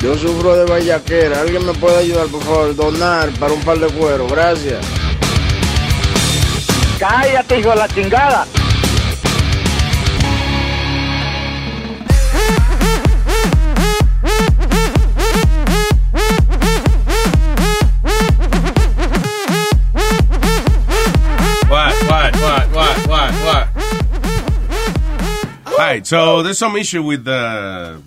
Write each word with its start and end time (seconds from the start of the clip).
Yo 0.00 0.16
sufro 0.16 0.56
de 0.56 0.64
vallaquera. 0.64 1.40
¿Alguien 1.40 1.66
me 1.66 1.74
puede 1.74 1.98
ayudar, 1.98 2.28
por 2.28 2.42
favor? 2.42 2.76
Donar 2.76 3.30
para 3.40 3.52
un 3.52 3.60
par 3.62 3.78
de 3.78 3.88
cuero. 3.88 4.28
Gracias. 4.28 4.86
Cállate, 6.98 7.58
hijo 7.58 7.70
de 7.70 7.76
la 7.76 7.88
chingada. 7.88 8.46
What, 21.68 21.92
what, 22.08 22.34
what, 22.40 22.72
what, 22.72 23.06
what, 23.06 23.32
what? 23.44 23.68
All 25.66 25.76
right, 25.76 26.06
so 26.06 26.42
there's 26.42 26.58
some 26.58 26.76
issue 26.76 27.02
with 27.02 27.24
the 27.24 28.00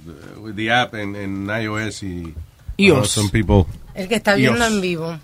the 0.55 0.71
app 0.71 0.93
in, 0.95 1.15
in 1.15 1.49
iOS 1.49 2.03
y 2.03 2.33
iOS. 2.77 2.99
uh, 2.99 3.05
some 3.05 3.29
people. 3.29 3.65
El 3.93 4.07
que 4.07 4.15
está 4.15 4.35
viendo 4.35 4.59
iOS. 4.59 4.73
en 4.73 4.81
vivo. 4.81 5.19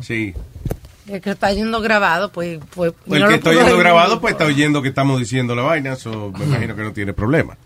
Sí. 0.00 0.34
El 1.08 1.20
que 1.22 1.30
está 1.30 1.52
yendo 1.52 1.80
grabado, 1.80 2.30
pues... 2.30 2.60
pues 2.74 2.92
El 3.10 3.20
no 3.20 3.28
que 3.28 3.36
está 3.36 3.50
ver 3.50 3.76
grabado, 3.78 4.14
en 4.14 4.20
pues 4.20 4.32
está 4.32 4.44
oyendo 4.44 4.82
que 4.82 4.88
estamos 4.88 5.18
diciendo 5.18 5.54
la 5.54 5.62
vaina, 5.62 5.96
so 5.96 6.32
me 6.38 6.44
imagino 6.44 6.76
que 6.76 6.82
no 6.82 6.92
tiene 6.92 7.14
problema. 7.14 7.56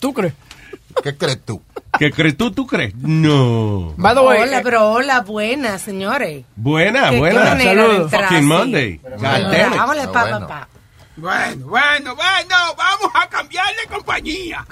¿Tú 0.00 0.14
crees? 0.14 0.32
¿Qué 1.02 1.16
crees 1.16 1.44
tú? 1.44 1.60
¿Qué 1.98 2.10
crees 2.10 2.36
tú? 2.36 2.50
¿Tú 2.52 2.66
crees? 2.66 2.94
No. 2.96 3.94
By 3.96 4.14
the 4.14 4.20
way, 4.20 4.42
Hola, 4.42 4.58
eh, 4.58 4.62
pero 4.62 4.90
hola, 4.90 5.20
buena, 5.20 5.78
señores. 5.78 6.44
Buena, 6.56 7.10
buena. 7.10 7.44
manera 7.44 7.70
de 7.70 7.80
Saludos. 7.82 8.12
entrar 8.12 8.28
Fucking. 8.28 8.44
Monday. 8.46 9.00
Vámonos, 9.20 10.06
pa, 10.08 10.22
bueno. 10.22 10.48
Bueno, 11.16 11.66
bueno, 11.66 12.14
bueno, 12.16 12.56
vamos 12.76 13.10
a 13.14 13.28
cambiar 13.28 13.66
de 13.76 13.94
compañía. 13.94 14.64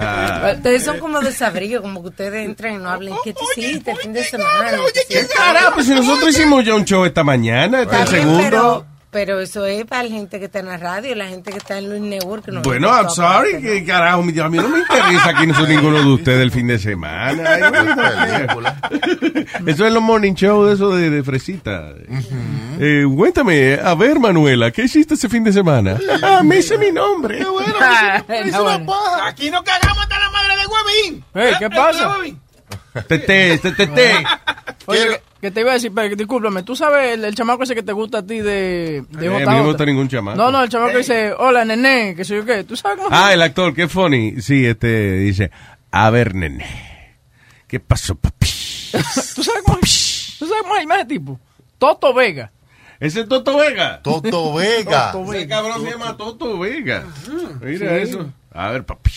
Ah, 0.00 0.52
Ustedes 0.56 0.84
son 0.84 0.98
como 0.98 1.20
desabrigo, 1.20 1.80
como 1.80 2.02
que 2.02 2.08
ustedes 2.08 2.44
entran 2.44 2.74
y 2.74 2.78
no 2.78 2.90
hablen. 2.90 3.14
¿Qué 3.22 3.32
tú 3.32 3.40
hiciste 3.56 3.92
el 3.92 3.96
fin 3.98 4.12
de 4.12 4.24
semana? 4.24 4.78
¿Qué 5.08 5.26
carajo? 5.28 5.74
Pues 5.74 5.86
si 5.86 5.94
nosotros 5.94 6.30
hicimos 6.30 6.64
ya 6.64 6.74
un 6.74 6.84
show 6.84 7.04
esta 7.04 7.22
mañana, 7.22 7.82
este 7.82 8.06
segundo. 8.06 8.38
pero, 8.42 8.86
pero 9.10 9.40
eso 9.40 9.64
es 9.66 9.84
para 9.86 10.02
la 10.02 10.10
gente 10.10 10.38
que 10.38 10.44
está 10.46 10.58
en 10.60 10.66
la 10.66 10.76
radio, 10.76 11.14
la 11.14 11.28
gente 11.28 11.50
que 11.50 11.58
está 11.58 11.78
en 11.78 11.88
Luis 11.88 12.00
Network. 12.02 12.44
que 12.44 12.52
no 12.52 12.62
Bueno, 12.62 12.88
I'm 12.88 13.08
sorry, 13.10 13.60
que 13.60 13.84
carajo, 13.84 14.22
mi- 14.22 14.38
a 14.38 14.48
mí 14.48 14.58
no 14.58 14.68
me 14.68 14.78
interesa 14.80 15.32
quién 15.34 15.54
son 15.54 15.68
ninguno 15.68 15.98
de 15.98 16.06
ustedes 16.12 16.40
el 16.42 16.50
fin 16.50 16.66
de 16.66 16.78
semana. 16.78 17.42
Eso 19.66 19.86
es 19.86 19.92
los 19.92 20.02
morning 20.02 20.34
show 20.34 20.64
de 20.64 20.74
eso 20.74 20.94
de, 20.94 21.10
de 21.10 21.22
fresita. 21.22 21.92
Eh, 22.78 23.04
cuéntame, 23.14 23.74
a 23.82 23.94
ver, 23.94 24.18
Manuela, 24.20 24.70
¿qué 24.70 24.82
hiciste 24.84 25.14
ese 25.14 25.28
fin 25.28 25.44
de 25.44 25.52
semana? 25.52 25.96
Ah, 26.22 26.42
me 26.42 26.58
hice 26.58 26.76
mi 26.78 26.90
nombre. 26.90 27.40
no, 27.40 27.52
bueno. 27.52 27.74
Aquí 29.24 29.50
no 29.50 29.62
cagamos 29.64 30.02
hasta 30.02 30.18
la 30.18 30.30
madre 30.30 30.54
de 30.56 30.66
huevín. 30.66 31.24
Hey, 31.34 31.52
¿qué 31.58 31.70
pasa? 31.70 32.08
Huevín. 32.18 32.38
Tete, 33.06 33.58
tete, 33.58 33.86
tete. 33.86 34.24
Oye, 34.86 35.20
que, 35.40 35.50
te 35.50 35.60
iba 35.60 35.70
a 35.70 35.74
decir, 35.74 35.92
pero, 35.94 36.14
discúlpame, 36.14 36.62
tú 36.62 36.74
sabes 36.76 37.14
el, 37.14 37.24
el 37.24 37.34
chamaco 37.34 37.62
ese 37.62 37.74
que 37.74 37.82
te 37.82 37.92
gusta 37.92 38.18
a 38.18 38.22
ti 38.26 38.40
de, 38.40 39.04
de 39.10 39.26
Eh, 39.26 39.34
a 39.34 39.38
mí 39.38 39.44
no 39.44 39.52
me 39.52 39.62
gusta 39.62 39.84
ningún 39.84 40.08
chamaco. 40.08 40.36
No, 40.36 40.50
no, 40.50 40.62
el 40.62 40.68
chamaco 40.68 40.92
que 40.92 40.98
dice, 40.98 41.32
hola, 41.32 41.64
nené, 41.64 42.14
que 42.14 42.24
soy 42.24 42.38
yo 42.38 42.44
qué. 42.44 42.64
¿Tú 42.64 42.76
sabes 42.76 42.98
cómo? 42.98 43.08
Ah, 43.12 43.32
el 43.32 43.42
actor, 43.42 43.74
qué 43.74 43.88
funny. 43.88 44.40
Sí, 44.40 44.66
este 44.66 45.18
dice, 45.18 45.50
a 45.90 46.10
ver, 46.10 46.34
nene, 46.34 46.66
¿qué 47.66 47.80
pasó, 47.80 48.14
papi? 48.14 48.46
¿Tú 49.34 49.42
sabes 49.42 49.62
cómo? 49.64 49.78
¿Tú 49.78 50.46
sabes 50.46 50.62
cómo 50.62 50.76
llama 50.76 50.96
ese 50.96 51.06
tipo? 51.06 51.40
Toto 51.78 52.12
Vega. 52.14 52.52
¿Ese 53.00 53.20
es 53.20 53.28
Toto 53.28 53.56
Vega? 53.56 54.02
Toto 54.02 54.54
Vega. 54.54 55.12
Toto 55.12 55.32
Ese 55.32 55.46
cabrón 55.46 55.84
se 55.84 55.90
llama 55.90 56.16
Toto 56.16 56.58
Vega. 56.58 57.04
Mira 57.60 57.96
eso. 57.98 58.32
A 58.52 58.70
ver, 58.70 58.84
papi. 58.84 59.10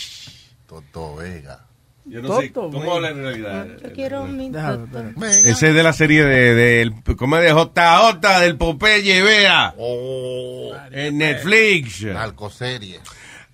Toto 0.67 1.15
Vega. 1.15 1.65
Yo 2.11 2.21
no 2.21 2.39
sé 2.41 2.49
Toto 2.49 2.71
cómo 2.77 2.93
habla 2.93 3.09
en 3.09 3.17
realidad. 3.23 3.67
Yo 3.81 3.93
quiero 3.93 4.25
mi 4.25 4.51
toto. 4.51 4.87
Ese 5.25 5.69
es 5.69 5.73
de 5.73 5.83
la 5.83 5.93
serie 5.93 6.25
de, 6.25 6.53
del 6.55 6.93
¿cómo 7.17 7.37
es 7.37 7.43
de 7.43 7.49
JJ 7.49 8.39
del 8.41 8.57
Popeye 8.57 9.21
Vea 9.21 9.73
Oh, 9.77 10.73
en 10.91 11.17
Netflix. 11.17 12.03
narcoserie. 12.03 12.99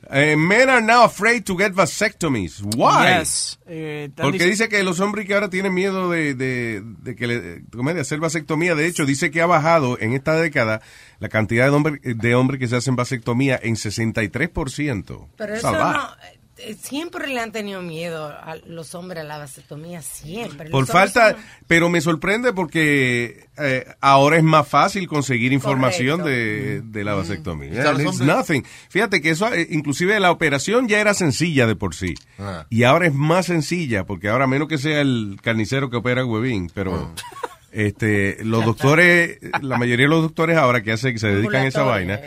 Eh, 0.10 0.38
men 0.38 0.70
are 0.70 0.82
now 0.82 1.04
afraid 1.04 1.44
to 1.44 1.58
get 1.58 1.74
vasectomies. 1.74 2.62
Why? 2.78 3.20
Yes. 3.20 3.60
Eh, 3.68 4.10
Porque 4.16 4.38
dic- 4.40 4.52
dice 4.52 4.70
que 4.70 4.82
los 4.82 5.02
hombres 5.02 5.28
que 5.28 5.34
ahora 5.34 5.50
tienen 5.50 5.74
miedo 5.74 6.10
de, 6.10 6.34
de, 6.34 6.82
de 6.82 7.16
que 7.18 7.28
le, 7.28 7.64
¿cómo 7.76 7.90
es? 7.90 7.96
de 7.96 8.02
hacer 8.04 8.18
vasectomía, 8.22 8.74
de 8.74 8.88
hecho, 8.88 9.06
dice 9.06 9.32
que 9.32 9.42
ha 9.42 9.46
bajado 9.46 10.00
en 10.00 10.14
esta 10.14 10.36
década 10.36 10.82
la 11.20 11.28
cantidad 11.28 11.66
de 11.66 11.72
hombres 11.72 12.00
de 12.04 12.36
hombres 12.36 12.58
que 12.58 12.70
se 12.70 12.78
hacen 12.78 12.96
vasectomía 12.96 13.60
en 13.62 13.76
63%. 13.76 15.28
Pero 15.36 15.54
eso 15.56 15.72
no. 15.74 16.10
Eh, 16.60 16.76
Siempre 16.82 17.28
le 17.28 17.40
han 17.40 17.52
tenido 17.52 17.82
miedo 17.82 18.28
a 18.28 18.56
los 18.66 18.96
hombres 18.96 19.24
a 19.24 19.28
la 19.28 19.38
vasectomía, 19.38 20.02
siempre. 20.02 20.70
Por 20.70 20.88
falta, 20.88 21.32
son- 21.32 21.40
pero 21.68 21.90
me 21.90 22.02
sorprende 22.02 22.54
porque 22.54 23.48
eh, 23.58 23.86
ahora 24.02 24.38
es 24.38 24.44
más 24.44 24.68
fácil 24.68 25.08
conseguir 25.08 25.54
información 25.54 26.24
de, 26.24 26.82
de 26.82 27.04
la 27.04 27.14
vasectomía. 27.16 27.92
It's 27.94 28.20
nothing. 28.20 28.64
Fíjate 28.90 29.22
que 29.22 29.32
eso, 29.32 29.54
eh, 29.54 29.68
inclusive 29.72 30.20
la 30.20 30.32
operación 30.32 30.88
ya 30.88 31.00
era 31.00 31.14
sencilla 31.14 31.68
de 31.68 31.76
por 31.76 31.96
sí. 31.96 32.14
Ah. 32.40 32.66
Y 32.70 32.84
ahora 32.84 33.08
es 33.08 33.14
más 33.14 33.46
sencilla, 33.48 34.06
porque 34.06 34.30
ahora 34.30 34.48
menos 34.48 34.68
que 34.68 34.78
sea 34.78 35.02
el 35.02 35.38
carnicero 35.42 35.90
que 35.90 35.98
opera 35.98 36.26
huevín, 36.26 36.70
pero 36.74 37.14
este, 37.72 38.44
los 38.44 38.66
doctores, 38.66 39.40
la 39.62 39.78
mayoría 39.78 40.06
de 40.06 40.10
los 40.10 40.22
doctores 40.24 40.58
ahora 40.58 40.82
que 40.82 40.92
hacen, 40.94 41.14
que 41.14 41.20
se 41.20 41.28
dedican 41.28 41.64
a 41.64 41.68
esa 41.68 41.84
vaina, 41.84 42.20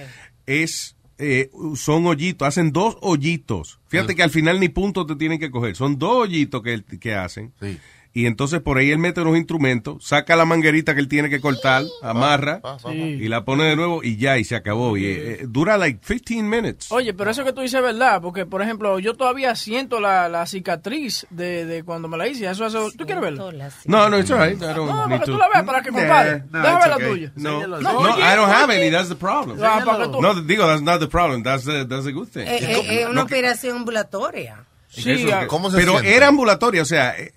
es 0.46 0.96
eh, 1.20 1.50
son 1.76 2.06
hoyitos, 2.06 2.48
hacen 2.48 2.72
dos 2.72 2.96
hoyitos. 3.00 3.78
Fíjate 3.88 4.14
que 4.14 4.22
al 4.22 4.30
final 4.30 4.58
ni 4.58 4.68
puntos 4.68 5.06
te 5.06 5.16
tienen 5.16 5.38
que 5.38 5.50
coger, 5.50 5.76
son 5.76 5.98
dos 5.98 6.12
hoyitos 6.12 6.62
que, 6.62 6.82
que 6.98 7.14
hacen. 7.14 7.52
Sí. 7.60 7.78
Y 8.12 8.26
entonces 8.26 8.60
por 8.60 8.76
ahí 8.78 8.90
él 8.90 8.98
mete 8.98 9.20
unos 9.20 9.36
instrumentos, 9.36 10.04
saca 10.04 10.34
la 10.34 10.44
manguerita 10.44 10.94
que 10.94 11.00
él 11.00 11.06
tiene 11.06 11.30
que 11.30 11.40
cortar, 11.40 11.84
amarra 12.02 12.60
y 12.92 13.28
la 13.28 13.44
pone 13.44 13.64
de 13.64 13.76
nuevo 13.76 14.02
y 14.02 14.16
ya, 14.16 14.36
y 14.38 14.42
se 14.44 14.56
acabó. 14.56 14.96
Y 14.96 15.06
eh, 15.06 15.40
dura 15.46 15.78
like 15.78 16.00
15 16.04 16.42
minutes. 16.42 16.90
Oye, 16.90 17.14
pero 17.14 17.30
eso 17.30 17.44
que 17.44 17.52
tú 17.52 17.60
dices 17.60 17.78
es 17.78 17.82
verdad, 17.84 18.20
porque, 18.20 18.46
por 18.46 18.62
ejemplo, 18.62 18.98
yo 18.98 19.14
todavía 19.14 19.54
siento 19.54 20.00
la, 20.00 20.28
la 20.28 20.44
cicatriz 20.46 21.24
de, 21.30 21.64
de 21.66 21.84
cuando 21.84 22.08
me 22.08 22.16
la 22.16 22.26
hice. 22.26 22.50
Eso, 22.50 22.66
eso, 22.66 22.90
¿Tú 22.96 23.04
quieres 23.06 23.22
verla? 23.22 23.70
No, 23.84 24.08
no, 24.08 24.18
it's 24.18 24.28
No, 24.30 24.44
need 24.44 24.58
para 24.58 25.18
que 25.20 25.24
to- 25.26 25.32
tú 25.32 25.38
la 25.38 25.48
veas, 25.48 25.64
para 25.64 25.82
que 25.82 25.90
compare. 25.90 26.42
Nah, 26.50 26.58
nah, 26.58 26.62
Deja 26.62 26.74
it's 26.78 26.86
ver 26.88 26.88
la 26.98 27.08
tuya. 27.08 27.32
No, 27.36 27.66
no, 27.66 27.80
No, 27.80 27.98
oye, 28.00 28.22
I 28.22 28.34
don't 28.36 28.50
have 28.50 28.68
oye. 28.72 28.80
any. 28.80 28.90
That's 28.90 29.08
the 29.08 29.14
problem. 29.14 29.56
Ah, 29.62 29.84
No, 30.20 30.34
digo, 30.42 30.66
that's 30.66 30.82
not 30.82 30.98
the 30.98 31.06
problem. 31.08 31.44
That's 31.44 31.64
the, 31.64 31.84
that's 31.86 32.04
the 32.06 32.12
good 32.12 32.28
thing. 32.28 32.46
Eh, 32.48 32.58
eh, 32.60 33.02
eh, 33.02 33.06
una 33.08 33.22
operación 33.22 33.76
ambulatoria. 33.76 34.64
Sí, 34.92 35.08
Eso, 35.12 35.28
ah, 35.32 35.40
que- 35.42 35.46
¿Cómo 35.46 35.70
se 35.70 35.76
pero 35.76 35.92
siente? 35.92 36.16
era 36.16 36.26
ambulatoria, 36.26 36.82
o 36.82 36.84
sea, 36.84 37.14
eh, 37.16 37.32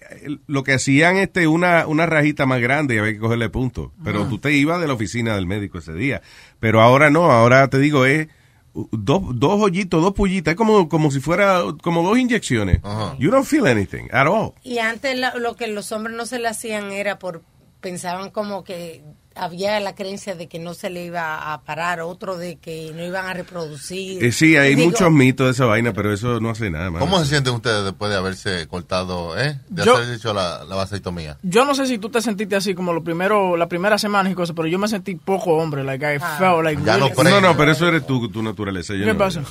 lo 0.48 0.64
que 0.64 0.74
hacían 0.74 1.18
este 1.18 1.46
una, 1.48 1.86
una 1.86 2.08
rajita 2.08 2.48
más 2.48 2.60
grande 2.60 2.96
y 2.96 2.98
había 2.98 3.14
que 3.14 3.20
cogerle 3.20 3.50
puntos. 3.50 3.92
Pero 4.04 4.26
tú 4.28 4.40
te 4.40 4.52
ibas 4.54 4.82
de 4.82 4.88
la 4.88 4.94
oficina 4.94 5.36
del 5.36 5.46
médico 5.46 5.78
ese 5.78 5.94
día. 5.94 6.24
Pero 6.60 6.82
ahora 6.82 7.12
no, 7.12 7.32
ahora 7.32 7.68
te 7.68 7.78
digo, 7.78 8.06
es 8.08 8.28
uh, 8.74 8.88
dos, 8.92 9.22
dos 9.36 9.62
hoyitos, 9.62 10.02
dos 10.02 10.14
pullitas, 10.14 10.54
es 10.54 10.58
como, 10.58 10.90
como 10.90 11.12
si 11.12 11.20
fuera 11.20 11.62
como 11.84 12.02
dos 12.02 12.18
inyecciones. 12.18 12.80
Ajá. 12.84 13.16
You 13.20 13.30
don't 13.30 13.46
feel 13.46 13.68
anything 13.68 14.08
at 14.12 14.26
all. 14.26 14.54
Y 14.64 14.80
antes 14.80 15.16
lo 15.36 15.56
que 15.56 15.68
los 15.68 15.92
hombres 15.92 16.18
no 16.18 16.26
se 16.26 16.40
le 16.40 16.48
hacían 16.48 16.92
era 16.92 17.20
por 17.20 17.44
pensaban 17.82 18.32
como 18.32 18.64
que 18.64 19.04
había 19.36 19.80
la 19.80 19.96
creencia 19.96 20.36
de 20.36 20.48
que 20.48 20.60
no 20.60 20.74
se 20.74 20.90
le 20.90 21.06
iba 21.06 21.54
a 21.54 21.62
parar, 21.62 22.02
otro 22.02 22.38
de 22.38 22.58
que 22.58 22.92
no 22.96 23.04
iban 23.04 23.26
a 23.26 23.34
reproducir. 23.34 24.24
Eh, 24.24 24.32
sí, 24.32 24.56
hay 24.58 24.76
Digo, 24.76 24.90
muchos 24.90 25.12
mitos 25.12 25.48
de 25.48 25.52
esa 25.52 25.66
vaina, 25.66 25.94
pero 25.94 26.14
eso 26.14 26.40
no 26.40 26.50
hace 26.52 26.70
nada 26.70 26.90
más. 26.92 27.00
¿Cómo 27.00 27.20
se 27.20 27.26
sienten 27.28 27.54
ustedes 27.54 27.84
después 27.84 28.12
de 28.12 28.18
haberse 28.18 28.68
cortado, 28.68 29.38
eh? 29.40 29.60
De 29.70 29.84
Yo- 29.86 29.96
haber 29.98 30.10
hecho 30.14 30.34
la, 30.34 30.64
la 30.66 30.76
vasectomía. 30.76 31.38
Yo 31.44 31.66
no 31.66 31.76
sé 31.76 31.88
si 31.88 31.98
tú 31.98 32.10
te 32.10 32.22
sentiste 32.22 32.56
así 32.56 32.74
como 32.76 32.94
lo 32.94 33.04
primero, 33.04 33.58
la 33.58 33.68
primera 33.68 33.98
semana 33.98 34.30
y 34.30 34.34
cosas, 34.36 34.56
pero 34.56 34.68
yo 34.68 34.78
me 34.80 34.88
sentí 34.88 35.16
poco 35.16 35.52
hombre, 35.58 35.84
like 35.84 36.04
I 36.06 36.18
Ah. 36.22 36.36
felt 36.38 36.64
like 36.64 36.82
Ya 36.84 36.96
really- 36.98 37.10
no 37.10 37.16
pre- 37.16 37.30
No, 37.32 37.42
no, 37.42 37.58
pero 37.58 37.72
eso 37.72 37.88
eres 37.88 38.06
tú, 38.06 38.30
tu 38.30 38.44
naturaleza. 38.44 38.94
yo 38.94 39.06
¿Qué 39.06 39.14
no- 39.14 39.18
pasa? 39.18 39.44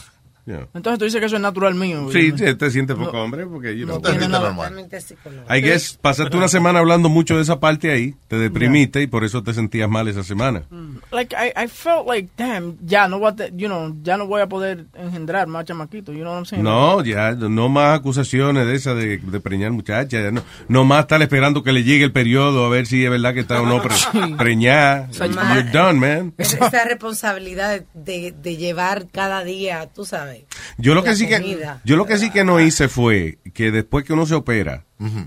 Yeah. 0.44 0.66
Entonces 0.74 0.98
tú 0.98 1.04
dices 1.04 1.20
que 1.20 1.26
eso 1.26 1.36
es 1.36 1.42
natural 1.42 1.76
mío. 1.76 2.08
Sí, 2.12 2.32
te, 2.32 2.54
te 2.56 2.70
sientes 2.72 2.96
poco 2.96 3.22
hombre 3.22 3.46
porque 3.46 3.78
you 3.78 3.86
no 3.86 4.00
know. 4.00 4.02
Totalmente 4.02 5.00
psicológico. 5.00 5.54
I 5.54 5.60
guess 5.60 5.96
pasaste 6.00 6.36
una 6.36 6.48
semana 6.48 6.80
hablando 6.80 7.08
mucho 7.08 7.36
de 7.36 7.42
esa 7.42 7.60
parte 7.60 7.92
ahí, 7.92 8.16
te 8.26 8.36
deprimiste 8.36 9.02
y 9.02 9.06
por 9.06 9.22
eso 9.22 9.44
te 9.44 9.54
sentías 9.54 9.88
mal 9.88 10.08
esa 10.08 10.24
semana. 10.24 10.64
Like, 11.12 11.32
I, 11.36 11.52
I 11.56 11.68
felt 11.68 12.08
like, 12.08 12.30
damn, 12.36 12.76
ya 12.84 13.06
no, 13.06 13.20
voy 13.20 13.32
a 13.38 13.48
you 13.54 13.68
know, 13.68 13.94
ya 14.02 14.16
no 14.16 14.26
voy 14.26 14.40
a 14.40 14.48
poder 14.48 14.86
engendrar 14.94 15.46
más 15.46 15.64
chamaquitos. 15.64 16.12
You 16.14 16.22
know 16.22 16.32
what 16.32 16.38
I'm 16.38 16.46
saying? 16.46 16.64
No, 16.64 17.04
ya, 17.04 17.32
no 17.32 17.68
más 17.68 18.00
acusaciones 18.00 18.66
de 18.66 18.74
esas 18.74 18.96
de, 18.96 19.18
de 19.18 19.40
preñar 19.40 19.70
muchachas. 19.70 20.24
ya 20.24 20.30
No, 20.32 20.42
no 20.66 20.84
más 20.84 21.02
estar 21.02 21.22
esperando 21.22 21.62
que 21.62 21.70
le 21.72 21.84
llegue 21.84 22.04
el 22.04 22.12
periodo 22.12 22.64
a 22.64 22.68
ver 22.68 22.86
si 22.86 23.04
es 23.04 23.10
verdad 23.10 23.32
que 23.32 23.40
está 23.40 23.62
o 23.62 23.66
no 23.66 23.80
pre, 23.80 23.94
preñada. 24.38 25.08
You're 25.12 25.70
done, 25.70 26.00
man. 26.00 26.34
Esa 26.36 26.84
responsabilidad 26.84 27.82
de, 27.94 28.34
de 28.36 28.56
llevar 28.56 29.06
cada 29.12 29.44
día, 29.44 29.88
tú 29.94 30.04
sabes. 30.04 30.31
Yo 30.78 30.94
lo 30.94 31.02
que 31.04 31.14
sí 31.16 31.26
que 31.28 31.58
yo 31.84 31.96
lo 31.96 32.06
que 32.06 32.18
sí 32.18 32.30
que 32.30 32.44
no 32.44 32.60
hice 32.60 32.88
fue 32.88 33.38
que 33.54 33.70
después 33.70 34.04
que 34.04 34.12
uno 34.12 34.26
se 34.26 34.34
opera, 34.34 34.84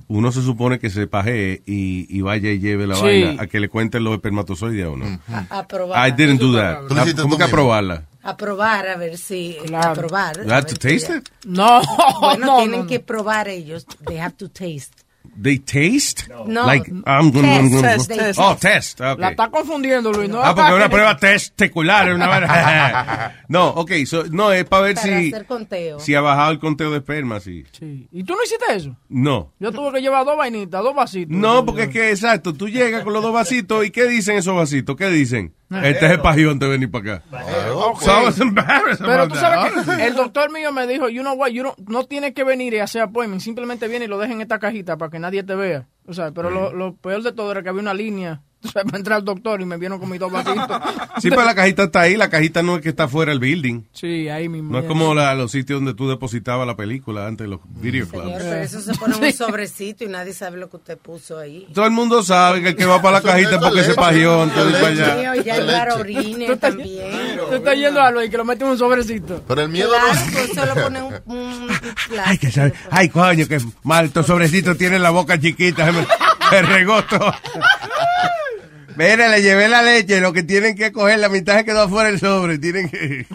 uno 0.07 0.31
se 0.31 0.41
supone 0.41 0.79
que 0.79 0.89
se 0.89 1.07
pajee 1.07 1.61
y, 1.65 2.07
y 2.09 2.21
vaya 2.21 2.51
y 2.51 2.59
lleve 2.59 2.87
la 2.87 2.95
Sí. 2.95 3.01
vaina 3.03 3.41
a 3.43 3.47
que 3.47 3.59
le 3.59 3.69
cuenten 3.69 4.03
los 4.03 4.13
espermatozoides 4.13 4.85
a 4.85 4.89
uno. 4.89 5.19
A, 5.27 5.59
a 5.59 5.67
probar. 5.67 6.07
I 6.07 6.11
didn't 6.11 6.39
do 6.39 6.53
that. 6.55 6.87
Tú 6.87 6.95
lo 6.95 7.01
hiciste 7.03 7.21
¿Cómo 7.21 7.37
que 7.37 7.43
a 7.43 7.47
probarla? 7.47 8.05
A 8.23 8.35
probar, 8.37 8.87
a 8.87 8.97
ver 8.97 9.17
si. 9.17 9.55
Claro. 9.67 9.91
A 9.91 9.93
probar. 9.93 10.35
You 10.43 10.51
a 10.51 10.55
have 10.55 10.63
ver 10.65 10.73
to 10.73 10.77
taste 10.79 11.15
it? 11.15 11.29
No, 11.45 11.81
Bueno, 12.21 12.45
no, 12.47 12.57
tienen 12.59 12.79
no, 12.81 12.87
que 12.87 12.99
no. 12.99 13.05
probar 13.05 13.47
ellos. 13.49 13.85
They 14.07 14.17
have 14.19 14.35
to 14.37 14.49
taste. 14.49 14.93
They 15.41 15.59
taste? 15.59 16.27
No. 16.47 16.65
Like, 16.65 16.89
I'm 17.05 17.31
gonna- 17.31 17.81
Test, 17.81 18.07
test, 18.09 18.39
Oh, 18.41 18.55
test. 18.55 19.01
okay. 19.01 19.15
La 19.21 19.29
está 19.31 19.49
confundiendo, 19.49 20.13
Luis. 20.13 20.29
No 20.29 20.41
Ah, 20.41 20.55
porque 20.55 20.69
es 20.71 20.75
una 20.77 20.89
prueba 20.89 21.17
testicular. 21.17 22.07
es 22.07 22.15
Una 22.15 22.25
no, 23.49 23.67
ok, 23.69 23.91
so, 24.05 24.23
no, 24.31 24.51
es 24.53 24.63
para 24.65 24.83
ver 24.83 24.95
Para 24.95 25.07
si, 25.07 25.27
hacer 25.33 25.45
conteo. 25.45 25.99
si 25.99 26.15
ha 26.15 26.21
bajado 26.21 26.51
el 26.51 26.59
conteo 26.59 26.89
de 26.91 26.97
esperma, 26.99 27.39
sí. 27.39 27.65
Sí. 27.77 28.07
¿Y 28.11 28.23
tú 28.23 28.33
no 28.33 28.39
hiciste 28.43 28.65
eso? 28.75 28.95
No. 29.09 29.51
Yo 29.59 29.71
tuve 29.71 29.91
que 29.93 30.01
llevar 30.01 30.23
dos 30.25 30.37
vainitas, 30.37 30.81
dos 30.81 30.95
vasitos. 30.95 31.35
No, 31.35 31.65
porque 31.65 31.83
es 31.83 31.89
que, 31.89 32.09
exacto, 32.11 32.53
tú 32.53 32.69
llegas 32.69 33.03
con 33.03 33.11
los 33.13 33.21
dos 33.21 33.33
vasitos 33.33 33.85
y 33.85 33.91
¿qué 33.91 34.05
dicen 34.07 34.37
esos 34.37 34.55
vasitos? 34.55 34.95
¿Qué 34.95 35.09
dicen? 35.09 35.53
Este 35.83 36.05
es 36.05 36.11
el 36.13 36.21
pajión 36.21 36.59
de 36.59 36.67
venir 36.67 36.89
para 36.91 37.15
acá. 37.15 37.23
So 38.01 38.11
I 38.21 38.25
was 38.25 38.39
embarrassed 38.39 39.03
Pero 39.05 39.23
about 39.23 39.29
tú 39.29 39.35
that. 39.35 39.41
sabes 39.41 39.97
que 39.97 40.05
el 40.07 40.15
doctor 40.15 40.51
mío 40.51 40.71
me 40.71 40.87
dijo, 40.87 41.09
you 41.09 41.21
know 41.21 41.33
what, 41.35 41.49
you 41.49 41.63
don't- 41.63 41.77
no 41.87 42.03
tienes 42.05 42.33
que 42.33 42.43
venir 42.43 42.73
y 42.73 42.79
hacer 42.79 43.01
appointment, 43.01 43.41
simplemente 43.41 43.87
viene 43.87 44.05
y 44.05 44.07
lo 44.07 44.17
deja 44.17 44.33
en 44.33 44.41
esta 44.41 44.59
cajita 44.59 44.97
para 44.97 45.09
que 45.11 45.19
nadie 45.19 45.43
te 45.43 45.55
vea. 45.55 45.87
O 46.07 46.13
sea, 46.13 46.31
pero 46.31 46.49
lo, 46.49 46.71
lo 46.73 46.95
peor 46.95 47.23
de 47.23 47.31
todo 47.33 47.51
era 47.51 47.63
que 47.63 47.69
había 47.69 47.81
una 47.81 47.93
línea 47.93 48.41
para 48.73 48.97
entrar 48.97 49.17
al 49.19 49.25
doctor 49.25 49.61
y 49.61 49.65
me 49.65 49.77
vieron 49.77 49.99
con 49.99 50.09
mis 50.09 50.19
dos 50.19 50.31
vasitos. 50.31 50.67
Sí, 51.21 51.29
pero 51.29 51.45
la 51.45 51.55
cajita 51.55 51.83
está 51.83 52.01
ahí, 52.01 52.17
la 52.17 52.29
cajita 52.29 52.61
no 52.61 52.75
es 52.75 52.81
que 52.81 52.89
está 52.89 53.07
fuera 53.07 53.31
del 53.31 53.39
building. 53.39 53.83
Sí, 53.93 54.27
ahí 54.27 54.49
mismo. 54.49 54.71
No 54.73 54.79
es 54.79 54.85
como 54.85 55.13
la- 55.15 55.33
los 55.33 55.49
sitios 55.51 55.77
donde 55.79 55.93
tú 55.93 56.09
depositabas 56.09 56.67
la 56.67 56.75
película 56.75 57.25
antes, 57.25 57.47
los 57.47 57.61
video 57.63 58.05
Señor, 58.05 58.23
clubs. 58.25 58.37
pero 58.43 58.55
eso 58.57 58.81
se 58.81 58.93
pone 58.95 59.15
un 59.15 59.33
sobrecito 59.33 60.03
y 60.03 60.07
nadie 60.07 60.33
sabe 60.33 60.57
lo 60.57 60.69
que 60.69 60.75
usted 60.75 60.97
puso 60.97 61.39
ahí. 61.39 61.67
Todo 61.73 61.85
el 61.85 61.91
mundo 61.91 62.21
sabe 62.21 62.61
que 62.61 62.69
el 62.69 62.75
que 62.75 62.85
va 62.85 63.01
para 63.01 63.19
la 63.19 63.21
cajita 63.21 63.51
es 63.55 63.57
porque 63.59 63.83
se 63.83 63.93
de 63.93 63.93
ir 63.93 63.95
para 63.95 64.87
allá. 64.87 65.15
Mío, 65.33 65.43
ya 65.43 65.55
el 65.55 65.67
bar 65.67 65.89
orine 65.93 66.55
también. 66.57 67.37
Tú 67.49 67.55
estás 67.55 67.75
yendo 67.77 68.01
a 68.01 68.11
lo 68.11 68.23
y 68.23 68.29
que 68.29 68.37
lo 68.37 68.45
mete 68.45 68.65
en 68.65 68.71
un 68.71 68.77
sobrecito. 68.77 69.41
Pero 69.47 69.61
el 69.61 69.69
miedo 69.69 69.89
Claro, 69.89 70.07
no... 70.13 70.31
pues 70.33 70.53
solo 70.53 70.73
pone 70.83 71.01
un, 71.01 71.13
un 71.25 71.67
Ay, 72.25 72.37
que 72.37 72.51
sabe. 72.51 72.73
Ay, 72.91 73.09
coño, 73.09 73.47
que 73.47 73.59
mal, 73.83 74.05
estos 74.05 74.25
sobrecitos 74.25 74.77
tienen 74.77 75.01
la 75.01 75.11
boca 75.11 75.39
chiquita. 75.39 75.91
Me, 75.91 76.05
me 76.51 76.61
regó 76.61 77.01
todo. 77.05 77.31
Mira, 78.95 79.27
le 79.29 79.41
llevé 79.41 79.67
la 79.67 79.81
leche. 79.81 80.21
Lo 80.21 80.33
que 80.33 80.43
tienen 80.43 80.75
que 80.75 80.91
coger, 80.91 81.19
la 81.19 81.29
mitad 81.29 81.57
se 81.57 81.65
quedó 81.65 81.81
afuera 81.81 82.09
el 82.09 82.19
sobre. 82.19 82.57
Tienen 82.57 82.89
que. 82.89 83.25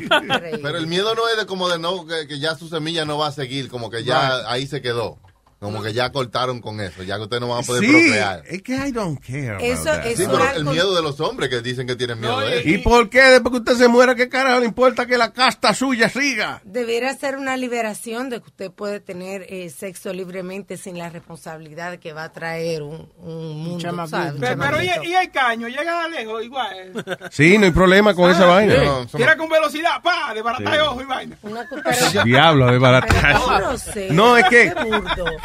Pero 0.63 0.79
el 0.79 0.87
miedo 0.87 1.15
no 1.15 1.29
es 1.29 1.37
de 1.37 1.47
como 1.47 1.69
de 1.69 1.79
no, 1.79 2.07
que, 2.07 2.27
que 2.27 2.39
ya 2.39 2.55
su 2.57 2.69
semilla 2.69 3.05
no 3.05 3.19
va 3.19 3.29
a 3.29 3.33
seguir, 3.33 3.69
como 3.69 3.91
que 3.91 4.05
ya 4.05 4.51
ahí 4.51 4.67
se 4.67 4.81
quedó. 4.83 5.19
Como 5.61 5.83
que 5.83 5.93
ya 5.93 6.11
cortaron 6.11 6.61
con 6.63 6.81
eso, 6.81 7.03
ya 7.03 7.17
que 7.17 7.23
ustedes 7.25 7.43
no 7.43 7.49
van 7.49 7.63
a 7.63 7.67
poder 7.67 7.85
Sí, 7.85 7.91
procrear. 7.93 8.43
es 8.47 8.63
que 8.63 8.73
I 8.77 8.93
don't 8.93 9.21
care. 9.21 9.59
Eso 9.61 9.93
Sí, 10.03 10.23
Eso 10.23 10.31
pero 10.31 10.45
es 10.45 10.57
el 10.57 10.65
miedo 10.65 10.97
de 10.97 11.03
los 11.03 11.21
hombres 11.21 11.51
que 11.51 11.61
dicen 11.61 11.87
que 11.87 11.97
tienen 11.97 12.19
miedo 12.19 12.41
de 12.41 12.61
eso. 12.61 12.69
¿Y 12.71 12.79
por 12.79 13.11
qué? 13.11 13.21
Después 13.21 13.51
que 13.53 13.59
usted 13.59 13.75
se 13.75 13.87
muera, 13.89 14.15
¿qué 14.15 14.31
carajo 14.31 14.61
le 14.61 14.65
importa 14.67 15.05
que 15.05 15.19
la 15.19 15.35
casta 15.35 15.75
suya 15.75 16.09
siga? 16.09 16.63
Debería 16.65 17.15
ser 17.15 17.37
una 17.37 17.59
liberación 17.59 18.31
de 18.31 18.41
que 18.41 18.47
usted 18.47 18.71
puede 18.71 19.01
tener 19.01 19.43
eh, 19.51 19.69
sexo 19.69 20.15
libremente 20.15 20.79
sin 20.79 20.97
la 20.97 21.11
responsabilidad 21.11 21.99
que 21.99 22.15
va 22.15 22.25
a 22.25 22.33
traer 22.33 22.81
un, 22.83 23.11
un 23.19 23.59
mundo. 23.63 23.87
Un 23.91 24.41
Pero, 24.41 24.59
pero 24.59 24.83
y, 24.83 24.87
y 25.09 25.15
el 25.15 25.31
caño, 25.31 25.69
llega 25.69 26.09
lejos 26.09 26.43
igual. 26.43 27.05
Sí, 27.31 27.59
no 27.59 27.67
hay 27.67 27.71
problema 27.73 28.15
con 28.15 28.31
esa 28.31 28.47
vaina. 28.47 28.83
No, 28.83 29.07
Tira 29.07 29.35
no- 29.35 29.43
con 29.43 29.51
velocidad, 29.51 30.01
pa, 30.03 30.33
de 30.33 30.41
barata 30.41 30.85
ojo 30.91 31.03
y 31.03 31.05
vaina. 31.05 31.37
Una. 31.43 31.69
Diablo, 32.25 32.73
de 32.73 32.79
barata. 32.79 33.07
qué 33.15 33.59
grosero, 33.59 34.15
No, 34.15 34.37
es 34.39 34.47
que. 34.49 34.73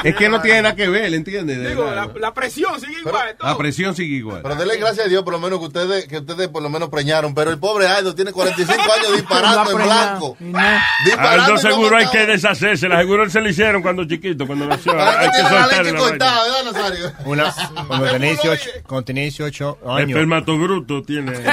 Es 0.09 0.15
que 0.15 0.29
no 0.29 0.41
tiene 0.41 0.61
nada 0.61 0.75
que 0.75 0.87
ver, 0.87 1.13
¿entiendes? 1.13 1.57
De 1.59 1.69
Digo, 1.69 1.89
la, 1.91 2.09
la 2.19 2.33
presión 2.33 2.79
sigue 2.79 2.99
igual. 2.99 3.35
todo. 3.37 3.49
La 3.49 3.57
presión 3.57 3.95
sigue 3.95 4.15
igual. 4.15 4.41
Pero 4.43 4.55
denle 4.55 4.77
gracias 4.77 5.07
a 5.07 5.09
Dios 5.09 5.23
por 5.23 5.33
lo 5.33 5.39
menos 5.39 5.59
que 5.59 5.65
ustedes, 5.65 6.07
que 6.07 6.19
ustedes 6.19 6.47
por 6.47 6.61
lo 6.61 6.69
menos 6.69 6.89
preñaron. 6.89 7.33
Pero 7.33 7.51
el 7.51 7.59
pobre 7.59 7.87
Aldo 7.87 8.15
tiene 8.15 8.31
45 8.31 8.81
años 8.81 9.11
disparando 9.15 9.71
en 9.71 9.85
blanco. 9.85 10.37
Y 10.39 10.43
no. 10.45 10.59
Disparando 11.05 11.43
Aldo 11.43 11.57
seguro 11.57 11.97
hay 11.97 12.07
que 12.09 12.25
deshacerse. 12.25 12.87
La 12.87 12.99
seguro 12.99 13.29
se 13.29 13.41
le 13.41 13.49
hicieron 13.49 13.81
cuando 13.81 14.05
chiquito, 14.05 14.47
cuando 14.47 14.65
nació. 14.65 14.91
Hay 14.99 15.29
que 15.31 15.41
la 15.41 15.97
cortada, 15.97 16.43
¿verdad, 16.43 16.71
Nazario? 16.71 17.11
Una, 17.25 17.53
cuando, 17.87 18.11
tenía 18.11 18.29
18, 18.29 18.69
cuando 18.87 19.05
tenía 19.05 19.23
18 19.23 19.77
años. 19.87 20.09
Espermatogruto 20.09 21.01
tiene. 21.03 21.33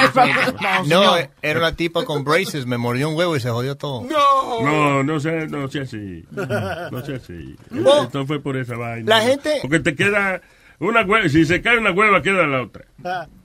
No, 0.87 1.17
era 1.41 1.59
una 1.59 1.75
tipa 1.75 2.05
con 2.05 2.25
braces, 2.25 2.67
me 2.67 2.77
mordió 2.77 3.09
un 3.09 3.17
huevo 3.17 3.37
y 3.37 3.41
se 3.41 3.51
jodió 3.51 3.77
todo. 3.77 4.03
No. 4.03 4.63
No, 4.63 5.03
no 5.03 5.21
sea, 5.21 5.47
no 5.47 5.69
sea 5.69 5.83
así. 5.83 6.25
No 6.31 7.05
sea 7.05 7.17
así. 7.17 7.57
No. 7.71 8.05
Esto 8.05 8.27
fue 8.27 8.41
por 8.43 8.57
esa 8.57 8.77
vaina. 8.77 9.09
La 9.17 9.23
gente- 9.23 9.59
Porque 9.63 9.81
te 9.81 9.95
queda 9.95 10.41
una 10.79 11.03
hueva. 11.03 11.29
Si 11.29 11.45
se 11.47 11.63
cae 11.63 11.79
una 11.79 11.93
hueva, 11.93 12.21
queda 12.23 12.47
la 12.47 12.63
otra. 12.63 12.85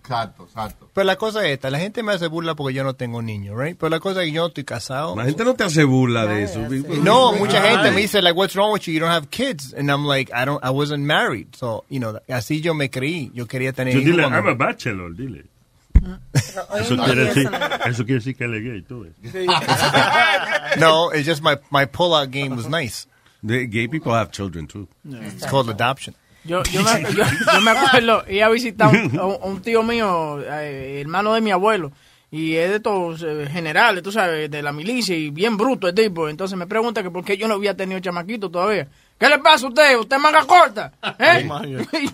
Exacto, 0.01 0.44
exacto. 0.45 0.89
Pero 0.94 1.03
la 1.05 1.17
cosa 1.17 1.45
es 1.45 1.51
esta, 1.53 1.69
la 1.69 1.79
gente 1.79 2.01
me 2.01 2.13
hace 2.13 2.27
burla 2.27 2.55
porque 2.55 2.73
yo 2.73 2.83
no 2.85 2.94
tengo 2.95 3.21
niños, 3.21 3.57
right? 3.57 3.77
Pero 3.77 3.89
la 3.89 3.99
cosa 3.99 4.21
es 4.21 4.27
que 4.27 4.31
yo 4.31 4.41
no 4.44 4.47
estoy 4.47 4.63
casado. 4.63 5.15
La 5.17 5.25
gente 5.25 5.44
no 5.44 5.53
te 5.53 5.65
hace 5.65 5.83
burla 5.83 6.25
de 6.25 6.44
eso. 6.44 6.61
No, 7.03 7.33
mucha 7.33 7.61
gente 7.61 7.91
me 7.91 8.01
dice, 8.01 8.21
like, 8.21 8.38
what's 8.38 8.55
wrong 8.55 8.71
with 8.71 8.83
you? 8.83 8.94
You 8.94 9.01
don't 9.01 9.11
have 9.11 9.27
kids. 9.29 9.73
And 9.77 9.89
I'm 9.91 10.05
like, 10.07 10.31
I 10.33 10.45
don't, 10.45 10.63
I 10.63 10.69
wasn't 10.69 11.03
married. 11.03 11.55
So, 11.55 11.83
you 11.89 11.99
know, 11.99 12.19
así 12.29 12.61
yo 12.61 12.73
me 12.73 12.89
creí. 12.89 13.31
Yo 13.33 13.45
quería 13.47 13.73
tener 13.73 13.94
Yo 13.94 13.99
hijos 13.99 14.11
dile, 14.15 14.23
I'm 14.23 14.47
a 14.47 14.53
bachelor, 14.53 15.13
dile. 15.13 15.44
Hoy 16.69 16.81
Eso 16.81 16.94
en 16.94 16.99
quiere, 17.01 17.25
decir, 17.25 17.49
eso 17.88 18.05
quiere 18.05 18.19
decir 18.19 18.35
que 18.38 18.44
él 18.45 18.53
es 18.53 18.63
gay, 18.63 18.81
tú 18.83 19.01
ves. 19.01 19.13
No, 20.77 21.09
it's 21.11 21.25
just 21.27 21.41
my, 21.41 21.57
my 21.69 21.85
pull-out 21.85 22.31
game 22.31 22.55
was 22.55 22.67
nice. 22.69 23.07
The 23.47 23.65
gay 23.67 23.88
people 23.88 24.13
have 24.13 24.31
children 24.31 24.67
too. 24.67 24.88
It's 25.05 25.45
called 25.45 25.69
adoption. 25.69 26.15
Yo, 26.44 26.63
yo, 26.63 26.81
me, 26.81 27.01
yo, 27.13 27.23
yo 27.53 27.61
me 27.61 27.71
acuerdo, 27.71 28.23
iba 28.29 28.45
a 28.45 28.49
visitar 28.49 28.89
un, 28.89 29.61
tío 29.61 29.83
mío, 29.83 30.39
eh, 30.41 31.01
hermano 31.01 31.33
de 31.33 31.41
mi 31.41 31.51
abuelo, 31.51 31.91
y 32.31 32.55
es 32.55 32.69
de 32.69 32.75
estos 32.77 33.21
eh, 33.21 33.47
generales, 33.51 34.01
tú 34.01 34.13
sabes, 34.13 34.49
de 34.49 34.61
la 34.61 34.71
milicia, 34.71 35.15
y 35.15 35.29
bien 35.29 35.57
bruto 35.57 35.89
el 35.89 35.95
tipo. 35.95 36.29
Entonces 36.29 36.57
me 36.57 36.65
pregunta 36.65 37.03
que 37.03 37.11
por 37.11 37.25
qué 37.25 37.38
yo 37.38 37.49
no 37.49 37.55
había 37.55 37.75
tenido 37.75 37.99
chamaquito 37.99 38.49
todavía. 38.49 38.87
¿Qué 39.19 39.27
le 39.27 39.39
pasa 39.39 39.66
a 39.66 39.69
usted? 39.69 39.97
¿Usted 39.97 40.16
es 40.16 40.21
manga 40.21 40.45
corta? 40.45 40.94
¿Eh? 41.19 41.49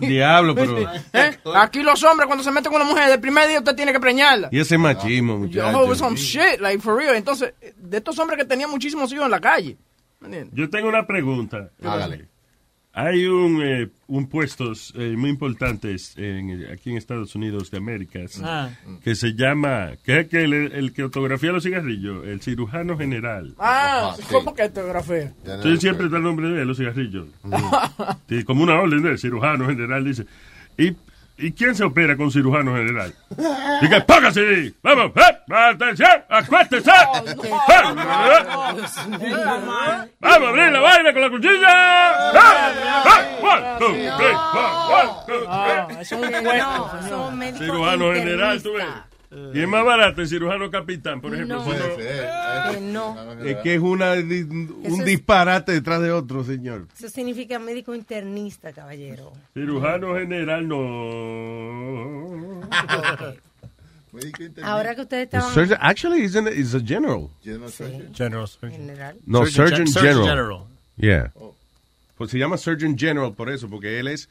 Diablo, 0.00 0.54
pero. 0.54 0.80
¿Eh? 1.12 1.38
Aquí 1.56 1.82
los 1.82 2.02
hombres 2.02 2.26
cuando 2.26 2.42
se 2.42 2.50
meten 2.50 2.72
con 2.72 2.80
una 2.80 2.90
mujer, 2.90 3.10
el 3.10 3.20
primer 3.20 3.48
día 3.48 3.58
usted 3.58 3.76
tiene 3.76 3.92
que 3.92 4.00
preñarla. 4.00 4.48
Y 4.50 4.58
ese 4.58 4.78
machismo, 4.78 5.46
Yo, 5.46 5.70
muchachos. 5.70 5.98
some 5.98 6.16
shit, 6.16 6.60
like 6.60 6.80
for 6.80 6.96
real. 6.96 7.14
Entonces, 7.14 7.54
de 7.76 7.96
estos 7.96 8.18
hombres 8.18 8.38
que 8.38 8.44
tenían 8.44 8.70
muchísimos 8.70 9.12
hijos 9.12 9.26
en 9.26 9.30
la 9.30 9.40
calle. 9.40 9.76
Yo 10.52 10.70
tengo 10.70 10.88
una 10.88 11.06
pregunta. 11.06 11.70
Hágale. 11.82 12.28
Hay 12.96 13.26
un, 13.26 13.60
eh, 13.60 13.88
un 14.06 14.28
puesto 14.28 14.72
eh, 14.94 15.16
muy 15.16 15.28
importante 15.30 15.96
en, 16.16 16.64
aquí 16.72 16.90
en 16.90 16.96
Estados 16.96 17.34
Unidos 17.34 17.68
de 17.72 17.78
América 17.78 18.20
Ah. 18.40 18.70
que 19.02 19.16
se 19.16 19.34
llama, 19.34 19.94
que 20.04 20.20
es 20.20 20.28
que 20.28 20.44
el, 20.44 20.52
el 20.54 20.92
que 20.92 21.02
autografía 21.02 21.50
los 21.50 21.64
cigarrillos, 21.64 22.24
el 22.24 22.40
cirujano 22.40 22.96
general. 22.96 23.56
Ah, 23.58 24.14
sí. 24.16 24.22
¿cómo 24.30 24.54
que 24.54 24.62
etografía? 24.62 25.34
Ya 25.42 25.48
no 25.48 25.54
Entonces 25.54 25.80
siempre 25.80 26.04
está 26.06 26.18
el 26.18 26.22
nombre 26.22 26.48
de 26.50 26.62
él, 26.62 26.68
los 26.68 26.76
cigarrillos. 26.76 27.26
Sí, 28.28 28.44
como 28.44 28.62
una 28.62 28.80
orden 28.80 29.02
del 29.02 29.18
cirujano 29.18 29.66
general, 29.66 30.04
dice. 30.04 30.26
¿Y, 30.78 30.92
¿Y 31.36 31.52
quién 31.52 31.74
se 31.74 31.82
opera 31.82 32.16
con 32.16 32.30
cirujano 32.30 32.76
general? 32.76 33.12
Dice, 33.80 34.00
póngase 34.02 34.40
ahí. 34.40 34.74
Vamos, 34.82 35.10
eh, 35.16 35.54
atención, 35.54 36.24
acuéstese. 36.28 36.92
Vamos 40.20 40.46
a 40.46 40.48
abrir 40.48 40.72
la 40.72 40.80
vaina 40.80 41.12
con 41.12 41.22
la 41.22 41.30
cuchilla. 41.30 42.30
Eh, 43.82 44.10
eh, 46.00 47.54
Cirujano 47.58 48.12
general, 48.12 48.62
tú 48.62 48.72
ves. 48.74 49.13
Y 49.52 49.60
es 49.60 49.68
más 49.68 49.84
barato 49.84 50.20
el 50.22 50.28
cirujano 50.28 50.70
capitán, 50.70 51.20
por 51.20 51.34
ejemplo. 51.34 51.64
No. 51.64 51.72
eh. 51.98 52.78
no. 52.80 53.32
Es 53.44 53.56
que 53.58 53.74
es 53.74 53.80
una, 53.80 54.12
un 54.12 54.78
es- 54.84 55.04
disparate 55.04 55.72
detrás 55.72 56.00
de 56.00 56.12
otro, 56.12 56.44
señor. 56.44 56.86
Eso 56.96 57.08
significa 57.08 57.58
médico 57.58 57.94
internista, 57.94 58.72
caballero. 58.72 59.32
Cirujano 59.52 60.14
general 60.16 60.68
no. 60.68 62.60
Ahora 64.62 64.94
que 64.94 65.00
ustedes 65.02 65.24
estaban... 65.24 65.52
surgeon- 65.52 65.78
actually, 65.80 66.22
he's, 66.22 66.36
in, 66.36 66.46
he's 66.46 66.74
a 66.74 66.80
general. 66.80 67.30
General 67.42 67.68
surgeon. 67.70 68.14
General. 68.14 68.48
No, 69.26 69.44
Surgeon, 69.46 69.52
Surgeon 69.52 69.76
Gen- 69.78 69.86
Surgeon 69.88 70.14
General. 70.24 70.26
General. 70.26 70.66
Yeah. 70.96 71.32
Pues 72.16 72.30
se 72.30 72.38
llama 72.38 72.56
Surgeon 72.56 72.96
General 72.96 73.32
por 73.34 73.50
eso, 73.50 73.68
porque 73.68 73.98
él 73.98 74.06
es... 74.08 74.28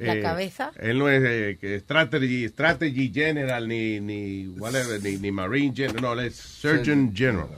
La 0.00 0.14
eh, 0.14 0.22
cabeza. 0.22 0.70
Él 0.78 0.98
no 0.98 1.08
es 1.08 1.22
eh, 1.24 1.58
que 1.60 1.78
strategy, 1.80 2.48
strategy 2.48 3.10
General 3.12 3.66
ni, 3.68 4.00
ni, 4.00 4.46
whatever, 4.58 5.02
ni, 5.02 5.16
ni 5.18 5.30
Marine 5.30 5.74
General, 5.76 6.00
no, 6.02 6.12
él 6.14 6.26
es 6.28 6.36
Surgeon 6.36 7.12
General. 7.14 7.48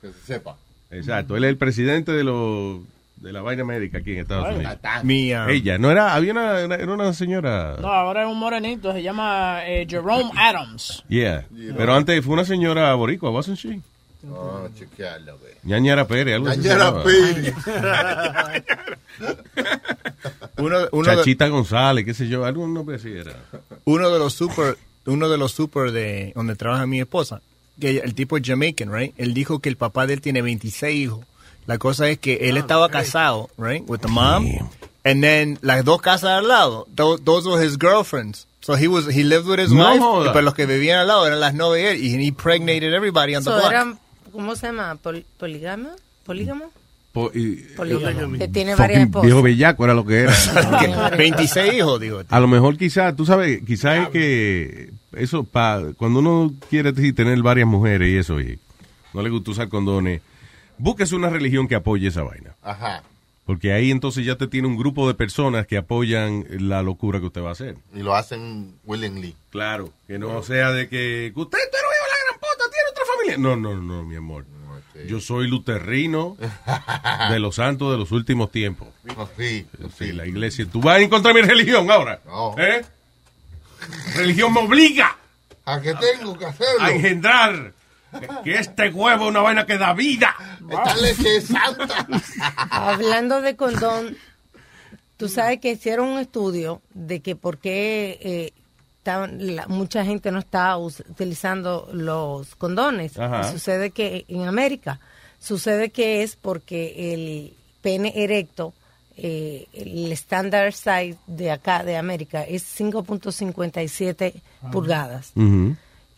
Que 0.00 0.08
se 0.08 0.34
sepa. 0.34 0.56
Exacto, 0.90 1.36
él 1.36 1.44
es 1.44 1.50
el 1.50 1.56
presidente 1.56 2.12
de 2.12 2.22
los 2.24 2.80
de 3.16 3.32
la 3.32 3.40
vaina 3.40 3.64
médica 3.64 3.98
aquí 3.98 4.12
en 4.12 4.18
Estados 4.18 4.46
Ay. 4.46 4.56
Unidos. 5.02 5.44
Um, 5.46 5.50
Ella, 5.50 5.78
no 5.78 5.90
era, 5.90 6.14
había 6.14 6.32
una, 6.32 6.64
una- 6.66 6.74
era 6.74 6.92
una 6.92 7.12
señora. 7.14 7.76
No, 7.80 7.88
ahora 7.88 8.22
es 8.24 8.28
un 8.28 8.38
morenito, 8.38 8.92
se 8.92 9.02
llama 9.02 9.60
eh, 9.66 9.86
Jerome 9.88 10.30
Adams. 10.36 11.02
Yeah. 11.08 11.46
Pero 11.76 11.94
antes 11.94 12.22
fue 12.24 12.34
una 12.34 12.44
señora 12.44 12.92
boricua, 12.94 13.30
wasn't 13.30 13.58
she? 13.58 13.80
No, 14.22 14.68
chequearlo, 14.78 15.38
ve. 15.38 15.56
Ñañara 15.62 16.06
Pérez, 16.06 16.34
algo 16.34 16.48
así 16.48 16.60
Ñañara. 16.68 17.02
Pérez. 17.02 17.54
Uno, 20.58 20.78
uno 20.92 21.10
de- 21.10 21.16
Chachita 21.16 21.48
González, 21.48 22.04
qué 22.04 22.14
sé 22.14 22.28
yo, 22.28 22.44
algún 22.44 22.72
nombre 22.74 22.96
así 22.96 23.10
era. 23.12 23.32
uno 23.84 24.10
de 24.10 24.18
los 24.18 24.32
super, 24.34 24.76
uno 25.06 25.28
de 25.28 25.38
los 25.38 25.52
super 25.52 25.92
de 25.92 26.32
donde 26.34 26.56
trabaja 26.56 26.86
mi 26.86 27.00
esposa, 27.00 27.40
que 27.80 27.98
el 27.98 28.14
tipo 28.14 28.36
es 28.36 28.42
Jamaican, 28.46 28.92
right? 28.92 29.12
Él 29.18 29.34
dijo 29.34 29.58
que 29.60 29.68
el 29.68 29.76
papá 29.76 30.06
de 30.06 30.14
él 30.14 30.20
tiene 30.20 30.42
26 30.42 30.94
hijos. 30.96 31.24
La 31.66 31.78
cosa 31.78 32.08
es 32.08 32.18
que 32.18 32.48
él 32.48 32.56
estaba 32.56 32.88
casado, 32.90 33.50
right, 33.58 33.82
with 33.88 33.98
the 33.98 34.08
mom, 34.08 34.46
and 35.04 35.22
then 35.22 35.58
las 35.62 35.84
dos 35.84 36.00
casas 36.00 36.30
al 36.30 36.46
lado, 36.48 36.86
tho- 36.94 37.18
those 37.18 37.48
were 37.48 37.64
his 37.64 37.76
girlfriends. 37.78 38.46
So 38.60 38.74
he 38.76 38.88
was 38.88 39.06
he 39.08 39.22
lived 39.24 39.46
with 39.46 39.58
his 39.60 39.70
No 39.72 39.88
wife, 39.90 40.00
joda. 40.00 40.32
pero 40.32 40.42
los 40.42 40.54
que 40.54 40.66
vivían 40.66 40.98
al 41.00 41.06
lado 41.08 41.26
eran 41.26 41.38
las 41.40 41.54
novias 41.54 41.84
de 41.84 41.92
él, 41.92 42.04
y 42.04 42.14
he 42.14 42.22
impregnated 42.26 42.92
everybody 42.94 43.34
on 43.36 43.42
the 43.44 43.50
So, 43.50 43.56
block. 43.56 43.70
eran, 43.70 43.98
¿Cómo 44.32 44.54
se 44.56 44.66
llama? 44.66 44.96
Pol- 44.96 45.24
¿Polígamo? 45.38 45.90
¿Polígamo? 46.24 46.70
Po- 47.16 47.30
y- 47.34 47.56
Polígamo. 47.74 48.36
Que 48.36 48.46
tiene 48.46 48.74
varias 48.74 49.04
esposas. 49.04 49.24
viejo 49.24 49.40
bellaco 49.40 49.84
era 49.86 49.94
lo 49.94 50.04
que 50.04 50.20
era. 50.24 50.34
26 51.16 51.72
hijos, 51.72 51.98
digo. 51.98 52.22
A 52.28 52.40
lo 52.40 52.46
mejor 52.46 52.76
quizás, 52.76 53.16
tú 53.16 53.24
sabes, 53.24 53.62
quizás 53.66 54.00
es 54.00 54.08
que 54.10 54.90
eso, 55.14 55.44
pa, 55.44 55.80
cuando 55.96 56.18
uno 56.18 56.52
quiere 56.68 56.92
tener 56.92 57.40
varias 57.40 57.66
mujeres 57.66 58.10
y 58.10 58.18
eso, 58.18 58.38
y 58.38 58.58
no 59.14 59.22
le 59.22 59.30
gusta 59.30 59.52
usar 59.52 59.70
condones, 59.70 60.20
búsquese 60.76 61.16
una 61.16 61.30
religión 61.30 61.66
que 61.68 61.74
apoye 61.76 62.08
esa 62.08 62.22
vaina. 62.22 62.54
Ajá. 62.62 63.02
Porque 63.46 63.72
ahí 63.72 63.90
entonces 63.90 64.26
ya 64.26 64.36
te 64.36 64.46
tiene 64.46 64.68
un 64.68 64.76
grupo 64.76 65.08
de 65.08 65.14
personas 65.14 65.66
que 65.66 65.78
apoyan 65.78 66.44
la 66.50 66.82
locura 66.82 67.18
que 67.18 67.26
usted 67.26 67.40
va 67.42 67.48
a 67.48 67.52
hacer. 67.52 67.76
Y 67.94 68.00
lo 68.00 68.14
hacen 68.14 68.74
willingly. 68.84 69.34
Claro, 69.48 69.90
que 70.06 70.18
no 70.18 70.42
sea 70.42 70.70
de 70.72 70.86
que 70.90 71.32
usted 71.34 71.58
usted 71.58 71.78
no 71.80 71.88
vive 71.88 72.10
la 72.10 72.24
gran 72.26 72.40
puta, 72.40 72.64
tiene 72.70 72.90
otra 72.90 73.04
familia. 73.14 73.38
No, 73.38 73.56
no, 73.56 73.80
no, 73.80 74.02
mi 74.04 74.16
amor. 74.16 74.44
Yo 75.06 75.20
soy 75.20 75.48
luterrino 75.48 76.36
de 77.30 77.38
los 77.38 77.56
santos 77.56 77.92
de 77.92 77.98
los 77.98 78.12
últimos 78.12 78.50
tiempos. 78.50 78.88
Sí, 79.36 79.66
Sí, 79.98 80.12
la 80.12 80.26
iglesia. 80.26 80.66
¿Tú 80.70 80.80
vas 80.80 80.98
a 80.98 81.00
encontrar 81.00 81.34
mi 81.34 81.42
religión 81.42 81.90
ahora? 81.90 82.20
No. 82.26 82.54
¿Eh? 82.58 82.84
Religión 84.14 84.52
me 84.52 84.60
obliga 84.60 85.16
¿A 85.64 85.80
qué 85.80 85.94
tengo 85.94 86.38
que 86.38 86.46
hacerlo? 86.46 86.80
a 86.80 86.90
engendrar 86.92 87.72
que 88.44 88.54
este 88.54 88.88
huevo 88.88 89.24
es 89.24 89.30
una 89.30 89.40
vaina 89.40 89.66
que 89.66 89.78
da 89.78 89.92
vida. 89.92 90.34
Esta 90.70 90.96
leche 90.96 91.36
es 91.36 91.46
santa. 91.48 92.06
Hablando 92.70 93.42
de 93.42 93.56
condón, 93.56 94.16
tú 95.16 95.28
sabes 95.28 95.60
que 95.60 95.72
hicieron 95.72 96.08
un 96.08 96.18
estudio 96.20 96.82
de 96.94 97.20
que 97.20 97.36
por 97.36 97.58
qué 97.58 98.18
eh, 98.22 98.52
estaban- 99.06 99.54
la- 99.56 99.66
mucha 99.68 100.04
gente 100.04 100.32
no 100.32 100.40
está 100.40 100.76
us- 100.76 101.00
utilizando 101.08 101.88
los 101.92 102.56
condones. 102.56 103.16
Ajá. 103.18 103.50
Sucede 103.52 103.90
que 103.90 104.24
en 104.28 104.42
América, 104.48 104.98
sucede 105.38 105.90
que 105.90 106.22
es 106.24 106.34
porque 106.36 107.12
el 107.14 107.54
pene 107.82 108.12
erecto, 108.16 108.72
eh, 109.16 109.66
el 109.72 110.10
estándar 110.10 110.72
size 110.72 111.16
de 111.28 111.50
acá, 111.52 111.84
de 111.84 111.96
América, 111.96 112.42
es 112.42 112.62
5.57 112.64 114.34
pulgadas. 114.72 115.30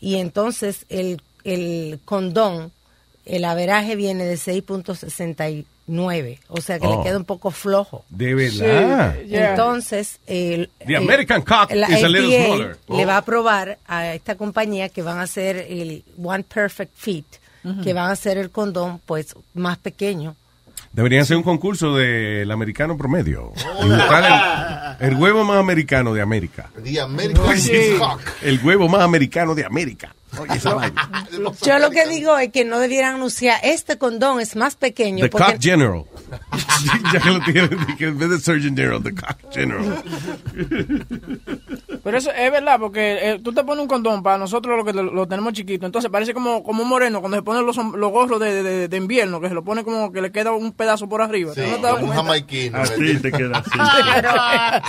Y 0.00 0.16
entonces 0.16 0.86
el, 0.88 1.20
el 1.44 2.00
condón, 2.04 2.72
el 3.26 3.44
averaje 3.44 3.96
viene 3.96 4.24
de 4.24 4.36
6.69. 5.88 6.38
O 6.48 6.60
sea 6.60 6.78
que 6.78 6.86
Oh. 6.86 6.98
le 6.98 7.02
queda 7.02 7.16
un 7.16 7.24
poco 7.24 7.50
flojo. 7.50 8.04
De 8.10 8.34
verdad. 8.34 9.14
Sí, 9.22 9.34
Entonces, 9.34 10.20
el, 10.26 10.70
The 10.78 10.84
el- 10.94 10.96
American 10.96 11.42
cock 11.42 11.72
la 11.72 11.88
is 11.90 12.04
a 12.04 12.08
little 12.08 12.44
smaller. 12.46 12.76
Le 12.88 13.04
Oh. 13.04 13.06
va 13.06 13.16
a 13.16 13.22
probar 13.24 13.78
a 13.86 14.14
esta 14.14 14.36
compañía 14.36 14.88
que 14.88 15.02
van 15.02 15.18
a 15.18 15.22
hacer 15.22 15.56
el 15.68 16.04
One 16.22 16.44
Perfect 16.44 16.92
Fit, 16.96 17.26
que 17.84 17.92
van 17.92 18.08
a 18.08 18.12
hacer 18.12 18.38
el 18.38 18.50
condón 18.50 19.00
pues 19.04 19.34
más 19.54 19.76
pequeño. 19.78 20.34
Deberían 20.92 21.22
hacer 21.22 21.36
un 21.36 21.42
concurso 21.42 21.94
del 21.96 22.50
americano 22.50 22.96
promedio. 22.96 23.52
Y 23.82 23.88
buscar 23.88 24.96
el, 25.00 25.08
el 25.08 25.14
huevo 25.16 25.44
más 25.44 25.58
americano 25.58 26.12
de 26.12 26.20
América. 26.20 26.70
The 26.82 27.00
American. 27.00 27.44
El 28.42 28.60
huevo 28.64 28.88
más 28.88 29.02
americano 29.02 29.54
de 29.54 29.64
América. 29.64 30.14
Oye, 30.38 30.56
esa 30.56 30.74
vaina. 30.74 31.26
Yo 31.64 31.78
lo 31.78 31.90
que 31.90 32.06
digo 32.06 32.36
es 32.38 32.50
que 32.50 32.64
no 32.64 32.78
debieran 32.78 33.16
anunciar 33.16 33.60
este 33.62 33.98
condón 33.98 34.40
es 34.40 34.56
más 34.56 34.76
pequeño. 34.76 35.24
The 35.24 35.30
porque 35.30 35.52
Cock 35.52 35.62
General. 35.62 36.04
ya 37.12 37.20
que 37.20 37.30
lo 37.30 37.40
tienen, 37.40 37.70
que 37.96 38.04
en 38.06 38.18
vez 38.18 38.30
de 38.30 38.38
Surgeon 38.38 38.76
General, 38.76 39.02
The 39.02 39.14
Cock 39.14 39.52
General. 39.52 40.02
Pero 42.04 42.18
eso 42.18 42.30
es 42.30 42.52
verdad, 42.52 42.78
porque 42.78 43.18
eh, 43.32 43.40
tú 43.42 43.52
te 43.52 43.62
pones 43.64 43.82
un 43.82 43.88
condón 43.88 44.22
para 44.22 44.38
nosotros 44.38 44.76
lo 44.76 44.84
que 44.84 44.92
lo, 44.92 45.02
lo 45.02 45.26
tenemos 45.26 45.52
chiquito, 45.52 45.86
entonces 45.86 46.10
parece 46.10 46.32
como, 46.34 46.62
como 46.62 46.82
un 46.82 46.88
moreno 46.88 47.20
cuando 47.20 47.36
se 47.36 47.42
ponen 47.42 47.66
los, 47.66 47.76
los 47.76 48.10
gorros 48.12 48.40
de, 48.40 48.62
de- 48.62 48.88
de 48.88 48.96
invierno, 48.96 49.40
que 49.40 49.48
se 49.48 49.54
lo 49.54 49.62
pone 49.64 49.84
como 49.84 50.12
que 50.12 50.20
le 50.22 50.30
queda 50.32 50.52
un 50.52 50.72
pedazo 50.72 51.08
por 51.08 51.20
arriba. 51.22 51.52
Sí, 51.54 51.60
¿Tú 51.62 51.80
no 51.82 51.96
te 51.98 52.04
un 52.04 52.10
jamaiquino. 52.10 52.78
A 52.78 52.84
ti 52.84 53.16
te 53.18 53.32
queda 53.32 53.58
así. 53.58 53.70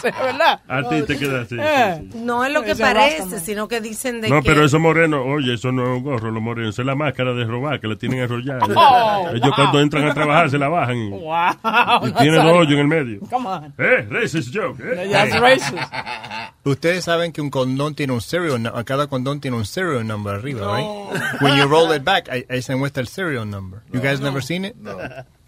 Sí, 0.01 0.08
es 0.08 0.19
verdad. 0.19 0.62
A 0.67 0.89
ti 0.89 1.01
te 1.03 1.17
queda 1.17 1.41
así. 1.41 1.55
sí, 1.55 1.62
Eh, 1.62 2.08
sí. 2.12 2.19
no 2.19 2.46
es 2.46 2.51
lo 2.53 2.63
que 2.63 2.75
parece, 2.75 3.39
sino 3.39 3.67
que 3.67 3.81
dicen 3.81 4.22
de 4.22 4.29
No, 4.29 4.41
que 4.41 4.50
pero 4.50 4.63
esos 4.65 4.79
morenos, 4.79 5.22
oye, 5.25 5.55
eso 5.55 5.72
no 5.72 5.84
es 5.84 5.89
un 5.98 6.03
gorro, 6.03 6.31
los 6.31 6.41
morenos, 6.41 6.77
es 6.77 6.86
la 6.86 6.96
máscara 6.96 7.34
de 7.34 7.46
robar 7.46 7.79
que 7.79 7.88
la 7.88 7.96
tienen 7.96 8.19
enrollada. 8.19 8.60
Oh, 8.75 9.29
Ellos 9.29 9.41
wow. 9.41 9.55
cuando 9.55 9.81
entran 9.81 10.05
a 10.08 10.13
trabajar 10.13 10.50
se 10.50 10.58
la 10.58 10.69
bajan 10.69 10.96
y, 10.98 11.10
Wow, 11.10 11.28
y 11.31 12.12
tienen 12.13 12.36
Nazario. 12.36 12.55
hoyo 12.59 12.74
en 12.74 12.79
el 12.79 12.88
medio. 12.88 13.19
Come 13.29 13.48
on. 13.48 13.74
Eh, 13.77 14.07
racist 14.09 14.53
joke. 14.53 14.81
Eh. 14.83 15.09
That's 15.12 15.39
racist. 15.39 15.74
Ustedes 16.63 17.03
saben 17.05 17.31
que 17.31 17.41
un 17.41 17.50
condón 17.50 17.95
tiene 17.95 18.13
un 18.13 18.21
serial 18.21 18.62
number, 18.62 18.83
cada 18.86 19.07
condón 19.07 19.39
tiene 19.39 19.57
un 19.57 19.65
serial 19.65 20.05
number 20.05 20.36
arriba, 20.36 20.75
right? 20.75 21.41
When 21.41 21.57
you 21.57 21.65
roll 21.67 21.91
it 21.93 22.03
back, 22.03 22.29
ahí, 22.29 22.62
se 22.62 22.75
muestra 22.75 23.01
el 23.01 23.07
serial 23.07 23.50
number. 23.50 23.81
You 23.93 24.01
guys 24.01 24.19
never 24.19 24.41
seen 24.43 24.65
it? 24.65 24.75
No. 24.75 24.98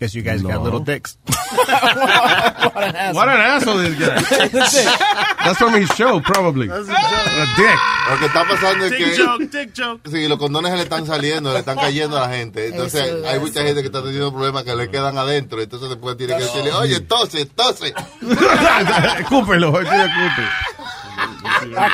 Guess 0.01 0.15
you 0.15 0.24
guys 0.24 0.41
got 0.41 0.53
No. 0.55 0.63
little 0.63 0.79
dicks. 0.79 1.15
What 1.62 3.29
an 3.29 3.39
asshole 3.39 3.77
this 3.77 3.93
guy. 4.00 4.20
That's 5.46 5.58
from 5.60 5.74
his 5.75 5.88
show, 5.96 6.20
probably. 6.20 6.70
A 6.70 6.84
dick. 6.84 7.79
Lo 8.10 8.17
que 8.17 8.25
está 8.25 8.43
pasando 8.48 8.86
es 8.86 8.91
Dick 8.91 9.00
que. 9.00 9.15
joke, 9.15 9.46
dick 9.51 9.74
joke. 9.77 10.01
Sí, 10.10 10.27
los 10.27 10.39
condones 10.39 10.72
se 10.72 10.77
le 10.77 10.84
están 10.84 11.05
saliendo, 11.05 11.53
le 11.53 11.60
están 11.60 11.77
cayendo 11.77 12.17
a 12.17 12.27
la 12.27 12.36
gente. 12.36 12.70
Entonces, 12.70 13.03
Eso, 13.03 13.27
hay 13.27 13.34
eso. 13.36 13.41
mucha 13.41 13.62
gente 13.63 13.81
que 13.81 13.88
está 13.88 14.01
teniendo 14.01 14.31
problemas 14.34 14.63
que 14.63 14.75
le 14.75 14.89
quedan 14.89 15.17
adentro. 15.20 15.62
Entonces, 15.62 15.89
después 15.89 16.17
tiene 16.17 16.36
que 16.36 16.43
decirle, 16.43 16.72
oye, 16.74 17.00
tose, 17.01 17.46
tose. 17.46 17.93
Escúpelo, 19.20 19.72
oye, 19.72 19.88
escupe. 19.88 20.48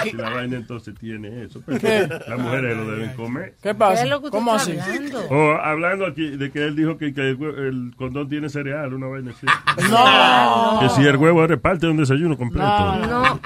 Si 0.04 0.12
la 0.14 0.30
vaina 0.30 0.58
entonces 0.58 0.96
tiene 1.00 1.44
eso, 1.44 1.62
las 1.68 2.40
mujeres 2.40 2.78
lo 2.78 2.92
deben 2.92 3.14
comer. 3.16 3.56
¿Qué 3.62 3.74
pasa? 3.76 3.96
¿Qué 3.96 4.02
es 4.04 4.10
lo 4.10 4.20
que 4.22 4.26
usted 4.28 4.38
¿Cómo 4.38 4.54
así? 4.54 4.78
hablando? 4.80 5.20
O 5.30 5.52
hablando 5.54 6.06
aquí 6.06 6.30
de 6.30 6.52
que 6.52 6.64
él 6.66 6.76
dijo 6.76 6.98
que, 6.98 7.14
que 7.14 7.30
el, 7.32 7.94
condón 7.98 8.30
tiene 8.30 8.50
cereal, 8.50 8.94
una 8.94 9.08
vaina 9.08 9.32
así. 9.32 9.46
No. 9.90 10.80
Que 10.82 10.90
si 10.90 11.08
el 11.08 11.18
huevo 11.18 11.44
es 11.46 11.60
parte 11.60 11.86
de 11.86 11.92
un 11.92 11.98
desayuno 11.98 12.38
completo. 12.38 12.66
no. 13.08 13.40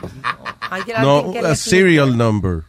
Hay 0.69 0.83
que 0.83 0.93
No, 0.93 1.31
le 1.33 1.39
a 1.39 1.55
serial 1.55 2.17
number. 2.17 2.61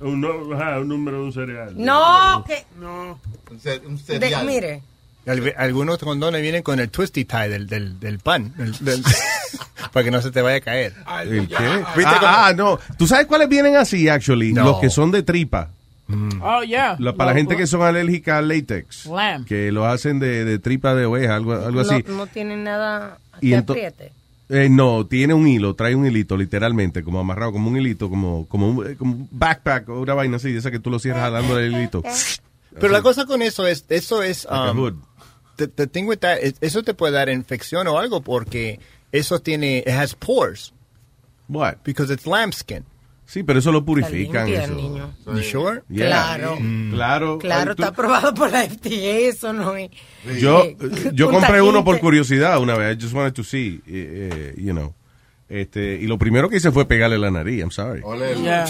Un, 0.00 0.20
no- 0.20 0.54
ajá, 0.54 0.80
un 0.80 0.88
número 0.88 1.18
de 1.18 1.24
un 1.24 1.32
cereal. 1.32 1.72
No, 1.76 2.44
que 2.46 2.64
Un, 2.80 3.60
ce- 3.60 3.80
un 3.86 3.96
de- 3.96 4.02
cereal. 4.02 4.46
mire, 4.46 4.82
Al- 5.26 5.54
Algunos 5.56 5.98
condones 5.98 6.42
vienen 6.42 6.62
con 6.62 6.78
el 6.80 6.90
twisty 6.90 7.24
tie 7.24 7.48
del, 7.48 7.66
del, 7.66 7.98
del 7.98 8.18
pan, 8.18 8.52
del- 8.56 8.76
del- 8.84 9.02
para 9.94 10.04
que 10.04 10.10
no 10.10 10.20
se 10.20 10.30
te 10.30 10.42
vaya 10.42 10.56
a 10.56 10.60
caer. 10.60 10.92
¿El 11.22 11.48
qué? 11.48 11.56
¿Viste 11.96 12.12
Ah, 12.20 12.48
ah, 12.48 12.52
no. 12.54 12.78
¿Tú 12.98 13.06
sabes 13.06 13.26
cuáles 13.26 13.48
vienen 13.48 13.76
así, 13.76 14.08
actually? 14.10 14.52
No. 14.52 14.64
Los 14.64 14.80
que 14.80 14.90
son 14.90 15.10
de 15.10 15.22
tripa. 15.22 15.70
Oh, 16.42 16.62
yeah. 16.62 16.96
La- 16.98 17.14
para 17.14 17.30
la 17.30 17.32
Lo- 17.34 17.38
gente 17.38 17.56
que 17.56 17.66
son 17.66 17.80
alérgica 17.80 18.36
al 18.38 18.48
látex. 18.48 19.06
Lamb. 19.06 19.46
Que 19.46 19.72
lo 19.72 19.86
hacen 19.86 20.18
de, 20.18 20.44
de 20.44 20.58
tripa 20.58 20.94
de 20.94 21.06
oveja, 21.06 21.34
algo, 21.36 21.54
algo 21.54 21.70
no, 21.70 21.80
así. 21.80 22.04
no 22.08 22.26
tiene 22.26 22.56
nada 22.58 23.18
Y 23.40 23.50
que 23.50 23.56
apriete. 23.56 24.12
Eh, 24.50 24.68
no, 24.68 25.06
tiene 25.06 25.32
un 25.32 25.48
hilo, 25.48 25.74
trae 25.74 25.94
un 25.94 26.04
hilito, 26.06 26.36
literalmente, 26.36 27.02
como 27.02 27.18
amarrado, 27.20 27.52
como 27.52 27.70
un 27.70 27.78
hilito, 27.78 28.10
como, 28.10 28.46
como, 28.48 28.68
un, 28.68 28.86
eh, 28.90 28.96
como 28.96 29.14
un 29.14 29.28
backpack 29.30 29.88
o 29.88 30.00
una 30.02 30.12
vaina 30.12 30.36
así, 30.36 30.54
esa 30.54 30.70
que 30.70 30.78
tú 30.78 30.90
lo 30.90 30.98
cierras 30.98 31.32
dándole 31.32 31.66
el 31.68 31.72
hilito. 31.72 32.02
Pero 32.78 32.92
la 32.92 33.00
cosa 33.00 33.24
con 33.24 33.40
eso 33.40 33.66
es, 33.66 33.86
eso 33.88 34.22
es, 34.22 34.46
Like 34.50 34.70
um, 34.72 34.78
hood. 34.78 34.94
the, 35.56 35.68
the 35.68 35.86
thing 35.86 36.04
with 36.04 36.18
that, 36.18 36.36
es- 36.42 36.56
eso 36.60 36.82
te 36.82 36.92
puede 36.92 37.14
dar 37.14 37.30
infección 37.30 37.86
o 37.86 37.98
algo 37.98 38.20
porque 38.20 38.80
eso 39.18 39.38
tiene, 39.40 39.78
it 39.78 39.88
has 39.88 40.14
pores 40.14 40.72
What? 41.48 41.76
because 41.84 42.10
it's 42.12 42.26
lambskin. 42.26 42.84
Sí, 43.26 43.42
pero 43.42 43.58
eso 43.58 43.72
lo 43.72 43.84
purifican. 43.84 44.46
limpia, 44.46 44.64
eso. 44.64 44.74
niño. 44.74 45.14
You 45.26 45.42
sure? 45.42 45.82
Yeah. 45.88 46.06
Claro. 46.08 46.56
Mm. 46.60 46.90
Claro. 46.92 47.38
Claro, 47.38 47.70
está 47.72 47.86
aprobado 47.88 48.34
por 48.34 48.50
la 48.52 48.64
FDA, 48.68 49.28
eso 49.30 49.52
no 49.54 49.74
es. 49.76 49.90
Yo, 50.38 50.62
eh, 50.64 50.76
yo 51.14 51.30
compré 51.30 51.62
uno 51.62 51.82
por 51.84 51.98
curiosidad 52.00 52.60
una 52.60 52.76
vez. 52.76 52.96
I 52.96 53.00
just 53.02 53.14
wanted 53.14 53.32
to 53.32 53.42
see, 53.42 53.80
eh, 53.86 54.28
eh, 54.30 54.54
you 54.58 54.72
know. 54.72 54.94
Este, 55.48 55.98
y 56.00 56.06
lo 56.06 56.18
primero 56.18 56.48
que 56.48 56.56
hice 56.56 56.70
fue 56.72 56.86
pegarle 56.86 57.18
la 57.18 57.30
nariz. 57.30 57.60
I'm 57.60 57.70
sorry. 57.70 58.02
Yeah. 58.42 58.66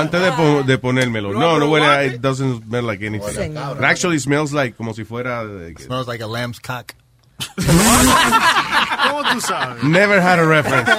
Antes 0.00 0.20
de, 0.20 0.32
po- 0.32 0.62
de 0.64 0.78
ponérmelo. 0.78 1.32
No, 1.32 1.58
no 1.58 1.68
huele. 1.68 1.86
a- 1.86 2.04
It 2.06 2.20
doesn't 2.20 2.64
smell 2.64 2.84
like 2.86 3.04
anything. 3.06 3.52
It 3.52 3.84
actually 3.84 4.18
smells 4.18 4.52
like 4.52 4.76
como 4.76 4.92
si 4.94 5.04
fuera. 5.04 5.42
eh, 5.44 5.74
Smells 5.78 6.06
like 6.08 6.22
a 6.22 6.26
lamb's 6.28 6.58
cock. 6.60 6.94
¿Cómo 9.08 9.22
tú 9.32 9.40
sabes? 9.40 9.82
Never 9.84 10.20
had 10.20 10.38
a 10.38 10.44
reference. 10.44 10.90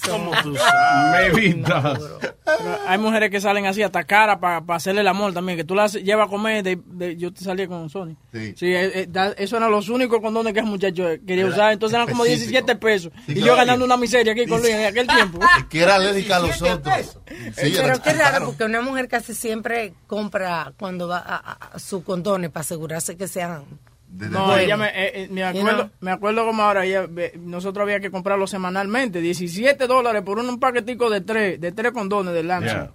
¿Cómo 0.10 0.30
tú 0.42 0.56
sabes? 0.56 1.32
Maybe 1.34 1.48
it 1.50 1.66
does. 1.66 1.98
Pero 2.44 2.78
Hay 2.86 2.98
mujeres 2.98 3.30
que 3.30 3.40
salen 3.40 3.66
así 3.66 3.82
hasta 3.82 4.04
cara 4.04 4.40
para 4.40 4.62
hacerle 4.74 5.02
el 5.02 5.08
amor 5.08 5.32
también, 5.34 5.56
que 5.58 5.64
tú 5.64 5.74
las 5.74 5.92
llevas 5.94 6.26
a 6.28 6.30
comer. 6.30 6.62
De, 6.64 6.78
de- 6.84 7.16
yo 7.16 7.32
te 7.32 7.44
salí 7.44 7.66
con 7.66 7.88
Sony. 7.90 8.16
Sí. 8.32 8.54
eh, 8.74 8.92
eh, 9.02 9.06
da- 9.08 9.32
eso 9.36 9.56
eran 9.56 9.70
los 9.70 9.88
únicos 9.88 10.20
condones 10.20 10.52
que 10.52 10.60
ese 10.60 10.68
muchacho 10.68 11.04
quería 11.26 11.44
Era 11.44 11.52
usar. 11.54 11.72
Entonces 11.72 11.94
eran 11.94 12.08
como 12.08 12.24
específico. 12.24 12.50
17 12.66 12.76
pesos. 12.76 13.12
Sí, 13.26 13.32
y 13.32 13.40
yo 13.42 13.54
ganando 13.56 13.84
una 13.84 13.96
miseria 13.96 14.32
aquí 14.32 14.46
con 14.46 14.60
Luis 14.60 14.72
en 14.74 14.86
aquel 14.86 15.06
tiempo. 15.06 15.38
Que 15.68 15.82
era 15.82 15.96
alérgica 15.96 16.36
a 16.36 16.40
los 16.40 16.62
otros. 16.62 17.18
Sí, 17.56 17.76
era 17.76 17.82
Pero 17.94 18.02
qué 18.02 18.12
raro, 18.14 18.46
porque 18.46 18.64
una 18.64 18.80
mujer 18.80 19.08
casi 19.08 19.34
siempre 19.34 19.92
compra 20.06 20.72
cuando 20.78 21.08
va 21.08 21.18
a, 21.18 21.36
a- 21.36 21.58
a 21.74 21.78
sus 21.78 22.02
condones 22.04 22.50
para 22.50 22.62
asegurarse 22.62 23.16
que 23.16 23.28
sean. 23.28 23.64
No, 24.10 24.56
ella 24.56 24.76
me, 24.76 24.86
eh, 24.86 25.12
eh, 25.24 25.28
me 25.30 25.40
You 25.42 25.46
acuerdo, 25.46 25.78
know. 25.84 25.90
me 26.00 26.10
acuerdo 26.10 26.46
como 26.46 26.62
ahora, 26.62 26.84
ella, 26.86 27.06
nosotros 27.40 27.82
había 27.82 28.00
que 28.00 28.10
comprarlo 28.10 28.46
semanalmente, 28.46 29.20
17 29.20 29.86
dólares 29.86 30.22
por 30.22 30.38
un, 30.38 30.48
un 30.48 30.58
paquetico 30.58 31.10
de 31.10 31.20
tres, 31.20 31.60
de 31.60 31.72
tres 31.72 31.92
condones 31.92 32.32
de. 32.34 32.42
Yeah. 32.42 32.90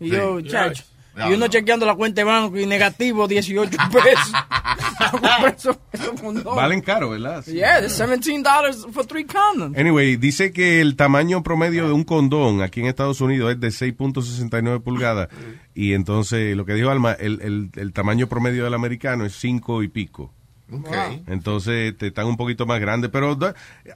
Y 0.00 0.10
yo, 0.10 0.40
chacho, 0.42 0.82
Yeah. 1.16 1.30
y 1.30 1.34
uno 1.34 1.46
No. 1.46 1.48
chequeando 1.48 1.86
la 1.86 1.94
cuenta 1.94 2.20
de 2.20 2.24
banco 2.24 2.58
y 2.58 2.66
negativo 2.66 3.26
18 3.26 3.70
pesos. 3.92 4.32
Eso- 5.56 5.80
esos 5.92 6.20
condones. 6.20 6.44
Valen 6.54 6.80
caro, 6.82 7.08
¿verdad? 7.10 7.42
Sí. 7.42 7.52
Yeah, 7.54 7.80
it's 7.84 7.96
17 7.96 8.42
dollars 8.42 8.86
for 8.92 9.06
three 9.06 9.24
condoms. 9.24 9.78
Anyway, 9.78 10.16
dice 10.16 10.52
que 10.52 10.80
el 10.82 10.94
tamaño 10.96 11.42
promedio 11.42 11.86
de 11.86 11.92
un 11.94 12.04
condón 12.04 12.60
aquí 12.60 12.80
en 12.80 12.86
Estados 12.86 13.20
Unidos 13.22 13.52
es 13.52 13.60
de 13.60 13.68
6.69 13.68 14.82
pulgadas. 14.82 15.28
Y 15.74 15.94
entonces, 15.94 16.54
lo 16.56 16.66
que 16.66 16.74
dijo 16.74 16.90
Alma, 16.90 17.12
el, 17.12 17.40
el, 17.40 17.70
el 17.80 17.92
tamaño 17.92 18.26
promedio 18.28 18.64
del 18.64 18.74
americano 18.74 19.24
es 19.24 19.34
5 19.36 19.82
y 19.84 19.88
pico. 19.88 20.32
Entonces, 21.26 21.96
te 21.96 22.08
están 22.08 22.26
un 22.26 22.36
poquito 22.36 22.66
más 22.66 22.80
grandes. 22.80 23.10
Pero 23.10 23.38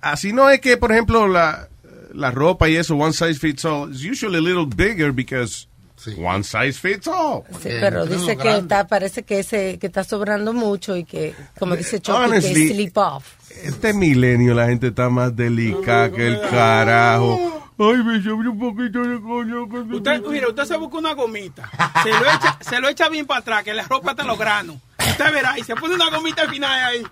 así 0.01 0.33
no 0.33 0.51
es 0.51 0.61
que, 0.61 0.77
por 0.77 0.93
ejemplo, 0.93 1.27
la, 1.29 1.69
la 2.15 2.31
ropa 2.31 2.69
y 2.69 2.77
eso, 2.77 2.97
one 2.97 3.13
size 3.13 3.35
fits 3.35 3.65
all, 3.65 3.91
it's 3.93 4.05
usually 4.05 4.39
a 4.39 4.41
little 4.41 4.67
bigger 4.67 5.13
because 5.13 5.67
Sí. 5.97 6.15
one 6.19 6.43
size 6.43 6.73
fits 6.81 7.07
all. 7.07 7.43
Sí, 7.61 7.69
pero 7.79 8.07
dice 8.07 8.37
que 8.39 8.57
está, 8.57 8.87
parece 8.87 9.23
que 9.23 9.41
ese 9.41 9.79
que 9.79 9.87
está 9.89 10.03
sobrando 10.03 10.55
mucho 10.55 10.97
y 10.97 11.05
que, 11.05 11.35
como 11.59 11.77
dice 11.77 12.01
Chucky, 12.01 12.31
que 12.31 12.41
slip 12.41 12.97
off. 12.97 13.27
Este 13.65 13.93
milenio 13.93 14.55
la 14.55 14.69
gente 14.69 14.87
está 14.89 15.11
más 15.11 15.37
delicada 15.37 16.11
que 16.11 16.27
el 16.27 16.41
carajo. 16.49 17.39
Ay, 17.79 18.03
me 18.05 18.23
sobró 18.23 18.51
un 18.53 18.59
poquito 18.59 19.03
de 19.03 19.21
coño. 19.21 19.65
Usted, 19.95 20.23
mira, 20.31 20.49
usted 20.49 20.65
se 20.65 20.77
busca 20.79 20.99
una 20.99 21.13
gomita, 21.15 21.71
se 22.03 22.09
lo 22.11 22.21
echa, 22.21 22.59
se 22.61 22.81
lo 22.81 22.89
echa 22.89 23.09
bien 23.11 23.27
para 23.27 23.41
atrás, 23.41 23.65
que 23.65 23.75
la 23.75 23.83
ropa 23.85 24.15
te 24.15 24.23
los 24.25 24.39
granos. 24.39 24.77
Usted 25.11 25.33
verá, 25.33 25.59
y 25.59 25.65
se 25.65 25.75
pone 25.77 25.95
una 25.95 26.11
gomita 26.11 26.43
al 26.43 26.51
final 26.51 26.85
ahí. 26.85 27.03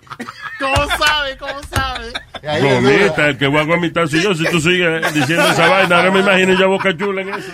¿Cómo 0.59 0.87
sabe? 0.97 1.37
¿Cómo 1.37 1.61
sabe? 1.69 2.13
Gomita, 2.61 3.29
el 3.29 3.37
que 3.37 3.47
voy 3.47 3.59
a 3.59 3.63
gomitar 3.63 4.07
si 4.07 4.21
yo, 4.21 4.33
si 4.33 4.45
tú 4.49 4.59
sigues 4.59 5.13
diciendo 5.13 5.45
esa 5.47 5.67
vaina, 5.67 5.97
ahora 5.97 6.11
me 6.11 6.19
imagino 6.19 6.59
ya 6.59 6.65
boca 6.67 6.95
chula 6.97 7.21
en 7.21 7.29
eso. 7.29 7.51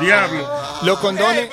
Diablo. 0.00 0.48
Los 0.82 0.98
condones, 0.98 1.48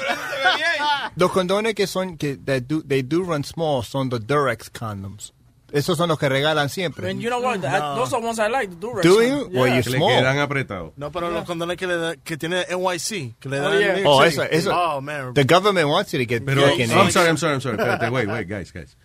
los 1.15 1.31
condones 1.31 1.75
que 1.75 1.88
son, 1.88 2.17
que 2.17 2.38
that 2.38 2.63
do, 2.63 2.81
they 2.83 3.01
do 3.01 3.24
run 3.24 3.43
small 3.43 3.83
son 3.83 4.10
the 4.10 4.19
Durex 4.19 4.69
condoms. 4.69 5.33
Esos 5.73 5.97
son 5.97 6.09
los 6.09 6.19
que 6.19 6.27
regalan 6.29 6.69
siempre. 6.69 7.09
And 7.09 7.21
you 7.21 7.29
know 7.29 7.39
what? 7.41 7.57
I- 7.59 7.95
those 7.95 8.13
are 8.13 8.21
ones 8.25 8.39
I 8.39 8.49
like, 8.49 8.69
the 8.69 8.75
Durex. 8.75 9.03
Do 9.03 9.21
you? 9.21 9.49
Yeah. 9.51 9.59
Well, 9.61 9.75
you 9.77 9.83
Que 9.83 9.89
le 9.91 9.97
small. 9.97 10.09
quedan 10.19 10.37
apretados. 10.39 10.93
No, 10.97 11.11
pero 11.11 11.29
los 11.31 11.45
condones 11.45 11.77
que, 11.77 11.87
le 11.87 11.97
da, 11.97 12.15
que 12.17 12.37
tiene 12.37 12.65
NYC, 12.69 13.35
que 13.39 13.49
le 13.49 13.59
Oh, 13.59 13.63
dan 13.69 13.79
yeah. 13.79 13.93
New 13.95 14.03
York 14.03 14.07
Oh, 14.07 14.23
eso, 14.23 14.43
eso. 14.43 14.71
Oh, 14.73 15.01
man. 15.01 15.33
The 15.33 15.43
government 15.45 15.87
wants 15.87 16.11
you 16.13 16.19
to 16.19 16.25
get 16.25 16.43
Pero, 16.45 16.61
fucking 16.67 16.91
I'm 16.91 16.99
AIDS. 17.05 17.13
sorry, 17.13 17.29
I'm 17.29 17.37
sorry, 17.37 17.53
I'm 17.55 17.61
sorry. 17.61 17.77
Espérate, 17.77 18.09
wait, 18.11 18.27
wait, 18.27 18.47
guys, 18.47 18.71
guys. 18.71 18.95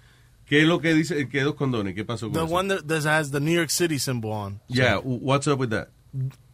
¿Qué 0.48 0.60
es 0.62 0.66
lo 0.68 0.78
que 0.80 0.94
dice, 0.94 1.28
qué 1.28 1.42
dos 1.42 1.54
condones? 1.56 1.94
¿Qué 1.96 2.04
pasó 2.04 2.26
con 2.30 2.34
The 2.34 2.44
eso? 2.44 2.54
one 2.54 2.68
that, 2.68 2.86
that 2.86 3.04
has 3.06 3.32
the 3.32 3.40
New 3.40 3.52
York 3.52 3.70
City 3.70 3.98
symbol 3.98 4.30
on. 4.32 4.60
Yeah, 4.68 4.98
what's 5.02 5.48
up 5.48 5.58
with 5.58 5.70
that? 5.70 5.88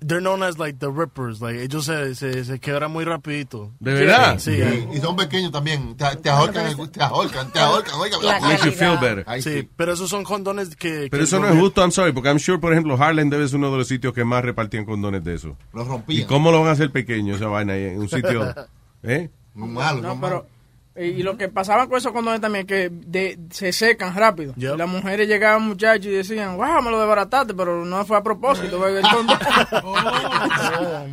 They're 0.01 0.20
known 0.20 0.42
as 0.42 0.59
like 0.59 0.79
the 0.81 0.90
rippers. 0.90 1.40
Like 1.40 1.62
ellos 1.62 1.85
se, 1.85 2.14
se, 2.16 2.44
se 2.44 2.59
quebran 2.59 2.90
muy 2.90 3.05
rapidito. 3.05 3.70
¿De 3.79 3.94
verdad? 3.94 4.38
Sí, 4.38 4.51
Y, 4.51 4.96
y 4.96 5.01
son 5.01 5.14
pequeños 5.16 5.53
también. 5.53 5.96
Te, 5.96 6.16
te 6.16 6.29
ahorcan, 6.31 6.75
te 6.90 7.01
ahorcan, 7.03 7.53
te 7.53 7.61
ahorcan. 7.61 7.94
Makes 8.42 8.64
you 8.64 8.72
feel 8.72 8.98
better. 9.01 9.25
Sí, 9.40 9.61
sí. 9.61 9.68
pero 9.77 9.92
esos 9.92 10.11
son 10.11 10.25
condones 10.25 10.75
que... 10.75 11.09
Pero 11.11 11.20
que 11.20 11.25
eso 11.25 11.38
no 11.38 11.48
es 11.48 11.59
justo, 11.59 11.81
I'm 11.81 11.92
sorry, 11.92 12.12
porque 12.12 12.29
I'm 12.31 12.38
sure, 12.40 12.59
por 12.59 12.72
ejemplo, 12.72 12.96
Harlem 13.01 13.31
debe 13.31 13.46
ser 13.46 13.59
uno 13.59 13.70
de 13.70 13.79
los 13.79 13.88
sitios 13.88 14.12
que 14.12 14.25
más 14.25 14.44
repartían 14.44 14.85
condones 14.85 15.22
de 15.22 15.35
eso. 15.35 15.57
Los 15.72 15.87
¿Y 15.87 15.88
rompían. 15.88 16.27
cómo 16.29 16.51
lo 16.51 16.61
van 16.61 16.68
a 16.70 16.72
hacer 16.72 16.90
pequeño 16.90 17.37
esa 17.37 17.46
vaina 17.46 17.75
ahí 17.75 17.85
en 17.85 18.01
un 18.01 18.09
sitio? 18.09 18.55
¿Eh? 19.05 19.31
Muy 19.55 19.68
malo, 19.68 20.01
No, 20.03 20.14
muy 20.16 20.20
pero 20.29 20.37
malo. 20.42 20.46
Y 20.96 21.05
y 21.05 21.22
lo 21.22 21.37
que 21.38 21.48
pasaba 21.48 21.87
con 21.88 21.96
esos 21.98 22.12
condones 22.12 22.40
también 22.40 22.66
que 22.66 22.90
de, 22.90 23.38
se 23.50 23.72
secan 23.72 24.14
rápido. 24.14 24.52
Yep. 24.57 24.76
Las 24.76 24.88
mujeres 24.88 25.26
llegaban 25.26 25.62
muchachos 25.62 26.07
y 26.07 26.11
decían, 26.11 26.57
wow, 26.57 26.83
me 26.83 26.90
lo 26.90 26.98
desbarataste, 27.00 27.55
pero 27.55 27.85
no 27.85 28.05
fue 28.05 28.16
a 28.18 28.22
propósito. 28.22 28.78
condón- 28.78 29.38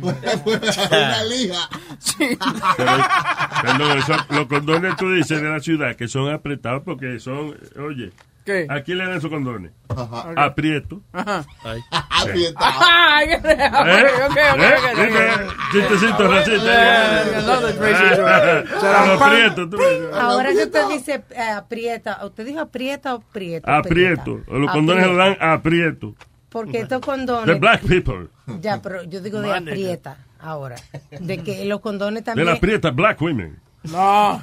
Una 0.90 1.24
lija. 1.24 1.68
Sí. 1.98 2.38
Pero, 2.76 2.92
perdón, 3.62 3.98
eso- 3.98 4.26
los 4.30 4.46
condones 4.46 4.96
tú 4.96 5.10
dices 5.12 5.40
de 5.40 5.48
la 5.48 5.60
ciudad 5.60 5.96
que 5.96 6.08
son 6.08 6.32
apretados 6.32 6.82
porque 6.84 7.18
son, 7.20 7.56
oye, 7.78 8.12
¿Qué? 8.44 8.66
¿a 8.68 8.80
quién 8.82 8.98
le 8.98 9.04
dan 9.06 9.16
esos 9.16 9.30
condones? 9.30 9.72
Aprieto. 10.36 11.00
Ajá. 11.12 11.44
¿Eh? 11.66 11.80
¿Eh? 12.26 12.54
ok, 12.56 14.38
ok. 14.54 14.58
¿Viste? 14.96 15.22
Chistecito 15.72 16.28
racista. 16.28 17.22
Ves. 17.80 17.98
Ahora 20.14 20.50
que 20.52 20.64
usted 20.64 20.88
dice 20.88 21.22
eh, 21.30 21.40
aprieta, 21.56 22.24
¿usted 22.24 22.46
dijo 22.46 22.60
aprieta 22.60 23.14
o 23.14 23.20
prieto? 23.20 23.70
Aprieto. 23.70 24.40
Los 24.48 24.70
condones 24.70 25.04
se 25.04 25.10
lo 25.10 25.16
dan 25.16 25.36
aprieto. 25.40 26.14
Porque 26.48 26.80
estos 26.80 27.00
The 27.00 27.06
condones. 27.06 27.60
black 27.60 27.82
people. 27.86 28.28
Ya, 28.60 28.80
pero 28.82 29.04
yo 29.04 29.20
digo 29.20 29.40
de 29.40 29.54
aprieta 29.54 30.16
ahora. 30.40 30.76
De 31.20 31.38
que 31.42 31.64
los 31.64 31.80
condones 31.80 32.22
De 32.22 32.26
también. 32.26 32.46
la 32.48 32.56
prieta 32.58 32.90
black 32.90 33.20
women. 33.20 33.58
No. 33.84 34.42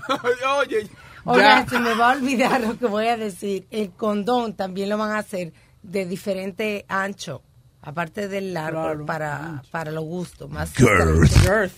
Oye, 0.60 0.88
Oiga, 1.29 1.63
Ya. 1.63 1.69
se 1.69 1.79
me 1.79 1.93
va 1.93 2.11
a 2.11 2.15
olvidar 2.15 2.61
lo 2.61 2.77
que 2.77 2.85
voy 2.85 3.07
a 3.07 3.17
decir. 3.17 3.67
El 3.71 3.91
condón 3.91 4.53
también 4.55 4.89
lo 4.89 4.97
van 4.97 5.11
a 5.11 5.19
hacer 5.19 5.53
de 5.83 6.05
diferente 6.05 6.85
ancho, 6.87 7.41
aparte 7.81 8.27
del 8.27 8.53
largo, 8.53 8.81
Claro. 8.83 9.05
para, 9.05 9.63
para 9.71 9.91
los 9.91 10.03
gustos. 10.05 10.49
Más 10.49 10.73
Girth. 10.75 11.31
Girth. 11.43 11.73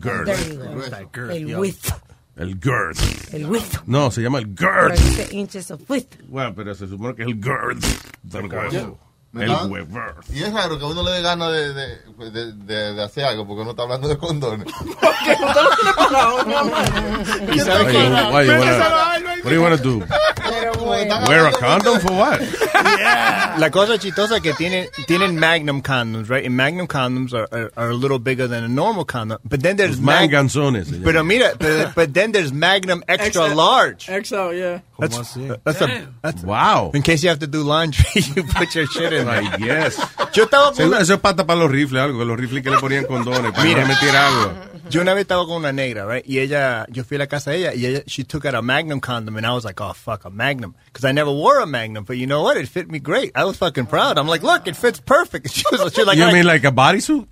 Girth. 0.00 1.12
Go. 1.12 1.30
El 1.30 1.56
width. 1.56 1.92
El 2.36 2.54
girth. 2.60 3.32
El 3.34 3.46
width. 3.46 3.82
No, 3.86 4.10
se 4.10 4.22
llama 4.22 4.38
el 4.40 4.48
Pero 4.48 4.88
girth. 4.88 4.98
dice 5.00 5.28
inches 5.36 5.70
of 5.70 5.82
width. 5.88 6.20
Bueno, 6.28 6.54
pero 6.54 6.74
se 6.74 6.88
supone 6.88 7.14
que 7.14 7.22
es 7.22 7.28
el 7.28 7.34
girth. 7.42 7.84
El 9.36 9.50
huevo. 9.70 10.00
Y 10.32 10.42
es 10.42 10.52
raro 10.52 10.78
que 10.78 10.84
a 10.84 10.88
uno 10.88 11.02
le 11.02 11.10
dé 11.12 11.22
ganas 11.22 11.50
de, 11.52 11.72
de, 11.74 12.30
de, 12.30 12.52
de- 12.52 12.94
de 12.94 13.02
hacer 13.02 13.24
algo 13.24 13.46
porque 13.46 13.62
uno 13.62 13.70
está 13.72 13.82
hablando 13.82 14.06
de 14.08 14.16
condones. 14.18 14.66
¿Y 17.52 17.58
sabe 17.60 17.84
Why 17.84 17.92
qué? 17.92 17.98
you, 18.04 18.32
why 18.32 18.44
you 18.44 18.52
wanna, 18.52 19.34
what 19.42 19.44
do 19.44 19.50
you 19.54 19.62
want 19.62 19.76
to 19.76 19.82
do? 19.82 20.06
Pero 20.36 20.72
bueno. 20.74 21.24
Wear 21.28 21.46
a 21.46 21.52
condom 21.52 22.00
for 22.00 22.12
what? 22.12 22.40
La 23.58 23.70
cosa 23.70 23.98
chistosa 23.98 24.40
que 24.40 24.52
tienen 24.54 24.88
tienen 25.06 25.36
Magnum 25.38 25.82
condoms, 25.82 26.28
right? 26.28 26.44
And 26.44 26.56
Magnum 26.56 26.86
condoms 26.86 27.32
are, 27.32 27.48
are, 27.52 27.70
are 27.76 27.90
a 27.90 27.94
little 27.94 28.18
bigger 28.18 28.46
than 28.46 28.64
a 28.64 28.68
normal 28.68 29.04
condom. 29.04 29.38
But 29.44 29.62
then 29.62 29.76
there's 29.76 30.00
Mag- 30.00 30.30
Manganzones. 30.30 31.02
Pero 31.04 31.22
mira, 31.24 31.54
but, 31.58 31.94
but 31.94 32.14
then 32.14 32.32
there's 32.32 32.52
Magnum 32.52 33.02
extra 33.08 33.48
XL. 33.50 33.54
large. 33.54 34.06
XL, 34.06 34.52
yeah. 34.52 34.80
That's, 34.98 35.34
that's 35.64 35.80
a, 35.80 36.08
that's 36.22 36.42
Wow. 36.44 36.92
in 36.94 37.02
case 37.02 37.22
you 37.22 37.28
have 37.30 37.40
to 37.40 37.46
do 37.48 37.62
laundry, 37.62 38.04
you 38.14 38.44
put 38.44 38.74
your 38.74 38.86
shit 38.86 39.12
in 39.12 39.23
I 39.28 39.56
guess. 39.62 39.96
Yo 40.32 40.44
estaba 40.44 40.72
con 40.72 40.86
una, 40.86 41.00
Eso 41.00 41.14
es 41.14 41.20
pata 41.20 41.46
para 41.46 41.58
los 41.60 41.70
rifles, 41.70 42.02
algo, 42.02 42.24
los 42.24 42.38
rifles 42.38 42.62
que 42.62 42.70
le 42.70 42.78
ponían 42.78 43.04
condones 43.04 43.52
para 43.52 43.64
Mira. 43.64 43.82
no 43.82 43.88
le 43.88 43.94
metiera 43.94 44.28
agua. 44.28 44.54
yo 44.90 45.00
una 45.02 45.14
vez 45.14 45.22
estaba 45.22 45.46
con 45.46 45.56
una 45.56 45.72
negra, 45.72 46.06
right? 46.06 46.24
Y 46.28 46.38
ella, 46.40 46.86
yo 46.90 47.04
fui 47.04 47.16
a 47.16 47.18
la 47.20 47.26
casa 47.26 47.50
de 47.52 47.58
ella 47.58 47.74
y 47.74 47.86
ella, 47.86 48.02
she 48.06 48.24
took 48.24 48.44
out 48.46 48.54
a 48.54 48.62
Magnum 48.62 49.00
condom 49.00 49.36
and 49.36 49.46
I 49.46 49.50
was 49.52 49.64
like, 49.64 49.80
oh 49.82 49.92
fuck, 49.94 50.24
a 50.24 50.30
Magnum. 50.30 50.74
Cause 50.92 51.04
I 51.08 51.12
never 51.12 51.30
wore 51.30 51.60
a 51.60 51.66
Magnum, 51.66 52.04
but 52.04 52.16
you 52.16 52.26
know 52.26 52.42
what? 52.42 52.56
It 52.56 52.68
fit 52.68 52.88
me 52.90 52.98
great. 52.98 53.32
I 53.34 53.44
was 53.44 53.56
fucking 53.56 53.86
proud. 53.86 54.18
I'm 54.18 54.26
like, 54.28 54.42
look, 54.42 54.66
it 54.66 54.76
fits 54.76 55.00
perfect. 55.00 55.50
She 55.54 55.64
was, 55.72 55.92
she 55.94 56.00
was 56.00 56.06
like, 56.06 56.18
You 56.18 56.24
"I- 56.24 56.32
mean 56.32 56.44
like 56.46 56.64
a 56.64 56.72
bodysuit? 56.72 57.26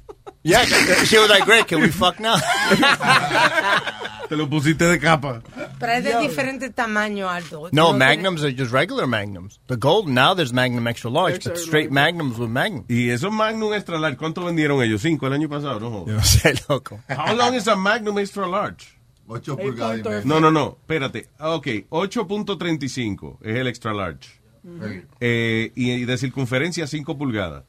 Yeah, 0.45 0.65
she 0.65 1.19
was 1.19 1.29
like, 1.31 1.45
great, 1.45 1.67
can 1.69 1.81
we 1.81 1.89
fuck 1.89 2.19
now? 2.19 2.37
Te 4.29 4.37
lo 4.37 4.49
pusiste 4.49 4.87
de 4.87 4.99
capa. 4.99 5.43
Pero 5.79 5.93
es 5.93 6.05
de 6.05 6.19
diferente 6.21 6.71
tamaño, 6.71 7.29
Aldo. 7.29 7.69
No, 7.71 7.93
magnums 7.93 8.43
are 8.43 8.51
just 8.53 8.73
regular 8.73 9.07
magnums. 9.07 9.61
The 9.67 9.77
gold, 9.77 10.09
now 10.09 10.35
there's 10.35 10.53
magnum 10.53 10.87
extra 10.89 11.11
large, 11.11 11.45
but 11.45 11.59
straight 11.59 11.91
magnums 11.91 12.39
with 12.39 12.49
magnum. 12.49 12.85
Y 12.89 13.11
esos 13.11 13.31
Magnum 13.33 13.75
Extra 13.75 13.99
Large, 13.99 14.17
¿cuánto 14.17 14.45
vendieron 14.45 14.83
ellos? 14.83 15.03
Cinco 15.03 15.27
el 15.27 15.35
año 15.35 15.49
pasado, 15.49 15.79
¿no? 15.81 16.07
Yo 16.07 16.15
no 16.15 16.23
sé, 16.25 16.55
loco. 16.69 17.01
How 17.09 17.35
long 17.35 17.55
is 17.55 17.69
a 17.69 17.77
Magnum 17.77 18.19
Extra 18.19 18.47
Large? 18.47 18.87
8 19.29 19.57
pulgadas 19.57 20.01
y 20.01 20.03
media. 20.03 20.23
No, 20.25 20.41
no, 20.41 20.51
no, 20.51 20.77
espérate. 20.81 21.29
Ah, 21.39 21.51
Ok, 21.55 21.67
8.35 21.91 23.39
es 23.43 23.57
el 23.57 23.67
Extra 23.67 23.93
Large. 23.93 24.41
Ujú. 24.65 25.03
Eh, 25.21 25.73
y, 25.75 25.91
y 25.93 26.05
de 26.05 26.19
circunferencia 26.19 26.87
5 26.87 27.17
pulgadas. 27.19 27.65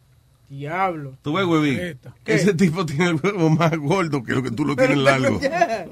Diablo. 0.50 1.18
Tú 1.22 1.34
ves, 1.34 1.46
huevín. 1.46 2.00
Ese 2.26 2.54
tipo 2.54 2.86
tiene 2.86 3.08
el 3.08 3.16
huevo 3.16 3.50
más 3.50 3.76
gordo 3.78 4.24
que 4.24 4.34
lo 4.34 4.44
que 4.44 4.52
tú 4.52 4.66
lo 4.66 4.76
tienes 4.76 4.98
largo. 4.98 5.40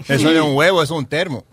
Eso 0.08 0.32
no 0.32 0.40
es 0.40 0.42
un 0.42 0.56
huevo, 0.56 0.84
eso 0.84 0.96
es 0.96 1.00
un 1.00 1.06
termo. 1.08 1.46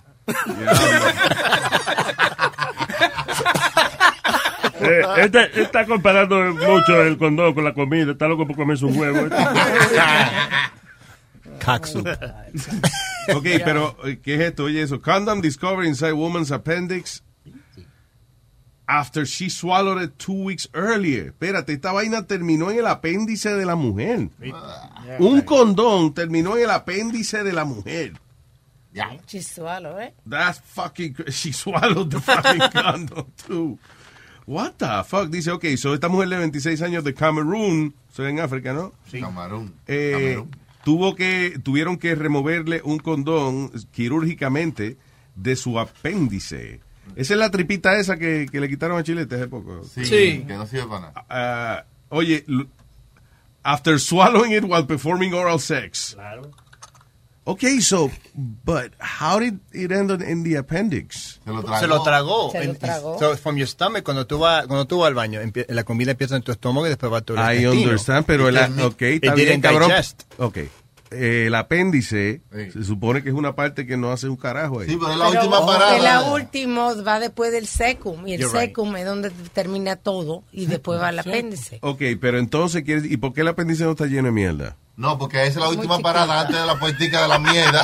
Eh, 4.81 5.03
este 5.17 5.61
está 5.63 5.85
comparando 5.87 6.37
mucho 6.55 7.03
el 7.03 7.19
condón 7.19 7.53
con 7.55 7.65
la 7.65 7.75
comida. 7.75 8.13
Está 8.13 8.29
loco 8.29 8.47
por 8.47 8.55
comerse 8.57 8.85
un 8.85 8.97
huevo. 8.97 9.29
Cocksup. 11.65 12.07
ok, 13.35 13.47
pero 13.65 13.97
eh, 14.05 14.21
¿qué 14.23 14.37
es 14.37 14.41
esto? 14.41 14.65
Oye, 14.65 14.83
eso. 14.83 15.01
Condom 15.01 15.41
discovered 15.41 15.89
inside 15.89 16.13
woman's 16.13 16.53
appendix 16.53 17.25
after 18.89 19.27
she 19.27 19.51
swallowed 19.51 20.03
it 20.03 20.19
two 20.19 20.33
weeks 20.33 20.67
earlier. 20.73 21.27
Espérate, 21.27 21.75
esta 21.75 21.93
vaina 21.93 22.27
terminó 22.27 22.71
en 22.71 22.79
el 22.79 22.87
apéndice 22.87 23.55
de 23.55 23.67
la 23.67 23.77
mujer. 23.77 24.31
Un 25.19 25.43
condón 25.43 26.15
terminó 26.15 26.57
en 26.57 26.65
el 26.65 26.71
apéndice 26.71 27.45
de 27.45 27.53
la 27.53 27.65
mujer. 27.65 28.15
Chisualo, 29.27 30.01
¿eh? 30.01 30.15
That's 30.29 30.61
fucking. 30.61 31.15
She 31.29 31.53
swallowed 31.53 32.11
the 32.11 32.21
fucking 32.21 32.71
condom 32.73 33.27
too. 33.47 33.79
What 34.47 34.79
the 34.79 35.05
fuck? 35.05 35.29
Dice, 35.29 35.51
ok, 35.51 35.67
so 35.77 35.93
esta 35.93 36.09
mujer 36.09 36.31
de 36.31 36.39
26 36.39 36.81
años 36.81 37.05
de 37.05 37.13
Camerún, 37.13 37.95
soy 38.11 38.31
en 38.31 38.41
África, 38.41 38.73
¿no? 38.73 38.95
Sí. 39.11 39.21
Camarón. 39.21 39.75
Eh, 39.87 40.43
tuvo 40.83 41.15
que, 41.15 41.61
tuvieron 41.63 41.99
que 41.99 42.15
removerle 42.15 42.81
un 42.83 42.99
condón 42.99 43.71
quirúrgicamente 43.93 44.97
de 45.37 45.55
su 45.55 45.79
apéndice. 45.79 46.81
Esa 47.17 47.35
es 47.35 47.39
la 47.41 47.51
tripita 47.51 47.97
esa 47.99 48.17
que, 48.17 48.47
que 48.51 48.61
le 48.61 48.69
quitaron 48.69 48.99
a 48.99 49.03
Chilete 49.03 49.35
hace 49.37 49.49
poco. 49.49 49.83
Sí, 49.85 50.05
Sí. 50.05 50.45
que 50.47 50.55
no 50.55 50.67
sirve 50.67 50.87
para 50.87 51.01
nada. 51.01 51.25
Ah, 51.29 51.85
oye, 52.11 52.45
after 53.63 53.99
swallowing 53.99 54.53
it 54.53 54.65
while 54.65 54.85
performing 54.85 55.35
oral 55.35 55.59
sex. 55.61 56.15
Claro. 56.15 56.51
Okay, 57.45 57.81
so, 57.81 58.11
but 58.35 58.93
how 59.01 59.39
did 59.41 59.59
it 59.73 59.91
end 59.91 60.11
up 60.11 60.21
in 60.21 60.45
the 60.45 60.57
appendix? 60.59 61.41
Se 61.43 61.51
lo 61.51 61.63
Se 61.79 61.87
lo 61.87 62.03
tragó. 62.03 62.51
Se 62.53 62.63
lo 62.67 62.75
tragó. 62.75 63.19
So 63.19 63.35
from 63.39 63.57
your 63.57 63.67
stomach, 63.67 64.03
cuando 64.05 64.27
tú 64.27 64.39
vas, 64.39 64.67
cuando 64.67 64.87
tú 64.87 64.99
vas 64.99 65.09
al 65.09 65.15
baño, 65.15 65.41
la 65.69 65.85
comida 65.85 66.11
empieza 66.11 66.37
en 66.37 66.43
tu 66.43 66.53
estómago 66.53 66.85
y 66.87 66.91
después 66.91 67.11
va 67.11 67.19
a 67.19 67.21
tu 67.23 67.33
I 67.35 67.39
intestino. 67.39 67.71
understand, 67.85 68.27
pero 68.27 68.49
el, 68.49 68.57
It 68.57 68.63
ok, 68.85 68.99
didn't- 69.01 69.15
está 69.25 69.33
it 69.33 69.35
didn't 69.49 69.63
cabrón. 69.63 69.89
digest. 69.89 70.23
Ok. 70.37 70.59
Eh, 71.11 71.45
el 71.47 71.55
apéndice 71.55 72.43
se 72.73 72.85
supone 72.85 73.23
que 73.23 73.29
es 73.31 73.35
una 73.35 73.55
parte 73.55 73.87
que 73.87 73.97
no 73.97 74.11
hace 74.13 74.29
un 74.29 74.37
carajo 74.37 74.81
ahí. 74.81 74.89
Sí, 74.89 74.97
pero 75.01 75.13
es 75.13 75.19
la 75.19 75.29
Pero 75.31 75.41
última 75.41 75.67
parada. 75.67 76.33
último 76.33 77.03
va 77.05 77.21
después 77.21 77.51
del 77.53 77.67
secum. 77.67 78.27
Y 78.27 78.35
el 78.35 78.41
You're 78.41 78.59
right. 78.61 78.69
secum 78.71 78.95
es 78.97 79.05
donde 79.07 79.31
termina 79.53 79.97
todo. 79.97 80.43
Y 80.53 80.67
después 80.67 81.01
va 81.01 81.11
el 81.11 81.19
apéndice. 81.21 81.79
Ok, 81.83 82.03
pero 82.21 82.39
entonces, 82.39 82.83
¿quieres- 82.85 83.11
¿y 83.11 83.17
por 83.17 83.33
qué 83.33 83.41
el 83.41 83.49
apéndice 83.49 83.85
no 83.85 83.93
está 83.93 84.07
lleno 84.07 84.25
de 84.29 84.33
mierda? 84.33 84.77
No, 84.99 85.17
porque 85.17 85.43
esa 85.43 85.49
es 85.51 85.57
la 85.59 85.67
Muy 85.67 85.77
última 85.77 85.95
chiquita. 85.99 86.13
parada 86.13 86.41
antes 86.41 86.57
de 86.57 86.67
la 86.67 86.77
puertica 86.77 87.23
de 87.23 87.29
la 87.29 87.39
mierda. 87.39 87.81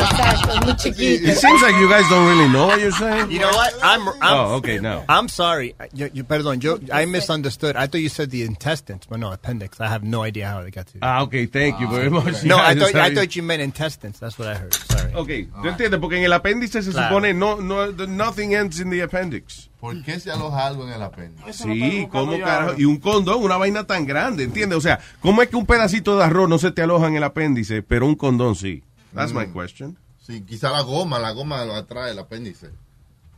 Exacto, 0.00 0.60
muy 0.64 0.76
chiquito. 0.76 1.28
It 1.28 1.36
seems 1.36 1.60
like 1.62 1.74
you 1.80 1.88
guys 1.88 2.08
don't 2.08 2.28
really 2.28 2.48
know 2.48 2.68
what 2.68 2.78
you're 2.78 2.92
saying. 2.92 3.28
You 3.28 3.40
know 3.40 3.50
what? 3.50 3.74
I'm, 3.82 4.06
I'm 4.20 4.32
Oh, 4.38 4.54
okay, 4.58 4.78
now. 4.78 5.04
I'm 5.08 5.28
sorry. 5.28 5.74
You, 5.92 6.10
you, 6.14 6.22
perdón, 6.22 6.62
yo, 6.62 6.78
I 6.92 7.06
misunderstood. 7.06 7.74
I 7.74 7.88
thought 7.88 8.00
you 8.02 8.08
said 8.08 8.30
the 8.30 8.44
intestines, 8.44 9.04
but 9.08 9.18
no, 9.18 9.32
appendix. 9.32 9.80
I 9.80 9.88
have 9.88 10.04
no 10.04 10.22
idea 10.22 10.46
how 10.48 10.62
they 10.62 10.70
got 10.70 10.86
to. 10.88 10.98
Ah, 11.02 11.22
ok, 11.22 11.46
thank 11.50 11.80
you 11.80 11.88
very 11.88 12.08
much. 12.08 12.44
No, 12.44 12.56
I 12.56 12.76
thought, 12.76 12.94
I 12.94 13.12
thought 13.12 13.34
you 13.34 13.42
meant 13.42 13.60
intestines. 13.60 14.20
That's 14.20 14.38
what 14.38 14.46
I 14.46 14.54
heard. 14.54 14.72
Sorry. 14.74 15.12
Ok, 15.14 15.28
¿tú 15.60 15.68
entiendes? 15.68 15.98
Porque 16.00 16.18
en 16.18 16.24
el 16.24 16.32
apéndice 16.32 16.82
se 16.82 16.92
supone 16.92 17.34
no, 17.34 17.56
no, 17.60 17.90
nothing 18.06 18.54
ends 18.54 18.78
in 18.78 18.90
the 18.90 19.00
appendix. 19.02 19.68
¿Por 19.82 20.00
qué 20.04 20.20
se 20.20 20.30
aloja 20.30 20.64
algo 20.68 20.86
en 20.86 20.92
el 20.92 21.02
apéndice? 21.02 21.52
Sí, 21.52 22.06
¿cómo 22.08 22.38
carajo? 22.38 22.74
Y 22.78 22.84
un 22.84 22.98
condón, 22.98 23.42
una 23.42 23.56
vaina 23.56 23.84
tan 23.84 24.06
grande, 24.06 24.44
¿entiendes? 24.44 24.78
O 24.78 24.80
sea, 24.80 25.00
¿cómo 25.18 25.42
es 25.42 25.48
que 25.48 25.56
un 25.56 25.66
pedacito 25.66 26.16
de 26.16 26.22
arroz 26.22 26.48
no 26.48 26.56
se 26.58 26.70
te 26.70 26.82
aloja 26.82 27.08
en 27.08 27.16
el 27.16 27.24
apéndice, 27.24 27.82
pero 27.82 28.06
un 28.06 28.14
condón 28.14 28.54
sí? 28.54 28.84
That's 29.12 29.32
my 29.34 29.46
Mm. 29.46 29.52
question. 29.52 29.98
Sí, 30.24 30.42
quizá 30.42 30.70
la 30.70 30.82
goma, 30.82 31.18
la 31.18 31.32
goma 31.32 31.64
lo 31.64 31.74
atrae 31.74 32.12
el 32.12 32.18
apéndice. 32.20 32.70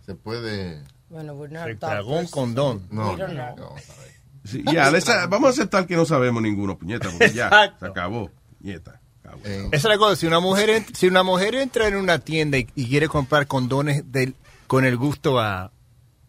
Se 0.04 0.14
puede... 0.14 0.82
Bueno, 1.08 1.32
we're 1.32 1.50
not 1.50 1.64
Se 1.66 1.76
tragó 1.76 2.18
un 2.18 2.26
condón. 2.26 2.82
No, 2.90 3.16
no, 3.16 3.26
know. 3.54 3.74
Sí, 4.44 4.62
ya, 4.70 4.90
vamos 5.28 5.46
a 5.46 5.50
aceptar 5.52 5.86
que 5.86 5.96
no 5.96 6.04
sabemos 6.04 6.42
ninguno, 6.42 6.76
puñeta, 6.76 7.08
porque 7.08 7.32
ya, 7.32 7.74
se 7.80 7.86
acabó, 7.86 8.30
puñeta. 8.60 9.00
Eh, 9.44 9.68
Esa 9.72 9.76
es 9.76 9.84
la 9.84 9.96
cosa. 9.96 10.14
Si 10.16 10.26
una 10.26 10.40
mujer, 10.40 10.84
si 10.92 11.08
una 11.08 11.22
mujer 11.22 11.54
entra 11.54 11.88
en 11.88 11.96
una 11.96 12.18
tienda 12.18 12.58
y, 12.58 12.68
y 12.74 12.86
quiere 12.86 13.08
comprar 13.08 13.46
condones 13.46 14.12
del, 14.12 14.34
con 14.66 14.84
el 14.84 14.98
gusto 14.98 15.40
a, 15.40 15.72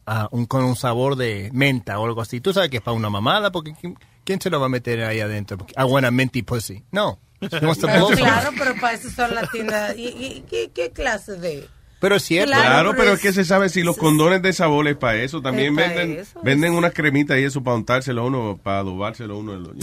a 0.06 0.28
un, 0.32 0.46
con 0.46 0.63
un 0.63 0.76
sabor 0.76 1.15
de 1.15 1.50
menta 1.54 2.00
o 2.00 2.06
algo 2.06 2.22
así, 2.22 2.41
tú 2.41 2.54
sabes 2.54 2.70
que 2.70 2.78
es 2.78 2.84
para 2.84 2.96
una 2.96 3.10
mamada, 3.10 3.52
porque 3.52 3.74
¿quién, 3.80 3.98
quién 4.24 4.39
se 4.41 4.50
lo 4.50 4.60
va 4.60 4.68
a 4.68 4.70
meter 4.70 5.04
ahí 5.04 5.20
adentro? 5.20 5.58
Porque, 5.58 5.74
I 5.78 5.84
want 5.84 6.06
a 6.08 6.12
minty 6.12 6.41
pussy. 6.44 6.84
No. 6.91 7.20
Blow 7.41 8.10
claro, 8.15 8.52
pero 8.58 8.76
para 8.80 8.94
eso 8.94 9.10
son 9.12 9.36
las 9.36 9.52
tiendas. 9.52 9.96
¿Y, 9.98 10.08
y- 10.08 10.46
qué, 10.50 10.72
qué 10.74 10.91
clase 10.91 11.34
de...? 11.34 11.68
Pero 12.06 12.18
es 12.18 12.24
cierto. 12.24 12.52
Claro, 12.52 12.70
Claro, 12.70 12.91
pero 12.96 13.10
es- 13.13 13.15
es 13.15 13.22
que 13.22 13.34
se 13.34 13.44
sabe 13.46 13.70
si 13.70 13.82
los 13.82 13.98
condones 13.98 14.44
de 14.44 14.54
sabor 14.54 14.88
es 14.88 14.96
para 14.96 15.18
eso. 15.24 15.41
También 15.41 15.78
Es 15.80 15.88
venden 15.88 16.20
eso, 16.20 16.39
venden 16.44 16.74
unas 16.74 16.94
cremitas 16.94 17.39
y 17.39 17.44
eso 17.44 17.63
para 17.63 17.78
untárselo 17.78 18.26
uno, 18.28 18.60
para 18.62 18.80
adobárselo 18.80 19.39
uno. 19.39 19.56
you 19.58 19.74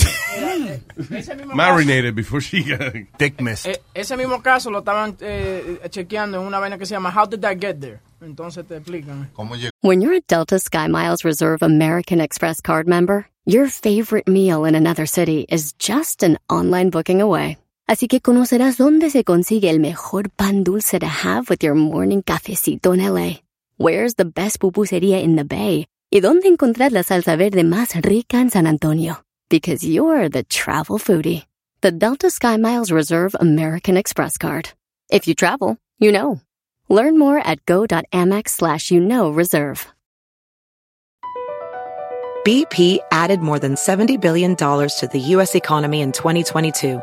know. 1.42 1.54
Marinated 1.54 2.14
before 2.14 2.40
she 2.40 2.62
got... 2.62 2.92
Dick 3.18 3.40
mist. 3.40 3.66
Eh, 3.66 3.80
ese 3.94 4.16
mismo 4.16 4.40
caso 4.42 4.70
lo 4.70 4.78
estaban 4.78 5.16
eh, 5.20 5.80
chequeando 5.90 6.40
en 6.40 6.46
una 6.46 6.58
vaina 6.58 6.78
que 6.78 6.86
se 6.86 6.94
llama 6.94 7.10
How 7.14 7.26
Did 7.26 7.40
That 7.40 7.58
Get 7.60 7.80
There? 7.80 7.98
Entonces 8.20 8.64
te 8.66 8.76
explican. 8.76 9.30
¿Cómo 9.34 9.56
llegó? 9.56 9.70
When 9.82 10.00
you're 10.00 10.16
a 10.16 10.20
Delta 10.28 10.58
SkyMiles 10.58 11.24
Reserve 11.24 11.58
American 11.62 12.20
Express 12.20 12.60
card 12.62 12.86
member, 12.86 13.26
your 13.44 13.68
favorite 13.68 14.28
meal 14.30 14.64
in 14.64 14.76
another 14.76 15.06
city 15.08 15.44
is 15.48 15.74
just 15.78 16.22
an 16.22 16.38
online 16.48 16.90
booking 16.90 17.20
away. 17.20 17.58
Así 17.92 18.08
que 18.08 18.22
conocerás 18.22 18.78
dónde 18.78 19.10
se 19.10 19.22
consigue 19.22 19.68
el 19.68 19.78
mejor 19.78 20.30
pan 20.30 20.64
dulce 20.64 20.98
to 20.98 21.06
have 21.06 21.50
with 21.50 21.62
your 21.62 21.74
morning 21.74 22.22
cafecito 22.22 22.94
en 22.94 23.00
LA. 23.00 23.40
Where's 23.76 24.14
the 24.14 24.24
best 24.24 24.60
pupusería 24.60 25.22
in 25.22 25.36
the 25.36 25.44
Bay? 25.44 25.84
Y 26.10 26.20
dónde 26.20 26.48
encontrar 26.48 26.92
la 26.92 27.02
salsa 27.02 27.36
verde 27.36 27.64
más 27.64 27.94
rica 28.02 28.38
en 28.38 28.48
San 28.48 28.66
Antonio. 28.66 29.22
Because 29.50 29.84
you're 29.84 30.30
the 30.30 30.42
travel 30.42 30.98
foodie. 30.98 31.44
The 31.82 31.92
Delta 31.92 32.28
SkyMiles 32.28 32.90
Reserve 32.90 33.36
American 33.38 33.98
Express 33.98 34.38
card. 34.38 34.70
If 35.10 35.28
you 35.28 35.34
travel, 35.34 35.76
you 35.98 36.12
know. 36.12 36.40
Learn 36.88 37.18
more 37.18 37.46
at 37.46 37.66
go.amex 37.66 38.48
slash 38.48 38.90
you 38.90 39.02
know 39.02 39.28
reserve. 39.28 39.86
BP 42.46 43.00
added 43.10 43.40
more 43.40 43.58
than 43.58 43.74
$70 43.74 44.18
billion 44.18 44.56
to 44.56 45.10
the 45.12 45.20
U.S. 45.36 45.54
economy 45.54 46.00
in 46.00 46.12
2022. 46.12 47.02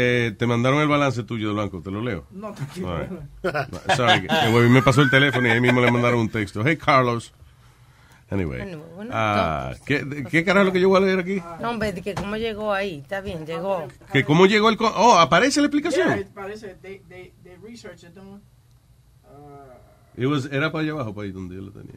Eh, 0.00 0.32
te 0.38 0.46
mandaron 0.46 0.80
el 0.80 0.86
balance 0.86 1.24
tuyo 1.24 1.48
de 1.48 1.54
blanco, 1.54 1.80
te 1.82 1.90
lo 1.90 2.00
leo. 2.00 2.24
No, 2.30 2.52
tranquilo. 2.52 2.96
Right. 3.42 3.96
Sorry, 3.96 4.20
que- 4.28 4.68
me 4.68 4.80
pasó 4.80 5.02
el 5.02 5.10
teléfono 5.10 5.48
y 5.48 5.50
ahí 5.50 5.60
mismo 5.60 5.80
le 5.80 5.90
mandaron 5.90 6.20
un 6.20 6.28
texto. 6.28 6.62
Hey, 6.64 6.76
Carlos. 6.76 7.32
Anyway. 8.30 8.58
Bueno, 8.60 8.78
bueno, 8.94 9.10
ah, 9.12 9.72
¿qué, 9.84 10.24
¿Qué 10.30 10.44
carajo 10.44 10.60
es 10.60 10.66
lo 10.66 10.72
que 10.72 10.80
yo 10.80 10.88
voy 10.90 10.98
a 11.02 11.06
leer 11.06 11.18
aquí? 11.18 11.42
No, 11.60 11.70
hombre, 11.70 11.92
que 11.94 12.14
cómo 12.14 12.36
llegó 12.36 12.72
ahí. 12.72 12.98
Está 12.98 13.20
bien, 13.22 13.44
llegó. 13.44 13.88
Que 14.12 14.22
cómo 14.24 14.46
llegó 14.46 14.68
el... 14.68 14.76
Oh, 14.80 15.18
aparece 15.18 15.60
la 15.60 15.66
explicación. 15.66 16.06
Yeah, 16.16 16.28
parece, 16.32 16.76
they, 16.80 17.00
they, 17.08 17.32
they 17.42 17.56
research 17.60 18.04
it, 18.04 18.10
don't- 18.14 18.40
It 20.16 20.26
was, 20.26 20.46
era 20.52 20.70
para 20.70 20.82
allá 20.84 20.92
abajo, 20.92 21.12
para 21.14 21.26
ahí 21.26 21.32
donde 21.32 21.56
yo 21.56 21.62
lo 21.62 21.72
tenía. 21.72 21.94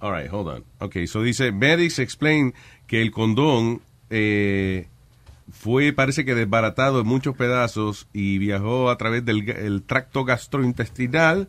All 0.00 0.12
right, 0.12 0.30
hold 0.32 0.48
on. 0.48 0.64
Okay, 0.78 1.06
so 1.06 1.22
dice, 1.22 1.50
medics 1.52 1.98
explain 1.98 2.54
que 2.86 3.02
el 3.02 3.10
condón, 3.10 3.82
eh, 4.10 4.88
fue, 5.50 5.92
parece 5.92 6.24
que 6.24 6.34
desbaratado 6.34 7.00
en 7.00 7.06
muchos 7.06 7.36
pedazos 7.36 8.08
y 8.12 8.38
viajó 8.38 8.90
a 8.90 8.98
través 8.98 9.24
del 9.24 9.48
el 9.50 9.82
tracto 9.82 10.24
gastrointestinal 10.24 11.48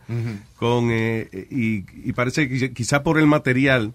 con 0.58 0.90
eh, 0.92 1.48
y, 1.50 1.86
y 2.08 2.14
parece 2.14 2.48
que 2.48 2.74
quizá- 2.74 3.04
por 3.04 3.18
el 3.18 3.28
material 3.28 3.94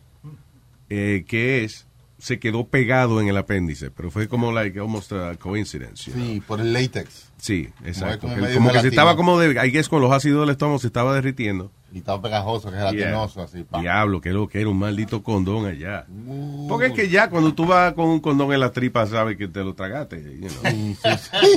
eh, 0.91 1.25
que 1.27 1.65
es 1.65 1.87
se 2.19 2.39
quedó 2.39 2.69
pegado 2.69 3.21
en 3.21 3.27
el 3.27 3.37
apéndice, 3.37 3.91
pero 3.91 4.09
fue 4.11 4.29
como 4.29 4.53
like 4.53 4.79
almost 4.79 5.13
a 5.13 5.35
coincidence. 5.37 6.09
you 6.11 6.15
know. 6.17 6.25
Sí, 6.27 6.41
por 6.47 6.61
el 6.61 6.73
látex. 6.73 7.33
Sí, 7.37 7.69
exacto. 7.85 8.21
como 8.21 8.35
Que- 8.37 8.41
medio 8.43 8.55
como 8.59 8.71
que 8.73 8.81
se 8.81 8.89
estaba 8.89 9.17
como 9.17 9.41
de, 9.41 9.67
I 9.67 9.71
guess 9.73 9.89
con 9.89 10.01
los 10.01 10.13
ácidos 10.13 10.43
del 10.43 10.51
estómago 10.51 10.79
se 10.79 10.87
estaba 10.87 11.15
derritiendo. 11.15 11.73
Y 11.95 11.99
estaba 11.99 12.23
pegajoso, 12.23 12.71
gelatinoso, 12.71 13.43
así. 13.43 13.65
pa. 13.65 13.79
Diablo, 13.81 14.21
que 14.23 14.31
lo 14.31 14.49
que 14.49 14.61
era 14.61 14.71
un 14.71 14.79
maldito 14.79 15.23
condón 15.23 15.67
allá. 15.67 16.07
Porque 16.69 16.87
es 16.87 16.93
que 16.95 17.09
ya 17.11 17.29
cuando 17.29 17.53
tú 17.53 17.67
vas 17.67 17.93
con 17.93 18.07
un 18.07 18.21
condón 18.21 18.51
en 18.53 18.61
la 18.61 18.71
tripa 18.73 19.07
sabes 19.07 19.37
que 19.37 19.47
te 19.47 19.61
lo 19.63 19.75
tragaste. 19.75 20.17
You 20.41 20.49
know. 20.49 20.97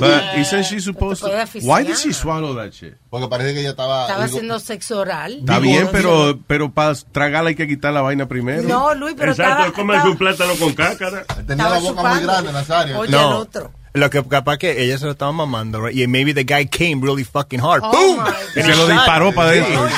But 0.00 0.38
isn't 0.38 0.64
she 0.64 0.80
supposed 0.80 1.20
to? 1.22 1.28
puede 1.30 1.66
Why 1.66 1.84
did 1.84 1.96
she 1.96 2.12
swallow 2.12 2.54
that 2.56 2.70
shit? 2.72 2.94
Porque 3.08 3.28
parece 3.28 3.54
que 3.54 3.60
ella 3.60 3.70
estaba... 3.70 4.02
Estaba 4.02 4.24
digo, 4.24 4.36
haciendo 4.36 4.60
sexo 4.60 5.00
oral. 5.00 5.36
Está 5.40 5.58
bien, 5.58 5.88
pero, 5.90 6.38
pero 6.46 6.70
para 6.70 6.94
tragarla 7.12 7.48
hay 7.50 7.56
que 7.56 7.66
quitar 7.66 7.94
la 7.94 8.02
vaina 8.02 8.26
primero. 8.28 8.68
No, 8.68 8.94
Luis, 8.94 9.14
pero 9.16 9.32
Exacto, 9.32 9.52
estaba- 9.64 9.72
comerse 9.72 9.98
estaba- 10.08 10.10
un 10.12 10.18
plátano 10.18 10.52
con 10.58 10.74
cácara. 10.74 11.24
Tenía 11.46 11.68
la 11.70 11.78
boca 11.78 12.02
muy 12.14 12.22
grande, 12.24 12.52
Nazario. 12.52 12.98
Oye, 12.98 13.10
No. 13.10 13.28
el 13.30 13.36
otro. 13.36 13.72
Lo 13.96 14.10
que 14.10 14.22
capaz 14.28 14.58
que 14.58 14.82
ella 14.82 14.98
se 14.98 15.06
lo 15.06 15.12
estaba 15.12 15.32
mamando, 15.32 15.80
right? 15.80 15.96
Y 15.96 16.06
maybe 16.06 16.34
the 16.34 16.44
guy 16.44 16.66
came 16.66 17.00
really 17.02 17.24
fucking 17.24 17.60
hard. 17.60 17.80
Oh 17.82 17.90
¡Boom! 17.90 18.24
Y 18.54 18.62
se 18.62 18.76
lo 18.76 18.86
disparó 18.86 19.32
para 19.32 19.48
adentro. 19.50 19.86
it 19.86 19.92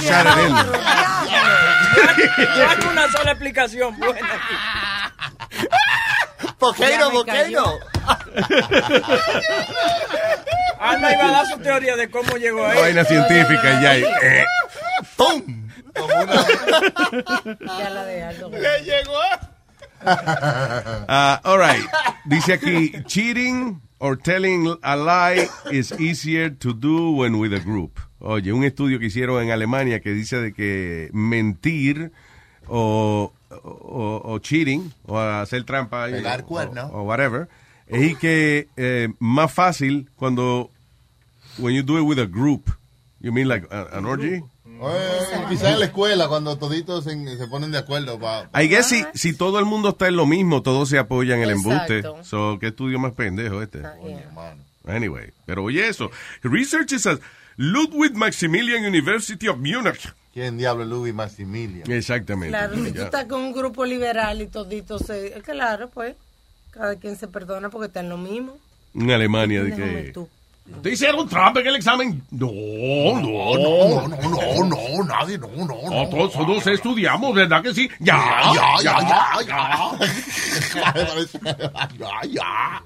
in. 0.46 0.52
No 2.38 2.68
hay 2.68 2.78
una 2.92 3.10
sola 3.10 3.32
explicación 3.32 3.98
buena 3.98 4.20
cayó. 6.60 7.10
poquito. 7.10 7.78
Ana 10.80 11.12
iba 11.12 11.28
a 11.28 11.32
dar 11.32 11.46
su 11.46 11.58
teoría 11.58 11.96
de 11.96 12.08
cómo 12.08 12.36
llegó 12.36 12.64
ahí. 12.66 12.78
vaina 12.80 13.04
científica 13.04 13.80
ya. 13.82 13.96
eh. 14.22 14.44
¡Pum! 15.16 15.68
Ya 17.76 17.90
la 17.90 18.04
de 18.04 18.22
Aldo. 18.22 18.50
Le 18.50 18.80
llegó. 18.84 19.18
Ah, 20.00 21.40
all 21.42 21.58
right. 21.58 21.84
Dice 22.24 22.52
aquí, 22.52 22.92
cheating 23.06 23.82
or 24.00 24.16
telling 24.16 24.76
a 24.82 24.96
lie 24.96 25.48
is 25.72 25.92
easier 25.98 26.50
to 26.50 26.72
do 26.72 27.10
when 27.12 27.38
with 27.38 27.52
a 27.52 27.60
group. 27.60 27.98
Oye, 28.20 28.52
un 28.52 28.64
estudio 28.64 28.98
que 28.98 29.06
hicieron 29.06 29.42
en 29.42 29.50
Alemania 29.50 30.00
que 30.00 30.12
dice 30.12 30.40
de 30.40 30.52
que 30.52 31.08
mentir 31.12 32.10
o, 32.68 33.32
o, 33.50 34.22
o 34.24 34.38
cheating 34.40 34.92
o 35.06 35.18
hacer 35.18 35.64
trampa 35.64 36.08
you 36.08 36.16
Pegar 36.16 36.44
cuerno. 36.44 36.86
o, 36.92 37.00
o 37.00 37.02
whatever 37.04 37.48
es 37.86 38.12
y 38.12 38.14
que 38.16 38.68
eh, 38.76 39.08
más 39.18 39.52
fácil 39.52 40.08
cuando 40.16 40.70
when 41.58 41.74
you 41.74 41.82
do 41.82 41.96
it 41.98 42.02
with 42.04 42.18
a 42.18 42.26
group. 42.26 42.70
You 43.20 43.32
mean 43.32 43.48
like 43.48 43.66
a- 43.72 43.88
an 43.98 44.04
orgy? 44.04 44.42
Quizás 45.48 45.72
en 45.72 45.80
la 45.80 45.86
escuela, 45.86 46.28
cuando 46.28 46.56
toditos 46.56 47.04
se, 47.04 47.36
se 47.36 47.46
ponen 47.48 47.72
de 47.72 47.78
acuerdo. 47.78 48.18
Pa, 48.18 48.48
I 48.60 48.68
guess 48.68 48.86
si, 48.86 49.04
si 49.14 49.32
todo 49.34 49.58
el 49.58 49.64
mundo 49.64 49.90
está 49.90 50.08
en 50.08 50.16
lo 50.16 50.26
mismo, 50.26 50.62
todos 50.62 50.88
se 50.88 50.98
apoyan 50.98 51.38
en 51.38 51.44
el 51.44 51.50
embuste. 51.50 52.02
So, 52.22 52.58
¿qué 52.60 52.68
estudio 52.68 52.98
más 52.98 53.12
pendejo 53.12 53.62
este? 53.62 53.78
hermano. 53.78 54.62
Anyway, 54.86 55.32
pero 55.44 55.64
oye 55.64 55.86
eso. 55.86 56.10
Researchers 56.42 57.06
at 57.06 57.20
Ludwig 57.56 58.14
Maximilian 58.14 58.84
University 58.84 59.48
of 59.48 59.58
Munich. 59.58 60.14
¿Quién 60.32 60.56
diablo 60.56 60.84
es 60.84 60.88
Louis 60.88 61.14
Maximilian? 61.14 61.90
Exactamente. 61.90 62.50
Claro, 62.50 62.76
si 62.76 62.92
tú 62.92 63.02
estás 63.02 63.24
con 63.24 63.40
un 63.40 63.52
grupo 63.52 63.84
liberal 63.84 64.40
y 64.40 64.46
todito 64.46 64.98
se... 64.98 65.32
Claro, 65.42 65.90
pues, 65.90 66.14
cada 66.70 66.96
quien 66.96 67.16
se 67.16 67.26
perdona 67.26 67.70
porque 67.70 67.88
está 67.88 68.00
en 68.00 68.08
lo 68.08 68.16
mismo. 68.16 68.56
En 68.94 69.10
Alemania 69.10 69.62
de 69.64 69.74
que... 69.74 70.28
¿Te 70.82 70.92
hicieron 70.92 71.28
trampa 71.28 71.60
en 71.60 71.66
el 71.66 71.76
examen? 71.76 72.22
No, 72.30 72.46
no, 72.46 73.54
No, 73.58 74.08
no, 74.08 74.18
no, 74.18 74.64
no, 74.64 75.04
nadie, 75.04 75.36
no, 75.38 75.48
no, 75.56 75.66
no. 75.66 76.08
Todos, 76.08 76.32
todos 76.32 76.66
estudiamos, 76.68 77.34
¿verdad 77.34 77.62
que 77.62 77.74
sí? 77.74 77.88
Ya, 77.98 78.16
Ya, 78.54 78.82
ya, 78.82 79.00
ya, 79.02 79.26
ya, 79.46 79.98
ya. 80.74 81.88
Ya, 81.98 82.28
ya. 82.30 82.82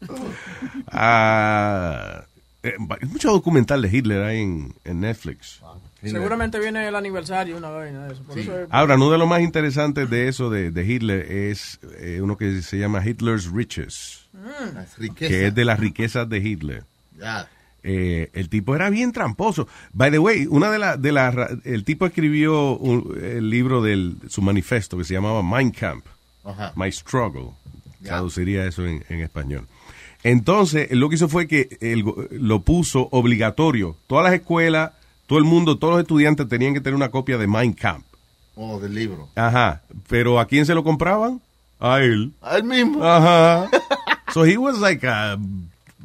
Ah, 0.90 2.24
eh, 2.62 2.74
hay 3.00 3.08
mucho 3.08 3.30
documental 3.30 3.82
de 3.82 3.88
Hitler 3.96 4.22
ahí 4.22 4.38
en, 4.40 4.74
en 4.84 5.00
Netflix. 5.00 5.60
Seguramente 6.02 6.58
viene 6.60 6.86
el 6.88 6.94
aniversario, 6.94 7.56
una 7.56 7.70
vaina 7.70 8.06
de 8.06 8.14
eso. 8.14 8.22
Por 8.22 8.38
eso 8.38 8.56
es- 8.60 8.68
Ahora, 8.70 8.94
uno 8.94 9.10
de 9.10 9.18
los 9.18 9.28
más 9.28 9.40
interesantes 9.40 10.08
de 10.08 10.28
eso 10.28 10.48
de, 10.50 10.70
de 10.70 10.84
Hitler 10.86 11.30
es 11.30 11.80
eh, 11.98 12.20
uno 12.22 12.36
que 12.36 12.62
se 12.62 12.78
llama 12.78 13.04
Hitler's 13.04 13.50
Riches, 13.50 14.24
Mm. 14.32 15.08
Que 15.16 15.46
es 15.48 15.54
de 15.54 15.64
las 15.64 15.80
riquezas 15.80 16.28
de 16.28 16.38
Hitler. 16.38 16.84
Eh, 17.82 18.30
el 18.34 18.48
tipo 18.48 18.74
era 18.74 18.90
bien 18.90 19.12
tramposo. 19.12 19.68
By 19.92 20.10
the 20.10 20.18
way, 20.18 20.46
una 20.50 20.70
de 20.70 20.78
las 20.78 21.00
de 21.00 21.12
ra- 21.12 21.48
el 21.64 21.84
tipo 21.84 22.06
escribió 22.06 22.76
un- 22.76 23.16
el 23.22 23.48
libro 23.50 23.80
de 23.82 24.14
su 24.28 24.42
manifesto 24.42 24.98
que 24.98 25.04
se 25.04 25.14
llamaba 25.14 25.42
Mein 25.42 25.70
Kampf, 25.70 26.06
Ajá. 26.44 26.72
My 26.76 26.90
Struggle. 26.90 27.50
Traduciría 28.02 28.64
eso 28.66 28.86
en, 28.86 29.04
en 29.08 29.20
español. 29.20 29.66
Entonces, 30.24 30.90
lo 30.92 31.08
que 31.08 31.14
hizo 31.14 31.28
fue 31.28 31.46
que 31.46 31.68
go- 32.02 32.26
lo 32.32 32.60
puso 32.62 33.08
obligatorio. 33.12 33.96
Todas 34.08 34.24
las 34.24 34.34
escuelas, 34.34 34.92
todo 35.26 35.38
el 35.38 35.44
mundo, 35.44 35.78
todos 35.78 35.94
los 35.94 36.00
estudiantes 36.02 36.48
tenían 36.48 36.74
que 36.74 36.80
tener 36.80 36.94
una 36.96 37.10
copia 37.10 37.38
de 37.38 37.46
Mein 37.46 37.72
Kampf. 37.72 38.04
Oh, 38.56 38.80
del 38.80 38.94
libro. 38.94 39.28
Ajá. 39.36 39.82
Pero 40.08 40.40
¿a 40.40 40.46
quién 40.46 40.66
se 40.66 40.74
lo 40.74 40.82
compraban? 40.82 41.40
A 41.78 42.00
él. 42.00 42.32
A 42.42 42.56
él 42.56 42.64
mismo. 42.64 43.04
Ajá. 43.04 43.70
So 44.34 44.44
he 44.44 44.56
was 44.58 44.78
like 44.80 45.06
a 45.06 45.38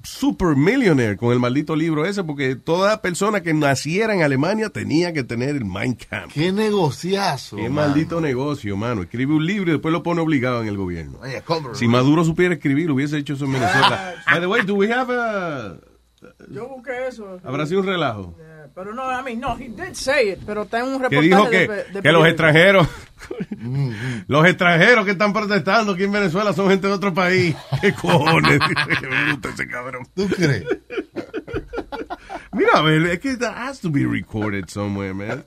super 0.03 0.55
millionaire 0.55 1.17
con 1.17 1.31
el 1.31 1.39
maldito 1.39 1.75
libro 1.75 2.05
ese, 2.05 2.23
porque 2.23 2.55
toda 2.55 3.01
persona 3.01 3.41
que 3.41 3.53
naciera 3.53 4.13
en 4.13 4.21
Alemania 4.21 4.69
tenía 4.69 5.13
que 5.13 5.23
tener 5.23 5.55
el 5.55 5.65
Mein 5.65 5.95
Kampf. 5.95 6.33
Qué 6.33 6.51
negociazo. 6.51 7.55
Qué 7.55 7.69
mano. 7.69 7.87
maldito 7.87 8.21
negocio, 8.21 8.75
mano. 8.77 9.01
Escribe 9.03 9.33
un 9.33 9.45
libro 9.45 9.69
y 9.69 9.73
después 9.73 9.91
lo 9.91 10.03
pone 10.03 10.21
obligado 10.21 10.61
en 10.61 10.67
el 10.67 10.77
gobierno. 10.77 11.19
Oye, 11.21 11.41
Si 11.73 11.85
¿no? 11.85 11.93
Maduro 11.93 12.23
supiera 12.25 12.53
escribir, 12.53 12.91
hubiese 12.91 13.17
hecho 13.17 13.33
eso 13.33 13.45
en 13.45 13.53
Venezuela. 13.53 14.15
By 14.29 14.39
the 14.41 14.47
way, 14.47 14.65
do 14.65 14.75
we 14.75 14.91
have 14.91 15.11
a... 15.13 15.77
Yo 16.49 16.67
busqué 16.67 17.07
eso. 17.07 17.39
¿Habrá 17.43 17.65
sido 17.65 17.81
un 17.81 17.87
relajo? 17.87 18.35
Pero 18.75 18.93
no, 18.93 19.03
I 19.03 19.21
mean, 19.23 19.39
no, 19.39 19.55
he 19.55 19.69
did 19.69 19.93
say 19.93 20.31
it, 20.31 20.39
pero 20.45 20.63
está 20.63 20.79
en 20.79 20.85
un 20.85 20.97
Que 20.97 21.09
reportaje 21.09 21.27
dijo 21.27 21.49
que, 21.49 21.67
de, 21.67 21.83
de 21.93 22.01
que 22.01 22.11
los 22.11 22.27
extranjeros, 22.27 22.87
los 24.27 24.45
extranjeros 24.47 25.05
que 25.05 25.11
están 25.11 25.31
protestando 25.31 25.93
aquí 25.93 26.03
en 26.03 26.11
Venezuela 26.11 26.53
son 26.53 26.69
gente 26.69 26.87
de 26.87 26.93
otro 26.93 27.13
país. 27.13 27.55
¿Qué 27.81 27.93
cojones? 27.93 28.59
Qué 28.99 29.07
bruto 29.07 29.49
ese 29.49 29.67
cabrón. 29.67 30.07
¿Tú 30.15 30.27
crees? 30.27 30.65
Mira, 32.51 32.71
a 32.73 32.81
ver, 32.81 33.05
es 33.07 33.19
que 33.19 33.35
that 33.37 33.55
has 33.55 33.79
to 33.79 33.91
be 33.91 34.05
recorded 34.05 34.67
somewhere, 34.69 35.13
man. 35.13 35.45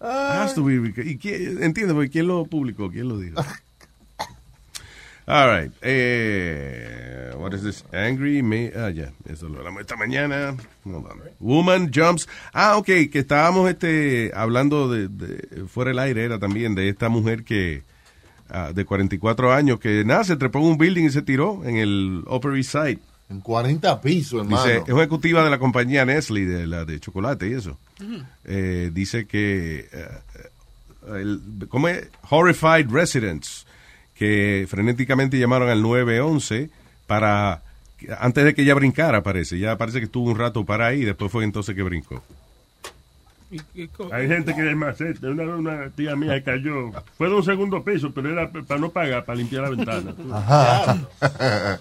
Has 0.00 0.54
to 0.54 0.64
be 0.64 0.78
recorded. 0.78 1.08
¿Y 1.08 1.18
quién, 1.18 1.62
entiende? 1.62 1.94
Porque 1.94 2.10
¿Quién 2.10 2.26
lo 2.26 2.44
publicó? 2.46 2.90
¿Quién 2.90 3.08
lo 3.08 3.18
dijo? 3.18 3.40
All 5.26 5.48
right. 5.48 5.72
Eh, 5.82 7.32
what 7.36 7.52
is 7.54 7.62
this? 7.62 7.84
Angry 7.92 8.42
me. 8.42 8.72
Ah, 8.74 8.90
ya. 8.90 9.12
Eso 9.28 9.48
lo 9.48 9.58
hablamos 9.58 9.80
esta 9.82 9.96
mañana. 9.96 10.56
Hold 10.84 11.06
on. 11.06 11.20
Woman 11.40 11.90
jumps. 11.94 12.28
Ah, 12.52 12.76
ok. 12.76 12.86
Que 13.10 13.18
estábamos 13.20 13.70
este, 13.70 14.32
hablando 14.34 14.88
de, 14.90 15.08
de- 15.08 15.64
Fuera 15.68 15.90
del 15.90 15.98
aire 16.00 16.24
era 16.24 16.38
también 16.38 16.74
de 16.74 16.88
esta 16.88 17.08
mujer 17.08 17.44
que. 17.44 17.82
ah, 18.50 18.72
de 18.74 18.84
44 18.84 19.52
años 19.52 19.78
que 19.78 20.04
nada, 20.04 20.24
se 20.24 20.36
trepó 20.36 20.58
en 20.58 20.64
un 20.66 20.78
building 20.78 21.04
y 21.04 21.10
se 21.10 21.22
tiró 21.22 21.62
en 21.64 21.76
el 21.76 22.24
Upper 22.26 22.56
East 22.56 22.72
Side. 22.72 22.98
En 23.30 23.40
40 23.40 24.00
pisos, 24.02 24.40
hermano. 24.42 24.62
Dice, 24.64 24.78
es 24.84 24.88
una 24.90 25.02
ejecutiva 25.04 25.42
de 25.44 25.48
la 25.50 25.58
compañía 25.58 26.04
Nestle, 26.04 26.44
de 26.44 26.66
la 26.66 26.84
de 26.84 27.00
chocolate 27.00 27.48
y 27.48 27.54
eso. 27.54 27.78
Eh, 28.44 28.90
dice 28.92 29.26
que, 29.26 29.88
eh, 29.90 30.08
el, 31.08 31.40
¿cómo 31.68 31.88
es? 31.88 32.08
Horrified 32.28 32.90
residents, 32.90 33.66
que 34.22 34.68
frenéticamente 34.68 35.36
llamaron 35.36 35.68
al 35.68 35.82
911 35.82 36.70
para, 37.08 37.60
antes 38.20 38.44
de 38.44 38.54
que 38.54 38.62
ella 38.62 38.74
brincara, 38.74 39.24
parece. 39.24 39.58
Ya 39.58 39.76
parece 39.76 39.98
que 39.98 40.04
estuvo 40.04 40.30
un 40.30 40.38
rato 40.38 40.64
para 40.64 40.86
ahí 40.86 41.00
y 41.00 41.04
después 41.04 41.32
fue 41.32 41.42
entonces 41.42 41.74
que 41.74 41.82
brincó. 41.82 42.22
Hay 44.12 44.28
gente 44.28 44.54
que 44.54 44.70
es 44.70 44.76
más 44.76 45.00
este, 45.00 45.26
una, 45.26 45.42
una 45.42 45.90
tía 45.90 46.14
mía 46.14 46.34
que 46.34 46.44
cayó. 46.44 46.92
Fue 47.18 47.28
de 47.28 47.34
un 47.34 47.42
segundo 47.42 47.82
piso, 47.82 48.12
pero 48.14 48.30
era 48.30 48.48
para 48.48 48.78
no 48.78 48.90
pagar, 48.90 49.24
para 49.24 49.36
limpiar 49.36 49.64
la 49.64 49.70
ventana. 49.70 50.14
Ajá. 50.32 51.80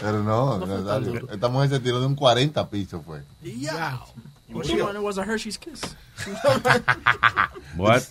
Pero 0.00 0.22
no, 0.22 0.64
Nazario, 0.64 1.28
esta 1.30 1.48
mujer 1.50 1.68
se 1.68 1.80
tiró 1.80 2.00
de 2.00 2.06
un 2.06 2.16
40 2.16 2.70
pisos, 2.70 3.04
fue. 3.04 3.20
Yeah. 3.42 3.98
Well, 4.48 4.66
she 4.66 4.80
wanted 4.80 5.02
was 5.02 5.18
a 5.18 5.24
Hershey's 5.24 5.58
Kiss. 5.58 5.82
What? 7.76 8.08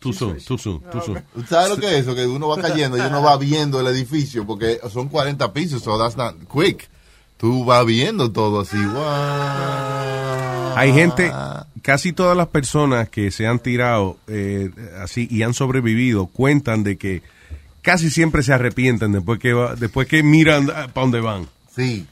Too 0.00 0.12
soon, 0.14 0.38
too 0.42 0.56
soon, 0.58 0.80
too 0.90 1.00
soon. 1.02 1.22
¿Tú 1.34 1.42
¿Sabes 1.48 1.68
lo 1.70 1.76
que 1.76 1.86
es 1.86 2.02
eso? 2.02 2.14
Que 2.14 2.26
uno 2.26 2.48
va 2.48 2.56
cayendo 2.60 2.96
y 2.96 3.00
uno 3.00 3.22
va 3.22 3.36
viendo 3.36 3.78
el 3.80 3.86
edificio 3.86 4.46
porque 4.46 4.80
son 4.92 5.08
40 5.08 5.52
pisos, 5.52 5.82
so 5.82 5.98
that's 5.98 6.16
not 6.16 6.34
quick. 6.52 6.88
Tú 7.36 7.64
vas 7.64 7.84
viendo 7.86 8.30
todo 8.32 8.60
así. 8.60 8.76
wow. 8.78 10.76
Hay 10.76 10.92
gente, 10.94 11.30
casi 11.82 12.12
todas 12.12 12.36
las 12.36 12.46
personas 12.48 13.08
que 13.08 13.30
se 13.30 13.46
han 13.46 13.58
tirado 13.58 14.16
eh, 14.28 14.70
así 15.02 15.26
y 15.30 15.42
han 15.42 15.52
sobrevivido 15.52 16.26
cuentan 16.26 16.82
de 16.84 16.96
que 16.96 17.22
casi 17.82 18.08
siempre 18.10 18.42
se 18.42 18.52
arrepienten 18.52 19.12
después 19.12 19.38
que 19.38 19.52
va- 19.52 19.74
después 19.74 20.06
que 20.08 20.22
miran 20.22 20.66
para 20.66 20.86
dónde 20.94 21.20
van. 21.20 21.46
Sí, 21.74 22.06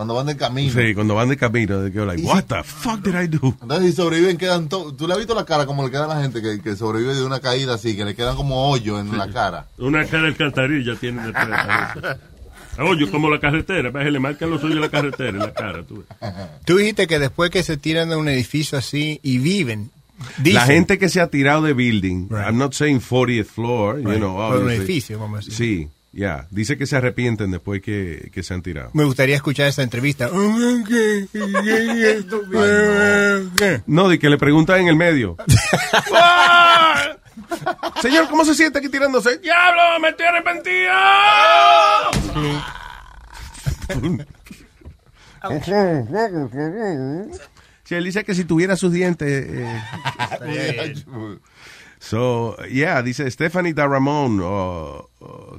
cuando 0.00 0.14
van 0.14 0.24
de 0.24 0.36
camino. 0.38 0.72
Sí, 0.72 0.94
cuando 0.94 1.14
van 1.14 1.28
de 1.28 1.36
camino, 1.36 1.78
de 1.82 1.92
que 1.92 1.98
like, 2.00 2.22
what 2.22 2.38
si- 2.40 2.48
the 2.48 2.62
fuck 2.64 3.02
did 3.04 3.14
I 3.14 3.26
do? 3.28 3.54
Entonces, 3.60 3.90
si 3.90 3.92
sobreviven, 3.96 4.38
quedan 4.38 4.66
todos. 4.70 4.96
¿Tú 4.96 5.06
le 5.06 5.12
has 5.12 5.18
visto 5.18 5.34
la 5.34 5.44
cara 5.44 5.66
como 5.66 5.84
le 5.84 5.90
queda 5.90 6.06
a 6.06 6.08
la 6.14 6.22
gente 6.22 6.40
que, 6.40 6.62
que 6.62 6.74
sobrevive 6.74 7.14
de 7.14 7.22
una 7.22 7.40
caída 7.40 7.74
así, 7.74 7.94
que 7.94 8.06
le 8.06 8.14
quedan 8.14 8.34
como 8.34 8.70
hoyos 8.70 8.98
en 8.98 9.18
la 9.18 9.30
cara? 9.30 9.66
Una 9.76 10.06
cara 10.06 10.22
de 10.22 10.28
alcantarilla 10.28 10.94
tiene 10.96 11.26
detrás. 11.26 11.98
Oye, 12.78 13.10
como 13.10 13.28
la 13.28 13.38
carretera, 13.38 13.90
ves, 13.90 14.10
le 14.10 14.18
marcan 14.20 14.48
los 14.48 14.60
suyos 14.62 14.76
de 14.76 14.80
la 14.80 14.88
carretera 14.88 15.28
en 15.30 15.38
la 15.40 15.52
cara. 15.52 15.82
Tú. 15.82 16.02
Tú 16.64 16.78
dijiste 16.78 17.06
que 17.06 17.18
después 17.18 17.50
que 17.50 17.62
se 17.62 17.76
tiran 17.76 18.08
de 18.08 18.16
un 18.16 18.26
edificio 18.28 18.78
así 18.78 19.20
y 19.22 19.36
viven, 19.36 19.90
dicen, 20.38 20.54
La 20.54 20.64
gente 20.66 20.98
que 20.98 21.10
se 21.10 21.20
ha 21.20 21.26
tirado 21.26 21.60
de 21.62 21.74
building, 21.74 22.28
I'm 22.30 22.56
not 22.56 22.72
saying 22.72 23.00
40th 23.02 23.44
floor, 23.44 24.00
you 24.00 24.08
Right. 24.08 24.18
know, 24.18 24.34
Por 24.34 24.62
un 24.62 24.70
edificio, 24.70 25.18
vamos 25.18 25.40
a 25.40 25.44
decir. 25.44 25.54
Sí, 25.54 25.88
ya. 26.12 26.46
Dice 26.50 26.76
que 26.76 26.86
se 26.86 26.96
arrepienten 26.96 27.50
después 27.50 27.80
que, 27.82 28.30
que 28.32 28.42
se 28.42 28.54
han 28.54 28.62
tirado. 28.62 28.90
me 28.94 29.04
gustaría 29.04 29.36
escuchar 29.36 29.66
esa 29.68 29.82
entrevista. 29.82 30.28
No, 33.86 34.08
de 34.08 34.18
que 34.18 34.30
le 34.30 34.38
preguntan 34.38 34.80
en 34.80 34.88
el 34.88 34.96
medio. 34.96 35.36
¡Ah! 36.12 37.16
Señor, 38.02 38.28
¿cómo 38.28 38.44
se 38.44 38.54
siente 38.54 38.78
aquí 38.78 38.88
tirándose? 38.88 39.38
¡Diablo! 39.38 39.82
¡Me 40.00 40.08
estoy 40.10 40.26
arrepentido! 40.26 40.92
Sí, 47.84 47.94
él 47.94 48.04
dice 48.04 48.24
que 48.24 48.34
si 48.34 48.44
tuviera 48.44 48.76
sus 48.76 48.92
dientes. 48.92 49.46
eh, 49.48 49.82
So, 52.10 52.56
yeah, 52.68 53.02
dice 53.02 53.30
Stephanie 53.30 53.72
Daramon, 53.72 54.40
o 54.42 55.08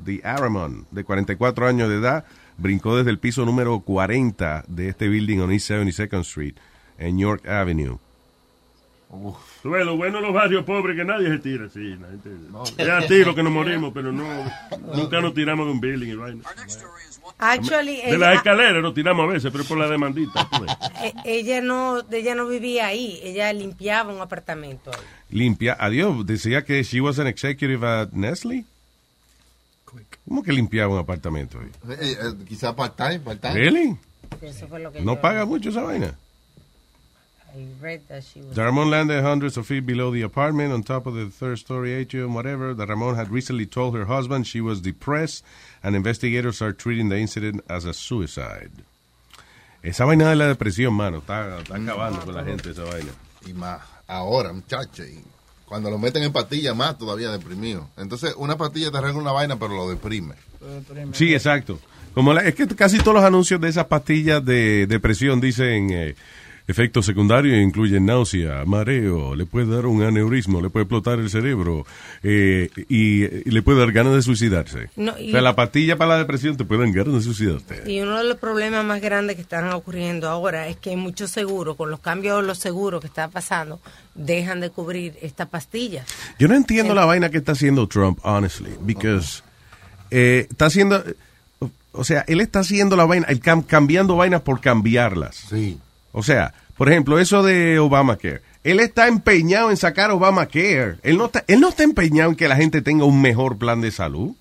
The 0.04 0.20
Aramon, 0.22 0.86
de 0.92 1.06
44 1.06 1.66
años 1.66 1.88
de 1.88 1.96
edad, 1.96 2.26
brincó 2.58 2.98
desde 2.98 3.10
el 3.10 3.20
piso 3.20 3.46
número 3.46 3.80
40 3.80 4.66
de 4.68 4.90
este 4.90 5.08
building 5.08 5.40
on 5.40 5.54
East 5.54 5.70
72nd 5.70 6.20
Street, 6.20 6.56
en 6.98 7.18
York 7.18 7.48
Avenue. 7.48 8.00
Lo 9.64 9.96
bueno 9.96 10.18
de 10.18 10.24
los 10.24 10.34
barrios 10.34 10.66
pobres 10.66 10.98
que 10.98 11.06
nadie 11.06 11.30
se 11.30 11.40
tira. 11.40 11.70
Sí, 11.70 11.96
la 11.96 12.10
gente. 12.10 12.30
Ya 12.78 13.08
tiro 13.08 13.34
que 13.34 13.44
nos 13.44 13.54
morimos, 13.54 13.94
pero 13.94 14.12
no, 14.12 14.26
nunca 14.94 15.22
nos 15.22 15.34
tiramos 15.34 15.66
de 15.68 15.72
un 15.72 15.80
building 15.80 16.10
y 16.10 16.16
vaina. 16.16 16.44
Actually, 17.38 17.98
De 18.02 18.18
las 18.18 18.30
ella, 18.30 18.34
escaleras 18.36 18.82
nos 18.84 18.94
tiramos 18.94 19.28
a 19.28 19.34
veces, 19.34 19.52
pero 19.52 19.64
por 19.64 19.78
la 19.78 19.88
demandita. 19.88 20.48
ves. 20.60 20.72
eh, 21.04 21.14
ella 21.26 21.62
no, 21.62 22.02
ella 22.12 22.36
no 22.36 22.48
vivía 22.48 22.88
ahí, 22.88 23.20
ella 23.24 23.52
limpiaba 23.54 24.14
un 24.14 24.22
apartamento. 24.22 24.92
ahí. 24.92 25.00
Limpia, 25.30 25.76
adiós, 25.80 26.26
decía 26.26 26.64
que 26.66 26.84
she 26.84 27.00
was 27.02 27.18
an 27.20 27.28
executive 27.28 27.84
at 27.86 28.10
Nestle. 28.12 28.66
¿Cómo 30.28 30.44
que 30.44 30.54
limpiaba 30.54 30.94
un 30.94 31.00
apartamento 31.00 31.60
ahí? 31.60 31.70
Eh, 32.00 32.16
eh, 32.22 32.46
quizá 32.48 32.76
part-time, 32.76 33.20
part-time. 33.20 33.54
Really? 33.56 33.98
Eso 34.42 34.68
fue 34.68 34.80
lo 34.80 34.92
que 34.92 35.02
No 35.02 35.16
yo- 35.16 35.22
paga 35.22 35.46
mucho 35.46 35.70
esa 35.70 35.82
vaina. 35.82 36.16
I 37.54 37.68
read 37.82 38.00
that 38.08 38.22
she 38.24 38.40
was- 38.42 38.56
The 38.56 38.64
Ramon 38.64 38.90
landed 38.90 39.22
hundreds 39.26 39.58
of 39.58 39.68
feet 39.68 39.86
below 39.86 40.14
the 40.14 40.24
apartment 40.24 40.72
on 40.72 40.84
top 40.84 41.06
of 41.06 41.16
the 41.16 41.26
third 41.30 41.58
story 41.58 41.92
atrium, 41.94 42.34
whatever. 42.34 42.74
The 42.74 42.86
Ramon 42.86 43.16
had 43.16 43.30
recently 43.30 43.66
told 43.66 43.94
her 43.94 44.06
husband 44.06 44.46
she 44.48 44.62
was 44.62 44.82
depressed, 44.82 45.44
and 45.84 45.96
investigators 45.96 46.62
are 46.62 46.74
treating 46.74 47.10
the 47.10 47.18
incident 47.20 47.64
as 47.70 47.86
a 47.86 47.94
suicide. 47.94 48.72
Esa 49.84 50.06
vaina 50.06 50.30
de 50.30 50.36
la 50.36 50.48
depresión, 50.48 50.94
mano, 50.94 51.18
está, 51.20 51.60
está 51.60 51.76
acabando 51.76 52.20
con 52.22 52.36
la 52.36 52.44
gente 52.44 52.70
esa 52.72 52.84
vaina. 52.84 53.12
Y 53.48 53.54
más 53.54 53.82
ahora, 54.08 54.54
muchacho. 54.54 55.04
Y 55.04 55.20
cuando 55.66 55.90
lo 55.90 55.98
meten 55.98 56.22
en 56.24 56.32
pastillas, 56.32 56.76
más 56.76 56.98
todavía 56.98 57.32
deprimido. 57.32 57.90
Entonces, 57.98 58.34
una 58.38 58.58
pastilla 58.58 58.92
te 58.92 58.98
arregla 59.00 59.20
una 59.22 59.32
vaina, 59.32 59.58
pero 59.58 59.76
lo 59.76 59.90
deprime. 59.90 60.36
Sí, 61.14 61.34
exacto. 61.34 61.80
Como 62.14 62.34
la- 62.34 62.42
es 62.44 62.54
que 62.54 62.68
casi 62.68 63.00
todos 63.00 63.16
los 63.16 63.24
anuncios 63.24 63.60
de 63.62 63.70
esas 63.70 63.86
pastillas 63.86 64.44
de 64.46 64.86
depresión 64.86 65.40
dicen 65.42 65.90
eh, 65.92 66.16
efectos 66.68 67.06
secundarios 67.06 67.58
incluyen 67.62 68.06
náusea, 68.06 68.64
mareo, 68.66 69.36
le 69.36 69.46
puede 69.46 69.68
dar 69.76 69.86
un 69.86 70.04
aneurismo, 70.04 70.62
le 70.62 70.70
puede 70.70 70.84
explotar 70.84 71.20
el 71.20 71.30
cerebro 71.30 71.86
eh, 72.24 72.70
y, 72.88 73.24
y 73.26 73.52
le 73.52 73.62
puede 73.62 73.80
dar 73.80 73.92
ganas 73.92 74.14
de 74.14 74.22
suicidarse. 74.22 74.90
No, 74.96 75.18
y- 75.20 75.30
o 75.30 75.32
sea, 75.32 75.42
la 75.42 75.56
pastilla 75.56 75.98
para 75.98 76.12
la 76.12 76.18
depresión 76.20 76.56
te 76.58 76.64
puede 76.66 76.82
dar 76.86 76.92
ganas 76.94 77.14
de 77.16 77.22
suicidarte. 77.22 77.92
Y 77.92 78.00
uno 78.02 78.18
de 78.18 78.24
los 78.24 78.38
problemas 78.38 78.86
más 78.86 79.02
grandes 79.02 79.36
que 79.36 79.42
están 79.42 79.72
ocurriendo 79.74 80.30
ahora 80.30 80.68
es 80.68 80.78
que 80.78 80.96
muchos 80.96 81.32
seguros, 81.32 81.76
con 81.76 81.90
los 81.92 82.00
cambios 82.00 82.42
de 82.42 82.48
los 82.48 82.58
seguros 82.60 83.02
que 83.02 83.08
está 83.08 83.28
pasando, 83.28 83.80
dejan 84.16 84.60
de 84.62 84.70
cubrir 84.70 85.18
esta 85.22 85.48
pastilla. 85.48 86.06
Yo 86.40 86.48
no 86.48 86.56
entiendo 86.56 86.94
la 86.94 87.06
vaina 87.06 87.30
que 87.30 87.38
está 87.38 87.54
haciendo 87.54 87.88
Trump, 87.88 88.20
honestly, 88.24 88.72
because 88.82 89.42
eh, 90.12 90.48
está 90.50 90.66
haciendo, 90.66 91.04
o 91.94 92.04
sea, 92.04 92.24
él 92.28 92.42
está 92.42 92.60
haciendo 92.60 92.96
la 92.96 93.06
vaina, 93.06 93.26
el 93.30 93.42
cam- 93.42 93.66
cambiando 93.66 94.16
vainas 94.16 94.42
por 94.42 94.60
cambiarlas. 94.62 95.36
Sí. 95.50 95.78
O 96.12 96.24
sea, 96.24 96.54
por 96.78 96.90
ejemplo, 96.90 97.20
eso 97.20 97.44
de 97.44 97.80
Obamacare. 97.80 98.42
Él 98.64 98.80
está 98.80 99.08
empeñado 99.08 99.72
en 99.72 99.78
sacar 99.78 100.12
Obamacare. 100.12 100.98
Él 101.04 101.18
no 101.18 101.26
está, 101.26 101.44
él 101.48 101.60
no 101.60 101.70
está 101.70 101.84
empeñado 101.84 102.32
en 102.32 102.36
que 102.36 102.48
la 102.48 102.56
gente 102.56 102.82
tenga 102.82 103.06
un 103.06 103.22
mejor 103.22 103.58
plan 103.58 103.82
de 103.82 103.92
salud. 103.92 104.32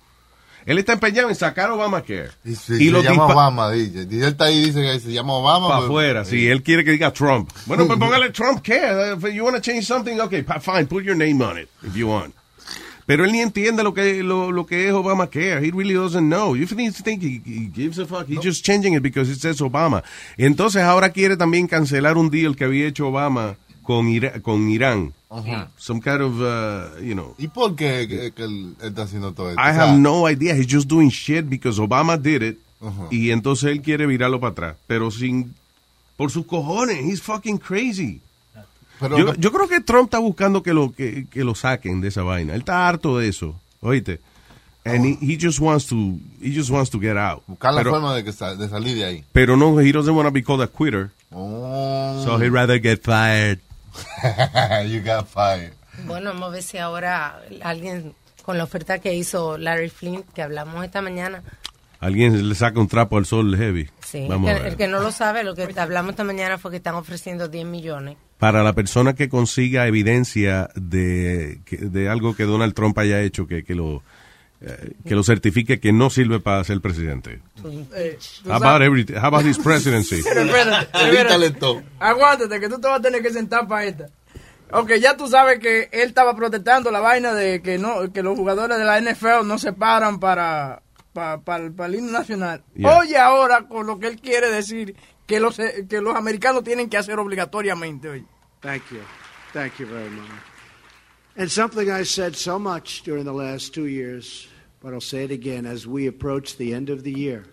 Él 0.65 0.77
está 0.77 0.93
empeñado 0.93 1.29
en 1.29 1.35
sacar 1.35 1.71
Obamacare. 1.71 2.29
Y 2.45 2.53
se, 2.55 2.77
se 2.77 2.83
lo 2.85 3.01
llama 3.01 3.25
Obama, 3.25 3.71
dice. 3.71 4.01
Él 4.01 4.23
está 4.23 4.45
ahí 4.45 4.65
dice 4.65 4.81
que 4.81 4.99
se 4.99 5.11
llama 5.11 5.33
Obama. 5.33 5.67
para 5.67 5.85
afuera, 5.85 6.25
sí, 6.25 6.47
él 6.47 6.61
quiere 6.61 6.83
que 6.85 6.91
diga 6.91 7.11
Trump. 7.11 7.49
Bueno, 7.65 7.87
pues 7.87 7.97
póngale 7.99 8.29
Trump 8.29 8.61
care. 8.61 9.13
If 9.13 9.33
you 9.33 9.43
want 9.43 9.55
to 9.55 9.61
change 9.61 9.85
something, 9.85 10.19
okay, 10.19 10.43
fine, 10.43 10.85
put 10.85 11.03
your 11.03 11.15
name 11.15 11.41
on 11.43 11.57
it 11.57 11.67
if 11.83 11.95
you 11.95 12.07
want. 12.07 12.35
Pero 13.11 13.25
él 13.25 13.33
ni 13.33 13.41
entiende 13.41 13.83
lo 13.83 13.93
que 13.93 14.23
lo, 14.23 14.53
lo 14.53 14.65
que 14.65 14.87
es 14.87 14.93
Obamacare. 14.93 15.57
He 15.67 15.69
really 15.71 15.93
doesn't 15.95 16.29
know. 16.29 16.55
You 16.55 16.65
think, 16.65 16.93
think 17.03 17.21
he, 17.21 17.41
he 17.45 17.69
gives 17.69 17.99
a 17.99 18.05
fuck. 18.05 18.25
He's 18.25 18.39
just 18.41 18.63
changing 18.63 18.93
it 18.93 19.03
because 19.03 19.29
it 19.29 19.41
says 19.41 19.59
Obama. 19.59 20.01
Entonces 20.37 20.81
ahora 20.81 21.09
quiere 21.09 21.35
también 21.35 21.67
cancelar 21.67 22.15
un 22.15 22.29
deal 22.29 22.55
que 22.55 22.63
había 22.63 22.87
hecho 22.87 23.09
Obama 23.09 23.57
con, 23.83 24.07
Ira- 24.07 24.41
con 24.41 24.69
Irán. 24.69 25.13
Ajá. 25.29 25.69
Some 25.75 25.99
kind 25.99 26.21
of, 26.21 26.39
uh, 26.39 27.01
you 27.03 27.13
know. 27.13 27.35
¿Y 27.37 27.49
por 27.49 27.75
qué 27.75 28.07
que, 28.07 28.31
que 28.31 28.43
él 28.45 28.77
está 28.81 29.01
haciendo 29.03 29.33
todo 29.33 29.49
esto? 29.49 29.61
I 29.61 29.71
O 29.71 29.73
sea, 29.73 29.83
have 29.89 29.99
no 29.99 30.29
idea. 30.29 30.55
He's 30.55 30.67
just 30.73 30.87
doing 30.87 31.09
shit 31.09 31.49
because 31.49 31.81
Obama 31.81 32.17
did 32.17 32.41
it. 32.43 32.59
Ajá. 32.81 33.07
Y 33.11 33.31
entonces 33.31 33.71
él 33.71 33.81
quiere 33.81 34.05
virarlo 34.05 34.39
para 34.39 34.51
atrás. 34.53 34.75
Pero 34.87 35.11
sin. 35.11 35.53
Por 36.15 36.31
sus 36.31 36.45
cojones. 36.45 37.03
He's 37.03 37.21
fucking 37.21 37.57
crazy. 37.57 38.21
Pero 39.01 39.17
yo, 39.17 39.25
no- 39.25 39.33
yo 39.35 39.51
creo 39.51 39.67
que 39.67 39.81
Trump 39.81 40.05
está 40.05 40.19
buscando 40.19 40.63
que 40.63 40.73
lo, 40.73 40.91
que, 40.93 41.25
que 41.29 41.43
lo 41.43 41.55
saquen 41.55 41.99
de 41.99 42.07
esa 42.07 42.21
vaina. 42.23 42.53
Él 42.53 42.59
está 42.61 42.87
harto 42.87 43.17
de 43.17 43.27
eso. 43.27 43.59
Oíste. 43.81 44.19
And 44.85 45.05
he, 45.05 45.17
he 45.21 45.37
just 45.39 45.59
wants 45.59 45.85
to 45.87 45.95
he 46.41 46.51
just 46.55 46.69
wants 46.71 46.89
to 46.91 46.99
get 46.99 47.15
out. 47.17 47.43
buscar 47.47 47.71
la 47.73 47.81
pero, 47.81 47.91
forma 47.91 48.15
de, 48.15 48.23
que 48.23 48.31
sa- 48.33 48.55
de 48.55 48.67
salir 48.69 48.95
de 48.95 49.05
ahí. 49.05 49.23
pero 49.31 49.55
no, 49.57 49.79
he 49.79 49.91
doesn't 49.91 50.15
want 50.15 50.27
to 50.27 50.31
be 50.31 50.41
called 50.43 50.63
a 50.63 50.67
quitter. 50.67 51.11
Oh. 51.31 52.21
So 52.25 52.37
he'd 52.39 52.51
rather 52.51 52.79
get 52.81 53.03
fired. 53.03 53.59
you 54.87 55.01
got 55.01 55.27
fired. 55.27 55.73
Bueno, 56.05 56.31
vamos 56.33 56.49
a 56.49 56.51
ver 56.53 56.63
si 56.63 56.77
ahora 56.77 57.41
alguien, 57.61 58.13
con 58.43 58.57
la 58.57 58.63
oferta 58.63 58.99
que 58.99 59.13
hizo 59.13 59.57
Larry 59.57 59.89
Flint, 59.89 60.25
que 60.33 60.41
hablamos 60.41 60.83
esta 60.83 61.01
mañana, 61.01 61.43
Alguien 61.99 62.49
le 62.49 62.55
saca 62.55 62.79
un 62.79 62.87
trapo 62.87 63.17
al 63.17 63.27
sol 63.27 63.55
heavy. 63.55 63.87
sí, 64.03 64.25
Vamos 64.27 64.49
que- 64.49 64.55
a 64.55 64.59
ver. 64.59 64.67
el 64.71 64.75
que 64.77 64.87
no 64.87 64.99
lo 65.01 65.11
sabe, 65.11 65.43
lo 65.43 65.53
que 65.53 65.69
hablamos 65.77 66.11
esta 66.11 66.23
mañana 66.23 66.57
fue 66.57 66.71
que 66.71 66.77
están 66.77 66.95
ofreciendo 66.95 67.47
10 67.47 67.67
millones. 67.67 68.17
Para 68.41 68.63
la 68.63 68.73
persona 68.73 69.13
que 69.13 69.29
consiga 69.29 69.85
evidencia 69.87 70.69
de, 70.75 71.59
de 71.69 72.09
algo 72.09 72.35
que 72.35 72.43
Donald 72.43 72.73
Trump 72.73 72.97
haya 72.97 73.21
hecho 73.21 73.45
que, 73.47 73.63
que 73.63 73.75
lo 73.75 74.01
eh, 74.61 74.93
que 75.07 75.15
lo 75.15 75.23
certifique 75.23 75.79
que 75.79 75.91
no 75.93 76.09
sirve 76.09 76.39
para 76.39 76.63
ser 76.63 76.81
presidente. 76.81 77.39
Eh, 77.95 78.17
How 78.45 78.53
about 78.53 78.81
everything? 78.81 79.13
How 79.15 79.27
about 79.27 79.45
his 79.45 79.57
presidency? 79.57 80.21
Pero 80.23 80.41
espérate, 80.41 80.97
espérate. 80.97 81.83
Aguántate, 81.99 82.59
que 82.59 82.67
tú 82.69 82.79
te 82.81 82.87
vas 82.87 82.99
a 82.99 83.01
tener 83.01 83.21
que 83.21 83.29
sentar 83.31 83.67
para 83.67 83.85
esta. 83.85 84.07
Ok, 84.71 84.93
ya 85.01 85.15
tú 85.17 85.27
sabes 85.27 85.59
que 85.59 85.89
él 85.91 86.09
estaba 86.09 86.35
protestando 86.35 86.89
la 86.91 86.99
vaina 86.99 87.33
de 87.33 87.61
que 87.61 87.77
no 87.77 88.11
que 88.13 88.23
los 88.23 88.37
jugadores 88.37 88.77
de 88.77 88.85
la 88.85 88.99
NFL 89.01 89.45
no 89.45 89.57
se 89.59 89.73
paran 89.73 90.19
para, 90.19 90.81
para, 91.13 91.39
para 91.41 91.65
el- 91.65 91.73
para 91.73 91.89
el 91.89 91.95
himno 91.99 92.11
nacional. 92.11 92.63
Yeah. 92.75 92.97
Oye 92.99 93.17
ahora 93.17 93.67
con 93.67 93.85
lo 93.85 93.99
que 93.99 94.07
él 94.07 94.21
quiere 94.21 94.49
decir 94.49 94.95
que 95.31 95.39
los, 95.39 95.59
eh, 95.59 95.85
que 95.87 96.01
los 96.01 96.13
americanos 96.13 96.61
tienen 96.61 96.89
que 96.89 96.97
hacer 96.97 97.17
obligatoriamente. 97.17 98.09
Oye. 98.09 98.25
Thank 98.59 98.91
you. 98.91 98.99
Thank 99.53 99.79
you 99.79 99.85
very 99.85 100.09
much. 100.09 100.29
And 101.37 101.49
something 101.49 101.89
I 101.89 102.03
said 102.03 102.35
so 102.35 102.59
much 102.59 103.03
during 103.03 103.23
the 103.23 103.31
last 103.33 103.73
two 103.73 103.85
years, 103.85 104.49
but 104.81 104.91
I'll 104.91 104.99
say 104.99 105.23
it 105.23 105.31
again 105.31 105.65
as 105.65 105.87
we 105.87 106.07
approach 106.07 106.57
the 106.57 106.73
end 106.73 106.89
of 106.89 107.03
the 107.03 107.13
year. 107.13 107.45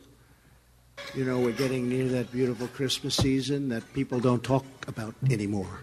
You 1.14 1.24
know, 1.24 1.38
we're 1.38 1.52
getting 1.52 1.88
near 1.88 2.08
that 2.08 2.32
beautiful 2.32 2.66
Christmas 2.66 3.14
season 3.14 3.68
that 3.68 3.84
people 3.94 4.18
don't 4.18 4.42
talk 4.42 4.64
about 4.88 5.14
anymore. 5.30 5.78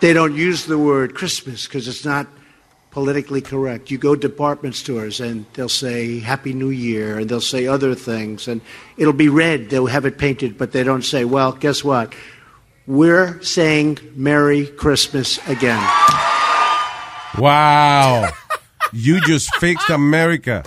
They 0.00 0.12
don't 0.12 0.34
use 0.34 0.66
the 0.66 0.76
word 0.76 1.14
Christmas 1.14 1.68
because 1.68 1.86
it's 1.86 2.04
not 2.04 2.26
politically 2.90 3.40
correct. 3.40 3.90
You 3.90 3.98
go 3.98 4.14
to 4.14 4.20
department 4.20 4.74
stores 4.74 5.20
and 5.20 5.46
they'll 5.54 5.68
say 5.68 6.18
Happy 6.18 6.52
New 6.52 6.70
Year 6.70 7.18
and 7.18 7.28
they'll 7.28 7.40
say 7.40 7.66
other 7.66 7.94
things 7.94 8.48
and 8.48 8.60
it'll 8.96 9.12
be 9.12 9.28
red. 9.28 9.70
They'll 9.70 9.86
have 9.86 10.04
it 10.04 10.18
painted, 10.18 10.58
but 10.58 10.72
they 10.72 10.82
don't 10.82 11.04
say, 11.04 11.24
well, 11.24 11.52
guess 11.52 11.84
what? 11.84 12.12
We're 12.86 13.40
saying 13.42 13.98
Merry 14.16 14.66
Christmas 14.66 15.38
again. 15.48 15.80
Wow. 17.38 18.30
You 18.92 19.20
just 19.20 19.54
fixed 19.56 19.90
America. 19.90 20.64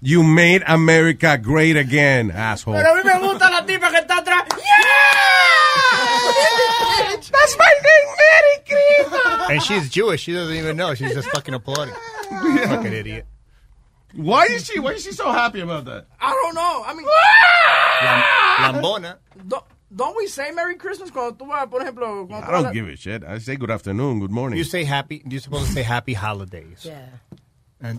You 0.00 0.22
made 0.22 0.62
America 0.66 1.38
great 1.38 1.76
again, 1.76 2.30
asshole. 2.30 2.74
Pero 2.74 2.92
a 2.92 2.96
mí 2.96 3.04
me 3.04 3.18
gusta 3.20 3.50
la 3.50 3.64
tipa 3.64 3.90
que 3.90 4.00
está 4.00 4.18
atrás. 4.18 4.44
¡Yeah! 4.50 6.53
That's 6.98 7.58
my 7.58 7.72
name, 7.82 8.16
Merry 8.20 9.08
Christmas. 9.08 9.50
And 9.50 9.62
she's 9.62 9.90
Jewish. 9.90 10.22
She 10.22 10.32
doesn't 10.32 10.54
even 10.54 10.76
know. 10.76 10.94
She's 10.94 11.14
just 11.14 11.28
fucking 11.30 11.54
applauding. 11.54 11.94
Fucking 12.30 12.92
idiot. 12.92 13.26
Why 14.14 14.44
is 14.44 14.66
she? 14.66 14.78
Why 14.78 14.92
is 14.92 15.04
she 15.04 15.12
so 15.12 15.30
happy 15.32 15.60
about 15.60 15.86
that? 15.86 16.06
I 16.20 16.30
don't 16.30 16.54
know. 16.54 16.84
I 16.86 16.94
mean, 16.94 17.06
ah! 17.08 18.72
Lambona. 18.72 19.16
don't, 19.48 19.64
don't 19.94 20.16
we 20.16 20.28
say 20.28 20.50
Merry 20.52 20.76
Christmas 20.76 21.10
cuando 21.10 21.36
tú 21.36 21.48
vas, 21.48 21.66
por 21.68 21.80
ejemplo, 21.80 22.26
cuando 22.28 22.46
I 22.46 22.48
tú 22.48 22.52
vas 22.52 22.62
don't 22.64 22.72
give 22.72 22.88
a 22.88 22.96
shit. 22.96 23.24
I 23.24 23.38
say 23.38 23.56
good 23.56 23.70
afternoon, 23.70 24.20
good 24.20 24.30
morning. 24.30 24.56
You 24.56 24.64
say 24.64 24.84
happy. 24.84 25.22
You're 25.28 25.40
supposed 25.40 25.66
to 25.66 25.72
say 25.72 25.82
happy 25.82 26.14
holidays. 26.14 26.84
Yeah. 26.84 27.06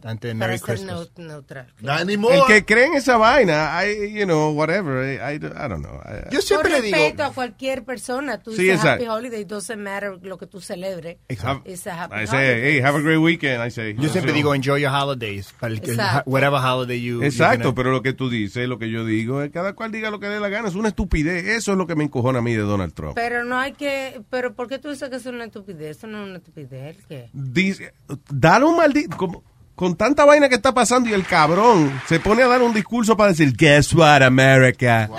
Para 0.02 0.34
Merry 0.34 0.58
ser 0.58 0.66
Christmas. 0.66 1.12
neu- 1.16 1.28
neutral. 1.28 1.68
El 1.80 2.42
que 2.48 2.66
cree 2.66 2.86
en 2.88 2.96
esa 2.96 3.18
vaina, 3.18 3.70
I, 3.86 4.12
you 4.18 4.26
know, 4.26 4.52
whatever, 4.52 5.04
I, 5.06 5.34
I, 5.34 5.36
I 5.36 5.40
don't 5.70 5.84
know. 5.86 6.00
I- 6.04 6.36
Por 6.56 6.66
respeto 6.70 7.24
a 7.24 7.32
cualquier 7.34 7.84
persona, 7.84 8.42
tú 8.42 8.52
Sí, 8.52 8.64
dices 8.64 8.78
exacto. 8.78 9.04
Happy 9.04 9.08
Holiday, 9.10 9.44
doesn't 9.46 9.78
matter 9.80 10.18
lo 10.24 10.38
que 10.38 10.48
tú 10.48 10.60
celebres. 10.62 11.18
Exacto. 11.28 11.70
It's 11.70 11.86
a 11.86 12.04
happy 12.04 12.16
I 12.16 12.26
say, 12.28 12.38
holiday. 12.38 12.72
hey, 12.74 12.82
have 12.82 12.98
a 12.98 13.02
great 13.02 13.20
weekend. 13.20 13.64
I 13.66 13.70
say. 13.70 13.94
Yo 13.96 14.10
siempre 14.10 14.34
digo 14.34 14.56
enjoy 14.56 14.82
your 14.82 14.92
holidays. 14.92 15.54
Para 15.60 15.74
el 15.74 15.82
que- 15.82 15.92
Exacto. 15.92 16.30
Whatever 16.30 16.60
holiday 16.60 17.02
you. 17.02 17.22
Exacto, 17.24 17.66
gonna- 17.70 17.76
pero 17.76 17.92
lo 17.92 18.02
que 18.02 18.14
tú 18.14 18.30
dices, 18.30 18.68
lo 18.68 18.80
que 18.80 18.90
yo 18.90 19.06
digo, 19.06 19.42
es 19.44 19.52
cada 19.52 19.74
cual 19.74 19.92
diga 19.92 20.10
lo 20.10 20.20
que 20.20 20.28
dé 20.28 20.40
la 20.40 20.50
gana. 20.50 20.68
Es 20.70 20.76
una 20.76 20.88
estupidez. 20.90 21.46
Eso 21.46 21.74
es 21.74 21.78
lo 21.78 21.86
que 21.86 21.96
me 21.96 22.06
encojona 22.06 22.40
a 22.40 22.42
mí 22.42 22.54
de 22.54 22.62
Donald 22.64 22.94
Trump. 22.94 23.14
Pero 23.16 23.44
no 23.44 23.58
hay 23.60 23.74
que, 23.74 24.22
pero 24.30 24.54
¿por 24.56 24.68
qué 24.68 24.80
tú 24.80 24.90
dices 24.90 25.10
que 25.10 25.18
es 25.18 25.26
una 25.26 25.46
estupidez? 25.46 25.98
Eso 25.98 26.08
no 26.08 26.24
es 26.24 26.30
una 26.30 26.38
estupidez, 26.38 26.98
¿qué? 27.08 27.30
Dice, 27.34 27.94
dale 28.30 28.66
un 28.66 28.78
maldito. 28.78 29.16
como- 29.18 29.44
con 29.76 29.96
tanta 29.96 30.26
vaina 30.26 30.50
que 30.50 30.56
está 30.56 30.74
pasando 30.74 31.10
y 31.10 31.14
el 31.14 31.26
cabrón 31.26 32.02
se 32.08 32.20
pone 32.20 32.44
a 32.44 32.48
dar 32.48 32.62
un 32.62 32.74
discurso 32.74 33.16
para 33.18 33.30
decir, 33.30 33.54
Guess 33.56 33.94
what, 33.94 34.22
America? 34.22 35.10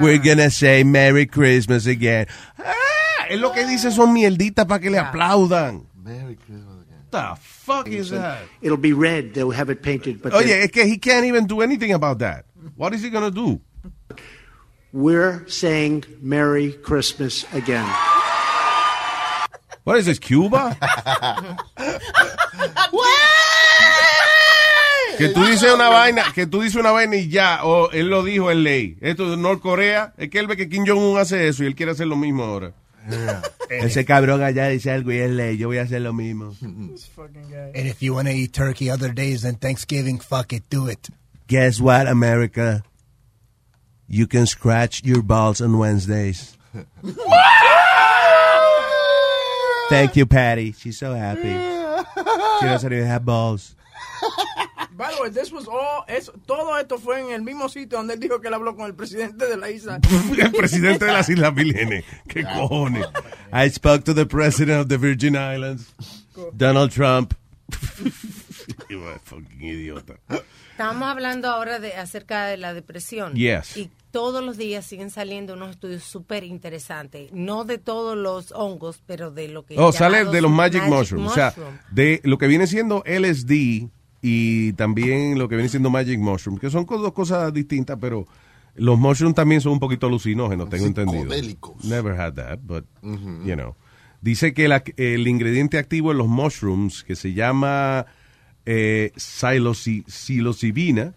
We're 0.00 0.18
gonna 0.18 0.50
say 0.50 0.84
Merry 0.84 1.26
Christmas 1.26 1.86
again. 1.86 2.26
Ah, 2.58 3.26
es 3.28 3.40
lo 3.40 3.52
que 3.52 3.64
dice 3.66 3.90
son 3.90 4.12
mierditas 4.12 4.66
para 4.66 4.80
que 4.80 4.90
le 4.90 4.98
aplaudan. 4.98 5.86
Merry 6.02 6.36
Christmas 6.36 6.82
again. 6.82 7.06
The 7.10 7.36
fuck 7.40 7.88
is 7.88 8.10
that? 8.10 8.40
It'll 8.60 8.76
be 8.76 8.92
red. 8.92 9.34
They'll 9.34 9.52
have 9.52 9.70
it 9.70 9.82
painted. 9.82 10.20
But 10.20 10.34
Oye, 10.34 10.46
then 10.46 10.62
es 10.62 10.70
que 10.70 10.84
he 10.84 10.98
can't 10.98 11.24
even 11.26 11.46
do 11.46 11.60
anything 11.62 11.92
about 11.92 12.18
that. 12.18 12.44
What 12.76 12.94
is 12.94 13.02
he 13.02 13.10
gonna 13.10 13.30
do? 13.30 13.60
we're 14.92 15.46
saying 15.48 16.04
Merry 16.20 16.72
Christmas 16.72 17.44
again. 17.54 17.88
What 19.84 19.96
is 19.96 20.06
this, 20.06 20.18
Cuba? 20.18 20.76
Que 25.18 25.28
tú 25.28 25.44
dices 25.44 25.72
una 25.72 25.88
vaina, 25.88 26.24
que 26.34 26.46
tú 26.46 26.62
dices 26.62 26.80
una 26.80 26.90
vaina 26.90 27.16
y 27.16 27.28
ya, 27.28 27.64
o 27.64 27.90
él 27.90 28.08
lo 28.08 28.22
dijo 28.22 28.50
en 28.50 28.62
ley. 28.62 28.96
Esto 29.00 29.30
de 29.30 29.36
Norcorea, 29.36 30.14
es 30.16 30.30
que 30.30 30.38
él 30.38 30.46
ve 30.46 30.56
que 30.56 30.68
Kim 30.68 30.84
Jong-un 30.86 31.18
hace 31.18 31.48
eso 31.48 31.64
y 31.64 31.66
él 31.66 31.74
quiere 31.74 31.92
hacer 31.92 32.06
lo 32.06 32.16
mismo 32.16 32.44
ahora. 32.44 32.72
Ese 33.68 34.04
cabrón 34.04 34.42
allá 34.42 34.68
dice 34.68 34.90
algo 34.90 35.12
y 35.12 35.18
es 35.18 35.30
ley, 35.30 35.56
yo 35.56 35.68
voy 35.68 35.78
a 35.78 35.82
hacer 35.82 36.02
lo 36.02 36.12
mismo. 36.12 36.54
And 36.62 37.86
if 37.86 38.00
you 38.00 38.14
want 38.14 38.28
to 38.28 38.34
eat 38.34 38.52
turkey 38.52 38.90
other 38.90 39.12
days 39.12 39.42
than 39.42 39.56
Thanksgiving, 39.56 40.18
fuck 40.20 40.52
it, 40.52 40.64
do 40.70 40.88
it. 40.88 41.08
Guess 41.48 41.80
what, 41.80 42.06
America? 42.06 42.84
You 44.08 44.26
can 44.26 44.46
scratch 44.46 45.02
your 45.04 45.22
balls 45.22 45.60
on 45.60 45.78
Wednesdays. 45.78 46.56
Thank 49.88 50.16
you, 50.16 50.26
Patty. 50.26 50.72
She's 50.72 50.98
so 50.98 51.14
happy. 51.14 51.52
She 52.60 52.66
doesn't 52.66 52.92
even 52.92 53.06
have 53.06 53.24
balls. 53.24 53.74
By 54.94 55.14
the 55.14 55.22
way, 55.22 55.30
this 55.30 55.52
was 55.52 55.66
all, 55.66 56.04
eso, 56.06 56.32
todo 56.46 56.76
esto 56.78 56.98
fue 56.98 57.20
en 57.20 57.32
el 57.32 57.42
mismo 57.42 57.68
sitio 57.68 57.98
donde 57.98 58.14
él 58.14 58.20
dijo 58.20 58.40
que 58.40 58.48
él 58.48 58.54
habló 58.54 58.76
con 58.76 58.86
el 58.86 58.94
presidente 58.94 59.46
de 59.46 59.56
la 59.56 59.70
isla. 59.70 60.00
el 60.38 60.52
presidente 60.52 61.06
de 61.06 61.12
las 61.12 61.28
Islas 61.28 61.54
Vírgenes. 61.54 62.04
¿Qué 62.28 62.42
cojones? 62.42 63.06
I 63.52 63.70
spoke 63.70 64.04
to 64.04 64.14
the 64.14 64.26
president 64.26 64.80
of 64.80 64.88
the 64.88 64.98
Virgin 64.98 65.34
Islands, 65.34 65.94
Donald 66.52 66.92
Trump. 66.92 67.34
fucking 69.24 69.62
idiota. 69.62 70.18
Estamos 70.72 71.08
hablando 71.08 71.48
ahora 71.48 71.78
de 71.78 71.94
acerca 71.94 72.46
de 72.46 72.56
la 72.56 72.74
depresión. 72.74 73.34
Yes. 73.34 73.76
Y 73.76 73.90
todos 74.10 74.44
los 74.44 74.56
días 74.58 74.84
siguen 74.84 75.10
saliendo 75.10 75.54
unos 75.54 75.70
estudios 75.70 76.02
súper 76.02 76.44
interesantes. 76.44 77.30
No 77.32 77.64
de 77.64 77.78
todos 77.78 78.16
los 78.16 78.52
hongos, 78.52 79.02
pero 79.06 79.30
de 79.30 79.48
lo 79.48 79.64
que. 79.64 79.78
Oh, 79.78 79.92
sale 79.92 80.24
de 80.24 80.40
los 80.40 80.50
Magic, 80.50 80.82
Mushrooms. 80.84 81.30
O 81.30 81.34
sea, 81.34 81.54
de 81.90 82.20
lo 82.24 82.36
que 82.36 82.46
viene 82.46 82.66
siendo 82.66 83.02
LSD 83.06 83.88
y 84.22 84.72
también 84.74 85.38
lo 85.38 85.48
que 85.48 85.56
viene 85.56 85.68
siendo 85.68 85.90
Magic 85.90 86.18
Mushroom, 86.20 86.56
que 86.58 86.70
son 86.70 86.86
dos 86.86 87.12
cosas 87.12 87.52
distintas, 87.52 87.98
pero 88.00 88.26
los 88.76 88.98
mushrooms 88.98 89.34
también 89.34 89.60
son 89.60 89.72
un 89.72 89.80
poquito 89.80 90.06
alucinógenos, 90.06 90.70
tengo 90.70 90.86
entendido. 90.86 91.24
Never 91.84 92.18
had 92.18 92.34
that, 92.34 92.58
but, 92.62 92.84
you 93.44 93.54
know. 93.54 93.74
Dice 94.20 94.54
que 94.54 94.68
la- 94.68 94.84
el 94.96 95.26
ingrediente 95.26 95.76
activo 95.78 96.12
en 96.12 96.18
los 96.18 96.28
mushrooms, 96.28 97.02
que 97.02 97.16
se 97.16 97.34
llama 97.34 98.06
eh, 98.64 99.10
psiloci- 99.16 100.04
psilocibina, 100.06 101.12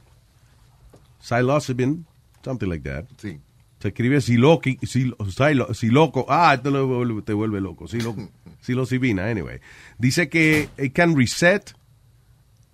psilocybin, 1.19 2.05
something 2.43 2.67
like 2.67 2.83
that. 2.89 3.05
Sí. 3.17 3.39
Se 3.79 3.89
escribe 3.89 4.19
siloqui, 4.21 4.77
sil- 4.81 5.15
silo- 5.29 5.73
siloco. 5.73 6.25
Ah, 6.27 6.53
esto 6.55 6.71
lo 6.71 6.87
vuelve- 6.87 7.21
te 7.21 7.33
vuelve 7.33 7.61
loco. 7.61 7.87
Silo, 7.87 8.15
psilocibina, 8.61 9.27
anyway. 9.29 9.59
Dice 9.99 10.27
que 10.29 10.69
it 10.77 10.93
can 10.93 11.15
reset 11.15 11.73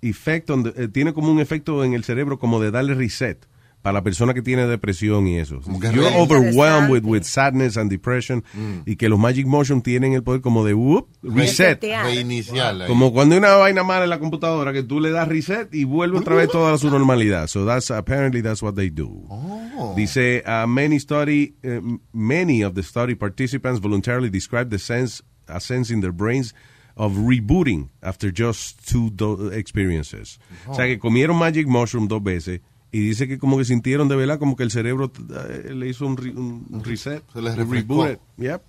effect 0.02 0.50
on 0.50 0.64
the- 0.64 0.74
eh, 0.84 0.88
tiene 0.88 1.14
como 1.14 1.32
un 1.32 1.40
efecto 1.40 1.84
en 1.84 1.94
el 1.94 2.04
cerebro 2.04 2.40
como 2.40 2.60
de 2.60 2.72
darle 2.72 2.94
reset 2.96 3.48
para 3.82 3.94
la 3.94 4.04
persona 4.04 4.36
que 4.36 4.44
tiene 4.44 4.68
depresión 4.68 5.26
y 5.26 5.40
eso. 5.40 5.60
You're 5.66 5.92
re- 5.92 6.16
overwhelmed 6.16 6.92
with, 6.92 7.04
with 7.04 7.24
sadness 7.24 7.78
and 7.78 7.90
depression 7.90 8.44
y 8.86 8.96
que 8.96 9.10
los 9.10 9.18
Magic 9.18 9.48
Motion 9.48 9.82
tienen 9.82 10.14
el 10.14 10.22
poder 10.22 10.42
como 10.42 10.64
de 10.64 10.76
whoop, 10.76 11.08
reset. 11.24 11.82
Reiniciarla. 11.84 12.84
ahí. 12.86 12.88
Como 12.88 13.12
cuando 13.12 13.34
hay 13.34 13.40
una 13.40 13.56
vaina 13.56 13.84
mala 13.84 14.04
en 14.04 14.12
la 14.12 14.20
computadora 14.20 14.72
que 14.72 14.84
tú 14.84 15.00
le 15.00 15.10
das 15.10 15.28
reset 15.28 15.74
y 15.74 15.84
vuelve 15.86 16.20
otra 16.20 16.36
vez 16.36 16.50
toda 16.50 16.78
su 16.78 16.92
normalidad. 16.92 17.48
So 17.48 17.66
that's 17.66 17.90
apparently 17.90 18.44
that's 18.44 18.62
what 18.62 18.76
they 18.76 18.92
do. 18.92 19.26
Oh. 19.30 19.96
Dice 19.98 20.44
uh, 20.46 20.68
many 20.68 21.00
study 21.00 21.56
uh, 21.66 21.82
many 22.14 22.64
of 22.64 22.76
the 22.76 22.84
study 22.84 23.16
participants 23.16 23.80
voluntarily 23.82 24.30
described 24.30 24.70
the 24.70 24.78
sense 24.78 25.24
a 25.48 25.60
sense 25.60 25.92
in 25.92 26.02
their 26.02 26.14
brains 26.14 26.54
of 27.02 27.14
rebooting 27.18 27.90
after 28.02 28.30
just 28.32 28.80
two 28.88 29.10
experiences. 29.54 30.40
O 30.68 30.76
sea 30.76 30.86
que 30.86 31.00
comieron 31.00 31.36
magic 31.38 31.66
mushroom 31.68 32.08
dos 32.08 32.22
veces 32.22 32.62
y 32.92 33.00
dice 33.00 33.28
que 33.28 33.40
como 33.40 33.58
que 33.58 33.66
sintieron 33.66 34.08
de 34.08 34.16
verdad 34.16 34.38
como 34.38 34.56
que 34.56 34.62
el 34.64 34.70
cerebro 34.70 35.12
eh, 35.50 35.74
le 35.74 35.88
hizo 35.90 36.06
un, 36.06 36.16
re- 36.18 36.30
un- 36.36 36.82
reset, 36.84 37.24
Se 37.34 37.42
les 37.42 37.54
un 37.54 37.60
refrescó. 37.60 38.04
reboot. 38.06 38.20
Yep. 38.38 38.62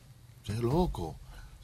Qué 0.45 0.53
loco. 0.63 1.17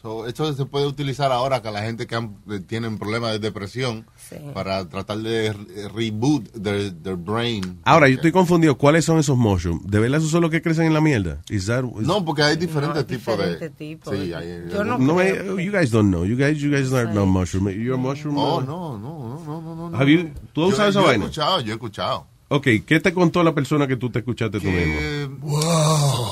So, 0.03 0.27
esto 0.27 0.53
se 0.53 0.64
puede 0.66 0.87
utilizar 0.87 1.33
ahora 1.33 1.62
que 1.62 1.71
la 1.71 1.83
gente 1.83 2.07
que 2.07 2.14
han- 2.16 2.37
tienen 2.66 2.99
problemas 2.99 3.33
de 3.33 3.39
depresión 3.39 4.07
Sí. 4.29 4.37
para 4.53 4.87
tratar 4.89 5.18
de 5.18 5.53
re- 5.53 5.89
reboot 5.89 6.51
their, 6.53 6.93
their 7.03 7.16
brain. 7.16 7.79
Ahora, 7.85 8.09
yo 8.09 8.16
estoy 8.16 8.33
confundido. 8.33 8.76
¿Cuáles 8.76 9.05
son 9.05 9.18
esos 9.18 9.37
mushrooms? 9.39 9.87
¿De 9.87 9.99
verdad 9.99 10.18
esos 10.18 10.31
son 10.31 10.43
los 10.43 10.51
que 10.51 10.61
crecen 10.61 10.87
en 10.87 10.95
la 10.95 11.01
mierda? 11.01 11.41
Is 11.49 11.66
that- 11.66 11.85
is- 12.01 12.07
No, 12.07 12.24
porque 12.24 12.43
hay 12.43 12.57
diferentes 12.57 12.99
hay 12.99 13.05
tipos 13.05 13.26
diferentes 13.37 13.61
de... 13.61 13.70
tipos. 13.70 14.14
Sí, 14.14 14.33
hay, 14.35 14.64
Yo 14.72 14.85
no 14.85 14.99
No, 14.99 15.16
creo 15.16 15.59
eh, 15.59 15.64
you 15.64 15.72
guys 15.72 15.91
don't 15.91 16.09
know. 16.11 16.24
You 16.24 16.37
guys, 16.37 16.59
you 16.61 16.70
guys 16.70 16.93
are 16.93 17.12
not 17.12 17.26
mushroom. 17.26 17.68
You're 17.70 17.95
a 17.95 17.97
mushroom. 17.97 18.37
Oh, 18.37 18.61
no, 18.61 18.99
no, 18.99 19.18
no, 19.18 19.61
no, 19.62 19.74
no, 19.76 19.91
no. 19.91 19.97
Have 19.97 20.11
you- 20.11 20.31
¿Tú 20.53 20.64
has 20.64 20.68
Yo- 20.70 20.74
usado 20.74 20.89
esa 20.91 21.01
yo 21.01 21.07
vaina? 21.07 21.24
he 21.24 21.29
escuchado, 21.29 21.61
yo 21.61 21.72
he 21.72 21.74
escuchado. 21.74 22.26
Ok, 22.51 22.66
¿qué 22.86 22.99
te 22.99 23.12
contó 23.12 23.42
la 23.42 23.55
persona 23.55 23.86
que 23.86 23.96
tú 23.96 24.09
te 24.09 24.20
escuchaste 24.20 24.59
tú 24.59 24.68
mismo? 24.68 24.99
Que 24.99 25.28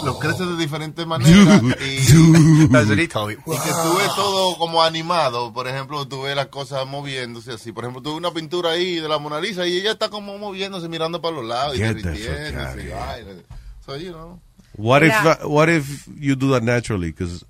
Lo 0.06 0.18
creces 0.18 0.48
de 0.48 0.56
diferentes 0.56 1.06
maneras 1.06 1.62
y, 1.62 1.98
he 3.00 3.08
told 3.08 3.28
me. 3.28 3.34
y 3.34 3.36
que 3.36 3.42
tú 3.44 3.96
ves 3.98 4.14
todo 4.16 4.56
como 4.56 4.82
animado. 4.82 5.52
Por 5.52 5.68
ejemplo, 5.68 6.08
tú 6.08 6.22
ves 6.22 6.34
las 6.34 6.46
cosas 6.46 6.86
moviéndose 6.86 7.52
así. 7.52 7.70
Por 7.70 7.84
ejemplo, 7.84 8.00
tú 8.00 8.10
ves 8.10 8.18
una 8.18 8.30
pintura 8.30 8.70
ahí 8.70 8.96
de 8.96 9.08
la 9.08 9.18
Mona 9.18 9.40
Lisa 9.40 9.66
y 9.66 9.76
ella 9.76 9.92
está 9.92 10.08
como 10.08 10.38
moviéndose, 10.38 10.88
mirando 10.88 11.20
para 11.20 11.36
los 11.36 11.44
lados 11.44 11.76
y 11.76 11.80
Get 11.80 11.96
derritiéndose 11.96 12.82
y 12.82 12.88
vaina. 12.88 13.30
So, 13.84 13.96
you 13.98 14.12
know. 14.12 14.40
What 14.78 15.02
if, 15.02 15.12
uh, 15.24 15.48
what 15.48 15.68
if 15.68 16.08
you 16.18 16.34
do 16.34 16.50
that 16.52 16.62
naturally? 16.62 17.10
Because 17.10 17.44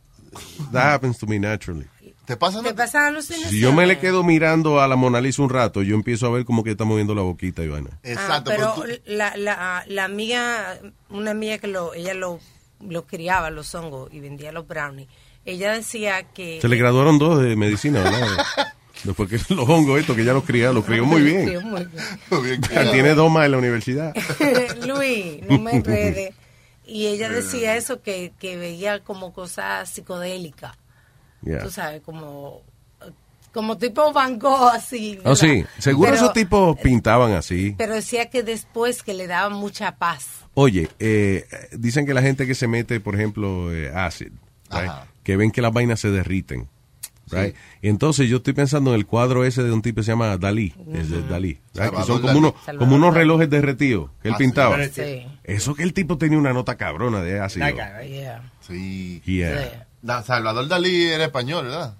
that 0.72 0.86
happens 0.86 1.18
to 1.18 1.26
me 1.26 1.38
naturally. 1.38 1.86
¿Te 2.27 2.37
pasa 2.37 2.62
¿Te 2.62 2.74
pasan 2.74 3.05
alucinaciones? 3.07 3.51
Si 3.53 3.61
yo 3.61 3.72
me 3.72 3.87
le 3.87 3.99
quedo 3.99 4.22
mirando 4.24 4.81
a 4.81 4.89
la 4.89 4.97
Mona 4.97 5.20
Lisa 5.20 5.43
un 5.43 5.51
rato, 5.51 5.83
yo 5.83 5.95
empiezo 5.95 6.27
a 6.27 6.31
ver 6.31 6.45
como 6.45 6.64
que 6.64 6.72
está 6.72 6.85
moviendo 6.85 7.14
la 7.14 7.22
boquita 7.22 7.62
y 7.62 7.68
vaina. 7.68 7.91
Ah, 7.93 7.99
Exacto. 8.03 8.51
pero 8.51 8.74
pero 8.81 8.95
tú- 8.97 9.01
la, 9.07 9.37
la, 9.37 9.85
la 9.87 10.05
amiga, 10.05 10.79
una 11.11 11.31
amiga 11.31 11.59
que 11.59 11.68
lo, 11.68 11.95
ella 11.95 12.14
lo, 12.14 12.41
lo 12.81 13.07
criaba, 13.07 13.51
los 13.51 13.74
hongos, 13.74 14.12
y 14.12 14.20
vendía 14.20 14.51
los 14.53 14.66
brownies, 14.66 15.09
ella 15.45 15.72
decía 15.72 16.24
que... 16.33 16.59
Se 16.61 16.68
le 16.68 16.77
graduaron 16.77 17.18
dos 17.18 17.41
de 17.41 17.55
medicina, 17.55 18.03
¿verdad? 18.03 18.27
Después 19.05 19.29
que 19.29 19.55
los 19.55 19.68
hongos 19.68 20.01
estos 20.01 20.16
que 20.16 20.24
ya 20.24 20.33
los 20.33 20.43
crió, 20.43 20.72
los 20.72 20.85
crió 20.85 21.05
muy 21.05 21.22
bien. 21.22 21.49
Sí, 21.49 21.64
muy 21.64 21.85
bien. 21.85 22.43
bien 22.43 22.61
Ya 22.62 22.68
claro. 22.68 22.91
Tiene 22.93 23.14
dos 23.14 23.31
más 23.31 23.45
en 23.45 23.53
la 23.53 23.59
universidad. 23.59 24.14
Luis, 24.87 25.43
no 25.49 25.59
me 25.61 25.70
enrede. 25.77 26.35
Y 26.85 27.07
ella 27.07 27.29
decía 27.29 27.77
eso, 27.77 28.01
que, 28.01 28.33
que 28.41 28.57
veía 28.57 29.01
como 29.05 29.33
cosas 29.33 29.89
psicodélicas. 29.91 30.77
Yeah. 31.47 31.62
Tú 31.62 31.70
sabes, 31.70 32.03
como 32.03 32.61
como 33.53 33.78
tipo 33.78 34.12
Van 34.12 34.38
Gogh, 34.38 34.68
así. 34.74 35.18
Oh, 35.24 35.34
sí, 35.34 35.47
¿verdad? 35.62 35.70
seguro 35.78 36.11
Pero- 36.11 36.16
esos 36.22 36.32
tipos 36.34 36.78
pintaban 36.80 37.32
así. 37.32 37.74
Pero 37.78 37.94
decía 37.94 38.28
que 38.28 38.42
después 38.42 39.03
que 39.03 39.14
le 39.14 39.26
daba 39.26 39.49
mucha 39.49 39.97
paz. 39.97 40.26
Oye, 40.53 40.90
eh, 40.99 41.47
dicen 41.72 42.05
que 42.05 42.12
la 42.12 42.20
gente 42.20 42.47
que 42.47 42.55
se 42.55 42.66
mete, 42.68 43.01
por 43.01 43.14
ejemplo, 43.14 43.72
eh, 43.74 43.90
acid, 43.94 44.32
right, 44.70 44.90
que 45.22 45.36
ven 45.38 45.51
que 45.53 45.62
las 45.62 45.72
vainas 45.72 46.01
se 46.01 46.11
derriten. 46.11 46.68
Right? 47.28 47.57
Y 47.82 47.88
entonces 47.88 48.28
yo 48.28 48.36
estoy 48.36 48.53
pensando 48.53 48.90
en 48.90 48.97
el 48.97 49.05
cuadro 49.07 49.44
ese 49.44 49.62
de 49.64 49.72
un 49.72 49.82
tipo 49.82 49.97
que 49.97 50.05
se 50.05 50.12
llama 50.12 50.36
Dalí, 50.36 50.72
es 50.94 51.11
de 51.11 51.22
Dalí, 51.22 51.59
right, 51.74 51.90
que 51.90 52.03
son 52.05 52.20
como 52.20 52.26
Dalí. 52.28 52.38
unos, 52.38 52.53
como 52.78 52.94
unos 52.94 53.14
relojes 53.14 53.51
derretidos 53.51 54.11
que 54.22 54.28
él 54.28 54.34
Ah, 54.34 54.38
sí. 54.38 54.44
pintaba. 54.44 54.76
Sí. 54.88 55.26
Eso 55.42 55.74
que 55.74 55.82
el 55.82 55.92
tipo 55.92 56.18
tenía 56.18 56.38
una 56.38 56.53
nota 56.53 56.76
cabrona 56.76 57.22
de 57.22 57.40
ácido. 57.40 57.66
Sí. 58.61 59.22
Yeah. 59.24 59.55
Da- 59.55 59.86
Salvador 60.24 60.68
Dalí 60.68 61.04
era 61.04 61.24
español, 61.26 61.64
¿verdad? 61.66 61.94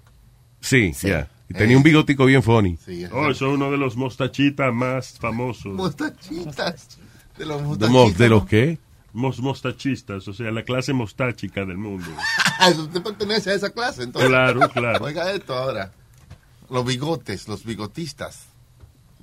Sí, 0.61 0.91
yeah. 1.03 1.29
Y 1.49 1.53
tenía 1.53 1.77
un 1.77 1.83
bigotico 1.83 2.25
bien 2.25 2.43
funny. 2.43 2.77
Oh, 3.11 3.29
eso 3.29 3.47
es 3.47 3.53
uno 3.53 3.71
de 3.71 3.77
los 3.77 3.95
mostachitas 3.95 4.73
más 4.73 5.17
famosos. 5.19 5.73
Mostachitas. 5.73 6.97
De 7.37 7.45
los 7.45 7.57
¿De, 7.61 7.67
mostachitas. 7.67 7.89
mo- 7.91 8.11
de 8.11 8.29
los 8.29 8.45
qué? 8.45 8.79
Mos 9.13 9.39
mostachistas, 9.39 10.27
o 10.27 10.33
sea, 10.33 10.51
la 10.51 10.63
clase 10.63 10.93
mostáchica 10.93 11.65
del 11.65 11.77
mundo. 11.77 12.05
Ah, 12.59 12.69
Usted 12.71 13.03
pertenece 13.03 13.51
a 13.51 13.53
esa 13.53 13.69
clase, 13.69 14.01
entonces. 14.03 14.29
Claro, 14.29 14.67
claro. 14.69 15.05
Oiga 15.05 15.31
esto 15.31 15.53
ahora. 15.55 15.91
Los 16.71 16.83
bigotes, 16.85 17.47
los 17.47 17.63
bigotistas. 17.63 18.47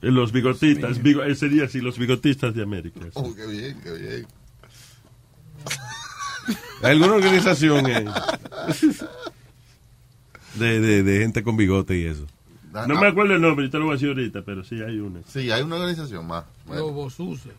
Eh, 0.02 0.10
Los 0.12 0.30
bigotistas, 0.30 1.02
bigo- 1.02 1.24
eh, 1.24 1.34
sería 1.34 1.64
así, 1.64 1.80
los 1.80 1.98
bigotistas 1.98 2.54
de 2.54 2.62
América. 2.62 3.00
sí. 3.02 3.10
Oh, 3.14 3.34
qué 3.34 3.44
bien, 3.46 3.80
qué 3.82 3.90
bien. 3.92 4.26
¿Alguna 6.82 7.14
organización 7.14 7.86
eh, 7.86 8.04
de, 10.54 10.80
de, 10.80 11.02
de 11.02 11.18
gente 11.20 11.42
con 11.42 11.56
bigote 11.56 11.96
y 11.96 12.06
eso? 12.06 12.26
No 12.72 13.00
me 13.00 13.06
acuerdo 13.06 13.34
el 13.34 13.40
nombre, 13.40 13.66
yo 13.66 13.70
te 13.70 13.78
lo 13.78 13.84
voy 13.84 13.92
a 13.92 13.94
decir 13.94 14.08
ahorita, 14.08 14.42
pero 14.42 14.64
sí 14.64 14.82
hay 14.82 14.98
una. 14.98 15.20
Sí, 15.26 15.50
hay 15.50 15.62
una 15.62 15.76
organización 15.76 16.26
más. 16.26 16.44
Bueno. 16.66 17.08
Suce. 17.08 17.50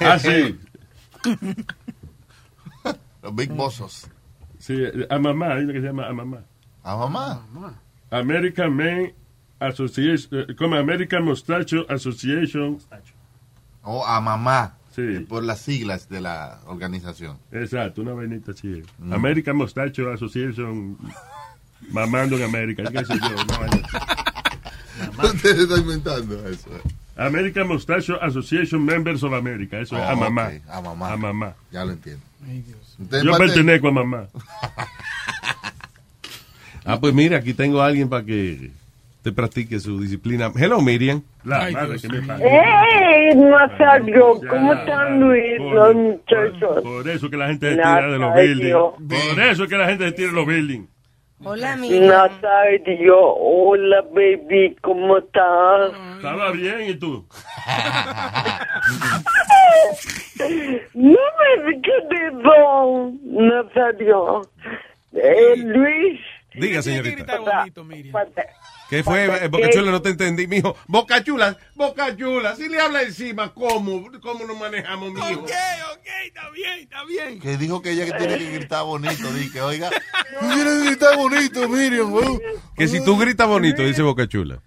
Ah, 0.00 0.18
sí. 0.18 0.58
Los 3.22 3.34
Big 3.34 3.50
Bossos. 3.52 4.08
Sí, 4.58 4.74
eh, 4.76 5.06
a 5.10 5.18
mamá, 5.18 5.54
hay 5.54 5.64
una 5.64 5.72
que 5.74 5.80
se 5.80 5.86
llama 5.86 6.08
a 6.08 6.12
mamá. 6.12 6.38
¿A 6.82 6.96
mamá? 6.96 7.42
American 8.10 8.74
Men 8.74 9.12
Association, 9.60 10.40
eh, 10.48 10.54
como 10.56 10.76
American 10.76 11.24
Mustacho 11.24 11.84
Association. 11.90 12.78
O 13.82 14.04
a 14.06 14.20
mamá. 14.20 14.76
Sí. 14.98 15.24
Por 15.28 15.44
las 15.44 15.60
siglas 15.60 16.08
de 16.08 16.20
la 16.20 16.60
organización. 16.66 17.38
Exacto, 17.52 18.02
una 18.02 18.12
vainita 18.14 18.50
así. 18.52 18.82
Mm. 18.98 19.12
American 19.12 19.56
Mustacho 19.56 20.10
Association, 20.10 20.98
mamando 21.90 22.36
en 22.36 22.42
América, 22.42 22.82
qué 22.90 23.04
sé 23.04 23.14
yo. 23.18 23.42
una 23.44 23.58
vaina 23.58 23.76
así. 23.92 25.26
Usted 25.36 25.60
está 25.60 25.78
inventando 25.78 26.48
eso. 26.48 26.68
American 27.16 27.68
Mustacho 27.68 28.20
Association 28.22 28.84
Members 28.84 29.22
of 29.22 29.32
America, 29.32 29.78
eso 29.78 29.96
es 29.96 30.02
Oh, 30.02 30.08
a 30.08 30.16
mamá. 30.16 30.48
ok, 30.48 30.62
a 30.70 30.80
mamá. 30.80 31.12
A 31.12 31.16
mamá. 31.16 31.54
Ya 31.70 31.84
lo 31.84 31.92
entiendo. 31.92 32.22
Yo 32.98 33.30
parte- 33.32 33.46
pertenezco 33.46 33.88
a 33.88 33.92
mamá. 33.92 34.26
Ah, 36.84 36.98
pues 36.98 37.12
mira, 37.12 37.36
aquí 37.38 37.52
tengo 37.52 37.82
a 37.82 37.86
alguien 37.86 38.08
para 38.08 38.24
que 38.24 38.70
te 39.22 39.32
practique 39.32 39.80
su 39.80 40.00
disciplina. 40.00 40.50
Hello, 40.54 40.80
Miriam. 40.80 41.22
La 41.44 41.70
madre 41.70 41.98
que 41.98 42.08
me 42.08 42.22
parió. 42.22 42.46
¡Ey, 42.46 43.34
Nazario! 43.34 44.40
¿Cómo 44.48 44.72
están 44.74 45.20
Luis, 45.20 45.60
los 45.60 45.94
muchachos? 45.94 46.82
Por 46.82 47.08
eso 47.08 47.28
que 47.28 47.36
la 47.36 47.48
gente 47.48 47.70
se 47.70 47.76
tira 47.76 48.06
de 48.06 48.18
los 48.18 48.34
buildings. 48.34 48.76
Por 49.34 49.42
eso 49.42 49.66
que 49.66 49.76
la 49.76 49.86
gente 49.88 50.04
se 50.06 50.12
tira 50.12 50.28
de 50.28 50.34
los 50.34 50.46
buildings. 50.46 50.88
Hola, 51.44 51.76
Nazario, 51.76 53.16
hola 53.16 54.02
baby, 54.12 54.76
¿cómo 54.80 55.18
estás? 55.18 55.92
Estaba 56.16 56.50
bien, 56.50 56.90
¿y 56.90 56.94
tú? 56.96 57.24
No 60.94 61.18
me 61.38 61.72
digas 61.72 62.08
de 62.10 62.30
eso, 62.42 63.12
Nazario. 63.24 64.42
Eh, 65.12 65.56
Luis. 65.56 66.20
Diga, 66.54 66.82
señorita. 66.82 67.38
¿Qué 68.88 69.02
fue? 69.02 69.24
Eh, 69.44 69.48
Boca 69.48 69.68
Chula, 69.70 69.90
no 69.90 70.00
te 70.00 70.08
entendí, 70.10 70.46
mijo. 70.46 70.74
Boca 70.86 71.22
Chula, 71.22 71.56
Boca 71.74 72.16
Chula. 72.16 72.56
Si 72.56 72.68
le 72.68 72.80
habla 72.80 73.02
encima, 73.02 73.52
¿cómo? 73.52 74.10
¿Cómo 74.22 74.44
nos 74.46 74.58
manejamos, 74.58 75.12
mijo? 75.12 75.26
Ok, 75.26 75.50
ok, 75.92 76.06
está 76.26 76.50
bien, 76.50 76.78
está 76.80 77.04
bien. 77.04 77.38
Que 77.40 77.56
dijo 77.58 77.82
que 77.82 77.90
ella 77.90 78.06
que 78.06 78.12
tiene 78.12 78.38
que 78.38 78.50
gritar 78.52 78.84
bonito. 78.84 79.30
Dije, 79.34 79.60
oiga, 79.60 79.90
tú 80.40 80.46
tienes 80.54 80.82
que 80.82 80.86
gritar 80.86 81.16
bonito, 81.18 81.68
Miriam. 81.68 82.12
weón. 82.12 82.40
Que 82.76 82.88
si 82.88 83.04
tú 83.04 83.18
gritas 83.18 83.46
bonito, 83.46 83.82
dice 83.82 84.00
Boca 84.02 84.26
Chula. 84.26 84.60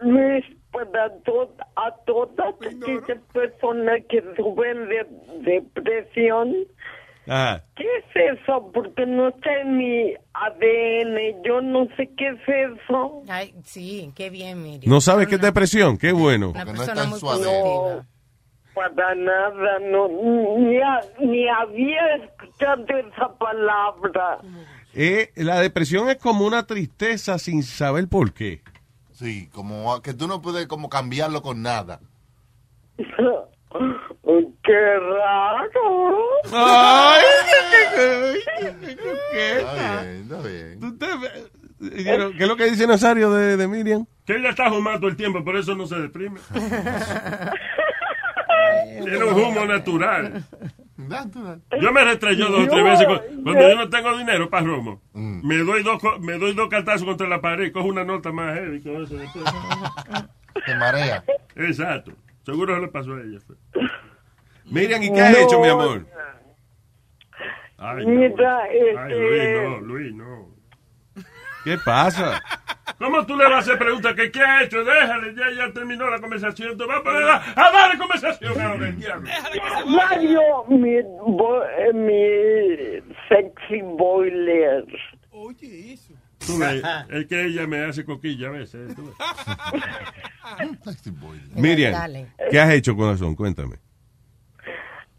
Luis, 0.00 0.44
para 0.72 1.10
to- 1.24 1.54
a 1.76 1.94
todas 2.06 2.54
aquellas 2.66 3.20
personas 3.32 4.00
que 4.08 4.22
sufren 4.36 4.88
de 4.88 5.06
depresión, 5.52 6.54
Ajá. 7.26 7.64
¿qué 7.76 7.84
es 7.84 8.38
eso? 8.40 8.70
Porque 8.72 9.06
no 9.06 9.28
está 9.28 9.60
en 9.60 9.76
mi 9.76 10.14
ADN, 10.32 11.42
yo 11.44 11.60
no 11.60 11.86
sé 11.96 12.10
qué 12.16 12.28
es 12.28 12.40
eso. 12.48 13.22
Ay, 13.28 13.54
sí, 13.64 14.10
qué 14.16 14.30
bien, 14.30 14.62
Miriam. 14.62 14.92
¿No 14.92 15.00
sabes 15.00 15.28
qué 15.28 15.34
es 15.36 15.40
depresión? 15.40 15.96
Qué 15.98 16.12
bueno. 16.12 16.50
Una 16.50 16.64
persona 16.64 17.04
muy 17.04 17.20
No, 17.20 18.04
para 18.74 19.14
nada, 19.14 19.78
no, 19.80 20.08
ni, 20.58 20.78
a- 20.80 21.00
ni 21.20 21.46
había 21.48 22.16
escuchado 22.16 22.84
esa 22.88 23.36
palabra. 23.36 24.38
Eh, 24.94 25.30
la 25.36 25.60
depresión 25.60 26.08
es 26.08 26.16
como 26.16 26.46
una 26.46 26.66
tristeza 26.66 27.38
sin 27.38 27.62
saber 27.62 28.08
por 28.08 28.32
qué. 28.32 28.62
Sí, 29.12 29.48
como 29.52 30.00
que 30.02 30.14
tú 30.14 30.26
no 30.26 30.40
puedes 30.40 30.66
como 30.66 30.88
cambiarlo 30.88 31.42
con 31.42 31.62
nada. 31.62 32.00
¡Qué 34.70 34.98
raro! 35.00 36.28
Ay, 36.52 37.22
Está 39.32 40.42
bien, 40.42 40.78
está 40.84 41.16
bien. 41.16 42.34
¿Qué 42.36 42.42
es 42.44 42.48
lo 42.48 42.56
que 42.56 42.70
dice 42.70 42.86
Nazario 42.86 43.32
de, 43.32 43.56
de 43.56 43.66
Miriam? 43.66 44.06
Que 44.24 44.36
ella 44.36 44.50
está 44.50 44.68
fumando 44.70 45.08
el 45.08 45.16
tiempo, 45.16 45.42
por 45.44 45.56
eso 45.56 45.74
no 45.74 45.86
se 45.88 45.96
deprime. 45.96 46.38
Tiene 49.02 49.24
un 49.24 49.34
humo 49.40 49.64
natural. 49.66 50.44
Yo 51.80 51.92
me 51.92 52.04
restrelló 52.04 52.48
dos 52.48 52.66
o 52.66 52.68
tres 52.70 52.84
veces 52.84 53.06
cu- 53.08 53.42
cuando 53.42 53.68
yo- 53.68 53.74
no 53.76 53.88
tengo 53.88 54.16
dinero 54.18 54.48
para 54.50 54.66
romo. 54.66 55.00
Me 55.14 55.58
doy 55.58 55.82
dos 55.82 56.00
me 56.20 56.34
doy 56.38 56.54
dos 56.54 56.68
cartazos 56.68 57.04
contra 57.04 57.26
la 57.26 57.40
pared 57.40 57.64
y 57.66 57.72
cojo 57.72 57.88
una 57.88 58.04
nota 58.04 58.30
más 58.30 58.54
heavy 58.54 58.80
con 58.82 59.02
eso. 59.02 59.16
Te 60.64 60.74
marea. 60.76 61.24
Exacto. 61.56 62.12
Seguro 62.44 62.74
se 62.74 62.80
le 62.82 62.88
pasó 62.88 63.14
a 63.14 63.20
ella. 63.20 63.38
Miriam, 64.70 65.02
¿y 65.02 65.12
qué 65.12 65.20
has 65.20 65.32
No. 65.32 65.38
hecho, 65.38 65.60
mi 65.60 65.68
amor? 65.68 66.06
Ay, 67.78 68.06
Mira, 68.06 68.62
Ay, 68.64 69.12
Luis, 69.14 69.40
este... 69.40 69.62
no, 69.64 69.80
Luis, 69.80 70.14
no. 70.14 70.48
¿Qué 71.64 71.78
pasa? 71.84 72.42
¿Cómo 72.98 73.24
tú 73.24 73.34
le 73.36 73.44
vas 73.44 73.54
a 73.54 73.58
hacer 73.58 73.78
preguntas 73.78 74.14
que 74.14 74.30
qué 74.30 74.40
ha 74.42 74.62
hecho? 74.62 74.84
Déjale, 74.84 75.34
ya, 75.34 75.50
ya 75.56 75.72
terminó 75.72 76.10
la 76.10 76.20
conversación. 76.20 76.76
Te 76.76 76.84
va 76.84 76.96
a 76.98 77.02
poner 77.02 77.22
a, 77.22 77.36
a 77.56 77.72
dar 77.72 77.96
conversación 77.98 78.60
ahora. 78.60 78.92
Mario, 79.86 80.64
mi, 80.68 80.96
bo- 81.26 81.64
eh, 81.64 81.92
mi 81.94 83.14
sexy 83.30 83.80
boiler. 83.82 84.84
Oye, 85.30 85.94
eso. 85.94 86.12
Tú 86.46 86.58
ves, 86.58 86.82
es 87.10 87.26
que 87.26 87.44
ella 87.46 87.66
me 87.66 87.84
hace 87.84 88.04
coquilla 88.04 88.48
a 88.48 88.50
veces. 88.50 88.94
tú 88.94 89.06
ves. 90.84 91.12
Miriam, 91.54 91.92
Dale. 91.92 92.26
¿qué 92.50 92.60
has 92.60 92.70
hecho, 92.72 92.94
corazón? 92.96 93.34
Cuéntame. 93.34 93.76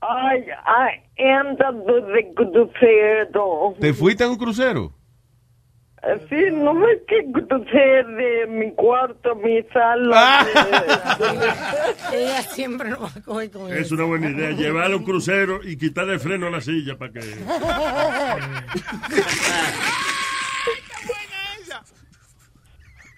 Ay, 0.01 0.43
ay, 0.65 1.23
andando 1.23 2.01
de 2.01 2.33
crucero. 2.33 3.75
¿Te 3.79 3.93
fuiste 3.93 4.23
a 4.23 4.29
un 4.29 4.37
crucero? 4.37 4.91
Sí, 6.29 6.35
no 6.51 6.73
me 6.73 6.87
que 7.07 7.21
de 8.07 8.47
mi 8.47 8.73
cuarto, 8.73 9.35
mi 9.35 9.61
sala. 9.71 10.43
Ella 12.11 12.41
siempre 12.41 12.89
nos 12.89 13.03
va 13.03 13.09
a 13.15 13.21
coger 13.21 13.51
con 13.51 13.71
Es 13.71 13.81
eso. 13.81 13.93
una 13.93 14.05
buena 14.05 14.31
idea. 14.31 14.49
Llevar 14.49 14.91
a 14.91 14.95
un 14.95 15.03
crucero 15.03 15.59
y 15.63 15.77
quitarle 15.77 16.13
el 16.13 16.19
freno 16.19 16.47
a 16.47 16.49
la 16.49 16.61
silla 16.61 16.97
para 16.97 17.11
que. 17.13 17.19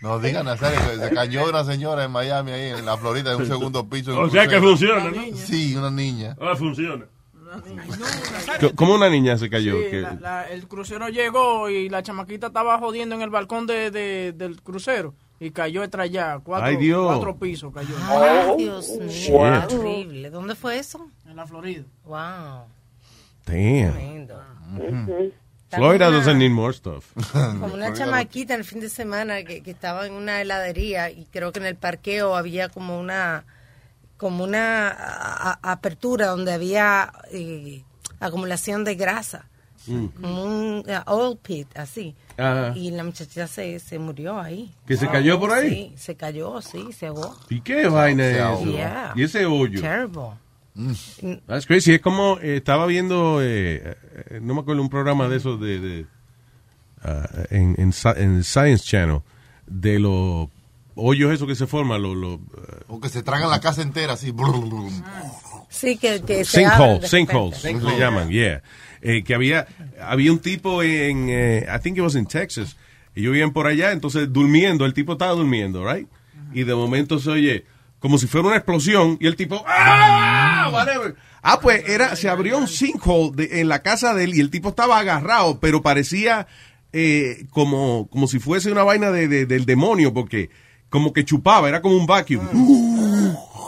No 0.03 0.19
digan, 0.19 0.45
Nazario, 0.45 0.79
que 0.91 1.07
se 1.07 1.15
cayó 1.15 1.49
una 1.49 1.63
señora 1.63 2.03
en 2.03 2.11
Miami, 2.11 2.51
ahí 2.51 2.69
en 2.77 2.85
la 2.85 2.97
Florida, 2.97 3.31
en 3.31 3.37
un 3.41 3.47
segundo 3.47 3.87
piso. 3.87 4.19
O 4.19 4.29
sea 4.29 4.47
que 4.47 4.59
funciona, 4.59 5.09
¿no? 5.09 5.37
Sí, 5.37 5.75
una 5.77 5.89
niña. 5.89 6.35
Ah, 6.41 6.55
funciona. 6.57 7.05
¿Cómo 8.75 8.95
una 8.95 9.09
niña 9.09 9.37
se 9.37 9.49
cayó? 9.49 9.75
Sí, 9.77 9.85
¿Qué? 9.91 10.01
la- 10.01 10.13
la- 10.19 10.49
el 10.49 10.67
crucero 10.67 11.07
llegó 11.07 11.69
y 11.69 11.87
la 11.87 12.03
chamaquita 12.03 12.47
estaba 12.47 12.77
jodiendo 12.79 13.15
en 13.15 13.21
el 13.21 13.29
balcón 13.29 13.65
de, 13.67 13.91
de- 13.91 14.33
del 14.33 14.61
crucero 14.61 15.13
y 15.39 15.51
cayó 15.51 15.81
detrás 15.81 16.05
allá. 16.05 16.39
Cuatro, 16.43 16.67
Ay, 16.67 16.77
Dios. 16.77 17.05
cuatro 17.05 17.37
pisos 17.37 17.71
cayó. 17.73 17.95
Ay, 18.09 18.55
Dios 18.57 18.89
mío, 18.99 19.65
qué 19.69 19.75
horrible. 19.75 20.29
¿Dónde 20.31 20.55
fue 20.55 20.79
eso? 20.79 21.07
En 21.27 21.35
la 21.37 21.45
Florida. 21.47 21.83
Wow. 22.05 22.65
Damn. 23.45 23.93
Tremendo. 23.93 24.41
Ujú. 24.75 25.31
Florida 25.77 26.09
una- 26.09 26.17
doesn't 26.17 26.37
need 26.37 26.51
more 26.51 26.73
stuff. 26.73 27.05
Como 27.31 27.73
una 27.73 27.93
chamaquita 27.93 28.53
en 28.53 28.59
el 28.61 28.65
fin 28.65 28.79
de 28.79 28.89
semana 28.89 29.43
que, 29.43 29.61
que 29.61 29.71
estaba 29.71 30.05
en 30.07 30.13
una 30.13 30.41
heladería 30.41 31.09
y 31.09 31.25
creo 31.31 31.51
que 31.51 31.59
en 31.59 31.65
el 31.65 31.75
parqueo 31.75 32.35
había 32.35 32.69
como 32.69 32.99
una 32.99 33.45
como 34.17 34.43
una 34.43 34.89
a- 34.89 35.59
a- 35.61 35.71
apertura 35.73 36.27
donde 36.27 36.53
había 36.53 37.11
eh, 37.31 37.83
acumulación 38.19 38.83
de 38.83 38.95
grasa, 38.95 39.47
Mm. 39.85 40.05
como 40.21 40.43
un 40.45 40.83
eh, 40.87 40.97
oil 41.07 41.37
pit, 41.41 41.67
así. 41.77 42.15
Ajá. 42.37 42.71
Y 42.73 42.89
la 42.91 43.03
muchachita 43.03 43.47
se, 43.47 43.79
se 43.79 43.99
murió 43.99 44.39
ahí. 44.39 44.73
¿Que 44.87 44.95
se 44.95 45.09
cayó 45.09 45.37
por 45.37 45.51
ahí? 45.51 45.69
Sí, 45.69 45.93
se 45.97 46.15
cayó, 46.15 46.61
sí, 46.61 46.93
se 46.93 47.07
ahogó. 47.07 47.35
¿Y 47.49 47.59
qué 47.59 47.89
vaina 47.89 48.25
es 48.29 48.37
eso? 48.37 48.63
Yeah. 48.71 49.11
Y 49.13 49.23
ese 49.23 49.45
hoyo. 49.45 49.81
Terrible. 49.81 50.29
That's 51.47 51.67
crazy. 51.67 51.93
Es 51.93 52.01
como 52.01 52.39
eh, 52.39 52.57
estaba 52.57 52.85
viendo, 52.87 53.41
eh, 53.41 53.95
eh, 54.29 54.39
no 54.41 54.55
me 54.55 54.61
acuerdo, 54.61 54.81
un 54.81 54.89
programa 54.89 55.27
de 55.27 55.37
esos 55.37 55.59
de, 55.59 55.79
de, 55.79 56.05
ah, 57.03 57.27
en, 57.51 57.75
en, 57.77 57.93
en 58.17 58.43
Science 58.43 58.83
Channel, 58.83 59.21
de 59.67 59.99
los 59.99 60.49
hoyos 60.95 61.31
esos 61.31 61.47
que 61.47 61.55
se 61.55 61.67
forman, 61.67 62.01
los, 62.01 62.15
los 62.15 62.39
O 62.87 62.99
que 62.99 63.09
se 63.09 63.23
tragan 63.23 63.49
la 63.49 63.59
casa 63.59 63.81
entera 63.81 64.13
así. 64.13 64.33
Sí, 65.69 65.97
que, 65.97 66.21
que 66.21 66.45
sinkholes, 66.45 67.09
sinkholes, 67.09 67.63
le 67.63 67.99
llaman, 67.99 68.29
yeah. 68.29 68.61
Eh, 69.01 69.23
que 69.23 69.35
había, 69.35 69.67
había 70.01 70.31
un 70.31 70.39
tipo 70.39 70.81
en, 70.81 71.27
eh, 71.29 71.67
I 71.67 71.79
think 71.81 71.97
it 71.97 72.03
was 72.03 72.15
in 72.15 72.25
Texas, 72.25 72.77
y 73.15 73.21
yo 73.23 73.31
vivían 73.31 73.51
por 73.51 73.67
allá, 73.67 73.91
entonces 73.91 74.31
durmiendo, 74.31 74.85
el 74.85 74.93
tipo 74.93 75.13
estaba 75.13 75.33
durmiendo, 75.33 75.85
right? 75.85 76.07
Y 76.53 76.63
de 76.63 76.75
momento 76.75 77.19
se 77.19 77.29
oye 77.29 77.65
como 78.03 78.17
si 78.17 78.27
fuera 78.27 78.47
una 78.49 78.57
explosión 78.57 79.15
y 79.21 79.27
el 79.27 79.37
tipo, 79.37 79.63
¡ah! 79.65 80.69
Whatever. 80.73 81.15
Ah, 81.41 81.59
pues 81.61 81.87
era, 81.87 82.17
se 82.17 82.27
abrió 82.27 82.57
un 82.57 82.67
sinkhole 82.67 83.31
de- 83.33 83.61
en 83.61 83.69
la 83.69 83.81
casa 83.81 84.13
de 84.13 84.25
él 84.25 84.35
y 84.35 84.41
el 84.41 84.49
tipo 84.49 84.69
estaba 84.69 84.99
agarrado, 84.99 85.61
pero 85.61 85.81
parecía 85.81 86.47
eh, 86.91 87.45
como, 87.51 88.09
como 88.09 88.27
si 88.27 88.39
fuese 88.39 88.73
una 88.73 88.83
vaina 88.83 89.09
de, 89.09 89.29
de- 89.29 89.45
del 89.45 89.65
demonio, 89.65 90.13
porque 90.13 90.49
como 90.89 91.13
que 91.13 91.23
chupaba, 91.23 91.69
era 91.69 91.81
como 91.81 91.95
un 91.95 92.05
vacuum. 92.05 92.45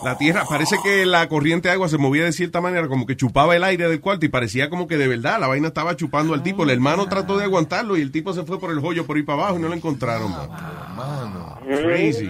La 0.03 0.17
tierra, 0.17 0.43
parece 0.47 0.75
que 0.83 1.05
la 1.05 1.27
corriente 1.29 1.69
de 1.69 1.73
agua 1.73 1.87
se 1.87 1.97
movía 1.97 2.25
de 2.25 2.33
cierta 2.33 2.59
manera, 2.59 2.89
como 2.89 3.05
que 3.05 3.15
chupaba 3.15 3.55
el 3.55 3.63
aire 3.63 3.87
del 3.87 4.01
cuarto 4.01 4.25
y 4.25 4.29
parecía 4.29 4.69
como 4.69 4.85
que 4.85 4.97
de 4.97 5.07
verdad 5.07 5.39
la 5.39 5.47
vaina 5.47 5.69
estaba 5.69 5.95
chupando 5.95 6.33
al 6.33 6.43
tipo. 6.43 6.63
El 6.63 6.71
hermano 6.71 7.07
trató 7.07 7.37
de 7.37 7.45
aguantarlo 7.45 7.95
y 7.97 8.01
el 8.01 8.11
tipo 8.11 8.33
se 8.33 8.43
fue 8.43 8.59
por 8.59 8.71
el 8.71 8.79
hoyo 8.79 9.05
por 9.07 9.15
ahí 9.15 9.23
para 9.23 9.43
abajo 9.43 9.57
y 9.57 9.61
no 9.61 9.69
lo 9.69 9.73
encontraron. 9.75 10.29
man. 10.31 11.33
Crazy. 11.65 12.29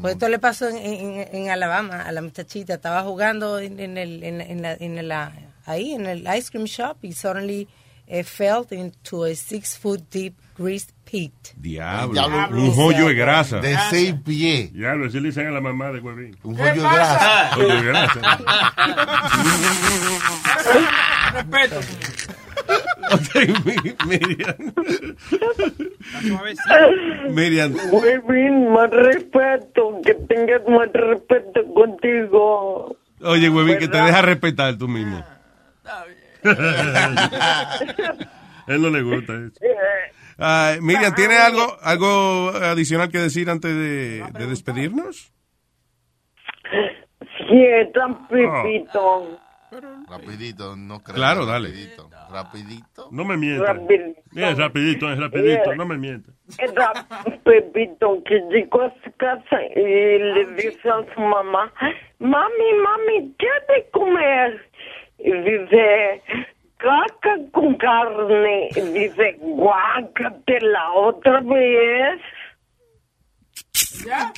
Pues 0.00 0.14
esto 0.14 0.28
le 0.28 0.38
pasó 0.38 0.68
en, 0.68 0.76
en- 0.76 1.28
en 1.32 1.50
Alabama 1.50 2.02
a 2.02 2.12
la 2.12 2.20
muchachita. 2.22 2.74
Estaba 2.74 3.02
jugando 3.02 3.58
en, 3.58 3.78
en 3.80 3.96
el, 3.96 4.22
en, 4.24 4.40
en 4.40 4.62
la, 4.62 4.72
en 4.74 5.08
la- 5.08 5.32
ahí 5.66 5.92
en 5.94 6.06
el 6.06 6.20
ice 6.36 6.50
cream 6.50 6.64
shop 6.66 6.96
y 7.02 7.12
suddenly 7.12 7.68
eh, 8.06 8.22
fell 8.24 8.64
into 8.72 9.24
a 9.24 9.34
six 9.34 9.78
foot 9.78 10.02
deep 10.10 10.34
grease 10.58 10.88
pit. 11.04 11.32
Diablo. 11.56 12.12
Diablo. 12.12 12.60
Un 12.62 12.72
hoyo 12.78 13.06
de 13.08 13.14
grasa. 13.14 13.60
De 13.60 13.76
seis 13.90 14.14
pies. 14.24 14.72
Diablo, 14.72 15.06
así 15.06 15.20
le 15.20 15.28
dicen 15.28 15.46
a 15.46 15.50
la 15.52 15.60
mamá 15.60 15.90
de 15.92 16.00
Huevín. 16.00 16.36
Un 16.42 16.54
¿Qué 16.56 16.62
hoyo 16.62 16.82
de 16.82 16.88
grasa. 16.88 17.50
Hoyo 17.56 17.74
de 17.76 17.82
grasa. 17.82 18.20
Respeto. 21.34 21.80
Miriam. 24.06 24.56
Miriam. 27.30 27.72
Muy 27.90 28.18
bien, 28.28 28.70
más 28.72 28.90
respeto, 28.90 30.00
que 30.04 30.14
tengas 30.14 30.66
más 30.68 30.92
respeto 30.92 31.64
contigo. 31.74 32.96
Oye, 33.22 33.48
huevín, 33.48 33.78
que 33.78 33.88
te 33.88 33.96
deja 33.98 34.22
respetar 34.22 34.76
tú 34.76 34.88
mismo. 34.88 35.24
Él 38.66 38.82
no 38.82 38.90
le 38.90 39.02
gusta 39.02 39.32
eso. 39.34 39.60
Ah, 40.38 40.74
Miriam, 40.80 41.14
¿tiene 41.14 41.36
algo, 41.36 41.76
algo 41.82 42.50
adicional 42.50 43.10
que 43.10 43.18
decir 43.18 43.48
antes 43.50 43.74
de, 43.74 44.24
de 44.32 44.46
despedirnos? 44.46 45.32
Sí, 47.48 47.66
tan 47.92 48.26
pipito. 48.28 49.38
Rapidito, 50.08 50.76
no 50.76 51.02
creo. 51.02 51.16
Claro, 51.16 51.46
dale. 51.46 51.68
Rapidito. 51.68 52.10
Rapidito. 52.30 53.08
No 53.10 53.24
me 53.24 53.36
mientas. 53.36 53.76
Rapidito. 53.76 54.20
Es 54.34 54.58
rapidito, 54.58 55.12
es 55.12 55.18
rapidito, 55.18 55.74
no 55.74 55.86
me 55.86 55.96
mientas. 55.96 56.34
Era 56.58 56.92
Pepito 57.44 58.22
que 58.24 58.40
llegó 58.50 58.82
a 58.82 58.94
su 59.02 59.12
casa 59.16 59.62
y 59.76 60.18
le 60.18 60.46
dice 60.56 60.88
a 60.88 61.04
su 61.14 61.20
mamá, 61.20 61.72
mami, 62.18 62.72
mami, 62.82 63.34
¿qué 63.38 63.46
hay 63.46 63.80
de 63.80 63.90
comer? 63.90 64.70
Y 65.18 65.32
dice, 65.32 66.22
caca 66.76 67.36
con 67.52 67.74
carne. 67.76 68.68
Y 68.76 68.80
dice, 68.80 69.36
guácate 69.40 70.60
la 70.60 70.92
otra 70.92 71.40
vez. 71.40 72.20
¿Ya? 74.04 74.32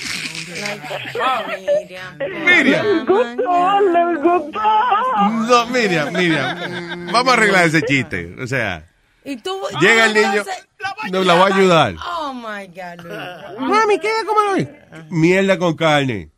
Miriam. 2.45 2.85
Les 2.85 3.05
gustó, 3.05 3.81
les 3.81 4.23
gustó. 4.23 4.59
No, 5.47 5.65
Miriam, 5.67 6.13
Miriam. 6.13 7.07
Vamos 7.11 7.29
a 7.29 7.33
arreglar 7.33 7.65
ese 7.65 7.81
chiste. 7.81 8.35
O 8.41 8.47
sea, 8.47 8.85
Y 9.23 9.37
tú 9.37 9.59
llega 9.81 10.05
el 10.05 10.13
niño. 10.13 10.43
No 11.11 11.23
la 11.23 11.33
voy 11.35 11.51
a 11.51 11.55
ayudar. 11.55 11.95
Oh 12.05 12.33
my 12.33 12.67
God, 12.67 13.03
Luis. 13.03 13.59
Mami, 13.69 13.99
¿qué 13.99 14.09
cómo 14.25 14.51
hoy? 14.51 14.67
Mierda 15.09 15.57
con 15.57 15.75
carne. 15.75 16.29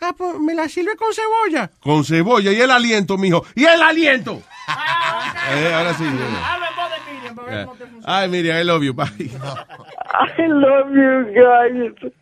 Ah, 0.00 0.12
pues 0.16 0.38
me 0.38 0.54
la 0.54 0.68
sirve 0.68 0.94
con 0.96 1.12
cebolla. 1.12 1.70
Con 1.80 2.04
cebolla. 2.04 2.52
Y 2.52 2.60
el 2.60 2.70
aliento, 2.70 3.18
mijo. 3.18 3.44
Y 3.56 3.64
el 3.64 3.82
aliento. 3.82 4.40
Eh, 5.50 5.72
ahora 5.74 5.92
sí. 5.94 6.04
funciona. 6.04 6.58
Ay, 8.04 8.28
Miriam, 8.28 8.58
I 8.60 8.64
love 8.64 8.82
you. 8.84 8.92
Bye. 8.94 9.08
I 9.18 10.46
love 10.46 10.90
you 10.92 11.32
guys. 11.34 12.12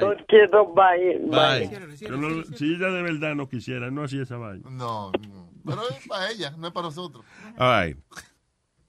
Los 0.00 0.16
quiero, 0.28 0.72
bye. 0.74 1.18
Bye. 1.26 1.70
No- 2.10 2.44
si 2.56 2.74
ella 2.74 2.88
de 2.88 3.02
verdad 3.02 3.34
no 3.34 3.48
quisiera, 3.48 3.90
no 3.90 4.02
hacía 4.04 4.22
esa 4.22 4.36
vaina. 4.36 4.68
No, 4.70 5.10
no. 5.28 5.50
Pero 5.64 5.82
es 5.90 6.06
para 6.08 6.30
ella, 6.30 6.54
no 6.58 6.66
es 6.68 6.72
para 6.72 6.86
nosotros. 6.86 7.24
All 7.58 7.86
right. 7.86 7.98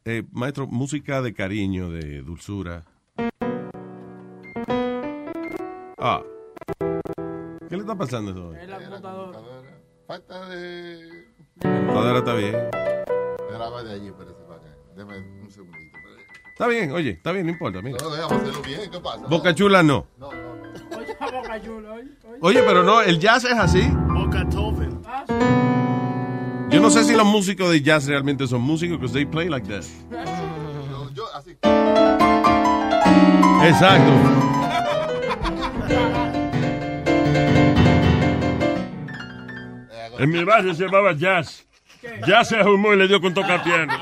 Eh, 0.06 0.24
maestro, 0.32 0.68
música 0.68 1.22
de 1.22 1.34
cariño, 1.34 1.90
de 1.90 2.22
dulzura. 2.22 2.84
Ah. 5.98 6.22
¿Qué 7.70 7.76
le 7.78 7.82
está 7.82 7.96
pasando 7.96 8.32
eso? 8.32 8.54
Es 8.56 8.68
la 8.68 8.78
computadora. 8.80 9.40
Falta 10.06 10.50
de. 10.50 11.26
La 11.64 11.78
computadora 11.78 12.20
está 12.20 12.34
bien. 12.36 12.56
Graba 13.52 13.84
de 13.84 13.94
allí, 13.94 14.08
espérese 14.08 14.42
para 14.48 14.60
acá. 14.60 14.76
Deme 14.96 15.18
un 15.42 15.50
segundito. 15.50 15.93
Está 16.54 16.68
bien, 16.68 16.92
oye, 16.92 17.10
está 17.10 17.32
bien, 17.32 17.48
no 17.48 17.52
importa. 17.52 17.82
Mira. 17.82 17.98
No, 18.00 18.12
déjame 18.12 18.36
hacerlo 18.36 18.62
bien, 18.62 18.92
¿qué 18.92 19.00
pasa? 19.00 19.26
Boca 19.28 19.56
Chula 19.56 19.82
no. 19.82 20.06
Oye, 20.96 21.18
la 21.20 21.32
boca 21.32 21.60
chula, 21.60 21.94
oye, 21.94 22.08
oye. 22.30 22.38
Oye, 22.42 22.64
pero 22.64 22.84
no, 22.84 23.02
el 23.02 23.18
jazz 23.20 23.44
es 23.46 23.58
así. 23.58 23.82
Boca 24.08 24.48
Toven. 24.50 25.02
Yo 26.70 26.80
no 26.80 26.92
sé 26.92 27.06
si 27.06 27.16
los 27.16 27.26
músicos 27.26 27.72
de 27.72 27.82
jazz 27.82 28.06
realmente 28.06 28.46
son 28.46 28.62
músicos, 28.62 29.00
because 29.00 29.14
they 29.14 29.26
play 29.26 29.50
like 29.50 29.68
that. 29.68 29.84
Yo, 30.92 31.10
yo, 31.16 31.26
así. 31.34 31.58
Exacto. 33.68 34.12
En 40.20 40.30
mi 40.30 40.44
barrio 40.44 40.76
se 40.76 40.84
llamaba 40.86 41.14
Jazz. 41.14 41.66
Jazz 42.28 42.50
se 42.50 42.60
ahumó 42.60 42.94
y 42.94 42.98
le 42.98 43.08
dio 43.08 43.20
con 43.20 43.34
tocar 43.34 43.64
piano. 43.64 43.94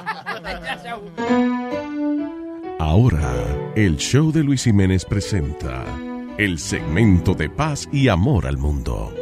Ahora, 2.82 3.32
el 3.76 3.96
show 3.98 4.32
de 4.32 4.44
Luis 4.44 4.64
Jiménez 4.64 5.06
presenta 5.06 5.86
el 6.40 6.58
segmento 6.58 7.36
de 7.36 7.48
paz 7.48 7.88
y 7.92 8.08
amor 8.08 8.48
al 8.48 8.58
mundo. 8.58 9.14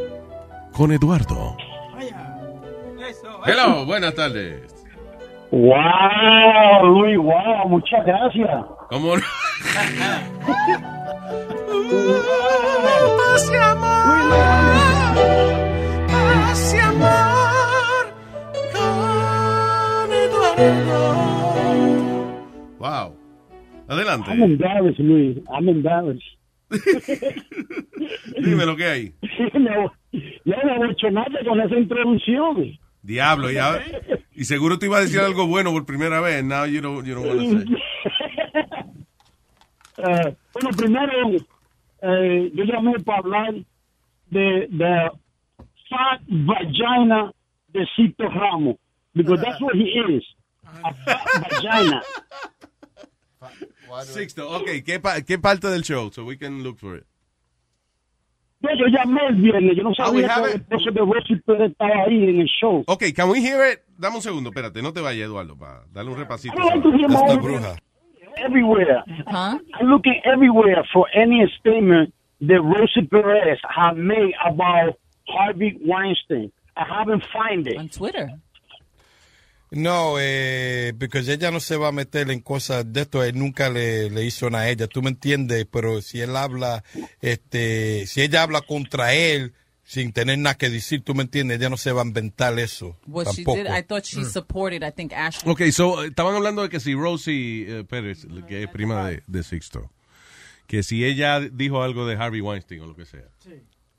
Con 0.72 0.92
Eduardo. 0.92 1.58
Hello, 3.44 3.84
buenas 3.84 4.14
tardes. 4.14 4.62
Wow, 5.50 6.86
Luis, 6.86 7.18
wow, 7.18 7.68
muchas 7.68 8.02
gracias. 8.06 8.64
¿Cómo 8.88 9.16
no? 9.16 9.22
Paz 13.18 13.50
y 13.52 13.56
amor. 13.56 14.20
Paz 16.08 16.74
y 16.74 16.78
amor 16.78 18.14
con 18.72 20.12
Eduardo. 20.14 21.14
Wow. 22.78 23.19
Adelante. 23.90 24.30
I'm 24.30 24.42
embarrassed, 24.42 25.00
Luis. 25.00 25.36
I'm 25.52 25.68
embarrassed. 25.68 26.22
Dime 28.40 28.64
lo 28.64 28.76
que 28.76 28.86
hay. 28.86 29.14
no, 29.54 29.92
yo 30.12 30.54
no 30.64 30.84
he 30.84 30.92
hecho 30.92 31.10
nada 31.10 31.40
con 31.44 31.60
esa 31.60 31.76
introducción. 31.76 32.78
Diablo, 33.02 33.50
ya. 33.50 33.80
Y 34.32 34.44
seguro 34.44 34.78
te 34.78 34.86
iba 34.86 34.98
a 34.98 35.00
decir 35.00 35.18
algo 35.20 35.46
bueno 35.48 35.72
por 35.72 35.84
primera 35.84 36.20
vez. 36.20 36.44
Now 36.44 36.66
you 36.66 36.80
don't, 36.80 37.04
you 37.04 37.14
don't 37.16 37.26
want 37.26 37.40
to 37.40 37.66
say. 37.66 37.74
Eh, 40.02 40.34
bueno, 40.54 40.70
primero, 40.78 41.12
eh, 42.00 42.50
yo 42.54 42.64
llamé 42.64 42.98
para 43.00 43.18
hablar 43.18 43.54
de, 44.30 44.66
de 44.70 45.10
fat 45.90 46.22
vagina 46.26 47.30
de 47.68 47.86
Cito 47.94 48.26
Ramos, 48.30 48.76
because 49.12 49.42
that's 49.42 49.60
what 49.60 49.74
he 49.74 50.00
is, 50.08 50.24
a 50.64 50.94
fat 51.04 51.20
vagina. 51.50 52.02
Sixto, 54.04 54.50
ok, 54.50 54.68
¿qué, 54.84 55.00
pa- 55.00 55.20
¿qué 55.22 55.38
parte 55.38 55.68
del 55.68 55.82
show? 55.82 56.10
So 56.12 56.24
we 56.24 56.36
can 56.38 56.62
look 56.62 56.78
for 56.78 56.96
it. 56.96 57.04
Yo, 58.62 58.68
yo 58.76 58.86
llamé 58.88 59.20
el 59.28 59.36
viernes, 59.36 59.74
yo 59.76 59.82
no 59.82 59.90
Ah, 59.98 60.10
we 60.10 60.22
sabía 60.26 60.34
que 60.44 60.50
el 60.56 60.60
esposo 60.60 60.90
de 60.90 61.00
Rosy 61.00 61.36
Pérez 61.36 61.70
estaba 61.70 62.02
ahí 62.06 62.24
en 62.24 62.40
el 62.40 62.46
show. 62.46 62.84
Ok, 62.88 63.04
can 63.16 63.30
we 63.30 63.40
hear 63.40 63.72
it? 63.72 63.80
Dame 63.96 64.16
un 64.16 64.22
segundo, 64.22 64.50
espérate, 64.50 64.82
no 64.82 64.92
te 64.92 65.00
vayas, 65.00 65.26
Eduardo, 65.26 65.56
para 65.56 65.84
darle 65.92 66.10
un 66.12 66.18
repasito. 66.18 66.54
Like 66.58 66.82
to 66.82 66.90
hear 66.92 67.08
my 67.08 67.16
own- 67.16 67.78
Everywhere. 68.36 69.02
I'm 69.26 69.60
looking 69.88 70.20
everywhere 70.24 70.84
for 70.92 71.06
any 71.14 71.46
statement 71.58 72.12
that 72.40 72.60
Rosie 72.62 73.06
Perez 73.10 73.58
have 73.68 73.96
made 73.96 74.32
about 74.44 74.96
Harvey 75.26 75.78
Weinstein. 75.84 76.52
I 76.76 76.84
haven't 76.84 77.22
find 77.32 77.66
it. 77.66 77.76
On 77.78 77.88
Twitter. 77.88 78.28
No, 79.72 80.16
eh, 80.18 80.92
porque 80.98 81.18
ella 81.20 81.50
no 81.52 81.60
se 81.60 81.76
va 81.76 81.88
a 81.88 81.92
meter 81.92 82.30
en 82.30 82.40
cosas 82.40 82.92
de 82.92 83.02
esto, 83.02 83.22
él 83.22 83.38
nunca 83.38 83.70
le, 83.70 84.10
le 84.10 84.24
hizo 84.24 84.50
nada 84.50 84.64
a 84.64 84.68
ella, 84.70 84.86
tú 84.88 85.00
me 85.00 85.10
entiendes, 85.10 85.64
pero 85.70 86.02
si 86.02 86.20
él 86.20 86.34
habla, 86.36 86.82
este, 87.20 88.06
si 88.06 88.20
ella 88.22 88.42
habla 88.42 88.62
contra 88.62 89.14
él 89.14 89.52
sin 89.84 90.12
tener 90.12 90.38
nada 90.38 90.56
que 90.56 90.70
decir, 90.70 91.02
tú 91.02 91.14
me 91.14 91.22
entiendes, 91.22 91.58
ella 91.58 91.68
no 91.68 91.76
se 91.76 91.90
va 91.92 92.02
a 92.02 92.04
inventar 92.06 92.56
eso. 92.58 92.96
She 93.06 93.24
tampoco. 93.44 93.56
did, 93.56 93.66
I 93.66 93.82
thought 93.82 94.04
Mm. 94.04 94.06
she 94.06 94.24
supported, 94.24 94.82
I 94.82 94.92
think, 94.92 95.12
Ashley. 95.12 95.50
Ok, 95.52 95.62
so, 95.72 96.02
eh, 96.04 96.08
estaban 96.08 96.34
hablando 96.34 96.62
de 96.62 96.68
que 96.68 96.78
si 96.80 96.94
Rosie 96.94 97.66
eh, 97.80 97.84
Pérez, 97.84 98.26
que 98.48 98.62
es 98.64 98.68
prima 98.70 99.08
de, 99.08 99.22
de 99.26 99.42
Sixto, 99.42 99.90
que 100.68 100.82
si 100.84 101.04
ella 101.04 101.40
dijo 101.40 101.82
algo 101.82 102.06
de 102.06 102.14
Harvey 102.16 102.40
Weinstein 102.40 102.80
o 102.82 102.86
lo 102.86 102.94
que 102.96 103.04
sea. 103.04 103.24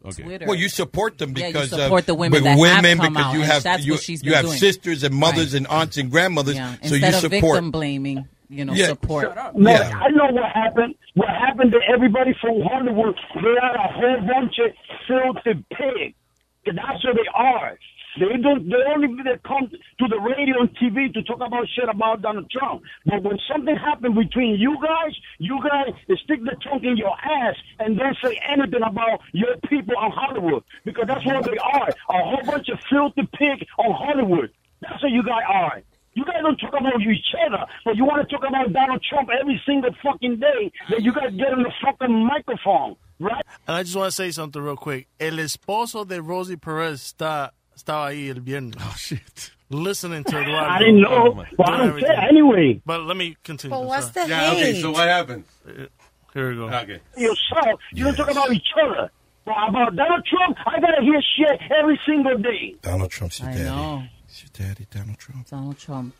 Okay. 0.04 0.24
Twitter. 0.24 0.46
Well, 0.48 0.56
you 0.56 0.68
support 0.70 1.18
them 1.20 1.34
Yeah, 1.38 1.48
you 1.48 1.54
because 1.54 1.70
support 1.70 2.02
of 2.02 2.06
the 2.08 2.16
women 2.16 2.34
with 2.38 2.44
that 2.44 2.52
have 2.52 2.60
women 2.60 2.98
come 2.98 3.14
because 3.14 3.26
out, 3.28 3.34
you 3.36 3.42
have 3.42 3.64
that's 3.64 3.86
you, 3.86 3.94
what 3.94 4.02
she's 4.02 4.24
you 4.24 4.34
have 4.34 4.46
doing. 4.46 4.58
sisters 4.58 5.04
and 5.04 5.14
mothers 5.14 5.54
Right. 5.54 5.58
and 5.60 5.68
aunts 5.68 5.98
and 5.98 6.10
grandmothers, 6.10 6.56
Yeah. 6.56 6.74
so 6.82 6.96
Instead 6.96 7.02
you 7.02 7.08
of 7.08 7.14
support. 7.16 7.42
victim 7.58 7.72
blaming, 7.72 8.28
you 8.50 8.66
know, 8.66 8.74
Yeah. 8.74 8.88
support. 8.88 9.36
No, 9.56 9.70
Yeah. 9.72 9.92
I 10.00 10.10
know 10.10 10.26
what 10.32 10.52
happened. 10.52 10.96
What 11.14 11.30
happened 11.30 11.72
to 11.74 11.80
everybody 11.94 12.34
from 12.42 12.62
Hollywood, 12.62 13.16
they 13.36 13.58
are 13.62 13.76
a 13.76 13.92
whole 13.94 14.22
bunch 14.28 14.58
of 14.60 14.72
filthy 15.08 15.64
pigs. 15.72 16.16
That's 16.66 17.04
what 17.04 17.16
they 17.16 17.28
are. 17.36 17.78
They 18.20 18.38
don't. 18.42 18.68
They 18.68 18.84
only 18.94 19.08
they 19.24 19.38
come 19.48 19.70
to 19.70 20.08
the 20.08 20.20
radio 20.20 20.62
and 20.62 20.70
TV 20.78 21.14
to 21.14 21.24
talk 21.24 21.40
about 21.40 21.68
shit 21.76 21.88
about 21.88 22.22
Donald 22.22 22.50
Trump. 22.52 22.82
But 23.06 23.24
when 23.24 23.40
something 23.52 23.76
happened 23.76 24.16
between 24.16 24.56
you 24.60 24.76
guys, 24.82 25.16
you 25.40 25.60
guys 25.64 25.94
stick 26.24 26.44
the 26.44 26.56
trunk 26.62 26.84
in 26.84 26.98
your 26.98 27.16
ass 27.16 27.56
and 27.80 27.98
don't 27.98 28.18
say 28.24 28.40
anything 28.52 28.84
about 28.86 29.22
your 29.32 29.56
people 29.70 29.96
on 29.98 30.12
Hollywood 30.12 30.64
because 30.84 31.06
that's 31.08 31.26
what 31.26 31.46
they 31.46 31.58
are. 31.58 31.90
A 31.90 32.24
whole 32.24 32.44
bunch 32.46 32.68
of 32.70 32.80
filthy 32.90 33.28
pigs 33.34 33.66
on 33.78 33.94
Hollywood. 33.94 34.52
That's 34.82 35.02
what 35.02 35.12
you 35.12 35.24
guys 35.24 35.44
are. 35.48 35.82
You 36.14 36.26
guys 36.26 36.42
don't 36.42 36.58
talk 36.58 36.74
about 36.78 37.00
each 37.02 37.34
other, 37.48 37.64
but 37.86 37.96
you 37.96 38.04
want 38.04 38.28
to 38.28 38.36
talk 38.36 38.46
about 38.46 38.74
Donald 38.74 39.02
Trump 39.08 39.30
every 39.40 39.62
single 39.66 39.92
fucking 40.04 40.40
day 40.40 40.72
that 40.90 41.02
you 41.02 41.14
guys 41.14 41.32
get 41.38 41.54
on 41.54 41.64
the 41.64 41.72
fucking 41.82 42.26
microphone, 42.28 42.98
right? 43.20 43.46
And 43.66 43.78
I 43.78 43.84
just 43.84 43.96
want 43.96 44.10
to 44.10 44.16
say 44.16 44.30
something 44.32 44.62
real 44.62 44.76
quick. 44.76 45.08
El 45.22 45.40
esposo 45.40 46.06
de 46.06 46.22
Rosie 46.22 46.58
Perez 46.58 47.14
está, 47.14 47.52
estaba 47.84 48.08
ahí 48.08 48.30
el 48.30 48.42
viernes. 48.42 48.76
Oh, 48.80 48.96
shit. 48.98 49.52
Listening 49.70 50.24
to 50.26 50.38
Eduardo. 50.38 50.70
I 50.70 50.80
didn't 50.80 51.02
know, 51.02 51.34
Oh, 51.40 51.46
but 51.58 51.70
I 51.70 51.78
don't 51.78 52.00
care 52.00 52.20
anyway. 52.30 52.82
But 52.86 53.02
let 53.04 53.16
me 53.16 53.38
continue. 53.44 53.76
But 53.78 53.86
what's 53.88 54.12
sorry. 54.14 54.28
the 54.28 54.34
Yeah, 54.34 54.52
okay, 54.52 54.82
so 54.82 54.92
what 54.92 55.08
happened? 55.08 55.46
Uh, 55.66 55.86
here 56.34 56.50
we 56.50 56.56
go. 56.58 56.66
Okay. 56.70 57.00
Yourself, 57.18 57.80
you 57.94 58.04
don't 58.04 58.16
talk 58.16 58.30
about 58.32 58.52
each 58.52 58.68
other. 58.84 59.10
But 59.46 59.56
about 59.70 59.96
Donald 59.96 60.26
Trump, 60.26 60.58
I 60.68 60.80
gotta 60.80 61.02
hear 61.02 61.20
shit 61.38 61.60
every 61.80 62.00
single 62.06 62.38
day. 62.38 62.76
Donald 62.82 63.10
Trump's 63.12 63.40
your 63.40 63.50
I 63.50 63.54
daddy. 63.54 63.64
know. 63.66 64.04
It's 64.28 64.44
your 64.44 64.68
daddy, 64.68 64.88
Donald 64.92 65.18
Trump. 65.18 65.48
Donald 65.50 65.78
Trump. 65.80 66.14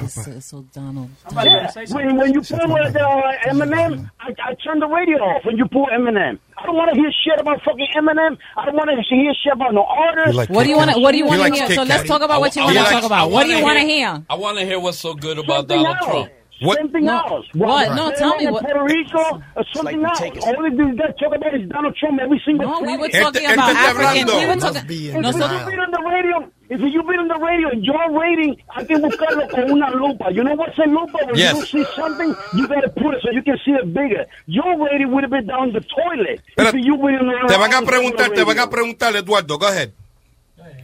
It's, 0.00 0.26
it's 0.26 0.46
so 0.46 0.62
Donald. 0.72 1.10
Yeah. 1.32 1.70
When, 1.90 2.16
when 2.16 2.32
you 2.32 2.40
put 2.40 2.68
with 2.68 2.96
uh, 2.96 3.22
Eminem, 3.46 4.10
I, 4.20 4.30
I 4.42 4.54
turn 4.64 4.78
the 4.80 4.86
radio 4.86 5.18
off 5.18 5.44
when 5.44 5.56
you 5.56 5.64
put 5.66 5.90
Eminem. 5.92 6.38
I 6.56 6.66
don't 6.66 6.76
want 6.76 6.94
to 6.94 7.00
hear 7.00 7.10
shit 7.24 7.40
about 7.40 7.60
fucking 7.64 7.88
Eminem. 7.96 8.38
I 8.56 8.64
don't 8.66 8.76
want 8.76 8.90
to 8.90 9.14
hear 9.14 9.32
shit 9.42 9.52
about 9.52 9.74
no 9.74 9.84
artists. 9.84 10.48
what 10.48 10.64
do 10.64 10.70
you 10.70 10.76
want 10.76 10.92
to 10.92 10.98
What 11.00 11.12
do 11.12 11.18
you 11.18 11.26
want 11.26 11.54
to 11.54 11.60
hear? 11.60 11.70
So 11.74 11.82
let's 11.82 12.08
talk 12.08 12.22
about 12.22 12.40
what 12.40 12.54
you 12.56 12.62
want 12.62 12.76
to 12.76 12.84
talk 12.84 13.04
about. 13.04 13.30
What 13.30 13.44
do 13.44 13.52
you 13.52 13.62
want 13.62 13.78
to 13.78 13.84
hear? 13.84 14.22
I 14.28 14.34
want 14.34 14.58
to 14.58 14.64
hear 14.64 14.80
what's 14.80 14.98
so 14.98 15.14
good 15.14 15.38
about 15.38 15.68
Something 15.68 15.82
Donald 15.82 15.96
else. 15.96 16.10
Trump. 16.10 16.32
Something 16.62 17.04
No. 17.04 17.18
else. 17.18 17.46
What? 17.52 17.94
No, 17.96 18.12
tell 18.12 18.36
me 18.36 18.46
what- 18.46 18.62
Puerto 18.64 18.84
Rico, 18.84 19.42
or 19.56 19.64
something 19.74 20.02
else. 20.04 20.20
All 20.20 20.30
these 20.30 20.96
guys 20.96 21.12
talk 21.20 21.34
about 21.34 21.54
is 21.54 21.68
Donald 21.68 21.96
Trump 21.96 22.20
every 22.22 22.40
single 22.46 22.68
No, 22.68 22.80
we 22.80 22.96
were 22.96 23.08
talking 23.08 23.44
about 23.44 23.74
African. 23.74 24.26
We 24.28 24.46
were 24.46 24.56
talking. 24.56 24.82
If 24.88 25.14
No, 25.14 25.28
you 25.28 25.32
so, 25.32 25.44
on 25.44 25.90
the 25.90 26.02
radio, 26.08 26.50
if 26.70 26.80
you've 26.80 27.06
been 27.06 27.20
on 27.20 27.28
the 27.28 27.38
radio, 27.38 27.72
your 27.74 28.18
rating, 28.18 28.56
I 28.74 28.84
can 28.84 29.02
buscarlo 29.02 29.48
con 29.50 29.70
una 29.70 29.90
lupa. 29.90 30.32
You 30.32 30.42
know 30.44 30.54
what's 30.54 30.78
a 30.78 30.88
lupa? 30.88 31.18
When 31.26 31.36
Yes. 31.36 31.54
you 31.56 31.64
see 31.66 31.84
something, 31.94 32.34
you 32.54 32.66
gotta 32.68 32.88
put 32.90 33.14
it 33.14 33.22
so 33.22 33.30
you 33.32 33.42
can 33.42 33.58
see 33.64 33.72
it 33.72 33.92
bigger. 33.92 34.26
Your 34.46 34.84
rating 34.84 35.12
would 35.12 35.24
have 35.24 35.30
been 35.30 35.46
down 35.46 35.72
the 35.72 35.80
toilet. 35.80 36.40
Pero 36.56 36.68
if 36.68 36.74
you 36.74 36.96
been 36.96 37.16
on 37.16 37.46
the 37.46 37.48
Te 37.48 37.58
van 37.58 37.72
a 37.72 37.76
on 37.76 37.84
the 37.84 37.90
preguntar, 37.92 38.34
te 38.34 38.44
van 38.44 38.58
a 38.58 38.66
preguntar, 38.66 39.14
Eduardo. 39.14 39.58
Go 39.58 39.68
ahead. 39.68 39.92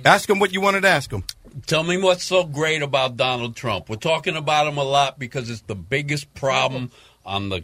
Ask 0.05 0.29
him 0.29 0.39
what 0.39 0.53
you 0.53 0.61
wanted 0.61 0.83
to 0.83 0.89
ask 0.89 1.11
him. 1.11 1.25
Tell 1.67 1.83
me 1.83 1.97
what's 1.99 2.25
so 2.25 2.45
great 2.45 2.83
about 2.83 3.17
Donald 3.17 3.57
Trump. 3.57 3.89
We're 3.89 3.97
talking 3.97 4.37
about 4.37 4.67
him 4.67 4.79
a 4.79 4.85
lot 4.85 5.19
because 5.19 5.51
it's 5.51 5.63
the 5.63 5.75
biggest 5.75 6.33
problem 6.35 6.91
on 7.27 7.49
the 7.49 7.63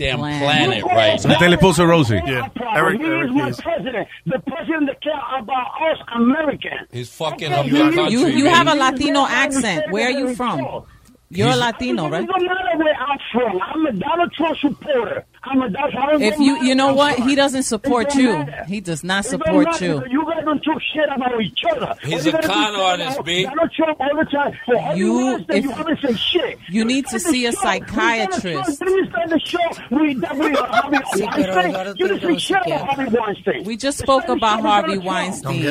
damn 0.00 0.18
planet 0.18 0.84
right 0.84 1.20
So 1.20 1.28
now. 1.28 1.38
tell 1.38 1.52
esposo 1.52 1.86
Rosie. 1.86 2.20
He 2.24 2.32
is 2.32 3.30
my 3.30 3.52
president. 3.52 4.08
The 4.26 4.38
president 4.46 4.86
that 4.88 5.00
care 5.02 5.20
about 5.38 5.66
us 5.90 5.98
Americans. 6.14 6.88
He's 6.92 7.10
fucking 7.14 7.52
Okay, 7.52 7.60
up 7.60 7.66
your 7.66 7.90
you- 7.90 7.94
country. 7.96 8.12
you 8.12 8.26
you 8.28 8.46
have 8.46 8.66
a 8.66 8.74
Latino 8.74 9.26
accent. 9.26 9.90
Where 9.92 10.06
are 10.08 10.10
you 10.22 10.34
from? 10.34 10.84
You're 11.32 11.50
a 11.50 11.56
Latino, 11.56 12.08
right? 12.08 12.24
It 12.24 12.26
right? 12.26 12.28
doesn't 12.28 12.48
matter 12.48 12.78
where 12.84 12.94
I'm 12.94 13.18
from. 13.32 13.60
I'm 13.62 13.86
a 13.86 13.92
Donald 13.92 14.32
Trump 14.32 14.58
supporter. 14.58 15.24
I'm 15.42 15.62
a 15.62 15.70
Donald 15.70 15.92
Trump. 15.92 16.20
If 16.22 16.38
you 16.38 16.62
you 16.62 16.74
know 16.74 16.92
what, 16.92 17.18
he 17.18 17.34
doesn't 17.34 17.62
support 17.62 18.14
you. 18.14 18.44
He 18.66 18.80
does 18.82 19.02
not 19.02 19.24
support 19.24 19.80
you. 19.80 20.02
You 20.10 20.24
guys 20.26 20.44
don't 20.44 20.60
talk 20.62 20.82
shit 20.92 21.08
about 21.14 21.40
each 21.40 21.62
other. 21.70 21.94
He's 22.02 22.26
All 22.26 22.32
you 22.32 22.38
a 22.38 22.42
gotta 22.42 22.46
do 22.46 22.52
con 22.52 22.74
artist, 22.76 23.12
about 23.14 23.24
B. 23.24 23.42
Donald 23.44 23.72
Trump 23.72 24.00
all 24.00 24.16
the 24.16 24.24
time. 24.30 24.52
For 24.66 24.78
Harvey 24.78 25.00
You- 25.00 25.14
Weinstein, 25.14 25.56
if- 25.56 25.64
you 25.64 25.70
haven't 25.70 25.98
said 26.00 26.18
shit. 26.18 26.58
You 26.68 26.84
need 26.84 27.06
to 27.06 27.18
see 27.18 27.46
a 27.46 27.52
psychiatrist. 27.52 28.80
When 28.82 28.92
we 28.94 29.08
start 29.08 29.30
the 29.30 29.38
show, 29.40 29.58
we 29.90 30.14
definitely 30.14 30.52
Harvey 30.60 30.98
Weinstein. 31.20 31.94
You 31.96 32.06
tiene 32.08 32.18
didn't 32.18 32.20
say 32.20 32.26
que 32.28 32.38
shit 32.38 32.56
about 32.66 32.86
Harvey 32.96 33.16
Weinstein. 33.18 33.64
We 33.64 33.76
just 33.78 33.98
spoke 33.98 34.28
about 34.28 34.60
Harvey 34.60 34.98
Weinstein. 34.98 35.62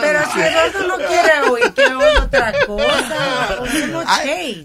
Pero 0.00 0.20
si 0.32 0.40
Eduardo 0.40 0.88
no 0.88 0.96
quiere 0.96 1.40
oír, 1.50 1.72
que 1.74 1.86
otra 1.94 2.52
cosa. 2.66 3.64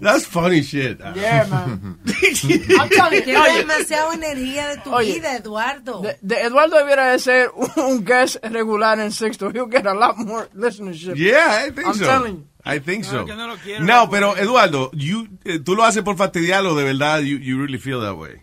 That's 0.00 0.24
funny 0.26 0.62
shit. 0.62 0.98
Yeah, 1.14 1.46
man. 1.50 1.98
Oye. 3.10 3.58
demasiada 3.58 4.14
energía 4.14 4.68
de 4.68 4.76
tu 4.78 4.94
Oye. 4.94 5.14
vida, 5.14 5.36
Eduardo. 5.36 6.00
De, 6.00 6.16
de 6.20 6.40
Eduardo 6.42 6.78
debiera 6.78 7.12
de 7.12 7.18
ser 7.18 7.50
un 7.76 8.04
guest 8.04 8.44
regular 8.44 8.98
en 9.00 9.12
Sixto. 9.12 9.50
He'll 9.50 9.70
get 9.70 9.86
a 9.86 9.94
lot 9.94 10.16
more 10.16 10.48
listenership. 10.54 11.16
Yeah, 11.16 11.66
I 11.66 11.70
think 11.70 11.86
I'm 11.86 11.94
so. 11.94 12.04
telling 12.06 12.36
you. 12.36 12.44
I 12.66 12.78
think 12.80 13.04
so. 13.04 13.24
no 13.26 13.46
lo 13.46 13.56
quiero, 13.56 13.84
No, 13.84 14.08
pero 14.08 14.36
Eduardo, 14.36 14.90
you, 14.94 15.28
eh, 15.44 15.58
tú 15.58 15.74
lo 15.76 15.84
haces 15.84 16.02
por 16.02 16.16
fastidiarlo, 16.16 16.74
de 16.74 16.84
verdad, 16.84 17.20
you, 17.20 17.36
you 17.36 17.58
really 17.60 17.78
feel 17.78 18.00
that 18.00 18.16
way. 18.16 18.40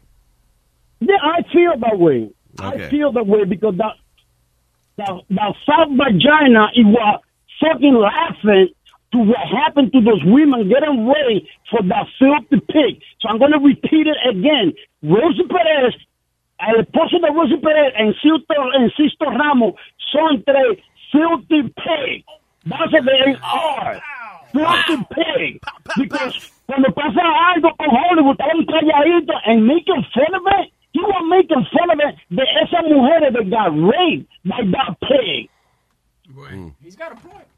Yeah, 1.00 1.16
I 1.24 1.42
feel 1.52 1.74
that 1.80 1.98
way. 1.98 2.30
Okay. 2.62 2.86
I 2.86 2.90
feel 2.92 3.12
that 3.14 3.26
way 3.26 3.46
because 3.46 3.76
the 3.78 3.90
the, 4.98 5.22
the 5.30 5.54
South 5.66 5.90
vagina 5.98 6.68
it 6.76 6.86
was 6.86 7.22
fucking 7.60 7.96
laughing 7.96 8.70
to 9.12 9.18
what 9.20 9.40
happened 9.48 9.92
to 9.94 10.02
those 10.02 10.24
women 10.24 10.70
getting 10.70 11.08
ready 11.08 11.50
for 11.70 11.82
that 11.84 12.08
filthy 12.18 12.64
pig. 12.68 13.02
So 13.20 13.30
I'm 13.30 13.40
going 13.40 13.52
to 13.52 13.60
repeat 13.60 14.08
it 14.08 14.18
again. 14.24 14.74
Rosie 15.04 15.48
Perez, 15.48 15.96
el 16.60 16.84
esposo 16.84 17.20
de 17.20 17.32
Rosie 17.32 17.58
Perez 17.58 17.94
and 17.98 18.16
Sisto 18.22 19.26
Ramos 19.26 19.76
son 20.14 20.44
tres 20.48 20.80
filthy 21.12 21.64
pigs. 21.64 22.26
That's 22.66 22.92
what 22.92 23.04
they 23.06 23.36
are. 23.44 24.02
Filthy 24.54 25.04
pig. 25.12 25.62
Because 25.98 26.52
when 26.68 26.84
cuando 26.84 26.92
pasa 26.94 27.20
algo 27.20 27.76
con 27.78 27.90
Hollywood, 27.90 28.38
estaban 28.40 28.66
calladitos 28.66 29.42
and 29.46 29.68
making 29.68 30.06
fun 30.14 30.34
of 30.36 30.44
it. 30.60 30.72
You 30.94 31.04
were 31.04 31.28
making 31.28 31.66
fun 31.72 31.90
of 31.90 32.00
it 32.00 32.16
de 32.30 32.44
esas 32.44 32.86
mujeres 32.88 33.34
that 33.34 33.50
got 33.50 33.72
raped 33.72 34.28
by 34.46 34.62
that 34.72 34.96
pig. 35.02 35.50
He's 36.82 36.96
got 36.96 37.12
a 37.12 37.16
point. 37.16 37.51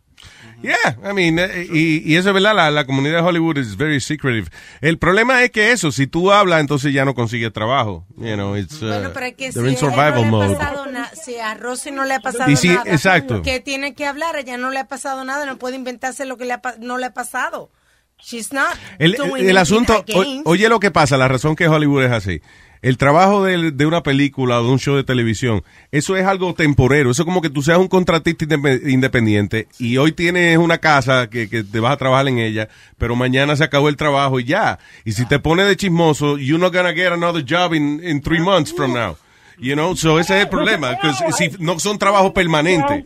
Yeah, 0.63 0.97
I 1.03 1.13
mean, 1.13 1.37
eh, 1.39 1.67
y, 1.71 1.97
y 2.09 2.15
eso 2.15 2.29
es 2.29 2.33
verdad, 2.33 2.55
la, 2.55 2.71
la 2.71 2.85
comunidad 2.85 3.17
de 3.17 3.21
Hollywood 3.27 3.57
es 3.57 3.75
very 3.75 3.99
secretive. 3.99 4.47
El 4.79 4.97
problema 4.97 5.43
es 5.43 5.51
que 5.51 5.71
eso, 5.73 5.91
si 5.91 6.07
tú 6.07 6.31
hablas, 6.31 6.61
entonces 6.61 6.93
ya 6.93 7.03
no 7.03 7.13
consigues 7.13 7.51
trabajo. 7.51 8.05
You 8.17 8.35
know, 8.35 8.55
it's, 8.55 8.81
uh, 8.81 8.87
Bueno, 8.87 9.09
pero 9.13 9.25
es 9.25 9.33
que 9.35 9.51
si 9.51 9.59
in 9.59 9.75
survival 9.77 10.15
no 10.15 10.21
le 10.23 10.31
mode. 10.31 10.55
ha 10.55 10.57
pasado 10.57 10.85
na- 10.87 11.11
si 11.13 11.37
a 11.37 11.53
Rosy 11.55 11.91
no 11.91 12.05
le 12.05 12.13
ha 12.13 12.19
pasado 12.21 12.49
Y 12.49 12.55
si- 12.55 12.69
nada, 12.69 12.83
exacto. 12.87 13.41
que 13.41 13.59
tiene 13.59 13.93
que 13.93 14.05
hablar, 14.05 14.37
ella 14.37 14.55
no 14.57 14.69
le 14.71 14.79
ha 14.79 14.87
pasado 14.87 15.25
nada, 15.25 15.45
no 15.45 15.57
puede 15.57 15.75
inventarse 15.75 16.25
lo 16.25 16.37
que 16.37 16.45
le 16.45 16.53
ha 16.53 16.61
no 16.79 16.97
le 16.97 17.07
ha 17.07 17.13
pasado. 17.13 17.69
She's 18.17 18.53
not 18.53 18.69
El, 18.99 19.15
doing 19.15 19.49
el 19.49 19.57
asunto, 19.57 20.05
o- 20.15 20.25
oye 20.45 20.69
lo 20.69 20.79
que 20.79 20.91
pasa, 20.91 21.17
la 21.17 21.27
razón 21.27 21.57
que 21.57 21.67
Hollywood 21.67 22.05
es 22.05 22.11
así. 22.13 22.41
El 22.83 22.97
trabajo 22.97 23.43
de, 23.43 23.71
de 23.71 23.85
una 23.87 24.03
película 24.03 24.59
o 24.59 24.63
de 24.65 24.69
un 24.69 24.77
show 24.77 24.95
de 24.95 25.03
televisión, 25.03 25.63
eso 25.91 26.15
es 26.15 26.25
algo 26.25 26.53
temporero. 26.53 27.09
Eso 27.09 27.23
es 27.23 27.25
como 27.25 27.41
que 27.41 27.49
tú 27.49 27.63
seas 27.63 27.79
un 27.79 27.87
contratista 27.87 28.45
indep- 28.45 28.87
independiente 28.87 29.67
y 29.79 29.97
hoy 29.97 30.11
tienes 30.11 30.57
una 30.59 30.77
casa 30.77 31.27
que, 31.29 31.49
que 31.49 31.63
te 31.63 31.79
vas 31.79 31.93
a 31.93 31.97
trabajar 31.97 32.27
en 32.27 32.37
ella, 32.37 32.69
pero 32.99 33.15
mañana 33.15 33.55
se 33.55 33.63
acabó 33.63 33.89
el 33.89 33.95
trabajo 33.97 34.39
y 34.39 34.43
ya. 34.43 34.77
Y 35.03 35.13
si 35.13 35.25
te 35.25 35.39
pones 35.39 35.65
de 35.65 35.75
chismoso, 35.75 36.37
you're 36.37 36.61
not 36.61 36.71
gonna 36.73 36.93
get 36.93 37.11
another 37.11 37.43
job 37.43 37.73
in, 37.73 37.99
in 38.03 38.21
three 38.21 38.39
months 38.41 38.71
from 38.71 38.93
now. 38.93 39.17
You 39.57 39.75
know, 39.75 39.95
so 39.95 40.19
ese 40.19 40.35
es 40.37 40.43
el 40.43 40.49
problema, 40.49 40.97
si 41.37 41.49
no 41.59 41.79
son 41.79 41.97
trabajos 41.97 42.31
permanentes. 42.31 43.05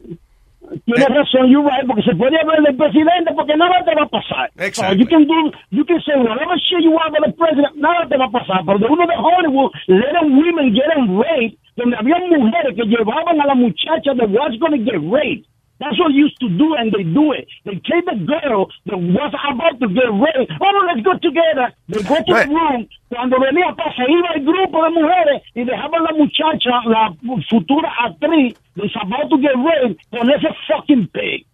Tienes 0.86 1.10
razón, 1.10 1.48
you're 1.50 1.64
right, 1.64 1.88
porque 1.88 2.04
se 2.04 2.16
puede 2.16 2.40
hablar 2.40 2.62
del 2.62 2.76
presidente 2.76 3.34
porque 3.36 3.56
nada 3.56 3.84
te 3.86 3.96
va 3.96 4.04
a 4.04 4.08
pasar. 4.08 4.52
So 4.74 4.94
you 4.94 5.06
can 5.08 5.26
do, 5.26 5.52
you 5.72 5.86
can 5.86 6.02
say 6.02 6.16
whatever 6.18 6.60
shit 6.60 6.84
you 6.84 6.92
want 6.92 7.16
about 7.16 7.26
the 7.26 7.34
president, 7.38 7.76
nada 7.76 8.08
te 8.08 8.18
va 8.18 8.26
a 8.26 8.32
pasar. 8.32 8.66
Pero 8.66 8.80
de 8.80 8.86
uno 8.88 9.08
de 9.08 9.16
Hollywood, 9.16 9.72
letting 9.88 10.36
women 10.36 10.74
get 10.76 10.88
raped, 11.08 11.58
donde 11.78 11.96
había 11.96 12.18
mujeres 12.20 12.76
que 12.76 12.84
llevaban 12.84 13.40
a 13.40 13.46
la 13.46 13.56
muchacha 13.56 14.12
was 14.14 14.58
going 14.60 14.72
to 14.72 14.84
get 14.84 15.00
raped. 15.00 15.46
That's 15.80 15.98
what 16.00 16.12
used 16.12 16.40
to 16.42 16.50
do, 16.50 16.74
and 16.74 16.92
they 16.92 17.04
do 17.04 17.34
it. 17.34 17.48
They 17.66 17.78
take 17.86 18.06
the 18.10 18.18
girl 18.26 18.66
that 18.88 18.98
was 18.98 19.34
about 19.34 19.78
to 19.80 19.88
get 19.88 20.10
raped. 20.10 20.52
Oh, 20.58 20.72
no, 20.74 20.82
let's 20.90 21.06
go 21.06 21.14
together. 21.22 21.70
They 21.88 22.02
go 22.02 22.18
to 22.18 22.34
the 22.34 22.50
room. 22.50 22.90
Cuando 23.10 23.38
venía 23.40 23.74
para 23.76 23.94
se 23.96 24.04
iba 24.04 24.30
el 24.36 24.44
grupo 24.44 24.84
de 24.84 24.90
mujeres 24.90 25.42
y 25.56 25.64
dejaban 25.64 26.04
la 26.04 26.12
muchacha, 26.18 26.82
la 26.86 27.14
futura 27.50 27.90
actriz, 28.04 28.56
that's 28.76 28.94
about 29.02 29.30
to 29.30 29.38
get 29.38 29.56
raped, 29.56 29.98
con 30.12 30.30
ese 30.30 30.50
fucking 30.68 31.08
pig. 31.14 31.46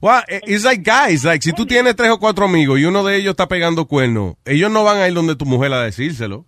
Well, 0.00 0.22
eh, 0.28 0.40
it's 0.44 0.64
like 0.64 0.82
guys, 0.82 1.24
like 1.24 1.42
si 1.42 1.52
tú 1.52 1.66
tienes 1.66 1.96
tres 1.96 2.10
o 2.10 2.18
cuatro 2.18 2.44
amigos 2.44 2.78
y 2.78 2.84
uno 2.84 3.04
de 3.04 3.16
ellos 3.16 3.32
está 3.32 3.46
pegando 3.46 3.86
cuerno, 3.86 4.36
ellos 4.44 4.70
no 4.70 4.84
van 4.84 4.98
a 4.98 5.08
ir 5.08 5.14
donde 5.14 5.36
tu 5.36 5.44
mujer 5.44 5.72
a 5.72 5.82
decírselo. 5.82 6.46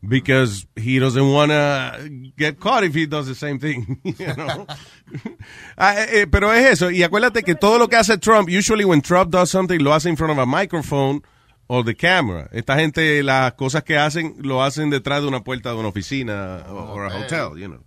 Because 0.00 0.64
he 0.76 1.00
doesn't 1.00 1.32
want 1.32 1.50
to 1.50 2.08
get 2.36 2.60
caught 2.60 2.84
if 2.84 2.94
he 2.94 3.06
does 3.06 3.26
the 3.26 3.34
same 3.34 3.58
thing. 3.58 4.00
you 4.04 4.26
know? 4.36 4.66
Ah, 5.76 5.94
eh, 5.96 6.20
eh, 6.22 6.26
pero 6.30 6.52
es 6.52 6.64
eso. 6.66 6.90
Y 6.90 7.02
acuérdate 7.02 7.42
que 7.42 7.54
todo 7.54 7.78
lo 7.78 7.88
que 7.88 7.96
hace 7.96 8.16
Trump, 8.18 8.48
usually 8.48 8.84
when 8.84 9.00
Trump 9.00 9.30
does 9.30 9.50
something, 9.50 9.78
lo 9.80 9.92
hace 9.92 10.08
in 10.08 10.16
front 10.16 10.30
of 10.32 10.38
a 10.38 10.46
microphone 10.46 11.22
or 11.66 11.84
the 11.84 11.94
camera. 11.94 12.48
Esta 12.52 12.76
gente, 12.76 13.22
las 13.22 13.54
cosas 13.54 13.82
que 13.84 13.96
hacen, 13.96 14.34
lo 14.40 14.62
hacen 14.62 14.90
detrás 14.90 15.22
de 15.22 15.28
una 15.28 15.42
puerta 15.42 15.70
de 15.70 15.76
una 15.76 15.88
oficina 15.88 16.64
or 16.70 17.06
a 17.06 17.16
hotel, 17.18 17.56
you 17.58 17.66
know. 17.68 17.82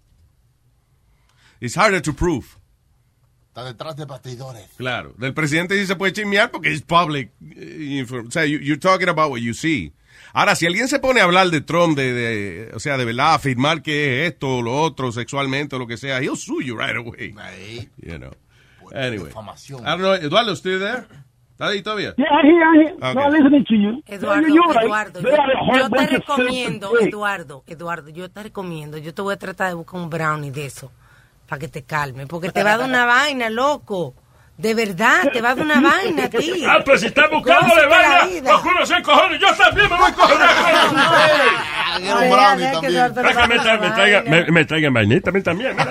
It's 1.59 1.75
harder 1.75 2.01
to 2.01 2.13
prove. 2.13 2.57
Está 3.49 3.65
detrás 3.65 3.95
de 3.97 4.05
bastidores. 4.05 4.65
Claro, 4.77 5.13
del 5.17 5.33
presidente 5.33 5.77
sí 5.77 5.85
se 5.85 5.95
puede 5.95 6.13
chismear 6.13 6.49
porque 6.51 6.71
es 6.73 6.81
public. 6.81 7.31
eh, 7.55 8.05
O 8.09 8.31
sea, 8.31 8.45
you- 8.45 8.59
you're 8.59 8.79
talking 8.79 9.09
about 9.09 9.29
what 9.31 9.39
you 9.41 9.53
see. 9.53 9.93
Ahora, 10.33 10.55
si 10.55 10.65
alguien 10.65 10.87
se 10.87 10.99
pone 10.99 11.19
a 11.21 11.25
hablar 11.25 11.49
de 11.49 11.61
Trump, 11.61 11.97
de, 11.97 12.13
de- 12.13 12.71
o 12.73 12.79
sea, 12.79 12.97
de 12.97 13.05
verdad, 13.05 13.33
afirmar 13.33 13.81
que 13.81 14.25
es 14.25 14.31
esto 14.33 14.57
o 14.57 14.61
lo 14.61 14.79
otro, 14.81 15.11
sexualmente 15.11 15.75
o 15.75 15.79
lo 15.79 15.87
que 15.87 15.97
sea, 15.97 16.21
he'll 16.21 16.37
sue 16.37 16.63
you 16.63 16.77
right 16.77 16.95
away. 16.95 17.35
You 18.01 18.17
know. 18.17 18.31
Anyway. 18.93 19.31
I 19.31 19.83
don't 19.83 19.99
know, 19.99 20.13
Eduardo, 20.13 20.51
¿usted 20.53 20.79
there? 20.79 21.03
¿Está 21.51 21.67
ahí 21.67 21.81
todavía? 21.81 22.13
Yeah, 22.17 22.25
I 22.25 22.47
hear, 22.47 22.61
I 22.63 22.83
hear. 22.83 22.93
Okay. 22.95 23.13
No, 23.13 23.29
listening 23.29 23.63
to 23.65 23.75
you. 23.75 24.03
Eduardo, 24.07 24.47
You're 24.47 24.73
right. 24.73 24.83
Eduardo, 24.85 25.21
yo, 25.21 25.29
yo 25.77 25.89
te 25.89 26.07
recomiendo. 26.07 26.99
Eduardo, 26.99 27.63
Eduardo, 27.67 28.09
yo 28.09 28.31
te 28.31 28.43
recomiendo, 28.43 28.97
yo 28.97 29.13
te 29.13 29.21
voy 29.21 29.33
a 29.35 29.37
tratar 29.37 29.67
de 29.69 29.75
buscar 29.75 30.01
un 30.01 30.09
brownie 30.09 30.49
de 30.51 30.65
eso, 30.65 30.91
para 31.47 31.59
que 31.59 31.67
te 31.67 31.83
calme, 31.83 32.25
porque 32.25 32.51
te 32.51 32.63
va 32.63 32.73
a 32.73 32.77
dar 32.77 32.89
una 32.89 33.05
vaina, 33.05 33.49
loco. 33.49 34.15
De 34.57 34.73
verdad, 34.75 35.23
te 35.33 35.41
va 35.41 35.51
a 35.51 35.55
dar 35.55 35.65
una 35.65 35.81
vaina 35.81 36.25
a 36.25 36.29
ti. 36.29 36.63
Ah, 36.67 36.79
pues 36.85 37.01
si 37.01 37.07
está 37.07 37.27
buscándole 37.27 37.87
vaina, 37.87 38.53
oscuro 38.55 38.85
se 38.85 39.01
cojones, 39.01 39.39
yo 39.41 39.47
también 39.55 39.89
me 39.89 39.97
voy 39.97 40.07
a 40.07 40.13
cojones. 40.13 40.49
Que 42.81 44.51
me, 44.51 44.65
traigan 44.65 44.93
vainita 44.93 45.31
a 45.31 45.41
también. 45.41 45.75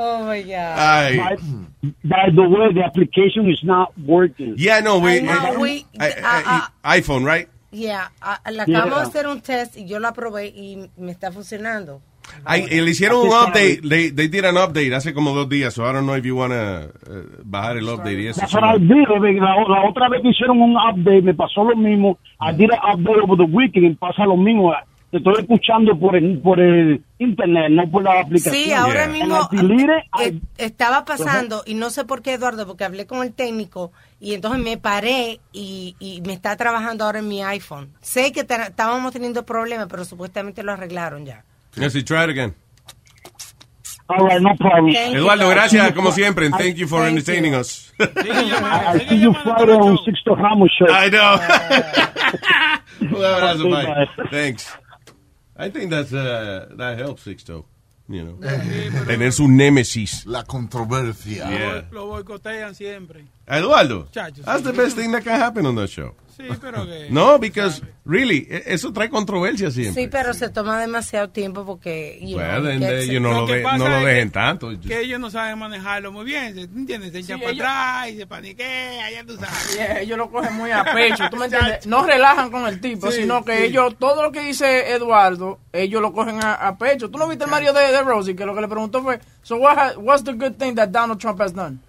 Oh 0.00 0.24
my 0.24 0.40
God. 0.42 0.52
By, 0.54 1.36
by 2.04 2.30
the 2.32 2.42
way, 2.48 2.72
the 2.72 2.84
application 2.84 3.50
is 3.50 3.64
not 3.64 3.88
working. 4.06 4.54
Yeah, 4.56 4.78
no, 4.78 4.98
we, 4.98 5.18
I 5.18 5.20
know, 5.22 5.58
we- 5.58 5.86
I- 5.98 6.14
I- 6.22 6.68
I- 6.84 6.98
iPhone, 7.00 7.24
right? 7.24 7.48
Yeah, 7.72 8.08
ah, 8.22 8.38
le 8.48 8.64
Yeah. 8.64 8.78
acabamos 8.78 9.00
de 9.00 9.06
hacer 9.08 9.26
un 9.26 9.40
test 9.40 9.76
y 9.76 9.86
yo 9.86 9.98
lo 9.98 10.06
aprobé 10.06 10.46
y 10.46 10.88
me 10.96 11.10
está 11.10 11.32
funcionando. 11.32 12.00
Ay, 12.44 12.64
eh, 12.70 12.80
le 12.82 12.90
hicieron 12.90 13.18
un 13.18 13.28
update, 13.28 13.80
they, 13.88 14.10
they 14.10 14.28
did 14.28 14.44
an 14.44 14.56
update 14.56 14.94
hace 14.94 15.12
como 15.14 15.34
dos 15.34 15.48
días, 15.48 15.74
so 15.74 15.82
I 15.88 15.92
don't 15.92 16.04
know 16.04 16.16
if 16.16 16.24
you 16.24 16.36
wanna 16.36 16.88
uh, 17.06 17.12
bajar 17.44 17.76
el 17.76 17.88
update 17.88 18.20
y 18.22 18.26
eso. 18.28 18.40
That's 18.40 18.54
what 18.54 18.64
I 18.76 18.78
did. 18.78 19.38
La, 19.40 19.54
la 19.56 19.88
otra 19.88 20.08
vez 20.08 20.22
que 20.22 20.30
hicieron 20.30 20.60
un 20.60 20.76
update 20.76 21.22
me 21.22 21.34
pasó 21.34 21.64
lo 21.64 21.76
mismo. 21.76 22.18
I 22.40 22.52
did 22.52 22.70
an 22.70 22.78
update 23.00 23.20
over 23.20 23.36
the 23.36 23.52
weekend 23.52 23.84
y 23.92 23.94
pasa 23.94 24.24
lo 24.24 24.36
mismo. 24.36 24.72
Te 25.10 25.16
estoy 25.16 25.36
escuchando 25.38 25.98
por 25.98 26.14
el, 26.16 26.38
por 26.38 26.60
el 26.60 27.02
internet, 27.18 27.70
no 27.70 27.90
por 27.90 28.02
la 28.02 28.20
aplicación. 28.20 28.54
Sí, 28.54 28.72
ahora 28.72 29.06
mismo 29.08 29.48
I 29.52 29.56
I- 29.56 30.26
eh, 30.26 30.40
estaba 30.58 31.06
pasando 31.06 31.62
y 31.64 31.72
no 31.72 31.88
sé 31.88 32.04
por 32.04 32.20
qué, 32.20 32.34
Eduardo, 32.34 32.66
porque 32.66 32.84
hablé 32.84 33.06
con 33.06 33.22
el 33.22 33.32
técnico 33.32 33.90
y 34.20 34.34
entonces 34.34 34.62
me 34.62 34.76
paré 34.76 35.40
y, 35.50 35.96
y 35.98 36.20
me 36.26 36.34
está 36.34 36.54
trabajando 36.58 37.04
ahora 37.06 37.20
en 37.20 37.28
mi 37.28 37.42
iPhone. 37.42 37.88
Sé 38.02 38.32
que 38.32 38.40
estábamos 38.40 39.12
teniendo 39.14 39.46
problemas, 39.46 39.86
pero 39.90 40.04
supuestamente 40.04 40.62
lo 40.62 40.72
arreglaron 40.72 41.24
ya. 41.24 41.42
Yes, 41.80 41.94
you 41.94 42.02
try 42.02 42.24
it 42.24 42.30
again. 42.30 42.54
All 44.10 44.24
right, 44.26 44.40
no 44.40 44.54
problem. 44.56 44.94
Eduardo, 44.94 45.50
gracias 45.50 45.92
como 45.92 46.10
siempre, 46.12 46.46
and 46.46 46.54
thank 46.54 46.78
you 46.78 46.86
for 46.88 47.00
Thank 47.02 47.18
entertaining 47.18 47.52
you. 47.52 47.58
us. 47.58 47.92
I, 48.00 48.94
I 48.94 48.98
see 49.06 49.16
you 49.16 49.34
Friday 49.34 49.72
on 49.72 49.98
Sixto 49.98 50.34
Ramos 50.34 50.70
show. 50.78 50.86
I 50.90 51.08
know. 51.10 51.38
Un 53.18 53.24
abrazo, 53.24 53.60
Okay, 53.66 53.70
bye. 53.70 54.06
bye. 54.16 54.28
Thanks. 54.30 54.66
I 55.56 55.68
think 55.70 55.90
that's, 55.90 56.12
uh, 56.12 56.68
that 56.76 56.98
helps, 56.98 57.24
Sixto. 57.26 57.64
You 58.08 58.24
know. 58.24 58.38
Tener 59.06 59.30
su 59.32 59.46
némesis. 59.48 60.24
La 60.24 60.44
controversia. 60.44 61.50
Yeah. 61.50 61.82
Lo 61.92 62.06
boicotean 62.06 62.74
siempre. 62.74 63.24
Eduardo, 63.50 64.06
that's 64.12 64.38
sí. 64.38 64.62
the 64.62 64.72
best 64.72 64.96
thing 64.96 65.10
that 65.12 65.22
can 65.24 65.40
happen 65.40 65.64
on 65.66 65.74
that 65.76 65.88
show. 65.88 66.14
Sí, 66.36 66.44
pero 66.60 66.86
que... 66.86 67.08
No, 67.10 67.36
because, 67.40 67.82
really, 68.04 68.46
e- 68.48 68.62
eso 68.66 68.92
trae 68.92 69.10
controversia 69.10 69.72
siempre. 69.72 70.00
Sí, 70.04 70.08
pero 70.08 70.32
se 70.34 70.48
toma 70.50 70.78
demasiado 70.80 71.30
tiempo 71.30 71.66
porque... 71.66 72.16
you 72.22 72.36
Well, 72.36 72.60
know, 72.60 72.60
no 73.20 73.40
lo, 73.40 73.46
de- 73.48 73.62
no 73.76 73.84
dejen 74.06 74.28
que- 74.28 74.32
tanto. 74.32 74.68
Que 74.80 75.00
ellos 75.00 75.18
no 75.18 75.30
saben 75.30 75.58
manejarlo 75.58 76.12
muy 76.12 76.24
bien, 76.24 76.54
¿se- 76.54 76.60
¿entiendes? 76.60 77.10
Se 77.10 77.18
echan 77.18 77.40
para 77.40 77.50
ellos- 77.50 77.64
atrás 77.66 78.08
y 78.10 78.16
se 78.18 78.26
paniquean, 78.28 79.12
ya 79.12 79.24
tú 79.26 79.34
sabes. 79.34 79.74
Yeah, 79.76 79.98
ellos 80.00 80.16
lo 80.16 80.30
cogen 80.30 80.54
muy 80.54 80.70
a 80.70 80.84
pecho, 80.84 81.28
¿tú 81.28 81.36
me 81.38 81.44
entiendes? 81.50 81.88
No 81.88 82.06
relajan 82.06 82.52
con 82.52 82.68
el 82.68 82.80
tipo, 82.80 83.10
Sí, 83.10 83.22
sino 83.22 83.44
que 83.44 83.58
sí. 83.58 83.64
ellos, 83.64 83.96
todo 83.98 84.22
lo 84.22 84.30
que 84.30 84.40
dice 84.42 84.92
Eduardo, 84.92 85.58
ellos 85.72 86.00
lo 86.00 86.12
cogen 86.12 86.38
a, 86.44 86.54
a 86.54 86.78
pecho. 86.78 87.10
¿Tú 87.10 87.18
no 87.18 87.26
viste 87.26 87.46
el 87.46 87.50
Mario 87.50 87.72
de, 87.72 87.80
de 87.90 88.00
Rosie? 88.02 88.36
Que 88.36 88.46
lo 88.46 88.54
que 88.54 88.60
le 88.60 88.68
preguntó 88.68 89.02
fue, 89.02 89.18
so 89.42 89.56
what 89.56 89.76
ha- 89.76 89.98
what's 89.98 90.22
the 90.22 90.34
good 90.34 90.52
thing 90.56 90.76
that 90.76 90.90
Donald 90.90 91.18
Trump 91.18 91.40
has 91.40 91.52
done? 91.52 91.80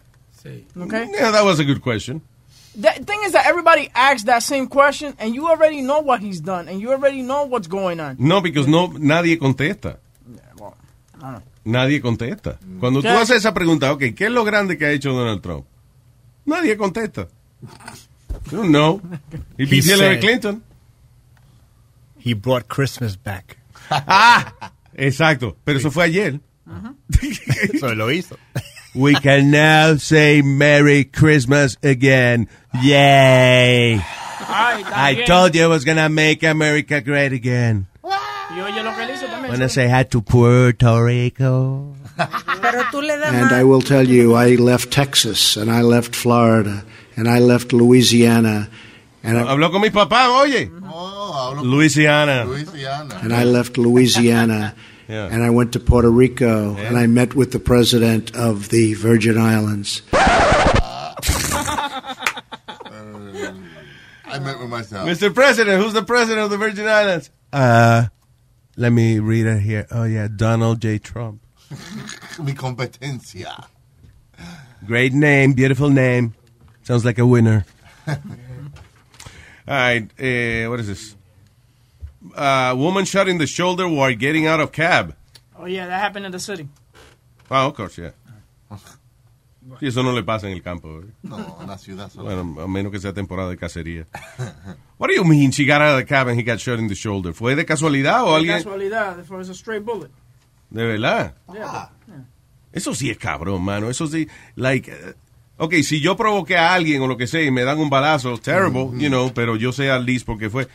Sí. 0.44 0.66
Okay? 0.78 1.08
Yeah, 1.12 1.32
that 1.32 1.44
was 1.44 1.60
a 1.60 1.66
good 1.66 1.82
question. 1.82 2.22
The 2.76 2.92
thing 3.06 3.20
is 3.26 3.34
that 3.34 3.46
everybody 3.48 3.90
asks 3.94 4.24
that 4.26 4.42
same 4.44 4.68
question, 4.68 5.14
and 5.20 5.34
you 5.36 5.48
already 5.50 5.82
know 5.82 6.00
what 6.02 6.22
he's 6.22 6.40
done, 6.40 6.70
and 6.70 6.80
you 6.80 6.92
already 6.92 7.22
know 7.22 7.44
what's 7.46 7.68
going 7.68 8.00
on. 8.00 8.16
No, 8.20 8.40
because 8.42 8.68
no, 8.68 8.88
nadie 8.90 9.38
contesta. 9.38 9.98
I 9.98 11.20
don't 11.20 11.34
know. 11.34 11.42
Nadie 11.66 12.00
contesta. 12.02 12.58
Cuando 12.80 13.02
tú 13.02 13.10
haces 13.10 13.38
esa 13.38 13.54
pregunta, 13.54 13.92
ok, 13.92 14.14
¿qué 14.16 14.26
es 14.28 14.32
lo 14.32 14.46
grande 14.46 14.78
que 14.78 14.86
ha 14.86 14.92
hecho 14.92 15.12
Donald 15.14 15.42
Trump? 15.42 15.66
Nadie 16.46 16.78
contesta. 16.78 17.28
You 18.52 18.58
don't 18.60 18.70
know. 18.72 19.02
Y 19.58 19.66
He 19.66 19.80
Hillary 19.82 20.16
said- 20.16 20.22
Clinton. 20.22 20.64
He 22.18 22.34
brought 22.34 22.68
Christmas 22.70 23.16
back. 23.18 23.58
Ah, 23.92 24.54
exacto. 24.96 25.58
Pero 25.66 25.80
eso 25.80 25.90
fue 25.92 26.04
ayer. 26.06 26.40
Eso 27.74 27.94
lo 27.96 28.12
hizo. 28.12 28.38
We 28.96 29.14
can 29.16 29.52
now 29.52 29.96
say 29.98 30.42
Merry 30.42 31.04
Christmas 31.04 31.78
again. 31.84 32.48
Yay. 32.82 34.02
Ay, 34.52 34.84
I 34.88 35.24
told 35.26 35.54
you 35.54 35.64
I 35.64 35.68
was 35.68 35.86
gonna 35.86 36.10
make 36.10 36.44
America 36.44 37.02
great 37.02 37.34
again. 37.34 37.86
When 38.02 38.14
oye 38.64 38.84
lo 38.84 38.92
que 38.96 39.04
él 39.04 39.12
hizo 39.12 39.28
también. 39.28 39.50
Wanna 39.50 39.70
say 39.70 39.88
hi 39.88 40.04
to 40.04 40.22
Puerto 40.22 41.00
Rico. 41.02 41.96
Pero 42.18 42.84
tú 42.92 43.02
le 43.02 43.18
das 43.18 43.34
And. 43.34 43.52
I 43.52 43.64
will 43.64 43.82
tell 43.82 44.08
you, 44.08 44.34
I 44.36 44.56
left 44.56 44.92
Texas, 44.92 45.56
and 45.56 45.72
I 45.72 45.82
left 45.82 46.16
Florida, 46.16 46.84
and 47.16 47.30
I 47.30 47.40
left 47.40 47.72
Louisiana, 47.72 48.70
and 49.24 49.38
I, 49.38 49.44
Habló 49.44 49.72
con 49.72 49.82
mi 49.82 49.90
papá, 49.90 50.30
oye. 50.42 50.70
Oh, 50.92 51.62
Louisiana. 51.64 52.46
Louisiana. 52.46 53.20
and 53.22 53.34
I 53.34 53.44
left 53.44 53.78
Louisiana, 53.78 54.74
Yeah. 55.10 55.26
and 55.26 55.44
I 55.44 55.50
went 55.50 55.74
to 55.74 55.80
Puerto 55.80 56.10
Rico, 56.10 56.76
and 56.76 56.96
I 56.96 57.08
met 57.08 57.34
with 57.34 57.52
the 57.52 57.60
president 57.60 58.36
of 58.36 58.70
the 58.70 58.94
Virgin 58.94 59.40
Islands. 59.40 60.04
I 60.14 61.16
met 64.40 64.60
with 64.60 64.70
myself. 64.70 65.10
Mr. 65.10 65.34
President, 65.34 65.82
who's 65.82 65.94
the 65.94 66.04
president 66.04 66.46
of 66.46 66.52
the 66.52 66.58
Virgin 66.58 66.88
Islands? 66.88 67.32
Uh, 67.52 68.06
let 68.78 68.92
me 68.92 69.18
read 69.18 69.48
it 69.48 69.62
here. 69.62 69.88
Oh, 69.90 70.04
yeah, 70.04 70.28
Donald 70.34 70.80
J. 70.80 71.00
Trump. 71.00 71.42
Mi 72.40 72.54
competencia. 72.54 73.66
Great 74.86 75.14
name, 75.14 75.54
beautiful 75.54 75.90
name. 75.90 76.36
Sounds 76.84 77.04
like 77.04 77.18
a 77.18 77.26
winner. 77.26 77.66
All 78.08 78.16
right, 79.68 80.08
eh, 80.20 80.68
what 80.68 80.80
is 80.80 80.88
this? 80.88 81.16
Uh, 82.36 82.74
woman 82.76 83.06
shot 83.06 83.28
in 83.28 83.38
the 83.38 83.48
shoulder 83.48 83.88
while 83.88 84.14
getting 84.16 84.48
out 84.48 84.60
of 84.60 84.72
cab. 84.72 85.16
Oh, 85.58 85.66
yeah, 85.66 85.88
that 85.88 86.00
happened 86.02 86.26
in 86.26 86.32
the 86.32 86.40
city. 86.40 86.68
Ah, 87.50 87.66
of 87.66 87.74
course, 87.76 87.98
yeah. 87.98 88.12
Sí, 89.80 89.88
eso 89.88 90.02
no 90.04 90.12
le 90.14 90.24
pasa 90.24 90.48
en 90.48 90.54
el 90.54 90.62
campo. 90.64 91.02
¿eh? 91.02 91.06
No, 91.24 91.58
en 91.62 91.68
la 91.68 91.78
ciudad 91.78 92.10
solo. 92.12 92.26
Bueno, 92.26 92.62
a 92.62 92.68
menos 92.68 92.92
que 92.92 93.00
sea 93.00 93.14
temporada 93.14 93.50
de 93.50 93.58
cacería. 93.58 94.08
What 94.98 95.10
do 95.10 95.14
you 95.16 95.24
mean 95.24 95.52
she 95.52 95.66
got 95.66 95.82
out 95.82 95.92
of 95.94 95.98
the 96.00 96.06
cab 96.06 96.28
and 96.28 96.38
he 96.40 96.44
got 96.44 96.60
shot 96.60 96.80
in 96.80 96.88
the 96.88 96.96
shoulder? 96.96 97.34
¿Fue 97.34 97.56
de 97.56 97.66
casualidad 97.66 98.24
o 98.24 98.32
De 98.32 98.36
alguien? 98.38 98.58
casualidad, 98.58 99.20
it 99.20 99.30
was 99.30 99.50
a 99.50 99.54
straight 99.54 99.84
bullet. 99.86 100.10
De 100.72 100.86
verdad. 100.86 101.34
Yeah. 101.54 101.90
Eso 102.74 102.94
sí 102.94 103.10
es 103.10 103.18
cabrón, 103.18 103.62
mano. 103.64 103.90
Eso 103.90 104.08
sí, 104.08 104.28
like, 104.56 104.92
eh, 104.92 105.14
ok, 105.58 105.74
si 105.84 106.00
yo 106.02 106.16
provoqué 106.16 106.58
a 106.58 106.74
alguien 106.74 107.02
o 107.02 107.08
lo 107.08 107.18
que 107.18 107.28
sea 107.28 107.44
y 107.44 107.52
me 107.52 107.64
dan 107.64 107.80
un 107.80 107.90
balazo, 107.90 108.38
terrible, 108.38 108.90
you 109.00 109.10
know, 109.10 109.32
pero 109.34 109.56
yo 109.56 109.72
sé 109.72 109.90
at 109.92 110.02
least 110.04 110.26
porque 110.26 110.50
fue. 110.50 110.68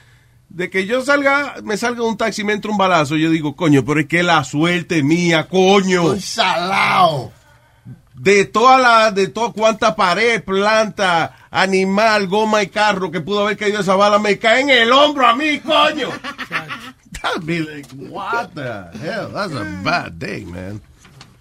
De 0.55 0.71
que 0.71 0.87
yo 0.87 1.05
salga, 1.05 1.57
me 1.65 1.77
salga 1.77 2.05
un 2.05 2.17
taxi 2.17 2.43
y 2.43 2.45
me 2.45 2.53
entre 2.53 2.71
un 2.71 2.77
balazo, 2.77 3.17
yo 3.17 3.29
digo, 3.29 3.57
coño, 3.57 3.85
pero 3.85 3.99
es 3.99 4.07
que 4.07 4.23
la 4.23 4.45
suerte 4.45 5.03
mía, 5.03 5.49
coño. 5.49 6.15
salao. 6.21 7.33
De 8.15 8.45
toda 8.45 8.79
la, 8.79 9.11
de 9.11 9.27
toda 9.27 9.53
cuanta 9.53 9.97
pared, 9.97 10.45
planta, 10.45 11.49
animal, 11.51 12.29
goma 12.29 12.63
y 12.63 12.69
carro 12.69 13.11
que 13.11 13.21
pudo 13.21 13.41
haber 13.41 13.57
caído 13.57 13.81
esa 13.81 13.97
bala, 13.97 14.21
me 14.21 14.39
cae 14.39 14.61
en 14.61 14.71
el 14.71 14.93
hombro 14.93 15.27
a 15.27 15.35
mí, 15.35 15.59
coño. 15.59 16.11
That'd 17.21 17.45
be 17.45 17.59
like, 17.59 17.89
what 18.09 18.51
the 18.55 18.97
hell? 19.03 19.31
That's 19.33 19.55
a 19.55 19.65
bad 19.83 20.13
day, 20.21 20.45
man. 20.45 20.81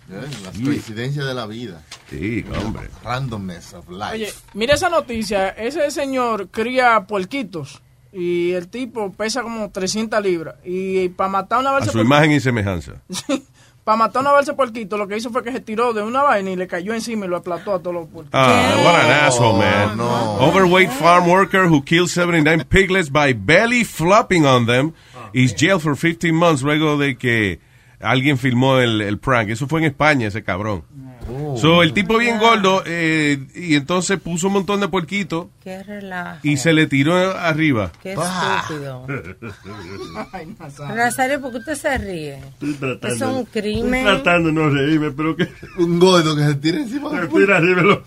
Las 0.09 0.57
coincidencias 0.57 1.27
de 1.27 1.35
la 1.35 1.45
vida. 1.45 1.83
Sí, 2.09 2.43
hombre. 2.55 2.89
Randomness 3.03 3.73
of 3.73 3.87
life. 3.89 4.13
Oye, 4.13 4.33
mira 4.55 4.73
esa 4.73 4.89
noticia. 4.89 5.49
Ese 5.49 5.91
señor 5.91 6.49
cría 6.49 7.05
puerquitos 7.05 7.83
y 8.13 8.51
el 8.51 8.67
tipo 8.67 9.11
pesa 9.11 9.41
como 9.41 9.71
300 9.71 10.21
libras. 10.21 10.55
Y 10.63 11.09
para 11.09 11.29
matar 11.29 11.59
una 11.59 11.71
A 11.71 11.73
balsa 11.73 11.91
su 11.91 11.99
imagen 11.99 12.31
y 12.31 12.39
semejanza. 12.39 12.93
para 13.83 13.97
matar 13.97 14.21
una 14.21 14.31
balsa 14.31 14.51
de 14.51 14.55
puerquito, 14.55 14.97
lo 14.97 15.07
que 15.07 15.17
hizo 15.17 15.31
fue 15.31 15.43
que 15.43 15.51
se 15.51 15.59
tiró 15.59 15.93
de 15.93 16.03
una 16.03 16.21
vaina 16.21 16.51
y 16.51 16.55
le 16.55 16.67
cayó 16.67 16.93
encima 16.93 17.25
y 17.25 17.29
lo 17.29 17.37
aplastó 17.37 17.73
a 17.73 17.79
todos 17.79 17.95
los 17.95 18.07
puerquitos. 18.07 18.39
Ah, 18.39 18.75
what 18.83 18.95
an 18.95 19.11
asshole, 19.27 19.57
man. 19.57 19.99
Overweight 19.99 20.91
farm 20.91 21.27
worker 21.27 21.65
who 21.65 21.81
killed 21.83 22.09
79 22.09 22.65
piglets 22.69 23.11
by 23.11 23.33
belly 23.33 23.83
flopping 23.83 24.45
on 24.45 24.67
them 24.67 24.93
is 25.33 25.55
jailed 25.55 25.81
for 25.81 25.95
15 25.95 26.33
months 26.35 26.61
luego 26.61 26.97
de 26.97 27.17
que 27.17 27.59
alguien 27.99 28.37
filmó 28.37 28.77
el, 28.77 29.01
el 29.01 29.17
prank. 29.17 29.49
Eso 29.49 29.67
fue 29.67 29.79
en 29.79 29.85
España, 29.85 30.27
ese 30.27 30.43
cabrón. 30.43 30.83
So, 31.57 31.83
el 31.83 31.93
tipo 31.93 32.17
bien 32.17 32.37
gordo 32.39 32.83
eh, 32.85 33.37
y 33.55 33.75
entonces 33.75 34.19
puso 34.19 34.47
un 34.47 34.53
montón 34.53 34.79
de 34.81 34.87
puerquitos 34.87 35.47
Qué 35.63 35.81
relajo. 35.83 36.39
y 36.43 36.57
se 36.57 36.73
le 36.73 36.87
tiró 36.87 37.15
arriba. 37.37 37.91
Qué 38.01 38.13
estúpido. 38.13 39.07
Nazario, 40.95 41.41
¿por 41.41 41.51
qué 41.51 41.57
usted 41.59 41.75
se 41.75 41.97
ríe? 41.97 42.35
Estoy 42.39 42.73
tratando. 42.73 43.15
Eso 43.15 43.29
es 43.29 43.35
un 43.37 43.45
crimen. 43.45 44.07
Estoy 44.07 44.21
tratando 44.23 44.49
de 44.49 44.53
no 44.55 44.69
reírme, 44.69 45.11
pero 45.11 45.35
que. 45.35 45.47
Un 45.77 45.99
gordo 45.99 46.35
que 46.35 46.43
se 46.43 46.55
tira 46.55 46.77
encima 46.79 47.09
Se 47.11 47.27
tira 47.27 47.57
arriba 47.57 47.81
de 47.81 47.87
los 47.87 47.99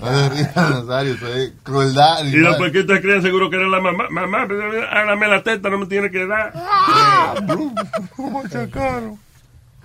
Nazario, 0.54 1.14
eso 1.14 1.34
es 1.34 1.52
crueldad. 1.62 2.24
Y 2.24 2.36
los 2.36 2.56
puerquitos 2.56 2.98
creían 3.00 3.22
seguro 3.22 3.48
que 3.50 3.56
era 3.56 3.68
la 3.68 3.80
mamá. 3.80 4.08
Mamá, 4.10 4.48
hágame 4.90 5.28
la 5.28 5.42
teta, 5.42 5.70
no 5.70 5.78
me 5.78 5.86
tiene 5.86 6.10
que 6.10 6.26
dar. 6.26 6.52
¿Cómo 8.16 8.42
chacaron? 8.48 9.18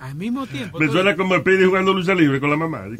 Al 0.00 0.14
mismo 0.14 0.46
tiempo. 0.46 0.78
Me 0.78 0.88
suena 0.88 1.14
como 1.14 1.34
el 1.34 1.42
Pidi 1.42 1.64
jugando 1.64 1.92
lucha 1.92 2.14
libre 2.14 2.40
con 2.40 2.50
la 2.50 2.56
mamá. 2.56 2.84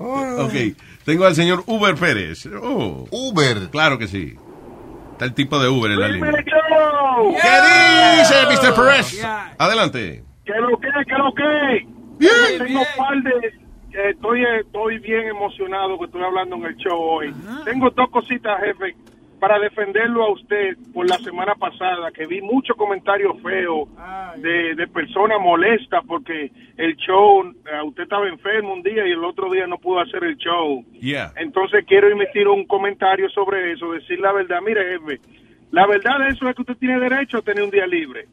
Ok, 0.00 0.52
tengo 1.04 1.24
al 1.24 1.34
señor 1.34 1.64
Uber 1.66 1.96
Pérez. 1.96 2.46
Oh. 2.62 3.08
Uber. 3.10 3.68
Claro 3.70 3.98
que 3.98 4.06
sí. 4.06 4.36
Está 5.12 5.24
el 5.24 5.34
tipo 5.34 5.58
de 5.58 5.68
Uber 5.68 5.90
en 5.90 6.00
la 6.00 6.08
línea. 6.08 6.30
¿Qué 6.32 6.44
¿Qué 6.44 8.18
dice, 8.20 8.34
Mr. 8.46 8.74
Perez? 8.76 9.24
Adelante. 9.58 10.22
¿Qué 10.44 10.52
lo 10.60 10.78
que? 10.78 10.88
¿Qué 11.04 11.14
lo 11.18 11.34
que? 11.34 11.86
Bien, 12.18 12.32
Tengo 12.64 12.80
un 12.80 12.86
par 12.96 13.16
de... 13.22 13.48
eh, 13.48 14.10
estoy, 14.10 14.44
estoy 14.64 14.98
bien 15.00 15.26
emocionado 15.28 15.98
que 15.98 16.04
estoy 16.04 16.22
hablando 16.22 16.56
en 16.56 16.64
el 16.66 16.76
show 16.76 16.96
hoy. 17.00 17.34
Tengo 17.64 17.90
dos 17.90 18.08
cositas, 18.10 18.60
jefe, 18.60 18.94
para 19.38 19.58
defenderlo 19.58 20.24
a 20.24 20.32
usted 20.32 20.76
por 20.92 21.08
la 21.08 21.16
semana 21.18 21.54
pasada, 21.54 22.10
que 22.10 22.26
vi 22.26 22.40
muchos 22.40 22.76
comentarios 22.76 23.40
feos 23.42 23.88
de, 24.36 24.74
de 24.74 24.86
personas 24.88 25.40
molestas 25.40 26.02
porque 26.06 26.50
el 26.76 26.96
show, 26.96 27.44
eh, 27.44 27.82
usted 27.84 28.04
estaba 28.04 28.28
enfermo 28.28 28.72
un 28.72 28.82
día 28.82 29.06
y 29.06 29.12
el 29.12 29.24
otro 29.24 29.50
día 29.50 29.66
no 29.66 29.78
pudo 29.78 30.00
hacer 30.00 30.24
el 30.24 30.36
show. 30.36 30.84
Yeah. 31.00 31.32
Entonces 31.36 31.84
quiero 31.86 32.08
emitir 32.08 32.48
un 32.48 32.66
comentario 32.66 33.28
sobre 33.30 33.72
eso, 33.72 33.92
decir 33.92 34.20
la 34.20 34.32
verdad. 34.32 34.60
Mire, 34.64 34.98
jefe, 34.98 35.20
la 35.70 35.86
verdad 35.86 36.18
de 36.20 36.28
eso 36.28 36.48
es 36.48 36.54
que 36.54 36.62
usted 36.62 36.76
tiene 36.76 36.98
derecho 36.98 37.38
a 37.38 37.42
tener 37.42 37.62
un 37.62 37.70
día 37.70 37.86
libre. 37.86 38.26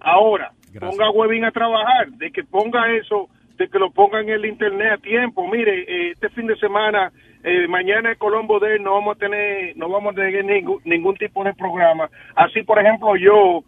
Ahora, 0.00 0.52
ponga 0.78 1.06
a 1.06 1.10
Webin 1.10 1.44
a 1.44 1.50
trabajar, 1.50 2.10
de 2.12 2.30
que 2.30 2.44
ponga 2.44 2.92
eso, 2.92 3.28
de 3.56 3.68
que 3.68 3.78
lo 3.78 3.90
ponga 3.90 4.20
en 4.20 4.28
el 4.28 4.44
internet 4.44 4.92
a 4.92 4.98
tiempo. 4.98 5.48
Mire, 5.48 5.82
eh, 5.82 6.10
este 6.12 6.28
fin 6.30 6.46
de 6.46 6.56
semana, 6.56 7.10
eh, 7.48 7.68
mañana 7.68 8.10
en 8.10 8.18
Colombo 8.18 8.58
Day 8.58 8.80
no 8.80 8.94
vamos 8.94 9.14
a 9.14 9.18
tener, 9.20 9.76
no 9.76 9.88
vamos 9.88 10.12
a 10.12 10.16
tener 10.16 10.44
ningún, 10.44 10.80
ningún 10.84 11.16
tipo 11.16 11.44
de 11.44 11.54
programa. 11.54 12.10
Así, 12.34 12.64
por 12.64 12.76
ejemplo, 12.80 13.14
yo 13.14 13.62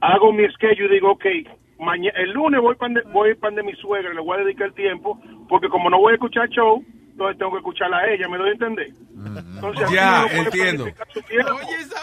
hago 0.00 0.34
mi 0.34 0.46
schedule 0.50 0.84
y 0.84 0.94
digo, 0.96 1.12
ok, 1.12 1.24
mañana, 1.78 2.18
el 2.18 2.32
lunes 2.32 2.60
voy 2.60 2.74
para 2.74 2.92
voy 3.10 3.34
pan 3.34 3.54
de 3.54 3.62
mi 3.62 3.72
suegra, 3.76 4.12
le 4.12 4.20
voy 4.20 4.38
a 4.38 4.44
dedicar 4.44 4.70
tiempo, 4.72 5.18
porque 5.48 5.70
como 5.70 5.88
no 5.88 5.98
voy 5.98 6.12
a 6.12 6.16
escuchar 6.16 6.46
show, 6.50 6.84
entonces 7.12 7.38
tengo 7.38 7.52
que 7.52 7.56
escucharla 7.56 7.96
a 7.96 8.12
ella, 8.12 8.28
¿me 8.28 8.36
doy 8.36 8.50
a 8.50 8.52
entender? 8.52 8.88
Entonces, 9.54 9.84
así 9.86 9.94
Ya, 9.94 10.26
entiendo. 10.34 10.86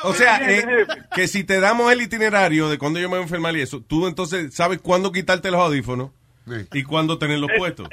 O 0.03 0.14
sea, 0.14 0.39
¿Me 0.39 0.57
eh, 0.57 0.66
que 1.14 1.28
si 1.28 1.43
te 1.43 1.59
damos 1.59 1.91
el 1.91 2.01
itinerario 2.01 2.70
de 2.70 2.80
cuando 2.80 2.99
yo 2.99 3.07
me 3.07 3.18
voy 3.18 3.20
a 3.20 3.24
enfermar 3.24 3.55
y 3.55 3.61
eso, 3.61 3.84
tú 3.84 4.07
entonces 4.07 4.51
sabes 4.55 4.82
cuándo 4.82 5.11
quitarte 5.11 5.51
los 5.51 5.61
audífonos 5.61 6.09
y 6.74 6.82
cuándo 6.82 7.20
tenerlos 7.20 7.51
Eh, 7.51 7.57
puestos. 7.59 7.88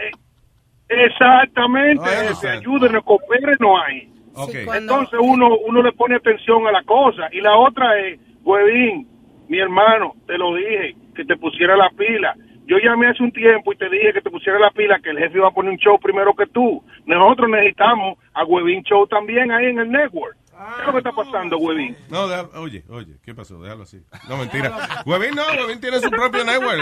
Exactamente, 0.90 2.04
jefe, 2.04 2.20
understand. 2.20 2.58
ayúdenos, 2.58 3.04
cooperen, 3.04 3.56
no 3.60 3.80
hay. 3.80 4.08
Ok. 4.34 4.54
Entonces 4.74 5.18
uno 5.20 5.56
uno 5.66 5.82
le 5.82 5.92
pone 5.92 6.16
atención 6.16 6.66
a 6.66 6.72
la 6.72 6.82
cosa. 6.82 7.28
Y 7.32 7.40
la 7.40 7.56
otra 7.56 7.98
es, 7.98 8.18
Huevín, 8.42 9.06
mi 9.48 9.58
hermano, 9.58 10.14
te 10.26 10.36
lo 10.36 10.54
dije, 10.54 10.94
que 11.14 11.24
te 11.24 11.36
pusiera 11.36 11.76
la 11.76 11.90
pila. 11.90 12.34
Yo 12.66 12.78
llamé 12.78 13.08
hace 13.08 13.22
un 13.22 13.32
tiempo 13.32 13.72
y 13.72 13.76
te 13.76 13.88
dije 13.88 14.12
que 14.12 14.20
te 14.20 14.30
pusiera 14.30 14.58
la 14.58 14.70
pila, 14.70 15.00
que 15.00 15.10
el 15.10 15.18
jefe 15.18 15.38
iba 15.38 15.48
a 15.48 15.52
poner 15.52 15.72
un 15.72 15.78
show 15.78 15.98
primero 15.98 16.34
que 16.34 16.46
tú. 16.46 16.82
Nosotros 17.04 17.50
necesitamos 17.50 18.18
a 18.32 18.44
Huevín 18.44 18.82
Show 18.84 19.06
también 19.08 19.50
ahí 19.50 19.66
en 19.66 19.80
el 19.80 19.90
network. 19.90 20.36
¿Qué 20.76 20.80
es 20.80 20.86
lo 20.86 20.92
que 20.92 20.98
está 20.98 21.12
pasando, 21.12 21.58
Huevín? 21.58 21.96
No, 22.10 22.28
deja- 22.28 22.48
oye, 22.58 22.84
oye, 22.88 23.16
¿qué 23.24 23.34
pasó? 23.34 23.60
Déjalo 23.62 23.84
así. 23.84 24.02
No, 24.28 24.36
mentira. 24.36 25.02
Huevín 25.06 25.34
no, 25.34 25.42
Huevín 25.46 25.80
tiene 25.80 25.98
su 26.00 26.10
propio 26.10 26.44
network. 26.44 26.78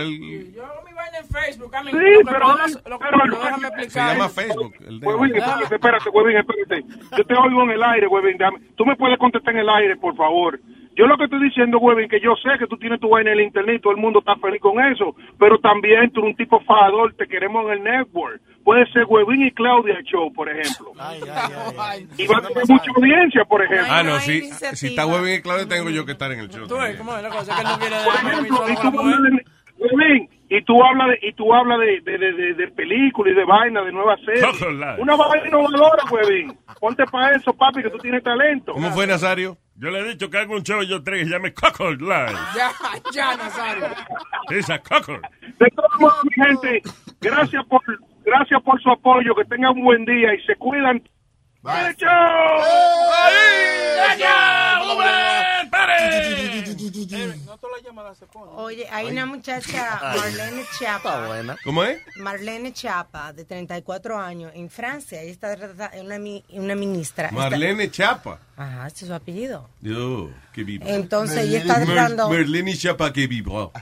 Yo 0.52 0.64
hago 0.66 0.82
mi 0.84 0.92
vaina 0.94 1.18
en 1.18 1.26
Facebook. 1.26 1.70
Sí, 1.90 1.96
lo 1.96 2.30
pero- 2.30 2.48
lo 2.86 2.98
pero- 2.98 3.26
lo- 3.26 3.36
déjame 3.38 3.60
se 3.60 3.66
explicar. 3.68 4.12
llama 4.16 4.28
Facebook. 4.28 4.74
el 4.86 5.00
Huevín, 5.04 5.36
espérate, 5.36 5.74
espérate, 5.74 6.08
Huevín, 6.10 6.36
espérate. 6.38 6.84
Yo 7.16 7.24
te 7.24 7.34
oigo 7.34 7.62
en 7.62 7.70
el 7.70 7.82
aire, 7.82 8.06
Huevín. 8.08 8.38
Tú 8.76 8.84
me 8.84 8.96
puedes 8.96 9.18
contestar 9.18 9.54
en 9.54 9.60
el 9.60 9.68
aire, 9.68 9.96
por 9.96 10.16
favor. 10.16 10.58
Yo 10.98 11.06
lo 11.06 11.16
que 11.16 11.24
estoy 11.24 11.40
diciendo, 11.40 11.78
Huevín, 11.78 12.08
que 12.08 12.18
yo 12.18 12.34
sé 12.42 12.58
que 12.58 12.66
tú 12.66 12.76
tienes 12.76 12.98
tu 12.98 13.08
vaina 13.08 13.30
en 13.30 13.38
el 13.38 13.44
internet 13.44 13.76
y 13.76 13.80
todo 13.80 13.92
el 13.92 14.00
mundo 14.00 14.18
está 14.18 14.34
feliz 14.34 14.60
con 14.60 14.84
eso, 14.84 15.14
pero 15.38 15.56
también 15.60 16.10
tú 16.10 16.18
eres 16.22 16.30
un 16.30 16.36
tipo 16.36 16.58
fajador, 16.58 17.14
te 17.14 17.28
queremos 17.28 17.64
en 17.66 17.72
el 17.74 17.84
network. 17.84 18.42
Puede 18.64 18.84
ser 18.90 19.04
Huevín 19.04 19.46
y 19.46 19.52
Claudia 19.52 19.94
Show, 20.02 20.32
por 20.32 20.48
ejemplo. 20.48 20.92
Y 22.18 22.26
va 22.26 22.38
a 22.38 22.42
tener 22.42 22.64
mucha 22.68 22.90
audiencia, 22.96 23.44
por 23.44 23.62
ejemplo. 23.62 23.86
Ah, 23.88 24.02
no, 24.02 24.18
sí. 24.18 24.42
Si 24.74 24.88
está 24.88 25.06
Huevín 25.06 25.34
y 25.34 25.40
Claudia, 25.40 25.68
tengo 25.68 25.88
yo 25.88 26.04
que 26.04 26.12
estar 26.12 26.32
en 26.32 26.40
el 26.40 26.48
show. 26.48 26.66
Tú 26.66 26.74
ves 26.74 26.96
también. 26.96 26.98
cómo 26.98 27.16
es 27.16 27.22
la 27.22 27.28
cosa, 27.28 27.56
que 27.56 27.62
no 27.62 27.78
quiere 27.78 27.96
Por 28.04 28.14
ejemplo, 28.14 28.56
solo 28.56 28.68
y 28.68 28.74
tú 28.82 28.92
hablas 28.92 29.20
de, 30.40 30.58
y 30.58 30.62
tú 30.62 30.82
hablas 30.82 31.08
de, 31.08 31.28
y 31.28 31.32
tú 31.32 31.54
hablas 31.54 31.78
de, 31.78 32.00
de, 32.00 32.18
de, 32.18 32.32
de, 32.32 32.54
de 32.54 32.68
películas 32.72 33.32
y 33.32 33.36
de 33.36 33.44
vaina, 33.44 33.82
de 33.82 33.92
nuevas 33.92 34.18
series. 34.24 34.44
Una 34.98 35.14
vaina 35.14 35.46
innovadora, 35.46 36.02
Huevín. 36.10 36.58
Ponte 36.80 37.04
para 37.06 37.36
eso, 37.36 37.52
papi, 37.52 37.82
que 37.82 37.90
tú 37.90 37.98
tienes 37.98 38.24
talento. 38.24 38.72
¿Cómo 38.72 38.90
fue, 38.90 39.06
Nazario? 39.06 39.56
Yo 39.80 39.90
le 39.90 40.00
he 40.00 40.08
dicho 40.08 40.28
que 40.28 40.38
hago 40.38 40.56
un 40.56 40.64
show 40.64 40.82
y 40.82 40.88
yo 40.88 41.04
tres 41.04 41.20
que 41.20 41.24
se 41.26 41.30
llame 41.30 41.54
Cocker 41.54 42.00
Line. 42.00 42.38
Ya, 42.56 42.72
ya, 43.12 43.36
Nazario. 43.36 43.86
Esa 44.50 44.80
Cocker. 44.80 45.20
De 45.58 45.70
todos 45.70 46.00
modos, 46.00 46.18
mi 46.24 46.44
gente, 46.44 46.82
gracias 47.20 47.64
por, 47.66 47.80
gracias 48.24 48.60
por 48.64 48.82
su 48.82 48.90
apoyo, 48.90 49.36
que 49.36 49.44
tengan 49.44 49.76
un 49.76 49.84
buen 49.84 50.04
día 50.04 50.34
y 50.34 50.40
se 50.46 50.56
cuidan. 50.56 51.00
¡Bye, 51.62 51.94
chao! 51.96 52.58
Oye, 58.56 58.86
hay 58.90 59.06
una 59.06 59.26
muchacha, 59.26 59.98
Marlene 60.02 60.62
Chapa. 60.78 61.56
¿Cómo 61.64 61.84
es? 61.84 62.00
Marlene 62.16 62.72
Chapa, 62.72 63.32
de 63.32 63.44
34 63.44 64.18
años, 64.18 64.52
en 64.54 64.68
Francia. 64.70 65.20
Ella 65.22 65.30
está 65.32 65.56
una, 66.00 66.18
una 66.52 66.74
ministra. 66.74 67.26
Está- 67.28 67.36
Marlene 67.36 67.90
Chapa. 67.90 68.38
Ajá, 68.56 68.86
ese 68.88 69.04
es 69.04 69.08
su 69.08 69.14
apellido. 69.14 69.68
Yo, 69.80 70.30
qué 70.52 70.64
vivo. 70.64 70.84
Entonces, 70.86 71.38
ella 71.44 71.58
está 71.58 71.84
tratando- 71.84 72.28
Marlene 72.28 72.76
Chapa, 72.76 73.12
que 73.12 73.26
vivo. 73.26 73.72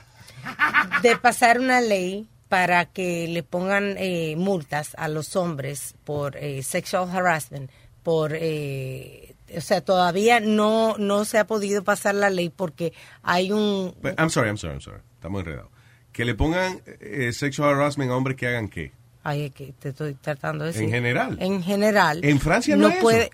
de 1.03 1.17
pasar 1.17 1.59
una 1.59 1.81
ley 1.81 2.29
para 2.49 2.87
que 2.87 3.29
le 3.29 3.43
pongan 3.43 3.97
eh, 3.99 4.35
multas 4.37 4.95
a 4.97 5.09
los 5.09 5.37
hombres 5.37 5.95
por 6.05 6.37
eh, 6.37 6.63
sexual 6.63 7.09
harassment, 7.11 7.71
por 8.03 8.33
eh, 8.35 9.37
o 9.55 9.61
sea, 9.61 9.81
todavía 9.81 10.41
no, 10.41 10.97
no 10.99 11.25
se 11.25 11.39
ha 11.39 11.47
podido 11.47 11.85
pasar 11.85 12.15
la 12.15 12.31
ley 12.31 12.51
porque 12.51 12.93
hay 13.23 13.53
un... 13.53 13.95
But 14.03 14.19
I'm 14.19 14.31
sorry, 14.31 14.49
I'm 14.49 14.59
sorry, 14.59 14.75
I'm 14.75 14.81
sorry. 14.81 15.01
Estamos 15.15 15.41
enredados. 15.41 15.71
Que 16.13 16.25
le 16.25 16.35
pongan 16.35 16.81
eh, 17.01 17.33
sexual 17.33 17.75
harassment 17.75 18.11
a 18.11 18.17
hombres 18.17 18.37
que 18.37 18.47
hagan 18.47 18.69
qué. 18.69 18.93
Ay, 19.23 19.47
es 19.47 19.53
que 19.53 19.73
te 19.79 19.91
estoy 19.91 20.15
tratando 20.15 20.65
de 20.65 20.73
decir. 20.73 20.85
En 20.85 20.91
general. 20.91 21.37
En 21.41 21.63
general. 21.63 22.25
En 22.25 22.41
Francia 22.41 22.77
no 22.77 22.89
hay 22.89 23.01
puede. 23.01 23.31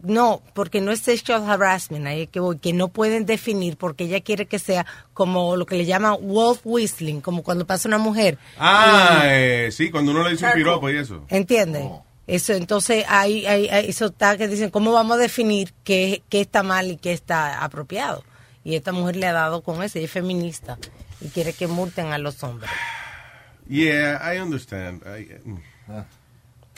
No, 0.00 0.42
porque 0.54 0.80
no 0.80 0.92
es 0.92 1.00
sexual 1.00 1.48
harassment, 1.50 2.06
ahí 2.06 2.22
es 2.22 2.28
que 2.28 2.38
voy, 2.38 2.58
que 2.58 2.72
no 2.72 2.86
pueden 2.88 3.26
definir 3.26 3.76
porque 3.76 4.04
ella 4.04 4.20
quiere 4.20 4.46
que 4.46 4.60
sea 4.60 4.86
como 5.12 5.56
lo 5.56 5.66
que 5.66 5.76
le 5.76 5.86
llaman 5.86 6.16
wolf 6.22 6.60
whistling, 6.64 7.20
como 7.20 7.42
cuando 7.42 7.66
pasa 7.66 7.88
una 7.88 7.98
mujer. 7.98 8.38
Ah, 8.58 9.22
y- 9.24 9.26
eh, 9.26 9.68
sí, 9.72 9.90
cuando 9.90 10.12
uno 10.12 10.22
le 10.22 10.30
dice 10.30 10.46
un 10.46 10.52
piropo 10.52 10.88
y 10.88 10.96
eso. 10.98 11.24
¿Entiende? 11.28 11.88
Eso, 12.28 12.52
entonces, 12.52 13.04
hay, 13.08 13.44
hay, 13.46 13.68
hay- 13.68 13.88
eso 13.88 14.06
está 14.06 14.36
que 14.36 14.46
dicen, 14.46 14.70
¿cómo 14.70 14.92
vamos 14.92 15.16
a 15.16 15.20
definir 15.20 15.72
qué, 15.82 16.22
qué 16.28 16.42
está 16.42 16.62
mal 16.62 16.90
y 16.92 16.96
qué 16.96 17.12
está 17.12 17.64
apropiado? 17.64 18.22
Y 18.64 18.76
esta 18.76 18.92
mujer 18.92 19.16
le 19.16 19.26
ha 19.26 19.32
dado 19.32 19.62
con 19.62 19.82
eso, 19.82 19.98
ella 19.98 20.04
es 20.06 20.12
feminista 20.12 20.78
y 21.20 21.28
quiere 21.28 21.54
que 21.54 21.66
multen 21.66 22.12
a 22.12 22.18
los 22.18 22.42
hombres. 22.44 22.70
Yeah, 23.68 24.20
I 24.32 24.38
understand. 24.40 25.02
I, 25.06 25.28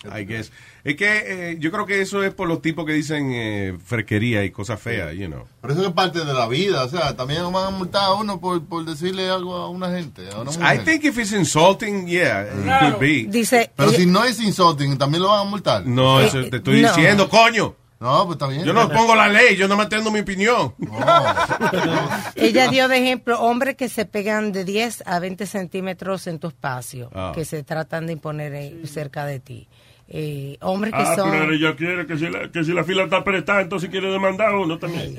I 0.04 0.24
guess. 0.24 0.50
Es 0.82 0.96
que 0.96 1.50
eh, 1.52 1.56
yo 1.58 1.70
creo 1.70 1.84
que 1.84 2.00
eso 2.00 2.22
es 2.22 2.32
por 2.32 2.48
los 2.48 2.62
tipos 2.62 2.86
que 2.86 2.92
dicen 2.92 3.30
eh, 3.32 3.76
frequería 3.84 4.42
y 4.44 4.50
cosas 4.50 4.80
feas, 4.80 5.14
you 5.14 5.26
know. 5.26 5.44
Pero 5.60 5.74
eso 5.74 5.86
es 5.86 5.92
parte 5.92 6.24
de 6.24 6.32
la 6.32 6.48
vida, 6.48 6.84
o 6.84 6.88
sea, 6.88 7.14
también 7.16 7.42
van 7.52 7.66
a 7.66 7.70
multar 7.70 8.04
a 8.04 8.14
uno 8.14 8.40
por, 8.40 8.64
por 8.64 8.84
decirle 8.86 9.28
algo 9.28 9.54
a 9.56 9.68
una 9.68 9.90
gente, 9.90 10.22
a 10.32 10.40
una 10.40 10.74
I 10.74 10.78
think 10.78 11.04
if 11.04 11.18
it's 11.18 11.32
insulting, 11.32 12.06
yeah, 12.06 12.44
it 12.44 12.80
could 12.80 12.98
be. 12.98 13.26
Dice, 13.28 13.70
Pero 13.76 13.90
si 13.90 14.06
no 14.06 14.24
es 14.24 14.40
insulting, 14.40 14.96
también 14.96 15.22
lo 15.22 15.28
van 15.28 15.46
a 15.46 15.50
multar. 15.50 15.86
No, 15.86 16.20
eso 16.20 16.42
te 16.48 16.56
estoy 16.56 16.82
diciendo, 16.82 17.28
coño. 17.28 17.74
No, 18.00 18.24
pues 18.24 18.36
está 18.36 18.46
bien. 18.46 18.64
Yo 18.64 18.72
no 18.72 18.88
pongo 18.88 19.14
la 19.14 19.28
ley, 19.28 19.56
yo 19.56 19.68
no 19.68 19.76
me 19.76 19.84
tengo 19.84 20.10
mi 20.10 20.20
opinión. 20.20 20.72
Ella 22.34 22.68
dio 22.68 22.88
de 22.88 22.96
ejemplo 22.98 23.38
hombres 23.40 23.76
que 23.76 23.90
se 23.90 24.04
pegan 24.06 24.52
de 24.52 24.64
10 24.64 25.02
a 25.06 25.18
20 25.18 25.46
centímetros 25.46 26.26
en 26.26 26.38
tu 26.38 26.48
espacio, 26.48 27.10
Ah. 27.14 27.32
que 27.34 27.44
se 27.44 27.62
tratan 27.62 28.06
de 28.06 28.14
imponer 28.14 28.54
eh, 28.54 28.80
cerca 28.86 29.24
de 29.26 29.40
ti. 29.40 29.68
Eh, 30.12 30.56
hombres 30.60 30.92
que 30.92 30.98
Ah, 31.00 31.14
son... 31.14 31.30
pero 31.30 31.52
ella 31.52 31.76
quiere 31.76 32.04
que 32.04 32.18
si, 32.18 32.28
la, 32.28 32.50
que 32.50 32.64
si 32.64 32.72
la 32.72 32.82
fila 32.82 33.04
está 33.04 33.18
apretada, 33.18 33.60
entonces 33.60 33.88
quiere 33.90 34.10
demandar 34.10 34.48
a 34.54 34.58
uno 34.58 34.76
también. 34.78 35.16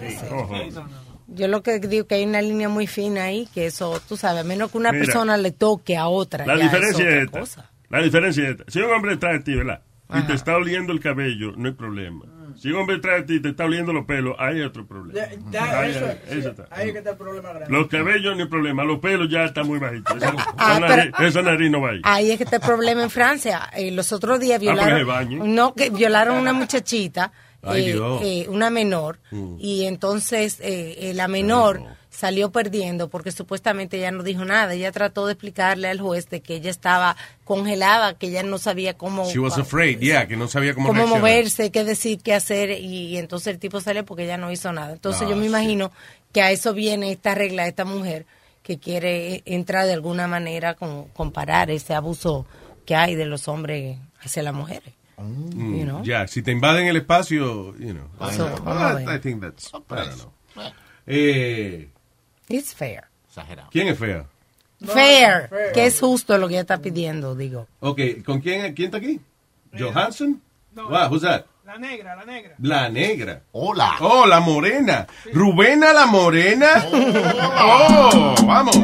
Yo 1.27 1.47
lo 1.47 1.63
que 1.63 1.79
digo 1.79 2.05
que 2.07 2.15
hay 2.15 2.25
una 2.25 2.41
línea 2.41 2.67
muy 2.67 2.87
fina 2.87 3.23
ahí, 3.25 3.47
que 3.53 3.65
eso, 3.67 4.01
tú 4.07 4.17
sabes, 4.17 4.41
a 4.41 4.43
menos 4.43 4.69
que 4.71 4.77
una 4.77 4.91
Mira, 4.91 5.05
persona 5.05 5.37
le 5.37 5.51
toque 5.51 5.95
a 5.95 6.07
otra. 6.07 6.45
La 6.45 6.57
diferencia 6.57 7.07
es 7.09 7.23
esta. 7.25 7.39
cosa. 7.39 7.71
La 7.89 8.01
diferencia 8.01 8.43
es 8.43 8.49
esta. 8.51 8.65
Si 8.69 8.79
un 8.79 8.91
hombre 8.91 9.15
trae 9.17 9.37
a 9.37 9.43
ti, 9.43 9.55
¿verdad? 9.55 9.81
Y 10.09 10.17
Ajá. 10.17 10.27
te 10.27 10.33
está 10.33 10.57
oliendo 10.57 10.91
el 10.91 10.99
cabello, 10.99 11.53
no 11.55 11.69
hay 11.69 11.73
problema. 11.73 12.25
Si 12.57 12.69
un 12.69 12.77
hombre 12.79 12.99
trae 12.99 13.21
a 13.21 13.25
ti 13.25 13.35
y 13.35 13.39
te 13.41 13.49
está 13.49 13.65
oliendo 13.65 13.93
los 13.93 14.05
pelos, 14.05 14.35
hay 14.39 14.61
otro 14.61 14.85
problema. 14.85 15.19
Ya, 15.51 15.79
Ahí, 15.79 15.91
eso, 15.91 16.05
ahí, 16.05 16.17
sí, 16.29 16.39
eso 16.39 16.49
está. 16.49 16.67
ahí 16.71 16.87
es 16.87 16.91
que 16.93 16.97
está 16.99 17.11
el 17.11 17.17
problema 17.17 17.49
grande. 17.53 17.75
Los 17.77 17.87
cabellos 17.87 18.35
no 18.35 18.43
hay 18.43 18.49
problema, 18.49 18.83
los 18.83 18.99
pelos 18.99 19.29
ya 19.29 19.45
están 19.45 19.67
muy 19.67 19.79
bajitos. 19.79 20.15
Esa, 20.17 20.33
Ah, 20.57 20.77
esa 20.77 20.79
nariz, 20.87 21.13
esa 21.19 21.41
nariz 21.41 21.71
no 21.71 21.81
va 21.81 21.89
ahí. 21.91 22.01
Ahí 22.03 22.31
es 22.31 22.37
que 22.37 22.43
está 22.43 22.57
el 22.57 22.61
problema 22.61 23.03
en 23.03 23.09
Francia. 23.09 23.69
Eh, 23.75 23.91
los 23.91 24.11
otros 24.11 24.39
días 24.39 24.61
Ah, 24.61 24.65
porque 24.65 24.79
violaron, 24.83 25.07
bañen. 25.07 25.55
no, 25.55 25.73
que 25.75 25.89
violaron 25.89 26.37
a 26.37 26.41
una 26.41 26.53
muchachita, 26.53 27.31
Ay, 27.63 27.89
eh, 27.89 27.93
Dios. 27.93 28.21
eh, 28.23 28.45
una 28.49 28.69
menor, 28.69 29.19
Mm. 29.31 29.55
y 29.59 29.85
entonces 29.85 30.59
eh, 30.61 30.95
eh, 31.09 31.13
la 31.13 31.27
menor 31.27 31.81
salió 32.21 32.51
perdiendo 32.51 33.09
porque 33.09 33.31
supuestamente 33.31 33.97
ella 33.97 34.11
no 34.11 34.21
dijo 34.23 34.45
nada. 34.45 34.73
Ella 34.75 34.91
trató 34.91 35.25
de 35.25 35.33
explicarle 35.33 35.87
al 35.89 35.99
juez 35.99 36.29
de 36.29 36.41
que 36.41 36.55
ella 36.55 36.69
estaba 36.69 37.17
congelada, 37.43 38.13
que 38.13 38.27
ella 38.27 38.43
no 38.43 38.57
sabía 38.59 38.93
cómo, 38.95 39.25
She 39.29 39.39
was 39.39 39.57
afraid, 39.57 39.99
yeah, 39.99 40.27
que 40.27 40.37
no 40.37 40.47
sabía 40.47 40.73
cómo, 40.75 40.93
moverse, 40.93 41.71
qué 41.71 41.83
decir, 41.83 42.19
qué 42.23 42.33
hacer, 42.35 42.69
y, 42.69 43.07
y 43.07 43.17
entonces 43.17 43.47
el 43.47 43.59
tipo 43.59 43.81
sale 43.81 44.03
porque 44.03 44.23
ella 44.25 44.37
no 44.37 44.51
hizo 44.51 44.71
nada. 44.71 44.93
Entonces 44.93 45.23
Ah, 45.25 45.29
yo 45.31 45.35
me 45.35 45.43
sí. 45.43 45.47
imagino 45.49 45.91
que 46.31 46.41
a 46.43 46.51
eso 46.51 46.73
viene 46.73 47.11
esta 47.11 47.33
regla 47.33 47.63
de 47.63 47.69
esta 47.69 47.85
mujer 47.85 48.25
que 48.63 48.77
quiere 48.77 49.33
eh, 49.35 49.41
entrar 49.45 49.85
de 49.87 49.93
alguna 49.93 50.27
manera 50.27 50.75
con 50.75 51.05
comparar 51.09 51.71
ese 51.71 51.95
abuso 51.95 52.45
que 52.85 52.95
hay 52.95 53.15
de 53.15 53.25
los 53.25 53.47
hombres 53.47 53.97
hacia 54.23 54.43
las 54.43 54.53
mujeres. 54.53 54.93
Mm, 55.17 55.77
You 55.79 55.83
know? 55.85 56.03
Ya, 56.03 56.27
si 56.27 56.41
te 56.43 56.51
invaden 56.51 56.85
el 56.87 56.97
espacio, 56.97 57.75
you 57.77 57.93
know. 57.93 58.07
I, 58.29 58.33
So, 58.35 58.45
know. 58.47 58.63
vamos 58.63 58.83
a 58.83 58.91
I- 59.01 59.05
ver. 59.05 59.15
I 59.17 59.19
think 59.19 59.41
that's, 59.41 59.67
I 59.73 59.95
don't 59.95 60.15
know. 60.19 60.31
Eh, 61.07 61.89
It's 62.51 62.73
fair. 62.73 63.05
¿Quién 63.71 63.87
es 63.87 63.97
fea? 63.97 64.25
Fair, 64.85 65.49
que 65.73 65.85
es 65.85 65.99
justo 65.99 66.37
lo 66.37 66.47
que 66.47 66.55
ella 66.55 66.61
está 66.61 66.79
pidiendo, 66.79 67.35
digo. 67.35 67.67
Ok, 67.79 67.99
¿con 68.25 68.41
quién, 68.41 68.73
quién 68.73 68.87
está 68.87 68.97
aquí? 68.97 69.21
¿Johansson? 69.77 70.41
Wow, 70.75 71.09
who's 71.09 71.21
that? 71.21 71.45
La 71.65 71.77
negra, 71.77 72.15
la 72.15 72.25
negra. 72.25 72.55
La 72.59 72.89
negra. 72.89 73.41
Hola. 73.53 73.95
Oh, 74.01 74.25
la 74.25 74.39
morena. 74.39 75.07
Rubena 75.31 75.93
la 75.93 76.05
morena. 76.07 76.85
Oh, 76.91 78.35
vamos. 78.45 78.75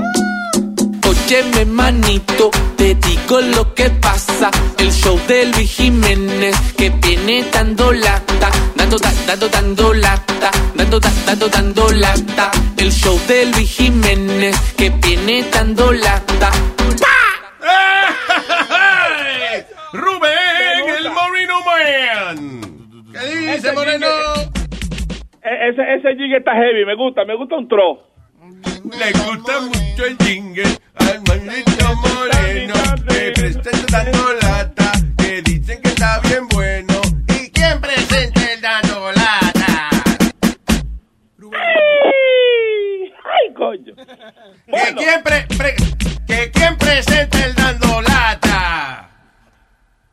Óyeme 1.30 1.66
manito, 1.66 2.50
te 2.78 2.96
digo 2.96 3.42
lo 3.42 3.74
que 3.76 3.90
pasa 3.90 4.50
El 4.78 4.90
show 4.94 5.20
de 5.28 5.48
Luis 5.48 5.70
Jiménez 5.76 6.56
que 6.78 6.90
viene 6.90 7.44
dando 7.52 7.92
lata 7.92 8.50
Dando, 8.78 8.98
da- 8.98 9.12
dando, 9.28 9.50
dando 9.50 9.94
lata 9.94 10.52
Dando, 10.74 11.02
da- 11.02 11.12
dando, 11.26 11.50
dando 11.50 11.90
lata 11.92 12.50
El 12.78 12.90
show 12.94 13.20
de 13.28 13.46
Luis 13.48 13.70
Jiménez 13.70 14.58
que 14.78 14.90
viene 14.90 15.44
dando 15.52 15.92
lata. 15.92 16.50
Rubén, 19.92 20.90
el 20.98 21.10
Moreno 21.12 21.60
Man. 21.66 22.62
¿Qué 23.12 23.20
dice, 23.36 23.56
Ese 23.56 23.72
Moreno? 23.74 24.08
Ese, 25.42 25.94
ese 25.96 26.16
jig 26.16 26.34
está 26.38 26.54
heavy, 26.54 26.86
me 26.86 26.96
gusta, 26.96 27.26
me 27.26 27.36
gusta 27.36 27.58
un 27.58 27.68
tro. 27.68 28.08
Le 28.64 29.12
gusta 29.14 29.60
mucho 29.62 30.06
el 30.06 30.18
jingle 30.20 30.80
al 30.96 31.22
maldito 31.28 31.96
moreno 31.96 32.74
que 33.08 33.32
presenta 33.32 34.04
dando 34.04 34.34
lata, 34.42 34.92
que 35.18 35.42
dicen 35.44 35.82
que 35.82 35.90
está 35.90 36.20
bien 36.22 36.48
bueno. 36.50 37.02
¿Y 37.30 37.50
quién 37.52 37.80
presenta 37.82 38.54
el 38.54 38.62
dando 38.62 39.12
lata? 39.12 39.90
¡Ay, 43.24 43.54
coño! 43.56 43.94
¿Que 44.66 44.96
quién, 44.96 45.24
pre- 45.24 45.48
pre- 45.58 45.76
que 46.28 46.52
quién 46.52 46.78
presenta 46.78 47.46
el 47.46 47.56
dando 47.56 48.02
lata? 48.02 49.10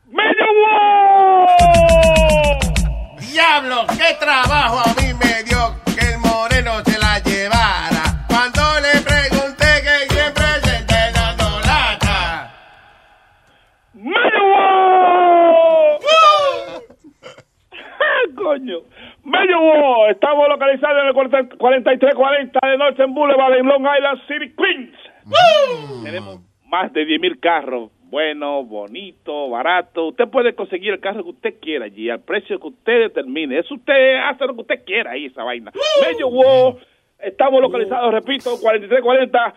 ¡Medio 0.08 0.44
¡Diablo! 3.20 3.86
¡Qué 3.88 4.14
trabajo 4.20 4.80
a 4.80 4.94
Medio 19.44 19.60
World, 19.60 20.12
estamos 20.12 20.48
localizados 20.48 21.02
en 21.02 21.08
el 21.08 21.12
40 21.12 21.56
4340 21.58 22.66
de 22.66 22.78
noche 22.78 23.02
en 23.02 23.12
Boulevard 23.12 23.52
en 23.52 23.66
Long 23.66 23.84
Island 23.84 24.20
City, 24.26 24.54
Queens. 24.56 24.96
Tenemos 26.02 26.40
más 26.66 26.90
de 26.94 27.04
10.000 27.04 27.40
carros, 27.40 27.90
buenos, 28.04 28.66
bonitos, 28.66 29.50
baratos. 29.50 30.12
Usted 30.12 30.28
puede 30.28 30.54
conseguir 30.54 30.94
el 30.94 31.00
carro 31.00 31.22
que 31.24 31.30
usted 31.30 31.60
quiera 31.60 31.84
allí, 31.84 32.08
al 32.08 32.20
precio 32.20 32.58
que 32.58 32.68
usted 32.68 33.00
determine. 33.00 33.58
Eso 33.58 33.74
usted 33.74 34.16
hace 34.16 34.46
lo 34.46 34.54
que 34.54 34.62
usted 34.62 34.84
quiera 34.86 35.10
ahí, 35.10 35.26
esa 35.26 35.44
vaina. 35.44 35.72
Medio 36.00 36.28
World, 36.28 36.78
estamos 37.18 37.60
localizados, 37.60 38.14
repito, 38.14 38.58
4340 38.58 39.54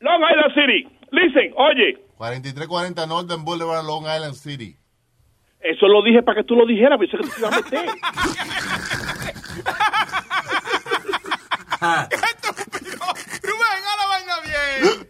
Long 0.00 0.22
Island 0.22 0.54
City. 0.54 0.88
Listen, 1.10 1.52
oye, 1.54 1.98
4340 2.16 3.06
Northern 3.06 3.44
Boulevard, 3.44 3.84
Long 3.84 4.04
Island 4.04 4.36
City. 4.36 4.74
Eso 5.70 5.86
lo 5.88 6.02
dije 6.02 6.22
para 6.22 6.40
que 6.40 6.44
tú 6.44 6.54
lo 6.56 6.66
dijeras, 6.66 6.98
pensé 6.98 7.16
que 7.16 7.24
tú 7.24 7.30
te 7.30 7.40
ibas 7.40 7.52
a 7.52 7.56
meter. 7.56 7.86
Rubén, 13.42 13.82
a 13.84 13.96
la 13.96 14.06
vaina 14.08 14.34
bien. 14.44 15.06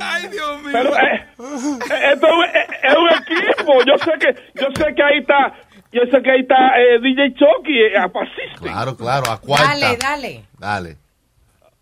Ay, 0.00 0.28
Dios 0.28 0.62
mío. 0.62 0.72
Pero 0.72 0.90
eh, 0.96 1.00
eh, 1.14 2.12
esto 2.12 2.26
es, 2.44 2.54
eh, 2.54 2.66
es 2.82 2.96
un 2.96 3.08
equipo. 3.08 3.72
Yo 3.84 3.96
sé 3.98 4.12
que 4.18 4.34
yo 4.60 4.66
sé 4.74 4.94
que 4.94 5.02
ahí 5.02 5.18
está 5.18 5.54
yo 5.92 6.02
sé 6.10 6.22
que 6.22 6.30
ahí 6.30 6.40
está 6.40 6.80
eh, 6.80 6.98
DJ 7.00 7.34
Chucky 7.34 7.78
eh, 7.78 7.98
a 7.98 8.08
Pacific. 8.08 8.60
Claro, 8.60 8.96
claro, 8.96 9.30
a 9.30 9.38
cuarta. 9.40 9.68
Dale, 9.68 9.96
dale. 9.98 10.44
Dale. 10.58 10.96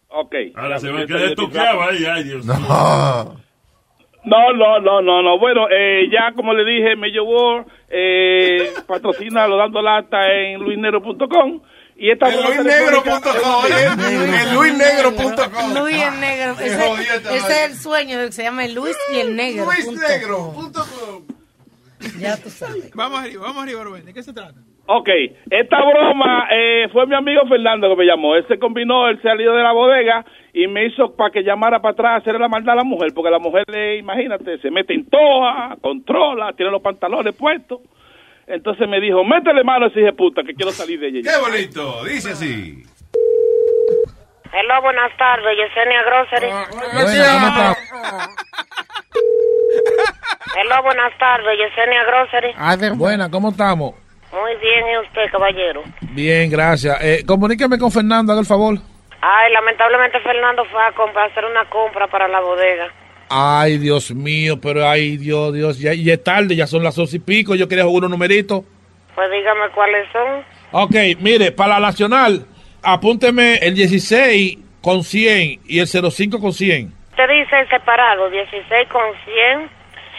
Ok. 0.08 0.34
Ahora 0.56 0.78
se 0.80 0.90
va 0.90 1.00
a 1.00 1.06
quedar 1.06 1.34
toqueado 1.34 1.82
ahí, 1.82 2.04
ay 2.04 2.24
Dios 2.24 2.44
mío. 2.44 2.56
No. 2.58 3.49
No, 4.24 4.52
no, 4.52 4.80
no, 4.80 5.00
no, 5.00 5.22
no. 5.22 5.38
Bueno, 5.38 5.66
eh, 5.70 6.08
ya 6.10 6.32
como 6.34 6.52
le 6.52 6.64
dije, 6.64 6.96
Major 6.96 7.22
War 7.22 7.66
eh, 7.88 8.72
patrocina 8.86 9.46
lo 9.46 9.56
dando 9.56 9.80
lata 9.80 10.32
en 10.32 10.60
luisnegro.com 10.60 11.60
y 11.96 12.10
esta 12.10 12.28
En 12.28 12.42
luisnegro.com, 12.42 13.54
oye, 13.64 13.84
en 13.84 14.54
luisnegro.com. 14.54 15.74
Luis 15.78 16.02
el 16.02 16.20
negro. 16.20 16.52
Ese, 16.58 17.36
es 17.36 17.70
el 17.70 17.76
sueño 17.76 18.18
de 18.18 18.26
que 18.26 18.32
se 18.32 18.42
llama 18.42 18.66
Luis 18.68 18.96
y 19.14 19.18
el 19.18 19.36
negro. 19.36 19.66
Luis 19.66 19.84
punto 19.84 20.08
Negro, 20.08 20.52
com. 20.54 21.26
Ya 22.18 22.38
tú 22.38 22.48
sabes. 22.48 22.90
Vamos 22.94 23.20
arriba, 23.20 23.42
vamos 23.42 23.62
arriba, 23.62 23.84
Rubén. 23.84 24.06
¿De 24.06 24.14
qué 24.14 24.22
se 24.22 24.32
trata? 24.32 24.58
Ok, 24.92 25.08
esta 25.50 25.80
broma 25.82 26.48
eh, 26.50 26.88
fue 26.92 27.06
mi 27.06 27.14
amigo 27.14 27.46
Fernando 27.46 27.88
que 27.88 27.94
me 27.94 28.04
llamó. 28.04 28.34
Él 28.34 28.44
se 28.48 28.58
combinó, 28.58 29.06
él 29.06 29.22
salió 29.22 29.54
de 29.54 29.62
la 29.62 29.70
bodega 29.70 30.24
y 30.52 30.66
me 30.66 30.86
hizo 30.86 31.14
para 31.14 31.30
que 31.30 31.44
llamara 31.44 31.80
para 31.80 31.92
atrás 31.92 32.12
a 32.12 32.16
hacerle 32.16 32.40
la 32.40 32.48
maldad 32.48 32.72
a 32.72 32.78
la 32.78 32.82
mujer, 32.82 33.12
porque 33.14 33.30
la 33.30 33.38
mujer, 33.38 33.62
le, 33.68 33.98
imagínate, 33.98 34.58
se 34.58 34.68
mete 34.68 34.92
en 34.94 35.08
toa, 35.08 35.76
controla, 35.80 36.54
tiene 36.54 36.72
los 36.72 36.82
pantalones 36.82 37.36
puestos. 37.36 37.82
Entonces 38.48 38.88
me 38.88 39.00
dijo, 39.00 39.22
métele 39.22 39.62
mano 39.62 39.84
a 39.84 39.88
ese 39.90 40.00
hijo 40.00 40.06
de 40.06 40.12
puta 40.12 40.42
que 40.42 40.54
quiero 40.54 40.72
salir 40.72 40.98
de 40.98 41.06
ella. 41.06 41.20
Qué 41.22 41.38
bonito, 41.40 42.04
dice 42.06 42.32
así. 42.32 42.82
Hello, 44.52 44.82
buenas 44.82 45.16
tardes, 45.16 45.56
Yesenia 45.56 46.02
Grocery. 46.02 46.48
Hello, 50.56 50.82
buenas 50.82 51.16
tardes, 51.16 51.58
Yesenia 51.60 52.02
Grocery. 52.02 52.96
Buena, 52.96 53.30
¿cómo 53.30 53.50
estamos? 53.50 54.09
Muy 54.32 54.56
bien, 54.56 54.84
¿y 54.88 54.98
usted, 55.06 55.30
caballero? 55.30 55.82
Bien, 56.12 56.50
gracias. 56.50 56.96
Eh, 57.02 57.24
comuníqueme 57.26 57.78
con 57.78 57.90
Fernando, 57.90 58.32
haga 58.32 58.40
el 58.40 58.46
favor. 58.46 58.78
Ay, 59.20 59.52
lamentablemente 59.52 60.18
Fernando 60.20 60.64
fue 60.66 60.82
a 60.82 60.92
comprar, 60.92 61.28
a 61.28 61.30
hacer 61.30 61.44
una 61.44 61.64
compra 61.68 62.06
para 62.06 62.26
la 62.28 62.40
bodega. 62.40 62.88
Ay, 63.28 63.78
Dios 63.78 64.12
mío, 64.12 64.60
pero 64.60 64.88
ay, 64.88 65.16
Dios, 65.16 65.52
Dios. 65.52 65.78
Ya, 65.78 65.92
ya 65.94 66.14
es 66.14 66.24
tarde, 66.24 66.56
ya 66.56 66.66
son 66.66 66.82
las 66.82 66.98
once 66.98 67.16
y 67.16 67.20
pico. 67.20 67.54
Yo 67.54 67.68
quería 67.68 67.84
jugar 67.84 68.00
unos 68.00 68.10
numeritos. 68.10 68.64
Pues 69.14 69.30
dígame 69.30 69.68
cuáles 69.74 70.10
son. 70.10 70.44
Ok, 70.72 70.94
mire, 71.20 71.52
para 71.52 71.78
la 71.78 71.86
nacional, 71.88 72.46
apúnteme 72.82 73.56
el 73.56 73.74
16 73.74 74.58
con 74.80 75.04
100 75.04 75.60
y 75.66 75.78
el 75.80 75.86
05 75.86 76.40
con 76.40 76.52
100. 76.52 76.92
Usted 77.10 77.28
dice 77.28 77.66
separado, 77.68 78.30
16 78.30 78.88
con 78.88 79.02
100 79.24 79.70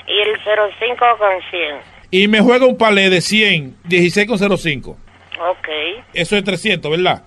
y 0.08 0.22
el 0.22 0.38
05 0.80 1.06
con 1.18 1.42
100. 1.50 2.01
Y 2.12 2.28
me 2.28 2.42
juega 2.42 2.66
un 2.66 2.78
palé 2.78 3.10
de 3.10 3.22
100, 3.22 3.78
16 3.86 4.28
con 4.28 4.58
05. 4.58 4.92
Ok. 4.92 5.68
Eso 6.14 6.36
es 6.36 6.44
300, 6.44 6.92
¿verdad? 6.92 7.24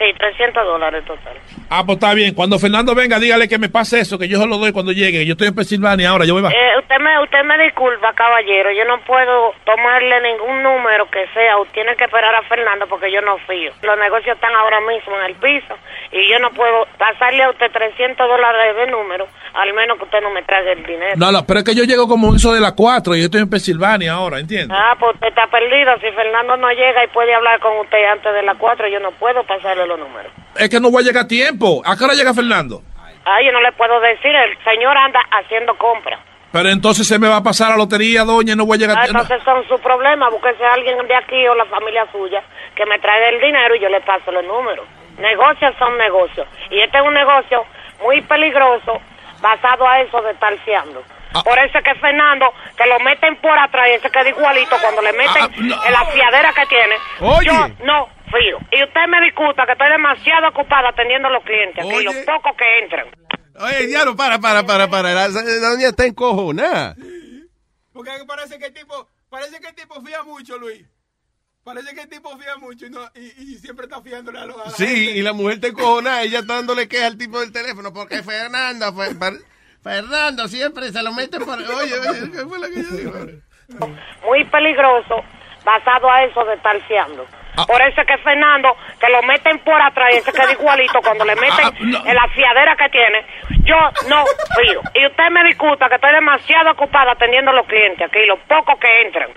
Sí, 0.00 0.06
300 0.16 0.64
dólares 0.64 1.04
total. 1.04 1.36
Ah, 1.68 1.84
pues 1.84 1.96
está 1.96 2.14
bien. 2.14 2.32
Cuando 2.32 2.58
Fernando 2.58 2.94
venga, 2.94 3.18
dígale 3.18 3.46
que 3.46 3.58
me 3.58 3.68
pase 3.68 4.00
eso, 4.00 4.18
que 4.18 4.28
yo 4.28 4.40
se 4.40 4.46
lo 4.46 4.56
doy 4.56 4.72
cuando 4.72 4.92
llegue. 4.92 5.26
Yo 5.26 5.32
estoy 5.32 5.48
en 5.48 5.54
Pensilvania 5.54 6.08
ahora, 6.08 6.24
yo 6.24 6.32
voy 6.32 6.42
a... 6.42 6.48
Eh, 6.48 6.78
usted 6.78 6.96
me 6.98 7.22
usted 7.22 7.44
me 7.44 7.62
disculpa, 7.64 8.14
caballero. 8.14 8.72
Yo 8.72 8.86
no 8.86 8.98
puedo 9.04 9.52
tomarle 9.66 10.22
ningún 10.22 10.62
número 10.62 11.04
que 11.10 11.26
sea. 11.34 11.58
Usted 11.58 11.74
tiene 11.74 11.96
que 11.96 12.04
esperar 12.04 12.34
a 12.34 12.42
Fernando 12.42 12.86
porque 12.88 13.12
yo 13.12 13.20
no 13.20 13.36
fío. 13.46 13.72
Los 13.82 13.98
negocios 13.98 14.36
están 14.36 14.54
ahora 14.54 14.80
mismo 14.80 15.16
en 15.20 15.26
el 15.26 15.34
piso 15.36 15.76
y 16.12 16.28
yo 16.30 16.38
no 16.38 16.50
puedo 16.50 16.86
pasarle 16.98 17.42
a 17.42 17.50
usted 17.50 17.70
300 17.70 18.16
dólares 18.26 18.76
de 18.76 18.86
número, 18.90 19.26
al 19.54 19.72
menos 19.74 19.98
que 19.98 20.04
usted 20.04 20.20
no 20.20 20.30
me 20.30 20.42
traiga 20.42 20.72
el 20.72 20.84
dinero. 20.84 21.14
No, 21.16 21.30
no, 21.30 21.44
pero 21.46 21.60
es 21.60 21.64
que 21.64 21.74
yo 21.74 21.84
llego 21.84 22.08
como 22.08 22.34
eso 22.34 22.52
de 22.52 22.60
las 22.60 22.72
4 22.72 23.14
y 23.16 23.20
yo 23.20 23.24
estoy 23.26 23.42
en 23.42 23.50
Pensilvania 23.50 24.12
ahora, 24.12 24.40
¿entiendes? 24.40 24.76
Ah, 24.78 24.96
pues 24.98 25.14
usted 25.14 25.28
está 25.28 25.46
perdido. 25.46 25.94
Si 26.00 26.10
Fernando 26.12 26.56
no 26.56 26.70
llega 26.72 27.04
y 27.04 27.08
puede 27.08 27.34
hablar 27.34 27.60
con 27.60 27.76
usted 27.78 28.04
antes 28.04 28.32
de 28.32 28.42
las 28.42 28.56
4, 28.56 28.88
yo 28.88 29.00
no 29.00 29.12
puedo 29.12 29.44
pasarle 29.44 29.86
los 29.90 29.98
números. 29.98 30.32
Es 30.56 30.68
que 30.70 30.80
no 30.80 30.90
voy 30.90 31.02
a 31.02 31.06
llegar 31.06 31.24
a 31.24 31.28
tiempo. 31.28 31.82
¿A 31.84 31.96
qué 31.96 32.04
hora 32.04 32.14
llega 32.14 32.32
Fernando? 32.34 32.82
Ah, 33.24 33.38
yo 33.44 33.52
no 33.52 33.60
le 33.60 33.72
puedo 33.72 34.00
decir. 34.00 34.34
El 34.34 34.56
señor 34.64 34.96
anda 34.96 35.20
haciendo 35.30 35.74
compras. 35.76 36.20
Pero 36.52 36.68
entonces 36.68 37.06
se 37.06 37.18
me 37.18 37.28
va 37.28 37.36
a 37.36 37.42
pasar 37.44 37.68
la 37.70 37.76
lotería, 37.76 38.24
doña, 38.24 38.54
y 38.54 38.56
no 38.56 38.66
voy 38.66 38.76
a 38.76 38.80
llegar 38.80 38.96
a 38.98 39.00
Ah, 39.02 39.04
tiempo. 39.04 39.22
entonces 39.22 39.44
son 39.44 39.62
su 39.68 39.78
problema. 39.82 40.28
Búsquese 40.30 40.64
a 40.64 40.72
alguien 40.74 40.96
de 41.06 41.14
aquí 41.14 41.46
o 41.46 41.54
la 41.54 41.64
familia 41.66 42.06
suya 42.10 42.42
que 42.74 42.84
me 42.86 42.98
traiga 42.98 43.28
el 43.28 43.40
dinero 43.40 43.74
y 43.76 43.80
yo 43.80 43.88
le 43.88 44.00
paso 44.00 44.32
los 44.32 44.44
números. 44.44 44.86
Negocios 45.18 45.74
son 45.78 45.96
negocios. 45.98 46.48
Y 46.70 46.80
este 46.80 46.98
es 46.98 47.04
un 47.04 47.14
negocio 47.14 47.64
muy 48.02 48.20
peligroso 48.22 48.98
basado 49.40 49.86
a 49.86 50.00
eso 50.00 50.20
de 50.22 50.32
estar 50.32 50.56
fiando. 50.64 51.02
Ah. 51.32 51.42
Por 51.44 51.58
eso 51.58 51.78
es 51.78 51.84
que 51.84 51.94
Fernando, 52.00 52.46
que 52.76 52.86
lo 52.88 52.98
meten 53.00 53.36
por 53.40 53.56
atrás 53.58 53.88
y 53.88 53.92
ese 53.94 54.10
queda 54.10 54.28
igualito 54.28 54.76
cuando 54.80 55.00
le 55.02 55.12
meten 55.12 55.44
en 55.60 55.68
la 55.92 56.04
fiadera 56.06 56.52
que 56.52 56.66
tiene. 56.66 56.94
Ah, 57.20 57.24
Oye. 57.38 57.46
Yo 57.46 57.68
no 57.84 58.08
fío. 58.30 58.58
Y 58.72 58.82
usted 58.84 59.06
me 59.08 59.20
disculpa 59.22 59.64
que 59.66 59.72
estoy 59.72 59.88
demasiado 59.90 60.48
ocupada 60.48 60.88
atendiendo 60.90 61.28
a 61.28 61.30
los 61.32 61.44
clientes 61.44 61.84
aquí, 61.84 62.02
los 62.04 62.14
pocos 62.26 62.52
que 62.56 62.78
entran. 62.80 63.06
Oye, 63.60 63.86
diablo, 63.88 64.16
para, 64.16 64.38
para, 64.38 64.64
para, 64.64 64.88
para. 64.88 65.12
La, 65.12 65.28
la 65.28 65.68
doña 65.70 65.88
está 65.88 66.06
encojonada. 66.06 66.94
Porque 67.92 68.10
parece 68.26 68.58
que 68.58 68.66
el 68.66 68.72
tipo, 68.74 69.08
parece 69.28 69.60
que 69.60 69.68
el 69.68 69.74
tipo 69.74 70.00
fía 70.00 70.22
mucho, 70.22 70.56
Luis. 70.58 70.84
Parece 71.62 71.94
que 71.94 72.00
el 72.00 72.08
tipo 72.08 72.36
fía 72.38 72.56
mucho 72.56 72.86
y, 72.86 72.90
no, 72.90 73.00
y, 73.14 73.52
y 73.52 73.58
siempre 73.58 73.84
está 73.84 74.00
fiándole 74.00 74.38
a 74.38 74.46
los 74.46 74.56
Sí, 74.76 74.86
gente. 74.86 75.10
y 75.18 75.22
la 75.22 75.32
mujer 75.34 75.56
está 75.56 75.66
encojonada. 75.68 76.22
Ella 76.22 76.38
está 76.38 76.54
dándole 76.54 76.88
queja 76.88 77.06
al 77.06 77.18
tipo 77.18 77.38
del 77.38 77.52
teléfono 77.52 77.92
porque 77.92 78.22
Fernando, 78.22 78.92
fue- 78.94 79.14
Fernando 79.82 80.46
siempre 80.48 80.90
se 80.92 81.02
lo 81.02 81.12
mete 81.12 81.38
por... 81.40 81.58
Oye, 81.58 81.94
oye, 81.98 82.30
¿qué 82.32 82.46
fue 82.46 82.58
lo 82.58 82.66
que 82.68 82.82
yo 82.82 82.90
digo? 82.96 83.12
muy 84.26 84.44
peligroso 84.46 85.22
basado 85.64 86.10
a 86.10 86.24
eso 86.24 86.44
de 86.44 86.54
estar 86.54 86.80
fiando. 86.88 87.24
Ah. 87.56 87.64
Por 87.66 87.80
eso 87.82 88.00
es 88.00 88.06
que 88.06 88.18
Fernando, 88.18 88.68
que 88.98 89.08
lo 89.10 89.22
meten 89.22 89.58
por 89.60 89.80
atrás 89.80 90.08
y 90.14 90.16
ese 90.18 90.32
queda 90.32 90.52
igualito 90.52 91.00
cuando 91.02 91.24
le 91.24 91.34
meten 91.36 91.66
Ah, 91.66 91.72
no. 91.80 91.98
en 92.06 92.14
la 92.14 92.28
fiadera 92.28 92.76
que 92.76 92.88
tiene, 92.90 93.24
yo 93.64 93.76
no 94.08 94.24
fío. 94.60 94.80
Y 94.94 95.06
usted 95.06 95.30
me 95.30 95.44
disculpa 95.44 95.88
que 95.88 95.96
estoy 95.96 96.12
demasiado 96.12 96.70
ocupada 96.72 97.12
atendiendo 97.12 97.50
a 97.50 97.54
los 97.54 97.66
clientes 97.66 98.06
aquí, 98.08 98.18
los 98.26 98.38
pocos 98.48 98.74
que 98.80 99.02
entran. 99.02 99.30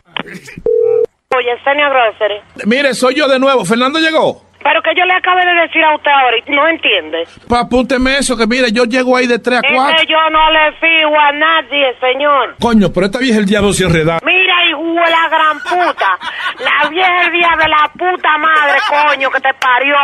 Oye, 1.35 1.57
Senia 1.63 1.89
Grocery, 1.89 2.41
Mire, 2.65 2.93
soy 2.93 3.15
yo 3.15 3.27
de 3.27 3.39
nuevo. 3.39 3.65
¿Fernando 3.65 3.99
llegó? 3.99 4.45
Pero 4.63 4.81
que 4.81 4.91
yo 4.95 5.05
le 5.05 5.13
acabé 5.13 5.45
de 5.45 5.53
decir 5.61 5.83
a 5.83 5.95
usted 5.95 6.11
ahora 6.11 6.37
y 6.45 6.51
no 6.51 6.67
entiende. 6.67 7.27
Pa, 7.47 7.61
apúnteme 7.61 8.17
eso, 8.17 8.37
que 8.37 8.47
mire, 8.47 8.71
yo 8.71 8.85
llego 8.85 9.15
ahí 9.17 9.27
de 9.27 9.39
3 9.39 9.59
a 9.63 9.67
Es 9.67 9.73
4. 9.73 9.97
que 9.99 10.05
yo 10.07 10.29
no 10.31 10.51
le 10.51 10.71
fío 10.73 11.19
a 11.19 11.31
nadie, 11.33 11.95
señor. 11.99 12.55
Coño, 12.59 12.87
pero 12.93 13.05
esta 13.07 13.19
vieja 13.19 13.39
el 13.39 13.45
diablo 13.45 13.73
se 13.73 13.83
enreda. 13.85 14.19
Mira, 14.23 14.53
hijo 14.69 14.81
de 14.83 15.11
la 15.11 15.27
gran 15.29 15.59
puta. 15.59 16.17
La 16.59 16.89
vieja 16.89 17.29
día 17.29 17.49
de 17.57 17.67
la 17.67 17.91
puta 17.97 18.37
madre, 18.37 18.79
coño, 18.89 19.29
que 19.31 19.39
te 19.41 19.53
parió. 19.55 19.95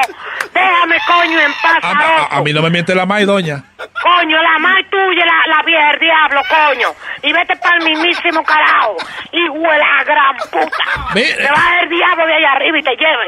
Déjame, 0.53 0.97
coño, 1.07 1.39
en 1.39 1.51
paz, 1.61 1.79
A, 1.83 1.91
a- 1.91 2.37
a 2.37 2.41
mí 2.41 2.51
no 2.53 2.61
me 2.61 2.69
miente 2.69 2.93
la 2.95 3.05
maíz, 3.05 3.25
doña. 3.27 3.63
Coño, 3.77 4.41
la 4.41 4.59
más 4.59 4.77
tuya, 4.89 5.25
la, 5.25 5.55
la 5.57 5.63
vieja 5.63 5.87
del 5.91 5.99
diablo, 5.99 6.41
coño. 6.49 6.87
Y 7.23 7.31
vete 7.33 7.55
para 7.57 7.77
el 7.77 7.83
mismísimo 7.85 8.43
carajo. 8.43 8.95
Hijo 9.31 9.53
de 9.53 9.77
la 9.77 10.03
gran 10.03 10.35
puta. 10.51 10.83
Mire. 11.15 11.35
Te 11.35 11.43
va 11.51 11.79
el 11.81 11.89
diablo 11.89 12.25
de 12.25 12.33
allá 12.33 12.51
arriba 12.53 12.79
y 12.79 12.83
te 12.83 12.95
lleve. 12.95 13.27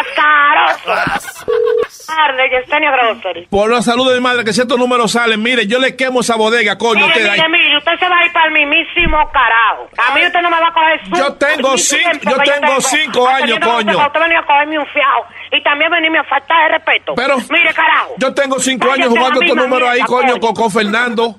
Ascaroso. 0.00 0.63
Por 3.50 3.70
la 3.70 3.82
salud 3.82 4.08
de 4.08 4.14
mi 4.16 4.20
madre, 4.20 4.44
que 4.44 4.52
si 4.52 4.60
estos 4.60 4.78
números 4.78 5.12
salen, 5.12 5.42
mire, 5.42 5.66
yo 5.66 5.78
le 5.78 5.96
quemo 5.96 6.20
esa 6.20 6.36
bodega, 6.36 6.76
coño. 6.78 7.06
Mire, 7.06 7.20
usted 7.24 7.32
mire, 7.32 7.48
mire, 7.48 7.78
usted 7.78 7.98
se 7.98 8.08
va 8.08 8.18
a 8.18 8.26
ir 8.26 8.32
para 8.32 8.46
el 8.46 8.52
mismísimo 8.52 9.16
carajo. 9.32 9.88
A 9.98 10.14
mí 10.14 10.26
usted 10.26 10.40
no 10.40 10.50
me 10.50 10.60
va 10.60 10.68
a 10.68 10.72
coger 10.72 11.00
su... 11.08 11.16
Yo 11.16 11.34
tengo 11.34 11.76
su 11.78 11.96
cin- 11.96 12.02
tiempo 12.20 12.30
yo 12.30 12.36
tengo 12.52 12.80
cinco 12.80 13.28
años, 13.28 13.58
coño. 13.60 13.98
Usted 14.06 14.20
venía 14.20 14.38
a 14.40 14.46
cogerme 14.46 14.78
un 14.78 14.86
fiado 14.86 15.26
y 15.52 15.62
también 15.62 15.90
venirme 15.90 16.18
a 16.18 16.24
faltar 16.24 16.62
de 16.70 16.78
respeto. 16.78 17.14
Pero- 17.14 17.36
Mire, 17.50 17.72
carajo. 17.74 18.14
Yo 18.18 18.34
tengo 18.34 18.58
cinco 18.60 18.90
años 18.90 19.08
jugando 19.08 19.40
estos 19.40 19.56
números 19.56 19.88
ahí, 19.88 20.00
coño, 20.02 20.38
con, 20.40 20.54
con 20.54 20.70
Fernando. 20.70 21.36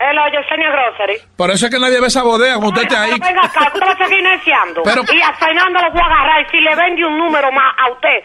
Hello, 0.00 0.22
Yesenia 0.30 0.70
Grocery. 0.70 1.16
Por 1.36 1.50
eso 1.50 1.66
es 1.66 1.72
que 1.74 1.80
nadie 1.80 2.00
ve 2.00 2.06
esa 2.06 2.22
bodega, 2.22 2.54
como 2.54 2.68
usted 2.68 2.82
está 2.82 3.02
ahí. 3.02 3.18
Pero 3.18 3.26
venga 3.34 3.46
acá, 3.48 3.66
usted 3.66 3.80
va 3.86 3.92
a 3.92 3.96
seguir 4.06 4.22
neciando. 4.22 4.82
Pero- 4.84 5.02
Y 5.12 5.20
a 5.20 5.32
Fernando 5.34 5.80
lo 5.82 5.90
voy 5.90 6.00
a 6.00 6.04
agarrar. 6.06 6.40
Y 6.42 6.50
si 6.50 6.60
le 6.60 6.74
vende 6.76 7.04
un 7.04 7.18
número 7.18 7.50
más 7.50 7.74
a 7.78 7.90
usted, 7.90 8.22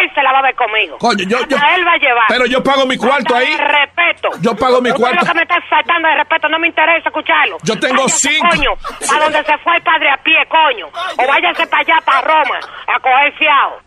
él 0.00 0.10
se 0.14 0.22
la 0.22 0.32
va 0.32 0.38
a 0.40 0.42
ver 0.42 0.54
conmigo. 0.54 0.98
Coño, 0.98 1.24
yo- 1.26 1.40
yo- 1.48 1.56
él 1.56 1.86
va 1.86 1.92
a 1.92 1.96
llevar. 1.96 2.24
pero 2.28 2.44
yo 2.46 2.62
pago 2.62 2.84
mi 2.84 2.98
cuarto 2.98 3.34
ahí. 3.34 3.56
respeto. 3.56 4.28
Yo 4.42 4.54
pago 4.54 4.82
mi 4.82 4.90
Usted 4.90 5.00
cuarto. 5.00 5.20
lo 5.20 5.26
que 5.32 5.34
me 5.34 5.42
está 5.42 5.56
faltando 5.68 6.08
de 6.08 6.14
respeto 6.16 6.48
no 6.50 6.58
me 6.58 6.66
interesa 6.68 7.08
escucharlo. 7.08 7.56
Yo 7.62 7.78
tengo 7.80 8.02
Váyase, 8.04 8.28
cinco. 8.28 8.48
coño, 8.50 8.70
a 8.72 9.20
donde 9.20 9.42
se 9.44 9.58
fue 9.58 9.76
el 9.76 9.82
padre 9.82 10.10
a 10.10 10.16
pie, 10.18 10.36
coño. 10.48 10.86
O 10.88 11.26
váyase 11.26 11.66
para 11.68 11.80
allá, 11.82 11.96
para 12.04 12.20
Roma, 12.20 12.58
a 12.86 13.00
coger 13.00 13.32
fiado. 13.38 13.80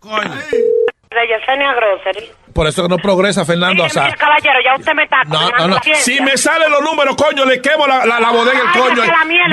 De 1.09 1.27
Yesenia 1.27 1.73
Grocery. 1.73 2.30
Por 2.57 2.65
eso 2.65 2.81
que 2.81 2.89
no 2.89 2.97
progresa 2.97 3.45
Fernando 3.45 3.84
Mire, 3.84 3.93
mire, 3.93 4.01
Azar. 4.07 4.17
caballero, 4.17 4.59
ya 4.65 4.75
usted 4.75 4.93
me 4.95 5.03
está 5.03 5.17
No, 5.27 5.47
no, 5.51 5.67
no. 5.67 5.77
Si 5.93 6.19
me 6.21 6.35
salen 6.38 6.71
los 6.71 6.81
números, 6.81 7.15
coño, 7.15 7.45
le 7.45 7.61
quemo 7.61 7.85
la, 7.85 8.03
la, 8.03 8.19
la 8.19 8.31
bodega, 8.31 8.59
el 8.73 8.79
coño. 8.81 9.03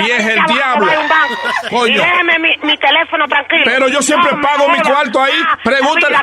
Vieja 0.02 0.32
el 0.32 0.44
diablo. 0.46 0.86
Coño. 1.68 2.00
déjeme 2.02 2.38
mi, 2.38 2.56
mi 2.62 2.76
teléfono 2.78 3.26
tranquilo. 3.28 3.62
Pero 3.66 3.88
yo 3.88 4.00
siempre 4.00 4.32
No, 4.32 4.40
pago 4.40 4.68
mi 4.70 4.78
cuarto 4.80 5.22
ahí. 5.22 5.34
Ah, 5.46 5.58
Pregúntale- 5.62 6.16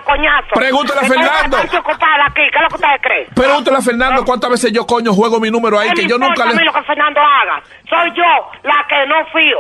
pregúntale 0.54 1.00
a 1.02 1.04
Fernando. 1.04 1.58
bastante 1.58 1.78
ocupada 1.78 2.26
aquí. 2.28 2.42
¿Qué 2.52 2.58
es 2.58 2.62
lo 2.64 2.68
que 2.70 2.76
ustedes 2.76 3.02
creen? 3.04 3.28
Pregúntale 3.36 3.78
a 3.78 3.82
Fernando 3.82 4.26
cuántas 4.26 4.50
veces 4.50 4.72
yo, 4.74 4.88
coño, 4.88 5.14
juego 5.14 5.40
mi 5.40 5.52
número 5.52 5.78
ahí, 5.78 5.90
¿Qué 5.90 6.02
que 6.02 6.08
yo 6.08 6.18
nunca 6.18 6.46
le... 6.46 6.64
lo 6.66 6.74
que 6.74 6.82
Fernando 6.82 7.20
haga? 7.22 7.62
Soy 7.90 8.10
yo 8.16 8.52
la 8.64 8.86
que 8.90 9.06
no 9.06 9.16
fío. 9.34 9.60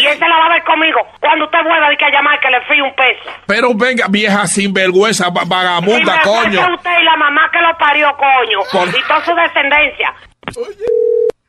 Y 0.00 0.06
él 0.06 0.18
se 0.18 0.26
la 0.28 0.38
va 0.38 0.46
a 0.46 0.48
ver 0.50 0.64
conmigo 0.64 1.00
cuando 1.20 1.44
usted 1.44 1.58
vuelva 1.64 1.90
de 1.90 1.96
que 1.98 2.10
llamar 2.10 2.40
que 2.40 2.48
le 2.48 2.60
fío 2.62 2.84
un 2.84 2.94
peso. 2.94 3.30
Pero 3.46 3.74
venga, 3.74 4.06
vieja 4.08 4.46
sinvergüenza, 4.46 5.28
va- 5.30 5.42
vagabunda, 5.44 6.20
coño. 6.22 6.61
Cuenta 6.66 6.74
usted 6.74 7.00
y 7.00 7.04
la 7.04 7.16
mamá 7.16 7.50
que 7.52 7.58
lo 7.60 7.76
parió, 7.78 8.10
coño. 8.16 8.58
Por- 8.72 8.88
Y 8.88 9.02
toda 9.06 9.24
su 9.24 9.34
descendencia. 9.34 10.14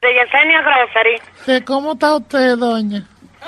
De 0.02 0.14
Yesenia 0.14 0.62
Grocery. 0.62 1.64
¿Cómo 1.66 1.94
está 1.94 2.16
usted, 2.16 2.58
doña? 2.58 3.02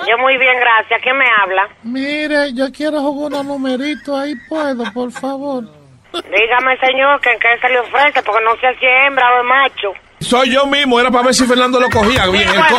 Yo 0.08 0.18
muy 0.18 0.36
bien, 0.36 0.58
gracias. 0.60 1.00
¿Quién 1.02 1.16
me 1.16 1.24
habla? 1.40 1.68
Mire, 1.82 2.52
yo 2.54 2.66
quiero 2.72 3.00
jugar 3.00 3.32
unos 3.32 3.44
numeritos 3.46 4.18
ahí, 4.18 4.34
¿puedo, 4.48 4.84
por 4.92 5.10
favor? 5.12 5.64
Dígame, 6.12 6.76
señor, 6.78 7.20
que 7.20 7.30
en 7.32 7.38
qué 7.38 7.58
se 7.60 7.68
le 7.68 7.80
ofrece, 7.80 8.22
porque 8.22 8.44
no 8.44 8.52
sé 8.56 8.74
si 8.78 8.86
es 8.86 9.06
hembra 9.06 9.34
o 9.34 9.38
es 9.40 9.44
macho. 9.44 9.92
Soy 10.20 10.50
yo 10.50 10.66
mismo, 10.66 10.98
era 10.98 11.10
para 11.10 11.24
ver 11.24 11.34
si 11.34 11.44
Fernando 11.46 11.78
lo 11.78 11.88
cogía 11.90 12.26
bien. 12.26 12.48
el 12.48 12.54
co- 12.66 12.76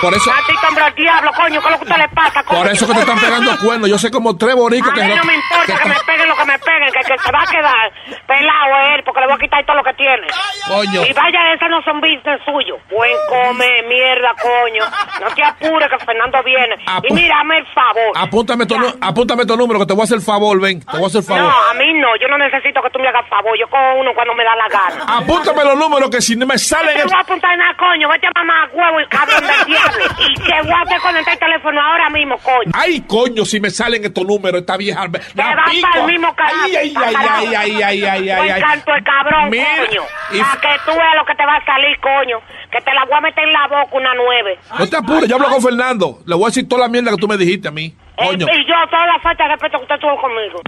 por 0.00 0.14
eso, 0.14 0.30
Maldito 0.30 0.68
hombre 0.68 0.84
al 0.84 0.94
diablo, 0.94 1.30
coño, 1.36 1.60
¿qué 1.60 1.66
es 1.68 1.72
lo 1.72 1.78
que 1.78 1.84
a 1.84 1.88
usted 1.88 1.96
le 1.96 2.08
pasa, 2.14 2.42
coño? 2.44 2.60
por 2.62 2.70
eso 2.70 2.86
que 2.86 2.92
te 2.94 3.00
están 3.00 3.18
pegando 3.18 3.58
cuernos. 3.64 3.88
Yo 3.90 3.98
sé 3.98 4.10
como 4.10 4.36
tres 4.36 4.54
boricos 4.54 4.90
A 4.90 4.94
que, 4.94 5.02
mí 5.02 5.08
lo- 5.08 5.16
no 5.16 5.24
me 5.24 5.34
importa 5.34 5.66
que, 5.82 5.88
me 5.88 5.94
peguen 6.06 6.28
lo 6.28 6.36
que 6.36 6.44
me 6.44 6.58
peguen, 6.60 6.92
que, 6.92 7.00
que 7.00 7.18
se 7.18 7.32
va 7.32 7.42
a 7.42 7.46
quedar 7.46 7.92
pelado 8.26 8.94
él, 8.94 9.02
porque 9.04 9.20
le 9.20 9.26
voy 9.26 9.34
a 9.34 9.38
quitar 9.38 9.66
todo 9.66 9.76
lo 9.76 9.82
que 9.84 9.94
tiene. 9.94 10.26
Coño. 10.68 11.02
Y 11.06 11.12
vaya, 11.12 11.52
esas 11.54 11.70
no 11.70 11.82
son 11.82 12.00
business 12.00 12.40
suyos. 12.44 12.78
Buen 12.90 13.12
come, 13.28 13.66
mierda, 13.88 14.34
coño. 14.40 14.84
No 15.20 15.34
te 15.34 15.42
apures 15.42 15.88
que 15.90 15.98
Fernando 16.04 16.38
viene. 16.44 16.76
y 17.02 17.12
mírame 17.12 17.58
el 17.58 17.66
favor. 17.74 18.12
Apúntame 18.14 18.64
tu, 18.66 18.76
apúntame 19.00 19.44
tu 19.44 19.56
número 19.56 19.80
que 19.80 19.86
te 19.86 19.92
voy 19.92 20.02
a 20.02 20.04
hacer 20.04 20.18
el 20.18 20.22
favor, 20.24 20.60
ven. 20.60 20.80
Te 20.80 20.92
voy 20.96 21.04
a 21.04 21.06
hacer 21.08 21.20
el 21.20 21.26
favor. 21.26 21.42
No, 21.42 21.50
a 21.70 21.74
mí 21.74 21.92
no, 21.94 22.14
yo 22.20 22.28
no 22.28 22.38
necesito 22.38 22.80
que 22.82 22.90
tú 22.90 22.98
me 23.00 23.08
hagas 23.08 23.28
favor, 23.28 23.58
yo 23.58 23.66
cojo 23.68 23.94
uno 23.98 24.12
cuando 24.14 24.34
me 24.34 24.44
da 24.44 24.54
la 24.54 24.68
gana. 24.68 25.04
Apúntame 25.18 25.64
los 25.64 25.76
números 25.76 26.10
que 26.10 26.20
si 26.20 26.36
no 26.36 26.46
me 26.46 26.58
No 26.82 26.92
te 26.92 26.98
el- 26.98 27.04
voy 27.04 27.14
a 27.16 27.20
apuntar 27.20 27.56
nada, 27.58 27.74
coño, 27.78 28.08
vete 28.08 28.26
a 28.26 28.30
mamar 28.34 28.68
huevo 28.72 29.00
y 29.00 29.06
cabrón 29.08 29.40
del 29.46 29.66
diablo. 29.66 30.04
Y 30.28 30.34
te 30.34 30.62
voy 30.62 30.72
a 30.72 30.84
desconectar 30.92 31.34
el 31.34 31.38
teléfono 31.40 31.80
ahora 31.80 32.10
mismo, 32.10 32.38
coño. 32.38 32.70
Ay, 32.74 33.00
coño, 33.06 33.44
si 33.44 33.60
me 33.60 33.70
salen 33.70 34.04
estos 34.04 34.24
números, 34.26 34.60
esta 34.60 34.76
vieja. 34.76 35.06
Te 35.10 35.18
la 35.34 35.54
vas 35.56 35.70
pico. 35.70 35.88
para 35.90 36.04
el 36.04 36.12
mismo 36.12 36.34
carajo. 36.34 36.56
Ay, 36.64 36.76
ay, 36.76 36.94
ay, 36.96 37.14
ay, 37.16 37.54
ay, 37.54 37.82
ay, 37.82 38.04
ay, 38.04 38.30
ay, 38.30 38.50
ay. 38.50 38.62
canto 38.62 38.92
de 38.92 39.02
cabrón, 39.02 39.50
Mira, 39.50 39.66
coño. 39.86 40.02
y- 40.32 40.38
Para 40.40 40.60
que 40.60 40.68
tú 40.84 40.90
veas 40.92 41.14
lo 41.16 41.24
que 41.24 41.34
te 41.34 41.46
va 41.46 41.56
a 41.56 41.64
salir, 41.64 41.96
coño. 42.00 42.38
Que 42.70 42.80
te 42.80 42.92
la 42.94 43.04
voy 43.04 43.14
a 43.14 43.20
meter 43.20 43.44
en 43.44 43.52
la 43.52 43.66
boca 43.68 43.88
una 43.96 44.14
nueve. 44.14 44.58
No 44.78 44.86
te 44.88 44.96
apures, 44.96 45.28
yo 45.28 45.36
hablo 45.36 45.48
con 45.48 45.62
Fernando. 45.62 46.18
Le 46.26 46.34
voy 46.34 46.44
a 46.44 46.46
decir 46.48 46.68
toda 46.68 46.82
la 46.82 46.88
mierda 46.88 47.10
que 47.12 47.16
tú 47.16 47.28
me 47.28 47.36
dijiste 47.36 47.68
a 47.68 47.70
mí. 47.70 47.94
Coño. 48.16 48.46
Y 48.50 48.66
yo, 48.66 48.74
toda 48.90 49.06
la 49.06 49.18
falta 49.20 49.44
de 49.44 49.50
respeto 49.50 49.78
que 49.78 49.82
usted 49.84 49.98
tuvo 50.00 50.20
conmigo. 50.20 50.60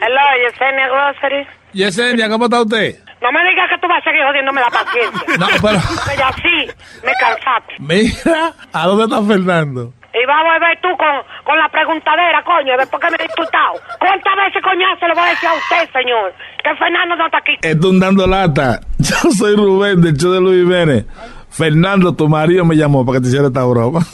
Hello, 0.00 0.20
Yesenia 0.50 0.88
Grocery. 0.88 1.46
Yesenia, 1.72 2.28
¿cómo 2.28 2.44
está 2.46 2.60
usted? 2.62 2.96
No 3.22 3.30
me 3.32 3.38
digas 3.48 3.68
que 3.70 3.78
tú 3.78 3.86
vas 3.88 4.00
a 4.00 4.04
seguir 4.04 4.22
jodiéndome 4.26 4.60
la 4.60 4.70
paciencia. 4.70 5.22
No, 5.38 5.46
pero- 5.62 5.80
Que 6.10 6.16
ya 6.18 6.32
sí, 6.42 6.70
me 7.04 7.12
cansaste. 7.14 7.74
Mira, 7.78 8.52
¿a 8.72 8.86
dónde 8.86 9.04
está 9.04 9.22
Fernando? 9.22 9.92
Y 10.14 10.26
vas 10.26 10.40
a 10.40 10.42
volver 10.44 10.78
tú 10.82 10.88
con, 10.98 11.08
con 11.44 11.56
la 11.58 11.68
preguntadera, 11.70 12.42
coño, 12.44 12.76
después 12.76 13.00
que 13.02 13.10
me 13.10 13.16
he 13.16 13.26
disfrutado. 13.26 13.72
¿Cuántas 13.98 14.36
veces, 14.36 14.62
coñazo, 14.62 15.08
le 15.08 15.14
voy 15.14 15.22
a 15.24 15.30
decir 15.30 15.48
a 15.48 15.54
usted, 15.54 15.90
señor? 15.92 16.34
Que 16.62 16.74
Fernando 16.76 17.16
no 17.16 17.24
está 17.26 17.38
aquí. 17.38 17.52
Estoy 17.62 17.98
dando 17.98 18.26
lata. 18.26 18.80
Yo 18.98 19.30
soy 19.32 19.56
Rubén 19.56 20.02
del 20.02 20.14
show 20.18 20.32
de 20.32 20.40
Luis 20.40 20.64
Jiménez. 20.64 21.06
Fernando, 21.52 22.14
tu 22.14 22.28
marido 22.28 22.64
me 22.64 22.76
llamó 22.76 23.04
para 23.04 23.18
que 23.18 23.22
te 23.22 23.28
hiciera 23.28 23.46
esta 23.48 23.64
broma. 23.64 24.00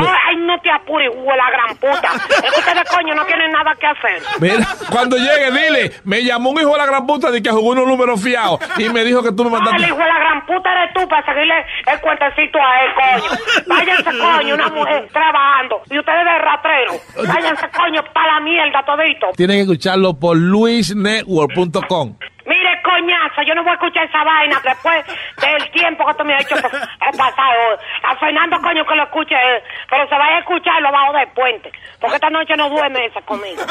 Ay, 0.00 0.36
no 0.36 0.58
te 0.60 0.70
apures, 0.70 1.08
hijo 1.10 1.20
de 1.22 1.36
la 1.36 1.50
gran 1.50 1.76
puta. 1.76 2.08
Es 2.44 2.52
que 2.52 2.60
ustedes, 2.60 2.90
coño, 2.90 3.14
no 3.14 3.24
tienen 3.24 3.50
nada 3.52 3.74
que 3.80 3.86
hacer. 3.86 4.22
Mira, 4.40 4.66
cuando 4.90 5.16
llegue, 5.16 5.50
dile, 5.50 5.92
me 6.04 6.22
llamó 6.22 6.50
un 6.50 6.60
hijo 6.60 6.72
de 6.72 6.78
la 6.78 6.86
gran 6.86 7.06
puta 7.06 7.30
de 7.30 7.42
que 7.42 7.50
jugó 7.50 7.70
unos 7.70 7.86
números 7.86 8.22
fiados 8.22 8.60
y 8.76 8.88
me 8.90 9.04
dijo 9.04 9.22
que 9.22 9.32
tú 9.32 9.44
me 9.44 9.50
No, 9.50 9.56
el 9.58 9.62
mandaste. 9.64 9.86
hijo 9.88 9.96
de 9.98 10.04
la 10.08 10.18
gran 10.18 10.46
puta 10.46 10.68
eres 10.72 10.94
tú 10.94 11.08
para 11.08 11.24
seguirle 11.24 11.54
el 11.92 12.00
cuentecito 12.00 12.58
a 12.58 12.80
él, 12.84 12.90
coño. 12.94 13.30
Váyanse, 13.68 14.10
coño, 14.18 14.54
una 14.54 14.68
mujer 14.68 15.08
trabajando. 15.12 15.80
Y 15.90 15.98
ustedes 15.98 16.24
de 16.24 16.38
ratrero. 16.38 16.92
Váyanse, 17.34 17.66
coño, 17.76 18.00
para 18.12 18.34
la 18.34 18.40
mierda 18.40 18.82
todito. 18.84 19.26
Tienen 19.36 19.56
que 19.58 19.62
escucharlo 19.62 20.14
por 20.14 20.36
luisnetwork.com. 20.36 22.16
Mire, 22.50 22.82
coñazo, 22.82 23.42
yo 23.46 23.54
no 23.54 23.62
voy 23.62 23.70
a 23.70 23.74
escuchar 23.74 24.04
esa 24.08 24.24
vaina 24.24 24.60
después 24.64 25.04
del 25.40 25.70
tiempo 25.70 26.04
que 26.06 26.14
tú 26.14 26.24
me 26.24 26.34
has 26.34 26.44
hecho 26.44 26.56
pa- 26.60 26.68
pasar 27.16 27.56
hoy. 27.62 27.76
A 28.02 28.16
Fernando, 28.16 28.60
coño, 28.60 28.84
que 28.84 28.94
lo 28.96 29.04
escuche, 29.04 29.34
eh, 29.36 29.62
pero 29.88 30.08
se 30.08 30.14
vaya 30.16 30.36
a 30.36 30.38
escuchar 30.40 30.82
lo 30.82 30.90
bajo 30.90 31.12
del 31.12 31.28
puente. 31.28 31.70
Porque 32.00 32.16
esta 32.16 32.28
noche 32.30 32.56
no 32.56 32.68
duerme 32.70 33.06
ese 33.06 33.22
conmigo. 33.22 33.62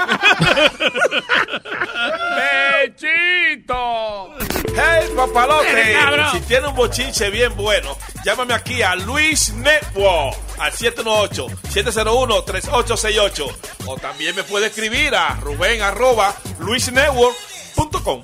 ¡Bechito! 2.79 4.33
¡Hey, 4.75 5.09
papalote! 5.15 5.95
Si 6.31 6.41
tiene 6.47 6.67
un 6.67 6.75
bochinche 6.75 7.29
bien 7.29 7.55
bueno, 7.57 7.95
llámame 8.23 8.53
aquí 8.53 8.81
a 8.81 8.95
Luis 8.95 9.53
Network 9.53 10.35
al 10.59 10.71
718-701-3868. 10.71 13.55
O 13.87 13.97
también 13.97 14.35
me 14.35 14.43
puede 14.43 14.67
escribir 14.67 15.13
a 15.15 15.35
Rubén 15.41 15.81
arroba 15.81 16.33
luisnetwork.com. 16.59 18.23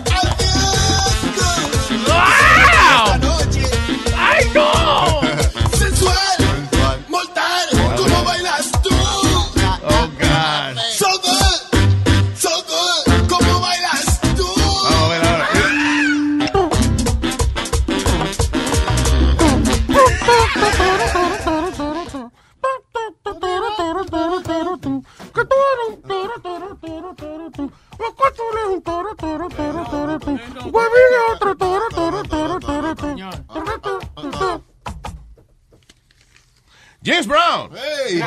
James 37.03 37.27
Brown. 37.27 37.71
Hey. 37.73 38.21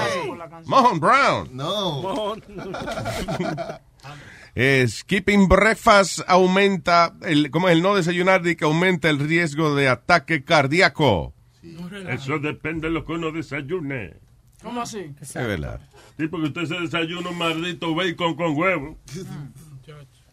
Mohon 0.66 1.00
Brown. 1.00 1.48
No. 1.52 2.36
Eh, 4.56 4.86
skipping 4.86 5.48
breakfast 5.48 6.20
aumenta, 6.28 7.16
el, 7.22 7.50
¿cómo 7.50 7.68
es 7.68 7.74
el 7.74 7.82
no 7.82 7.96
desayunar? 7.96 8.40
De 8.42 8.56
que 8.56 8.64
aumenta 8.64 9.10
el 9.10 9.18
riesgo 9.18 9.74
de 9.74 9.88
ataque 9.88 10.44
cardíaco. 10.44 11.34
Eso 12.08 12.38
depende 12.38 12.86
de 12.86 12.94
lo 12.94 13.04
que 13.04 13.12
uno 13.14 13.32
desayune. 13.32 14.14
¿Cómo 14.64 14.82
así? 14.82 15.14
Es 15.20 15.34
verdad. 15.34 15.80
Sí, 16.16 16.26
porque 16.26 16.48
usted 16.48 16.64
se 16.64 16.80
desayuna 16.80 17.30
un 17.30 17.38
maldito 17.38 17.94
bacon 17.94 18.34
con 18.34 18.56
huevo. 18.56 18.98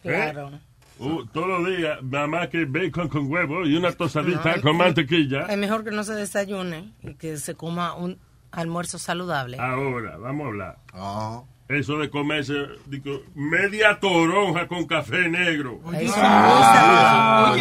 Claro. 0.02 0.50
Uh, 0.98 1.24
todos 1.26 1.46
los 1.46 1.66
días, 1.68 2.02
nada 2.02 2.26
más 2.26 2.48
que 2.48 2.64
bacon 2.64 3.08
con 3.08 3.30
huevo 3.30 3.64
y 3.64 3.76
una 3.76 3.92
tosadita 3.92 4.60
con 4.60 4.76
mantequilla. 4.76 5.46
Es 5.46 5.56
mejor 5.56 5.84
que 5.84 5.92
no 5.92 6.02
se 6.02 6.14
desayune 6.14 6.92
y 7.02 7.14
que 7.14 7.36
se 7.36 7.54
coma 7.54 7.94
un 7.94 8.18
almuerzo 8.50 8.98
saludable. 8.98 9.58
Ahora, 9.60 10.16
vamos 10.16 10.44
a 10.44 10.48
hablar. 10.48 10.78
Ah. 10.92 11.42
Eso 11.72 11.98
de 11.98 12.10
comerse 12.10 12.54
digo, 12.86 13.22
media 13.34 13.98
toronja 13.98 14.66
con 14.66 14.86
café 14.86 15.28
negro. 15.28 15.80
Eso 15.98 16.14
Ah. 16.16 17.56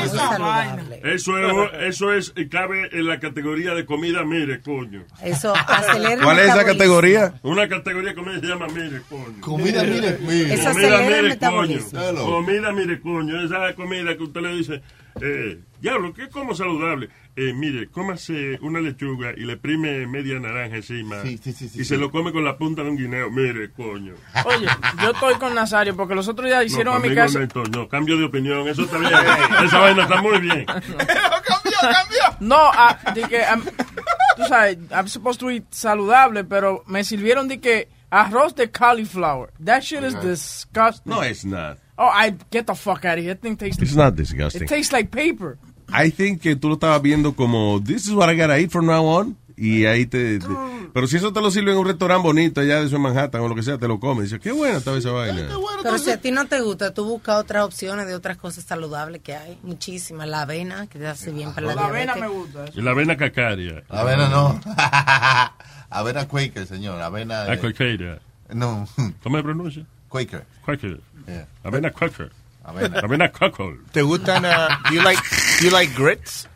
Eso 1.04 1.38
es, 1.38 1.72
eso 1.96 2.14
es, 2.14 2.34
cabe 2.50 2.90
en 2.92 3.08
la 3.08 3.20
categoría 3.20 3.74
de 3.74 3.86
comida, 3.86 4.24
mire, 4.24 4.62
coño. 4.62 5.04
Eso 5.24 5.54
acelera 5.56 6.14
el 6.14 6.22
¿Cuál 6.22 6.40
es 6.40 6.46
esa 6.50 6.66
categoría? 6.66 7.34
Una 7.44 7.68
categoría 7.68 8.10
de 8.10 8.16
comida 8.16 8.40
se 8.40 8.48
llama 8.48 8.68
mire, 8.68 9.02
coño. 9.10 9.42
Comida, 9.42 9.84
mire, 9.84 10.18
mire. 10.22 10.54
Eso 10.54 10.72
Comida, 10.72 10.98
mire, 11.00 11.38
coño. 11.38 11.80
Hello. 11.94 12.26
Comida, 12.26 12.72
mire, 12.72 13.00
coño. 13.02 13.42
Esa 13.44 13.74
comida 13.76 14.16
que 14.16 14.24
usted 14.24 14.42
le 14.42 14.56
dice, 14.56 14.82
eh, 15.22 15.60
diablo, 15.80 16.14
¿qué 16.14 16.30
como 16.30 16.54
saludable? 16.54 17.10
Eh, 17.36 17.53
mire, 17.53 17.88
cómase 17.90 18.60
una 18.62 18.82
lechuga 18.82 19.32
y 19.36 19.45
le 19.45 19.56
prime 19.56 20.06
media 20.06 20.40
naranja 20.40 20.76
encima. 20.76 21.22
Sí, 21.22 21.40
sí, 21.41 21.53
sí, 21.53 21.70
sí, 21.70 21.80
y 21.80 21.84
sí. 21.84 21.86
se 21.86 21.98
lo 21.98 22.12
come 22.12 22.34
con 22.34 22.44
la 22.44 22.58
punta 22.58 22.84
de 22.84 22.90
un 22.90 22.98
guineo. 22.98 23.32
Mire, 23.32 23.72
coño. 23.72 24.16
Oye, 24.45 24.68
yo 25.02 25.12
estoy 25.12 25.36
con 25.36 25.56
Nazario 25.56 25.95
porque 25.95 26.14
los 26.14 26.28
otros 26.28 26.48
días 26.48 26.66
hicieron 26.66 26.94
no, 26.94 26.99
a 26.99 27.08
mi 27.08 27.16
casa. 27.16 27.40
no, 27.56 27.64
no, 27.64 27.88
cambio 27.88 28.18
de 28.18 28.26
opinión. 28.26 28.68
Eso 28.68 28.84
está 28.84 28.98
bien. 28.98 29.14
Esa 29.66 29.80
vaina 29.80 30.03
está 30.03 30.22
muy 30.22 30.40
bien. 30.40 30.66
No, 32.40 32.58
ah, 32.58 32.98
de 33.14 33.22
que, 33.24 33.44
tú 34.36 34.44
sabes, 34.48 34.78
I'm 34.91 35.08
supposed 35.08 35.40
to 35.40 35.49
eat 35.49 35.66
saludable, 35.72 36.44
pero 36.44 36.84
me 36.88 37.03
sirvieron 37.03 37.48
de 37.48 37.60
que 37.60 37.88
arroz 38.10 38.56
de 38.56 38.68
cauliflower. 38.72 39.52
That 39.64 39.84
shit 39.84 40.03
is 40.03 40.16
disgusting. 40.16 41.12
No, 41.12 41.22
it's 41.22 41.45
not. 41.45 41.78
Oh, 41.98 42.10
I 42.10 42.34
get 42.49 42.66
the 42.66 42.74
fuck 42.74 43.06
out 43.06 43.18
of 43.18 43.24
here. 43.24 43.36
That 43.36 43.41
thing 43.41 43.58
tastes. 43.58 43.82
It's 43.82 43.95
not 43.95 44.16
disgusting. 44.16 44.64
It 44.64 44.68
tastes 44.68 44.91
like 44.91 45.12
paper. 45.12 45.58
I 45.94 46.12
think 46.12 46.42
que 46.42 46.56
tú 46.56 46.68
lo 46.68 46.76
estabas 46.76 47.02
viendo 47.02 47.34
como, 47.34 47.82
this 47.84 48.06
is 48.08 48.12
what 48.12 48.32
I 48.32 48.38
gotta 48.38 48.60
eat 48.60 48.70
from 48.72 48.86
now 48.88 49.06
on. 49.06 49.38
Y 49.58 49.86
ahí 49.86 50.08
te, 50.08 50.40
te- 50.40 50.48
Pero 50.92 51.06
si 51.06 51.18
eso 51.18 51.32
te 51.32 51.40
lo 51.40 51.52
sirve 51.52 51.72
en 51.72 51.78
un 51.78 51.86
restaurante 51.86 52.24
bonito 52.26 52.62
allá 52.62 52.80
de 52.80 52.88
eso 52.88 52.96
en 52.96 53.04
Manhattan 53.04 53.42
o 53.42 53.48
lo 53.48 53.54
que 53.54 53.62
sea, 53.62 53.78
te 53.78 53.88
lo 53.88 54.00
comes. 54.00 54.24
Dices, 54.24 54.40
qué 54.40 54.52
buena 54.52 54.78
estaba 54.80 54.98
esa 54.98 55.12
vaina. 55.12 55.48
Pero 55.84 55.98
si 56.00 56.10
a 56.10 56.18
ti 56.20 56.32
no 56.32 56.48
te 56.48 56.62
gusta, 56.62 56.94
tú 56.96 57.06
buscas 57.06 57.38
otras 57.38 57.64
opciones 57.66 58.08
de 58.08 58.16
otras 58.16 58.38
cosas 58.38 58.64
saludables 58.64 59.22
que 59.22 59.36
hay. 59.36 59.60
Muchísimas. 59.62 60.28
La 60.28 60.42
avena, 60.42 60.88
que 60.88 60.98
te 60.98 61.06
hace 61.08 61.32
bien 61.32 61.54
para 61.54 61.68
la, 61.68 61.76
La 61.76 61.86
avena 61.88 62.16
me 62.16 62.28
gusta. 62.28 62.66
Y 62.74 62.82
la 62.82 62.92
avena 62.92 63.16
cacaria. 63.18 63.84
Avena 63.88 64.30
no. 64.30 64.60
avena 65.92 66.28
Quaker, 66.28 66.66
señor. 66.66 67.00
Avena. 67.02 67.46
La 67.46 67.60
cualquiera. 67.60 68.20
No. 68.52 68.88
¿Cómo 69.22 69.38
se 69.38 69.44
pronuncia? 69.44 69.86
Quaker. 70.10 70.46
Quaker. 70.66 71.00
Yeah. 71.28 71.48
Avena 71.64 71.92
Quaker. 71.92 72.32
Avena. 72.72 72.99
Avena 73.02 73.31
Quaker. 73.31 73.77
¿Te 73.91 74.02
gustan, 74.02 74.45
uh, 74.45 74.68
do 74.89 74.95
you 74.95 75.02
like, 75.03 75.19
do 75.60 75.65
you 75.65 75.72
like 75.72 75.93
grits? 75.95 76.48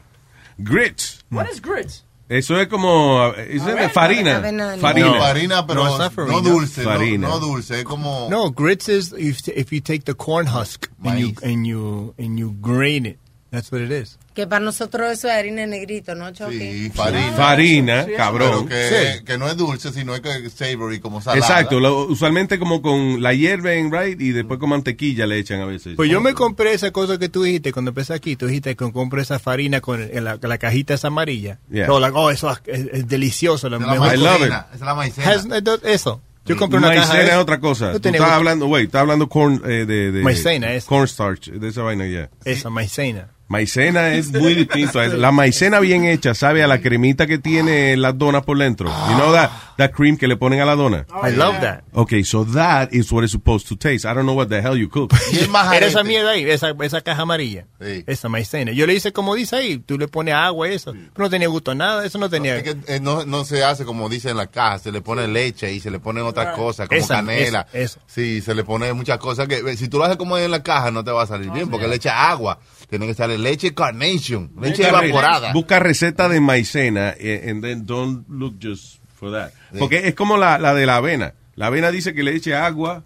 Grits. 0.64 1.24
What 1.30 1.50
is 1.50 1.60
grits? 1.62 2.04
Eso 2.28 2.60
es 2.60 2.68
como 2.70 3.34
eso 3.34 3.70
es 3.70 3.76
de 3.76 3.90
farina. 3.90 4.38
Avena, 4.38 4.76
no. 4.76 4.82
Farina. 4.82 5.08
No, 5.08 5.20
farina, 5.20 5.68
pero 5.68 5.84
No, 5.84 5.84
no, 5.86 5.90
it's 5.92 6.00
not 6.00 6.14
farina. 6.14 6.42
dulce. 6.42 6.84
no- 6.84 7.30
No, 7.30 7.40
dulce, 7.40 7.72
es 7.80 7.84
como. 7.86 8.30
No, 8.32 8.50
grits 8.50 8.90
is 8.90 9.14
if, 9.14 9.48
if 9.48 9.72
you 9.72 9.80
take 9.80 10.06
the 10.06 10.16
corn 10.16 10.48
husk 10.48 10.90
and 11.04 11.20
you, 11.20 11.34
and 11.44 11.68
you, 11.68 12.16
and 12.18 12.40
you 12.40 12.56
grain 12.62 13.06
it. 13.06 13.20
That's 13.56 13.72
what 13.72 13.82
it 13.82 13.92
is. 13.92 14.18
Que 14.34 14.46
para 14.48 14.64
nosotros 14.64 15.10
eso 15.14 15.30
es 15.30 15.34
harina 15.34 15.66
negrito, 15.66 16.14
¿no, 16.14 16.30
Chucky? 16.32 16.60
Sí, 16.60 16.90
farina. 16.94 17.32
Farina, 17.32 18.04
Pero 18.06 18.18
cabrón. 18.18 18.68
que, 18.68 19.22
que 19.26 19.38
no 19.38 19.48
es 19.48 19.56
dulce, 19.56 19.94
sino 19.94 20.14
es 20.14 20.20
que 20.20 20.30
es 20.46 20.52
savory, 20.54 21.00
como 21.00 21.22
salada. 21.22 21.40
Exacto, 21.40 21.80
lo- 21.80 22.06
usualmente 22.08 22.60
como 22.60 22.82
con 22.82 23.22
la 23.24 23.34
hierba 23.34 23.72
en 23.74 23.94
right 23.94 24.20
y 24.20 24.32
después 24.32 24.60
con 24.60 24.70
mantequilla 24.72 25.26
le 25.26 25.40
echan 25.40 25.62
a 25.62 25.66
veces. 25.66 25.96
Pues 25.96 26.10
yo 26.12 26.20
me 26.20 26.34
compré 26.34 26.74
esa 26.74 26.92
cosa 26.92 27.18
que 27.18 27.30
tú 27.30 27.44
dijiste 27.44 27.72
cuando 27.72 27.92
empecé 27.92 28.14
aquí. 28.14 28.36
Tú 28.36 28.48
dijiste 28.48 28.76
que 28.76 28.92
compré 28.92 29.22
esa 29.22 29.40
farina 29.40 29.80
con 29.80 30.02
el- 30.02 30.24
la, 30.26 30.38
la 30.42 30.58
cajita 30.58 30.96
esa 30.96 31.08
amarilla. 31.08 31.60
Yeah. 31.72 31.88
No, 31.88 32.02
like, 32.02 32.18
oh, 32.18 32.30
eso 32.30 32.52
es, 32.66 32.88
es 32.92 33.08
delicioso. 33.08 33.68
Es 33.68 33.72
la 33.72 33.80
mejor. 33.80 34.14
I 34.14 34.18
love 34.18 34.40
maicena, 34.40 34.68
es 34.74 34.82
la 34.82 34.96
maicena. 34.96 35.30
Has- 35.32 35.48
eso. 35.86 36.22
Yo 36.48 36.58
compré 36.58 36.78
una 36.78 36.90
caja 36.90 37.08
Maicena 37.08 37.24
de 37.24 37.32
es 37.32 37.38
otra 37.38 37.60
cosa. 37.60 37.92
No 37.94 38.00
Tú 38.00 38.10
estás 38.10 38.30
hablando, 38.30 38.68
wait, 38.68 38.86
estás 38.86 39.02
hablando 39.02 39.28
corn, 39.28 39.64
eh, 39.66 39.86
de, 39.88 40.12
de 40.12 40.22
Maicena, 40.22 40.74
eso. 40.74 40.88
cornstarch, 40.88 41.50
de 41.50 41.68
esa 41.70 41.82
vaina 41.82 42.06
ya. 42.06 42.30
Esa 42.44 42.70
maicena. 42.70 43.30
Maicena 43.48 44.14
es 44.14 44.32
muy 44.32 44.56
distinto. 44.56 45.02
La 45.18 45.32
maicena 45.32 45.80
bien 45.80 46.06
hecha 46.06 46.34
sabe 46.34 46.64
a 46.64 46.68
la 46.68 46.82
cremita 46.82 47.28
que 47.28 47.38
tiene 47.38 47.96
las 47.96 48.18
donas 48.18 48.44
por 48.44 48.58
dentro. 48.58 48.90
You 49.10 49.16
know 49.16 49.32
that, 49.34 49.52
that 49.78 49.92
cream 49.92 50.18
que 50.18 50.28
le 50.28 50.36
ponen 50.38 50.60
a 50.62 50.66
la 50.66 50.76
dona? 50.76 51.06
I 51.24 51.32
love 51.32 51.60
that. 51.62 51.84
Okay, 51.94 52.24
so 52.24 52.44
that 52.46 52.94
is 52.94 53.12
what 53.12 53.24
it's 53.24 53.32
supposed 53.34 53.68
to 53.68 53.76
taste. 53.76 54.06
I 54.06 54.14
don't 54.14 54.26
know 54.26 54.36
what 54.36 54.50
the 54.50 54.62
hell 54.62 54.76
you 54.78 54.88
cook. 54.90 55.12
Era 55.74 55.86
esa 55.88 56.04
mierda 56.04 56.32
ahí, 56.32 56.50
esa, 56.50 56.74
esa 56.82 57.02
caja 57.02 57.24
amarilla. 57.24 57.66
Sí. 57.82 58.04
Esa 58.08 58.30
maicena. 58.30 58.72
Yo 58.72 58.86
le 58.88 58.94
hice 58.94 59.12
como 59.14 59.36
dice 59.36 59.56
ahí, 59.56 59.78
tú 59.80 59.98
le 59.98 60.08
pones 60.08 60.34
agua 60.34 60.70
y 60.70 60.74
eso. 60.74 60.92
Pero 60.94 61.26
no 61.26 61.30
tenía 61.30 61.48
gusto 61.48 61.72
a 61.72 61.76
nada, 61.76 62.06
eso 62.06 62.18
no 62.18 62.30
tenía. 62.30 62.58
Es 62.58 62.64
que 62.64 62.76
eh, 62.88 63.00
no, 63.00 63.26
no 63.26 63.46
se 63.46 63.64
hace 63.64 63.86
como 63.86 64.10
dice 64.10 64.30
en 64.30 64.38
la 64.38 64.48
caja, 64.48 64.80
se 64.80 64.92
le 64.92 65.02
pone 65.02 65.28
leche 65.28 65.72
y 65.74 65.80
se 65.80 65.92
le 65.92 66.00
ponen 66.00 66.24
otras 66.24 66.56
cosas, 66.56 66.88
como 66.88 67.00
Esa, 67.00 67.16
canela. 67.16 67.68
esa, 67.72 67.80
eso. 67.84 68.00
Sí, 68.08 68.42
se 68.42 68.54
le 68.56 68.64
pone 68.64 68.92
muchas 68.94 69.18
cosas 69.18 69.48
que 69.48 69.76
si 69.78 69.88
tú 69.88 69.98
lo 69.98 70.06
haces 70.06 70.18
como 70.18 70.38
en 70.38 70.52
la 70.52 70.64
caja 70.64 70.92
no 70.92 71.04
te 71.04 71.12
va 71.12 71.24
a 71.24 71.28
salir 71.28 71.52
bien, 71.52 71.70
porque 71.70 71.88
le 71.88 71.96
echa 71.96 72.30
agua. 72.30 72.60
Tiene 72.90 73.06
que 73.08 73.14
echarle 73.14 73.38
leche 73.40 73.74
carnation, 73.74 74.52
leche 74.62 74.84
Busca 74.84 75.00
re- 75.02 75.08
evaporada. 75.10 75.54
Busca 75.54 75.80
receta 75.80 76.30
de 76.30 76.40
maicena 76.40 77.16
eh, 77.18 77.48
and 77.50 77.64
then 77.64 77.86
don't 77.86 78.26
look 78.30 78.56
just 78.62 79.00
for 79.30 79.32
that. 79.40 79.52
Porque 79.80 80.08
es 80.08 80.16
como 80.16 80.38
la, 80.38 80.58
la 80.58 80.74
de 80.74 80.86
la 80.86 80.98
avena. 80.98 81.34
La 81.56 81.68
avena 81.68 81.92
dice 81.92 82.14
que 82.14 82.24
le 82.24 82.36
eche 82.36 82.54
agua 82.56 83.04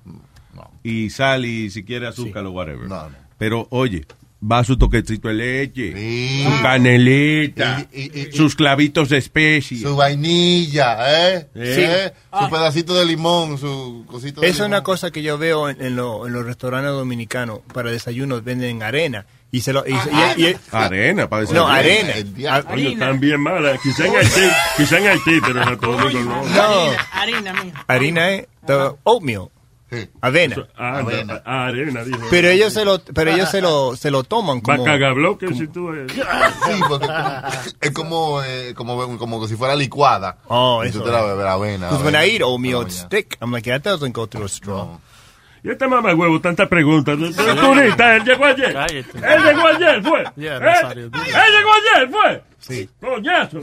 y 0.84 1.10
sal 1.10 1.46
y 1.46 1.70
si 1.70 1.84
quiere 1.84 2.08
azúcar 2.08 2.46
o 2.46 2.52
whatever. 2.52 2.88
No, 2.88 3.10
no. 3.10 3.16
Pero 3.38 3.68
oye, 3.72 4.06
va 4.42 4.64
su 4.64 4.78
toquecito 4.78 5.28
de 5.28 5.34
leche, 5.34 5.94
Sí. 5.96 6.44
su 6.46 6.62
canelita, 6.62 7.86
Y- 7.94 8.02
y- 8.02 8.28
y- 8.30 8.32
sus 8.32 8.56
clavitos 8.56 9.10
de 9.10 9.18
especie. 9.18 9.78
Su 9.80 9.96
vainilla, 9.96 10.98
¿eh? 11.36 11.48
Sí. 11.54 11.60
¿Eh? 11.62 12.14
Su 12.40 12.50
pedacito 12.50 12.94
de 12.96 13.06
limón, 13.06 13.58
su 13.58 14.06
cosito 14.08 14.42
de 14.42 14.48
Esa 14.48 14.64
es 14.64 14.68
una 14.68 14.82
cosa 14.84 15.12
que 15.12 15.22
yo 15.22 15.38
veo 15.38 15.70
en, 15.70 15.82
en 15.82 15.96
lo- 15.96 16.26
en 16.28 16.34
los 16.34 16.46
restaurantes 16.46 16.92
dominicanos 16.92 17.60
para 17.74 17.92
desayunos, 17.92 18.44
venden 18.44 18.82
arena. 18.84 19.26
Y 19.52 19.62
se 19.62 19.74
lo, 19.74 19.84
y, 19.88 19.94
y- 20.38 20.46
y- 20.46 20.56
Arena, 20.72 21.28
para 21.28 21.42
decir. 21.42 21.56
no, 21.56 21.68
arena. 21.68 22.14
Diablo. 22.24 22.70
Ah, 22.72 22.76
están 22.80 23.20
bien 23.20 23.42
malas. 23.42 23.80
Quizá 23.82 24.06
en 24.06 24.16
Haití, 24.16 24.42
quizá 24.78 24.98
en 25.00 25.08
Haití, 25.08 25.42
pero 25.42 25.60
en 25.62 25.66
Santo 25.70 25.92
Domingo 25.92 26.20
no. 26.20 26.44
No, 26.46 26.92
Harina, 27.14 27.54
mía. 27.64 27.74
harina 27.88 28.30
es 28.32 28.48
oatmeal, 29.04 29.48
Sí. 29.90 30.08
avena. 30.22 30.54
Eso- 30.54 30.68
ah, 30.78 31.00
Avena. 31.00 31.42
ah, 31.48 31.66
arena, 31.66 32.04
dijo. 32.04 32.20
Pero 32.30 32.48
ellos 32.50 32.72
se 32.74 32.86
lo, 32.86 33.00
pero 33.04 33.32
ellos 33.32 33.50
se 33.50 33.60
lo, 33.60 33.96
se 33.96 34.12
lo 34.12 34.24
toman 34.24 34.62
como. 34.62 34.84
Bacagabloque, 34.84 35.48
si 35.56 35.68
tú... 35.68 35.92
eh, 35.96 36.06
Sí, 36.12 36.22
porque 36.88 37.08
es 37.82 37.92
como, 37.92 38.44
eh, 38.44 38.76
como, 38.76 39.18
como 39.18 39.48
si 39.48 39.56
fuera 39.56 39.76
licuada. 39.76 40.38
Oh, 40.48 40.84
y 40.86 40.90
eso. 40.90 41.00
tú 41.00 41.06
te 41.06 41.12
la 41.12 41.24
bebes 41.24 41.44
la 41.44 41.54
avena. 41.54 41.88
Because 41.88 42.04
when 42.06 42.16
avena, 42.16 42.28
I 42.28 42.36
eat 42.36 42.44
oatmeal, 42.44 42.84
it's 42.84 43.08
thick. 43.10 43.36
I'm 43.42 43.52
like, 43.52 43.68
that 43.68 43.82
doesn't 43.84 44.14
go 44.16 44.28
through 44.28 44.46
a 44.46 44.50
straw. 44.50 45.00
Y 45.64 45.70
este 45.72 45.88
mamá 45.88 46.14
huevo, 46.14 46.40
tantas 46.40 46.68
preguntas. 46.68 47.18
Él 47.20 48.24
llegó 48.24 48.46
ayer. 48.46 48.76
Él 48.78 49.44
llegó 49.44 49.68
ayer, 49.68 50.02
fue. 50.04 50.24
Él 50.38 51.52
llegó 51.54 51.72
ayer, 51.74 52.10
fue. 52.10 52.44
Sí. 52.60 52.90
Coñazo. 53.00 53.60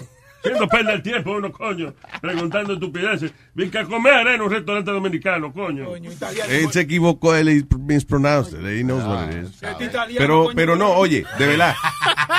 Haciendo 0.47 0.68
perder 0.68 0.94
el 0.97 1.02
tiempo 1.02 1.32
uno, 1.32 1.52
coño. 1.52 1.94
Preguntando 2.20 2.74
estupideces. 2.74 3.32
Bien 3.55 3.70
que 3.70 3.78
a 3.78 3.85
comer 3.85 4.27
en 4.28 4.43
un 4.43 4.51
restaurante 4.51 4.90
dominicano, 4.90 5.52
coño. 5.52 5.86
Coño, 5.86 6.12
italiano. 6.12 6.51
Él 6.52 6.70
se 6.73 6.81
equivocó, 6.82 7.35
él 7.35 7.66
mispronounced 7.78 8.59
it. 8.59 8.64
He 8.66 8.82
knows 8.82 9.05
what 9.05 9.31
it 9.31 9.44
is. 9.44 9.62
Pero, 10.16 10.51
pero 10.55 10.77
no, 10.77 10.93
oye, 10.93 11.24
de 11.39 11.47
verdad. 11.47 11.74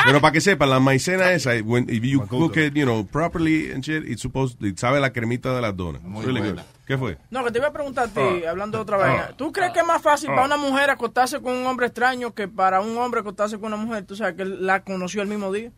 Pero 0.05 0.21
para 0.21 0.31
que 0.31 0.41
sepan, 0.41 0.69
la 0.69 0.79
maicena 0.79 1.31
esa, 1.31 1.51
when, 1.63 1.85
if 1.89 2.01
you 2.03 2.25
cook 2.27 2.55
it, 2.57 2.73
you 2.75 2.85
know, 2.85 3.05
properly 3.05 3.71
and 3.71 3.83
shit, 3.83 4.03
it's 4.05 4.21
supposed, 4.21 4.61
it 4.63 4.77
sabe 4.77 4.99
la 5.01 5.11
cremita 5.11 5.53
de 5.53 5.61
las 5.61 5.75
donas. 5.75 6.01
Muy 6.03 6.23
Really 6.25 6.39
buena. 6.39 6.61
good. 6.61 6.69
¿Qué 6.85 6.97
fue? 6.97 7.17
No, 7.29 7.43
que 7.43 7.51
te 7.51 7.57
iba 7.57 7.67
a 7.67 7.73
preguntar 7.73 8.05
a 8.05 8.07
ti, 8.07 8.21
Ah. 8.45 8.51
hablando 8.51 8.77
de 8.77 8.81
otra 8.83 8.97
vaina. 8.97 9.29
¿Tú 9.35 9.51
crees 9.51 9.71
que 9.73 9.79
es 9.79 9.85
más 9.85 10.01
fácil 10.01 10.29
para 10.29 10.45
una 10.45 10.55
mujer 10.57 10.89
acostarse 10.89 11.41
con 11.41 11.53
un 11.53 11.65
hombre 11.67 11.87
extraño 11.87 12.33
que 12.33 12.47
para 12.47 12.79
un 12.79 12.97
hombre 12.97 13.19
acostarse 13.21 13.57
con 13.59 13.73
una 13.73 13.83
mujer? 13.83 14.05
Tú 14.05 14.15
sabes 14.15 14.35
que 14.35 14.43
él 14.43 14.65
la 14.65 14.81
conoció 14.83 15.21
el 15.21 15.27
mismo 15.27 15.51
día. 15.51 15.71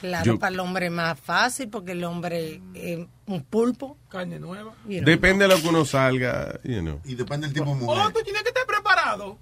Claro, 0.00 0.24
Yo- 0.24 0.38
para 0.38 0.52
el 0.52 0.60
hombre 0.60 0.86
es 0.86 0.92
más 0.92 1.18
fácil 1.18 1.68
porque 1.68 1.92
el 1.92 2.04
hombre 2.04 2.60
es 2.74 2.98
un 3.26 3.42
pulpo. 3.44 3.96
Carne 4.08 4.38
nueva. 4.38 4.74
you 4.86 4.98
know. 4.98 5.04
Depende 5.04 5.46
de 5.48 5.54
lo 5.54 5.60
que 5.60 5.68
uno 5.68 5.84
salga, 5.84 6.60
you 6.64 6.80
know. 6.80 7.00
Y 7.04 7.14
depende 7.14 7.46
del 7.46 7.54
tipo 7.54 7.66
de 7.66 7.72
Oh, 7.72 7.74
mujer. 7.74 8.12
tú 8.12 8.20
tienes 8.22 8.42
que 8.42 8.48
estar 8.48 8.66
preparado. 8.66 9.38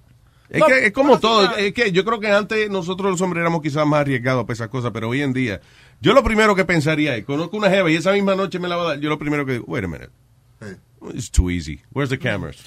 Es, 0.49 0.63
que, 0.63 0.85
es 0.85 0.91
como 0.93 1.19
todo. 1.19 1.55
Es 1.57 1.73
que 1.73 1.91
yo 1.91 2.05
creo 2.05 2.19
que 2.19 2.31
antes 2.31 2.69
nosotros 2.69 3.09
los 3.11 3.19
hombres 3.21 3.41
éramos 3.41 3.61
quizás 3.61 3.85
más 3.87 4.01
arriesgados 4.01 4.43
para 4.45 4.53
esas 4.53 4.67
cosas, 4.69 4.91
pero 4.93 5.09
hoy 5.09 5.21
en 5.23 5.33
día, 5.33 5.59
yo 6.01 6.13
lo 6.13 6.23
primero 6.23 6.55
que 6.55 6.63
pensaría 6.65 7.15
es, 7.17 7.25
conozco 7.25 7.57
una 7.57 7.69
jeva 7.69 7.89
y 7.91 7.95
esa 7.95 8.11
misma 8.11 8.35
noche 8.35 8.59
me 8.59 8.67
la 8.67 8.75
va 8.75 8.83
a 8.83 8.87
dar, 8.89 8.99
yo 8.99 9.09
lo 9.09 9.17
primero 9.17 9.43
que 9.45 9.53
digo, 9.53 9.65
wait 9.67 9.83
a 9.83 9.87
minute, 9.87 10.11
it's 11.13 11.31
too 11.31 11.49
easy. 11.49 11.81
Where's 11.93 12.09
the 12.11 12.19
cameras? 12.19 12.57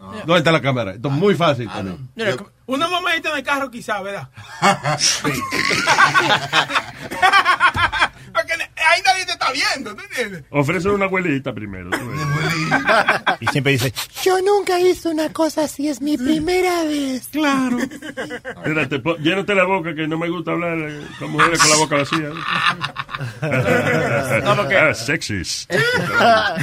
¿Dónde 0.00 0.38
está 0.38 0.52
la 0.52 0.60
cámara? 0.62 0.92
Esto 0.92 1.08
es 1.08 1.14
muy 1.14 1.34
fácil 1.34 1.68
Ah. 1.70 1.82
Mira, 2.14 2.30
Yo- 2.32 2.50
Una 2.66 2.88
mamá 2.88 3.14
está 3.14 3.30
en 3.30 3.36
el 3.38 3.42
carro 3.42 3.70
quizá, 3.70 4.00
¿verdad? 4.00 4.28
Porque 8.32 8.52
ahí 8.88 9.02
nadie 9.04 9.26
te 9.26 9.32
está 9.32 9.50
viendo, 9.52 9.94
¿tú 9.94 10.02
entiendes? 10.02 10.44
Ofrece 10.50 10.88
una 10.88 11.04
abuelita 11.06 11.52
primero. 11.52 11.90
Y 13.40 13.46
siempre 13.48 13.72
dice, 13.72 13.92
Yo 14.22 14.40
nunca 14.42 14.78
hice 14.80 15.08
una 15.08 15.32
cosa 15.32 15.64
así, 15.64 15.88
es 15.88 16.00
mi 16.00 16.16
primera 16.16 16.84
vez. 16.84 17.28
Claro. 17.32 17.78
Mira, 18.66 18.88
te 18.88 18.98
po- 19.00 19.16
llénate 19.18 19.54
la 19.54 19.64
boca 19.64 19.94
que 19.94 20.06
no 20.06 20.16
me 20.18 20.28
gusta 20.28 20.52
hablar 20.52 20.78
eh, 20.78 21.00
con 21.18 21.30
mujeres 21.32 21.58
con 21.60 21.70
la 21.70 21.76
boca 21.76 21.96
vacía. 21.96 22.28
No, 24.44 24.56
porque- 24.56 24.76
Ah, 24.76 24.94
sexys. 24.94 25.66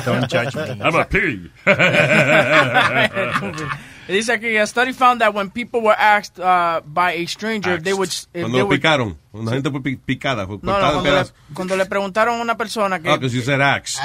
don't 0.06 0.26
judge 0.31 0.56
me. 0.56 0.84
I'm 0.84 0.95
a 0.95 1.06
pig. 1.07 1.52
Dice 4.07 4.34
aquí, 4.34 4.57
a 4.57 4.65
study 4.65 4.93
found 4.93 5.21
that 5.21 5.34
when 5.34 5.49
people 5.49 5.81
were 5.81 5.95
asked 5.97 6.39
uh, 6.39 6.81
by 6.85 7.13
a 7.13 7.27
stranger 7.27 7.75
if 7.75 7.84
they 7.84 7.93
would... 7.93 8.09
If 8.09 8.27
Cuando 8.31 8.57
they 8.57 8.61
lo 8.61 8.67
would 8.67 8.79
picaron, 8.79 9.17
cuando 9.31 9.51
la 9.51 9.57
gente 9.57 9.69
fue 9.69 9.81
pi- 9.81 9.97
picada, 9.97 10.45
fue 10.45 10.57
no, 10.61 10.71
cortada 10.71 10.93
no, 10.93 11.01
cuando, 11.01 11.11
le, 11.11 11.25
cuando 11.53 11.75
le 11.75 11.85
preguntaron 11.85 12.39
a 12.39 12.41
una 12.41 12.55
persona 12.55 12.99
que... 12.99 13.09
Ah, 13.09 13.17
because 13.17 13.35
you 13.35 13.41
said 13.41 13.59
axe. 13.61 13.99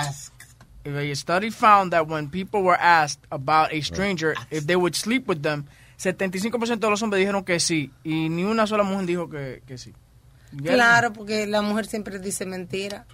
A 0.84 1.14
study 1.14 1.50
found 1.50 1.92
that 1.92 2.08
when 2.08 2.28
people 2.28 2.62
were 2.62 2.78
asked 2.80 3.20
about 3.30 3.72
a 3.72 3.80
stranger 3.82 4.34
if 4.50 4.66
they 4.66 4.74
would 4.74 4.96
sleep 4.96 5.28
with 5.28 5.42
them, 5.42 5.66
75% 5.96 6.80
de 6.80 6.90
los 6.90 7.00
hombres 7.02 7.20
dijeron 7.20 7.44
que 7.44 7.60
sí 7.60 7.92
y 8.02 8.28
ni 8.28 8.42
una 8.42 8.66
sola 8.66 8.82
mujer 8.82 9.06
dijo 9.06 9.30
que, 9.30 9.62
que 9.64 9.78
sí. 9.78 9.92
Claro, 10.64 11.12
porque 11.12 11.46
la 11.46 11.62
mujer 11.62 11.86
siempre 11.86 12.18
dice 12.18 12.44
mentira. 12.46 13.06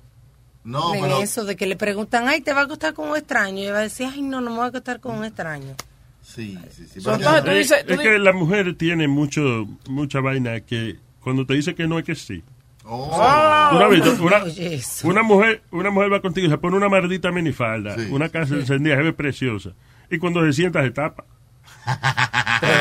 No, 0.64 0.94
en 0.94 1.02
pero. 1.02 1.22
eso 1.22 1.44
de 1.44 1.56
que 1.56 1.66
le 1.66 1.76
preguntan, 1.76 2.28
ay, 2.28 2.40
te 2.40 2.52
va 2.52 2.60
a 2.60 2.64
acostar 2.64 2.94
con 2.94 3.10
un 3.10 3.16
extraño. 3.16 3.58
Y 3.58 3.62
ella 3.62 3.72
va 3.72 3.78
a 3.78 3.82
decir, 3.82 4.08
ay, 4.12 4.22
no, 4.22 4.40
no 4.40 4.50
me 4.50 4.56
voy 4.56 4.64
a 4.66 4.68
acostar 4.68 5.00
con 5.00 5.16
un 5.16 5.24
extraño. 5.24 5.74
Sí, 6.44 6.58
sí, 6.70 6.86
sí. 6.92 7.00
So, 7.00 7.10
pero- 7.18 7.36
entonces 7.36 7.44
tú 7.44 7.50
Es, 7.50 7.56
dices... 7.58 7.86
tú 7.86 7.92
es 7.94 7.98
di- 7.98 8.04
que 8.04 8.18
la 8.18 8.32
mujer 8.32 8.74
tiene 8.76 9.08
mucho 9.08 9.66
mucha 9.88 10.20
vaina 10.20 10.60
que 10.60 10.96
cuando 11.20 11.44
te 11.46 11.54
dice 11.54 11.74
que 11.74 11.86
no 11.88 11.98
es 11.98 12.04
que 12.04 12.14
sí. 12.14 12.42
Oh. 12.84 13.10
Ah. 13.20 13.70
Una, 15.04 15.22
mujer 15.22 15.62
una 15.70 15.90
mujer 15.90 16.12
va 16.12 16.20
contigo 16.22 16.46
y 16.46 16.50
se 16.50 16.58
pone 16.58 16.76
una 16.76 16.88
maldita 16.88 17.30
minifalda, 17.32 17.96
Sí. 17.96 18.08
una 18.10 18.28
casa 18.28 18.54
encendida, 18.54 18.96
se 18.96 19.02
ve 19.02 19.12
preciosa. 19.12 19.72
Y 20.10 20.18
cuando 20.18 20.42
se 20.44 20.52
sienta 20.54 20.82
se 20.82 20.90
tapa. 20.90 21.24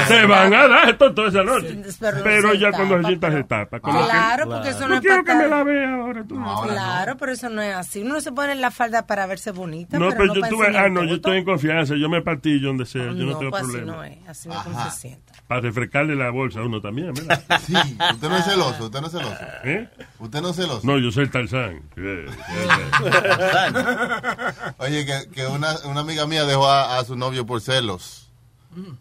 Se 0.08 0.26
van 0.26 0.54
a 0.54 0.68
dar 0.68 0.90
esto 0.90 1.14
toda 1.14 1.30
esa 1.30 1.44
noche. 1.44 1.78
pero 2.24 2.48
no 2.48 2.54
ya 2.56 2.72
cuando 2.72 2.96
tapa, 2.96 3.02
se 3.04 3.08
sienta 3.08 3.32
se 3.32 3.44
tapa. 3.44 3.80
Claro, 3.80 4.44
que- 4.46 4.50
porque 4.52 4.70
eso 4.70 4.80
no 4.82 4.88
No 4.90 4.96
es 4.96 5.02
quiero 5.02 5.24
para 5.24 5.38
que 5.40 5.44
me 5.44 5.50
la 5.50 5.64
vea 5.64 5.94
ahora. 5.96 6.24
Tú. 6.28 6.36
Claro, 6.68 7.18
pero 7.18 7.32
eso 7.32 7.50
no 7.50 7.62
es 7.62 7.76
así. 7.76 8.02
Uno 8.02 8.20
se 8.22 8.32
pone 8.32 8.56
la 8.56 8.72
falda 8.72 9.06
para 9.06 9.26
verse 9.28 9.52
bonita, 9.52 10.00
No, 10.00 10.08
pero 10.10 10.18
pero 10.18 10.28
no 10.28 10.34
yo 10.36 10.42
para 10.42 10.52
tuve, 10.52 10.66
enseñar 10.68 10.86
ah, 10.86 10.90
no, 10.90 11.04
yo 11.04 11.16
estoy 11.16 11.38
en 11.38 11.46
confianza, 11.46 11.96
yo 11.96 12.10
me 12.10 12.22
partillo 12.22 12.68
donde 12.70 12.86
sea, 12.86 13.04
yo 13.04 13.12
no, 13.14 13.32
No, 13.34 13.38
tengo 13.38 13.52
pues 13.52 13.64
así 13.64 13.72
problema. 13.72 13.96
no 13.98 14.04
es, 14.04 14.18
así 14.28 14.50
no 14.50 14.56
es 14.56 14.62
como 14.62 14.90
se 14.90 15.00
siente. 15.00 15.34
Para 15.48 15.62
refrescarle 15.62 16.16
la 16.16 16.30
bolsa 16.32 16.60
a 16.60 16.64
uno 16.64 16.82
también, 16.82 17.14
¿verdad? 17.14 17.42
Sí, 17.66 17.74
usted 17.76 18.30
no 18.30 18.38
es 18.38 18.46
celoso, 18.46 18.86
usted 18.86 19.02
no 19.02 19.08
es 19.08 19.14
celoso. 19.14 19.38
¿Eh? 19.64 19.90
Usted 20.20 20.42
no 20.42 20.50
es 20.50 20.56
celoso. 20.56 20.82
No, 20.84 20.98
yo 20.98 21.12
soy 21.12 21.24
el 21.26 21.32
Tarzán. 21.32 21.82
Oye, 24.80 25.06
que, 25.06 25.30
que 25.34 25.46
una, 25.48 25.76
una 25.86 26.02
amiga 26.02 26.26
mía 26.28 26.46
dejó 26.46 26.68
a, 26.68 26.98
a 27.00 27.04
su 27.06 27.16
novio 27.16 27.46
por 27.46 27.62
celos. 27.62 28.27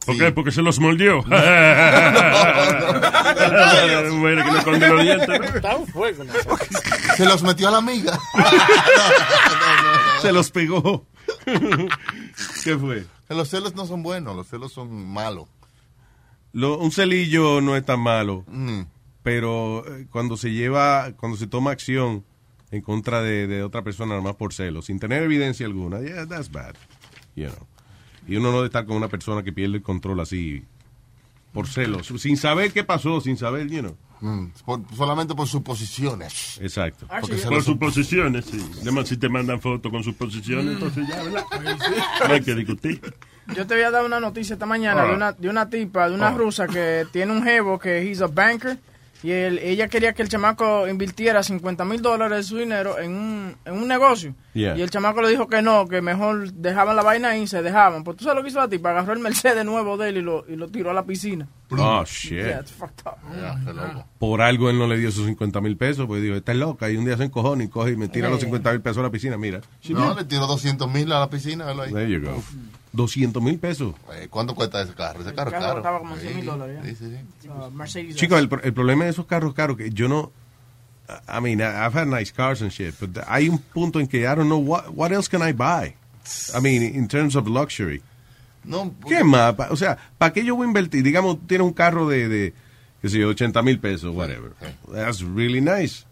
¿Por 0.04 0.18
qué? 0.18 0.32
Porque 0.32 0.52
se 0.52 0.62
los 0.62 0.78
que 4.52 4.58
esconde 4.58 5.02
dientes. 5.02 5.28
¿no? 5.40 5.44
Está 5.44 5.76
un 5.76 5.86
fuego. 5.86 6.24
¿no? 6.24 6.32
Se 7.16 7.24
los 7.24 7.42
metió 7.42 7.68
a 7.68 7.72
la 7.72 7.78
amiga. 7.78 8.18
Se 10.22 10.32
los 10.32 10.50
pegó. 10.50 11.06
¿Qué 12.64 12.76
fue? 12.78 13.04
Los 13.28 13.48
celos 13.50 13.74
no 13.74 13.86
son 13.86 14.02
buenos, 14.02 14.34
los 14.34 14.48
celos 14.48 14.72
son 14.72 15.06
malos. 15.12 15.46
Lo- 16.52 16.78
un 16.78 16.90
celillo 16.90 17.60
no 17.60 17.76
es 17.76 17.84
tan 17.84 18.00
malo, 18.00 18.44
Mm. 18.48 18.82
pero 19.22 19.84
eh, 19.86 20.06
cuando 20.10 20.36
se 20.36 20.52
lleva, 20.52 21.12
cuando 21.16 21.36
se 21.36 21.46
toma 21.46 21.70
acción 21.72 22.24
en 22.70 22.80
contra 22.82 23.20
de, 23.20 23.46
de 23.46 23.62
otra 23.62 23.82
persona, 23.82 24.10
nada 24.10 24.22
más 24.22 24.36
por 24.36 24.54
celos, 24.54 24.86
sin 24.86 24.98
tener 24.98 25.22
evidencia 25.22 25.66
alguna, 25.66 26.00
yeah, 26.00 26.26
that's 26.26 26.50
bad. 26.50 26.74
You 27.34 27.48
know. 27.48 27.66
Y 28.28 28.36
uno 28.36 28.50
no 28.50 28.56
debe 28.56 28.66
estar 28.66 28.84
con 28.86 28.96
una 28.96 29.08
persona 29.08 29.42
que 29.42 29.52
pierde 29.52 29.76
el 29.76 29.82
control 29.82 30.20
así 30.20 30.64
por 31.52 31.66
celos, 31.68 32.12
sin 32.18 32.36
saber 32.36 32.72
qué 32.72 32.84
pasó, 32.84 33.20
sin 33.20 33.36
saber, 33.36 33.68
you 33.68 33.80
know. 33.80 33.96
Mm, 34.20 34.46
por- 34.64 34.80
solamente 34.96 35.34
por 35.34 35.46
suposiciones. 35.46 36.58
Exacto. 36.60 37.06
Porque 37.20 37.36
Por 37.36 37.52
lo 37.54 37.60
sus 37.62 37.76
posiciones, 37.76 38.46
sí. 38.46 38.58
Además, 38.82 39.08
si 39.08 39.16
te 39.16 39.28
mandan 39.28 39.60
fotos 39.60 39.90
con 39.92 40.02
sus 40.02 40.14
posiciones, 40.14 40.66
entonces 40.74 41.06
ya, 41.08 41.22
¿verdad? 41.22 41.44
No 42.28 42.34
hay 42.34 42.40
que 42.42 42.54
discutir. 42.54 43.00
Yo 43.54 43.66
te 43.66 43.74
voy 43.74 43.84
a 43.84 43.90
dar 43.90 44.04
una 44.04 44.18
noticia 44.20 44.54
esta 44.54 44.66
mañana 44.66 45.02
Ah. 45.02 45.06
de, 45.06 45.14
una, 45.14 45.32
de 45.32 45.48
una 45.48 45.68
tipa, 45.70 46.08
de 46.08 46.14
una 46.14 46.28
Ah. 46.28 46.34
rusa 46.34 46.66
que 46.66 47.06
tiene 47.12 47.32
un 47.32 47.42
jevo 47.44 47.78
que 47.78 48.02
he's 48.02 48.20
a 48.22 48.26
banker 48.26 48.78
y 49.22 49.30
él- 49.30 49.58
ella 49.60 49.88
quería 49.88 50.12
que 50.14 50.22
el 50.22 50.28
chamaco 50.28 50.88
invirtiera 50.88 51.42
50 51.42 51.84
mil 51.84 52.02
dólares 52.02 52.38
de 52.38 52.42
su 52.42 52.56
dinero 52.58 52.98
en 52.98 53.12
un, 53.12 53.56
en 53.64 53.74
un 53.74 53.86
negocio. 53.88 54.34
Yeah. 54.56 54.76
Y 54.78 54.80
el 54.82 54.90
chamaco 54.90 55.20
le 55.20 55.28
dijo 55.28 55.48
que 55.48 55.60
no, 55.60 55.86
que 55.86 56.00
mejor 56.00 56.50
dejaban 56.52 56.96
la 56.96 57.02
vaina 57.02 57.28
ahí 57.30 57.42
y 57.42 57.46
se 57.46 57.60
dejaban. 57.62 58.04
Pues 58.04 58.16
tú 58.16 58.24
sabes 58.24 58.36
lo 58.38 58.42
que 58.42 58.48
hizo 58.48 58.58
la 58.58 58.68
tipa, 58.68 58.90
agarró 58.90 59.12
el 59.12 59.18
Mercedes 59.18 59.64
nuevo 59.66 59.96
de 59.98 60.08
él 60.08 60.16
y 60.16 60.22
lo, 60.22 60.44
y 60.48 60.56
lo 60.56 60.68
tiró 60.68 60.90
a 60.90 60.94
la 60.94 61.04
piscina. 61.04 61.46
Oh, 61.70 62.04
shit. 62.06 62.32
Yeah, 62.38 62.60
it's 62.60 62.72
fucked 62.72 63.04
up. 63.06 64.04
Por 64.18 64.40
algo 64.40 64.70
él 64.70 64.78
no 64.78 64.86
le 64.86 64.96
dio 64.98 65.10
sus 65.12 65.26
50 65.26 65.60
mil 65.60 65.76
pesos, 65.76 66.06
pues 66.06 66.22
dijo, 66.22 66.34
esta 66.36 66.52
es 66.52 66.58
loca, 66.58 66.88
y 66.90 66.96
un 66.96 67.04
día 67.04 67.16
se 67.16 67.24
encojona 67.24 67.64
y 67.64 67.68
coge 67.68 67.92
y 67.92 67.96
me 67.96 68.08
tira 68.08 68.28
los 68.30 68.40
50 68.40 68.70
mil 68.72 68.80
pesos 68.80 68.98
a 68.98 69.02
la 69.02 69.10
piscina, 69.10 69.36
mira. 69.36 69.60
No, 69.90 70.14
le 70.14 70.24
tiró 70.24 70.46
200 70.46 70.90
mil 70.90 71.12
a 71.12 71.20
la 71.20 71.28
piscina. 71.28 71.66
ahí. 71.68 71.92
There 71.92 72.10
you 72.10 72.20
go. 72.22 72.42
200 72.92 73.42
mil 73.42 73.58
pesos. 73.58 73.94
Eh, 74.14 74.28
¿Cuánto 74.30 74.54
cuesta 74.54 74.80
ese 74.80 74.94
carro? 74.94 75.20
Ese 75.20 75.34
carro 75.34 75.50
El 75.50 75.56
es 75.56 75.60
carro 75.60 75.66
caro. 75.68 75.78
estaba 75.80 75.98
como 75.98 76.16
100 76.16 76.34
mil 76.34 76.44
Sí, 76.44 76.46
dólares. 76.50 76.78
sí, 76.84 76.94
sí, 76.96 77.16
sí. 77.42 77.48
Uh, 77.48 77.70
Mercedes. 77.70 78.16
Chicos, 78.16 78.38
el, 78.38 78.48
pro- 78.48 78.62
el 78.62 78.72
problema 78.72 79.04
de 79.04 79.10
esos 79.10 79.26
carros 79.26 79.52
caros 79.52 79.76
que 79.76 79.90
yo 79.90 80.08
no. 80.08 80.32
I 81.28 81.40
mean, 81.40 81.60
I've 81.60 81.94
had 81.94 82.08
nice 82.08 82.32
cars 82.32 82.62
and 82.62 82.70
shit, 82.72 82.94
but 83.00 83.16
hay 83.28 83.48
un 83.48 83.58
punto 83.58 84.00
en 84.00 84.06
que 84.08 84.20
I 84.20 84.34
don't 84.34 84.48
know 84.48 84.58
what, 84.58 84.90
what 84.94 85.12
else 85.12 85.28
can 85.28 85.42
I 85.42 85.52
buy. 85.52 85.94
I 86.54 86.60
mean, 86.60 86.82
in 86.82 87.06
terms 87.08 87.36
of 87.36 87.46
luxury. 87.46 88.02
No, 88.64 88.92
¿Qué 89.06 89.22
más? 89.22 89.54
O 89.70 89.76
sea, 89.76 89.96
¿para 90.18 90.32
qué 90.32 90.44
yo 90.44 90.56
voy 90.56 90.64
a 90.64 90.68
invertir? 90.68 91.04
Digamos, 91.04 91.38
tienes 91.46 91.64
un 91.64 91.72
carro 91.72 92.08
de, 92.08 92.28
de 92.28 92.52
qué 93.00 93.08
sé 93.08 93.18
yo, 93.20 93.28
80 93.28 93.62
mil 93.62 93.78
pesos, 93.78 94.12
whatever. 94.14 94.50
That's 94.92 95.22
really 95.22 95.60
nice. 95.60 96.04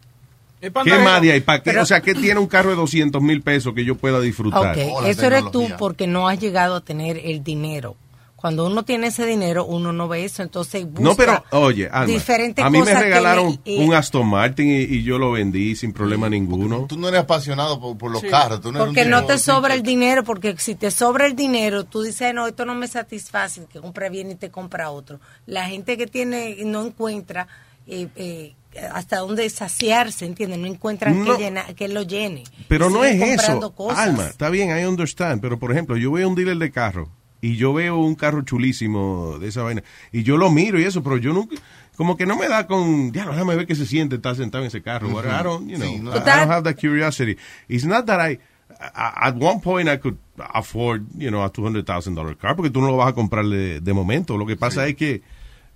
¿Qué 0.61 0.71
más 0.71 1.21
de 1.21 1.33
ahí? 1.33 1.41
¿Para 1.41 1.59
qué? 1.59 1.71
Pero- 1.71 1.83
o 1.83 1.87
sea, 1.87 2.01
¿qué 2.01 2.15
tiene 2.15 2.39
un 2.39 2.47
carro 2.47 2.71
de 2.71 2.77
200 2.77 3.21
mil 3.21 3.43
pesos 3.43 3.75
que 3.75 3.85
yo 3.85 3.97
pueda 3.97 4.21
disfrutar? 4.21 4.73
Ok, 4.79 5.07
eso 5.07 5.27
eres 5.27 5.51
tú 5.51 5.67
porque 5.79 6.07
no 6.07 6.29
has 6.29 6.39
llegado 6.39 6.77
a 6.77 6.81
tener 6.81 7.21
el 7.25 7.43
dinero. 7.43 7.97
Cuando 8.45 8.67
uno 8.67 8.85
tiene 8.85 9.07
ese 9.07 9.25
dinero, 9.25 9.65
uno 9.65 9.91
no 9.95 10.07
ve 10.07 10.23
eso, 10.27 10.43
entonces 10.43 10.85
busca 10.85 11.01
No, 11.03 11.17
pero, 11.17 11.43
oye, 11.53 11.89
Alma, 11.91 12.05
diferentes 12.13 12.63
a 12.63 12.69
mí 12.69 12.79
me 12.81 12.85
que 12.93 12.95
regalaron 12.95 13.59
un 13.65 13.95
Aston 13.95 14.27
Martin 14.27 14.69
y, 14.69 14.81
y 14.83 15.03
yo 15.03 15.17
lo 15.17 15.33
vendí 15.33 15.75
sin 15.75 15.95
problema 15.95 16.29
ninguno. 16.29 16.85
Tú 16.87 16.99
no 16.99 17.09
eres 17.09 17.21
apasionado 17.21 17.81
por, 17.81 17.97
por 17.97 18.11
los 18.11 18.21
Sí. 18.21 18.29
carros. 18.29 18.61
Tú 18.61 18.71
no 18.71 18.81
eres 18.81 18.89
un 18.91 18.95
Porque 18.95 19.09
no 19.09 19.25
te 19.25 19.39
sobra 19.39 19.73
el 19.73 19.83
dinero, 19.83 20.25
porque 20.25 20.57
si 20.59 20.75
te 20.75 20.91
sobra 20.91 21.25
el 21.25 21.35
dinero, 21.35 21.85
tú 21.85 22.03
dices, 22.03 22.35
no, 22.35 22.47
esto 22.47 22.67
no 22.67 22.75
me 22.75 22.87
satisface, 22.87 23.65
que 23.65 23.81
compra 23.81 24.11
bien 24.11 24.31
y 24.33 24.35
te 24.35 24.51
compra 24.51 24.91
otro. 24.91 25.21
La 25.47 25.65
gente 25.65 25.97
que 25.97 26.07
tiene, 26.07 26.59
no 26.67 26.85
encuentra 26.85 27.49
eh, 27.87 28.09
eh, 28.15 28.53
hasta 28.93 29.21
dónde 29.21 29.49
saciarse, 29.49 30.27
¿entiendes? 30.27 30.59
No 30.59 30.67
encuentran 30.67 31.25
No. 31.25 31.35
que, 31.39 31.45
llena, 31.45 31.65
que 31.75 31.89
lo 31.89 32.03
llene. 32.03 32.45
Pero 32.69 32.91
no 32.91 33.05
es 33.07 33.19
comprando 33.19 33.69
eso. 33.69 33.75
cosas. 33.75 33.99
Alma, 34.01 34.27
está 34.27 34.51
bien, 34.51 34.69
I 34.69 34.85
understand. 34.85 35.41
Pero, 35.41 35.59
por 35.59 35.73
ejemplo, 35.73 35.97
yo 35.97 36.13
veo 36.13 36.29
un 36.29 36.35
dealer 36.35 36.59
de 36.59 36.71
carro 36.71 37.09
y 37.45 37.57
yo 37.57 37.73
veo 37.75 37.99
un 37.99 38.15
carro 38.15 38.43
chulísimo 38.43 39.39
de 39.39 39.49
esa 39.49 39.63
vaina 39.63 39.83
y 40.13 40.23
yo 40.23 40.37
lo 40.37 40.51
miro 40.51 40.79
y 40.81 40.85
eso, 40.85 41.03
pero 41.03 41.17
yo 41.19 41.33
nunca, 41.33 41.57
como 41.97 42.17
que 42.17 42.25
no 42.27 42.37
me 42.37 42.49
da 42.49 42.67
con, 42.67 43.13
ya, 43.13 43.27
déjame 43.27 43.55
ver 43.57 43.67
qué 43.67 43.75
se 43.75 43.85
siente 43.87 44.17
estar 44.17 44.35
sentado 44.37 44.65
en 44.65 44.69
ese 44.69 44.81
carro. 44.83 45.09
Ujú. 45.09 45.19
I 45.19 45.43
don't, 45.43 45.69
you 45.69 45.77
know, 45.77 45.89
Sí, 45.89 45.99
no. 46.01 46.11
I, 46.13 46.17
I 46.21 46.25
don't 46.41 46.51
have 46.51 46.63
that 46.65 46.77
curiosity. 46.77 47.37
It's 47.69 47.85
not 47.85 48.07
that 48.07 48.21
I, 48.21 48.39
I- 48.81 49.29
at 49.29 49.37
one 49.37 49.61
point 49.61 49.89
I 49.89 49.99
could 49.99 50.17
afford, 50.55 51.05
you 51.19 51.31
know, 51.31 51.43
a 51.45 51.51
$200,000 51.53 52.37
car 52.39 52.57
porque 52.57 52.71
tú 52.71 52.81
no 52.81 52.89
lo 52.91 52.97
vas 52.97 53.09
a 53.09 53.13
comprar 53.15 53.45
de, 53.47 53.81
de 53.81 53.93
momento. 53.93 54.37
Lo 54.37 54.47
que 54.47 54.57
pasa 54.57 54.87
es 54.87 54.97
que 54.97 55.23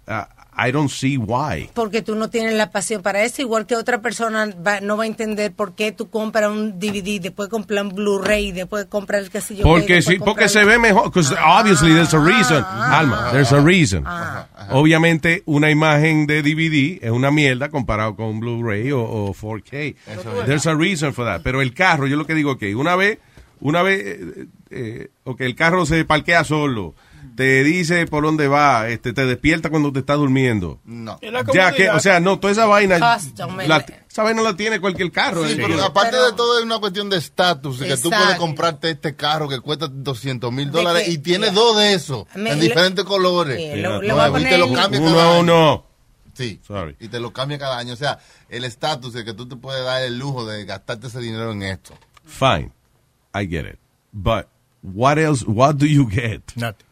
uh, 0.08 0.24
I 0.60 0.72
don't 0.72 0.90
see 0.90 1.16
why. 1.16 1.70
Porque 1.72 2.02
tú 2.02 2.16
no 2.16 2.28
tienes 2.30 2.55
la 2.55 2.70
pasión 2.72 3.01
para 3.01 3.22
eso, 3.22 3.40
igual 3.43 3.64
que 3.66 3.76
otra 3.76 4.01
persona 4.01 4.48
va- 4.66 4.80
no 4.80 4.97
va 4.97 5.05
a 5.05 5.06
entender 5.06 5.52
por 5.52 5.74
qué 5.74 5.93
tú 5.93 6.10
compras 6.10 6.51
un 6.51 6.80
DVD, 6.80 7.20
después 7.20 7.48
compras 7.48 7.85
un 7.85 7.94
Blu-ray, 7.94 8.51
después 8.52 8.86
compras 8.86 9.22
el 9.22 9.30
casillo. 9.30 9.62
Porque 9.62 10.02
sí, 10.02 10.18
porque 10.18 10.48
se 10.48 10.64
ve 10.64 10.78
mejor. 10.78 11.05
Because 11.05 11.32
obviously 11.35 11.93
there's 11.94 12.12
a 12.12 12.18
reason. 12.18 12.64
Alma, 12.64 13.28
there's 13.32 13.52
a 13.52 13.60
reason. 13.60 14.05
Obviamente 14.70 15.43
una 15.47 15.70
imagen 15.70 16.26
de 16.26 16.43
DVD 16.43 16.98
es 17.02 17.10
una 17.10 17.30
mierda 17.30 17.68
comparado 17.70 18.16
con 18.16 18.26
un 18.26 18.40
Blu-ray 18.40 18.90
o, 18.93 19.01
o 19.02 19.35
4K. 19.35 19.94
Eso 20.06 20.40
es. 20.40 20.47
There's 20.47 20.66
a 20.66 20.74
reason 20.74 21.12
for 21.14 21.24
that. 21.24 21.43
Pero 21.43 21.62
el 21.62 21.72
carro, 21.74 22.06
yo 22.06 22.16
lo 22.16 22.26
que 22.26 22.35
digo 22.35 22.59
que 22.59 22.74
una 22.74 22.97
vez, 22.97 23.18
una 23.60 23.82
vez, 23.82 24.01
eh, 24.05 24.47
eh, 24.70 25.09
ok, 25.24 25.40
el 25.43 25.55
carro 25.55 25.86
se 25.86 26.05
parquea 26.05 26.44
solo. 26.44 26.94
Te 27.39 27.62
dice 27.62 28.05
por 28.09 28.24
dónde 28.24 28.48
va, 28.48 28.89
este, 28.89 29.12
te 29.12 29.24
despierta 29.24 29.70
cuando 29.70 29.93
te 29.93 30.01
está 30.01 30.15
durmiendo. 30.15 30.81
No. 30.85 31.20
Ya 31.55 31.73
que, 31.73 31.89
o 31.89 32.01
sea, 32.01 32.19
no, 32.19 32.40
toda 32.40 32.52
esa 32.52 32.66
vaina, 32.66 32.98
la- 32.98 33.86
esa 34.10 34.23
vaina 34.24 34.43
la 34.43 34.56
tiene 34.56 34.81
cualquier 34.81 35.12
carro. 35.12 35.47
Sí, 35.47 35.52
eh. 35.52 35.56
pero 35.56 35.81
aparte 35.85 36.16
de 36.16 36.32
todo 36.32 36.59
es 36.59 36.65
una 36.65 36.81
cuestión 36.81 37.09
de 37.09 37.16
estatus, 37.19 37.78
que 37.78 37.97
tú 37.97 38.10
puedes 38.10 38.35
comprarte 38.39 38.90
este 38.90 39.15
carro 39.15 39.48
que 39.48 39.60
cuesta 39.60 39.86
200 39.89 40.52
mil 40.52 40.70
dólares 40.73 41.05
que- 41.05 41.12
y 41.12 41.19
tiene 41.19 41.47
yeah. 41.47 41.55
dos 41.55 41.77
de 41.78 41.94
esos 41.94 42.24
Me- 42.35 42.51
en 42.51 42.59
diferentes 42.59 43.05
colores. 43.05 43.56
Lo- 43.81 43.98
y 44.02 44.09
te 44.44 44.59
lo 44.59 44.65
el- 44.66 44.74
cambia 44.74 45.01
Uno 45.01 45.10
cada 45.15 45.31
año. 45.31 45.40
uno. 45.40 45.85
Sí. 46.35 46.60
Sorry. 46.66 46.97
Y 46.98 47.06
te 47.06 47.20
lo 47.20 47.32
cambia 47.32 47.59
cada 47.59 47.78
año. 47.78 47.93
O 47.93 47.97
sea, 47.97 48.19
el 48.48 48.65
estatus 48.65 49.12
de 49.12 49.24
que 49.24 49.32
tú 49.32 49.47
te 49.48 49.55
puedes 49.55 49.85
dar 49.85 50.02
el 50.02 50.19
lujo 50.19 50.44
de 50.44 50.65
gastarte 50.65 51.06
ese 51.06 51.20
dinero 51.20 51.52
en 51.52 51.62
esto. 51.62 51.94
Fine, 52.24 52.73
I 53.32 53.47
get 53.48 53.65
it. 53.65 53.78
But 54.10 54.47
what 54.82 55.19
else? 55.19 55.44
What 55.47 55.77
do 55.77 55.86
you 55.86 56.09
get 56.10 56.43
Nothing. 56.56 56.88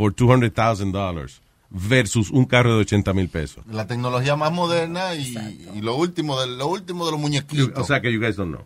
For 0.00 0.10
two 0.10 0.28
hundred 0.28 0.54
thousand 0.54 0.92
dollars 0.92 1.42
versus 1.70 2.30
un 2.30 2.46
carro 2.46 2.74
de 2.76 2.80
80 2.80 3.12
mil 3.12 3.28
pesos? 3.28 3.62
La 3.66 3.86
tecnología 3.86 4.34
más 4.34 4.50
moderna 4.50 5.14
y, 5.14 5.36
y 5.74 5.82
lo 5.82 5.94
último 5.94 6.40
de 6.40 6.46
lo 6.46 6.68
último 6.68 7.04
de 7.04 7.12
los 7.12 7.20
muñequitos. 7.20 7.70
O 7.76 7.84
sea 7.84 8.00
que 8.00 8.10
you 8.10 8.18
guys 8.18 8.36
don't 8.36 8.50
know. 8.50 8.64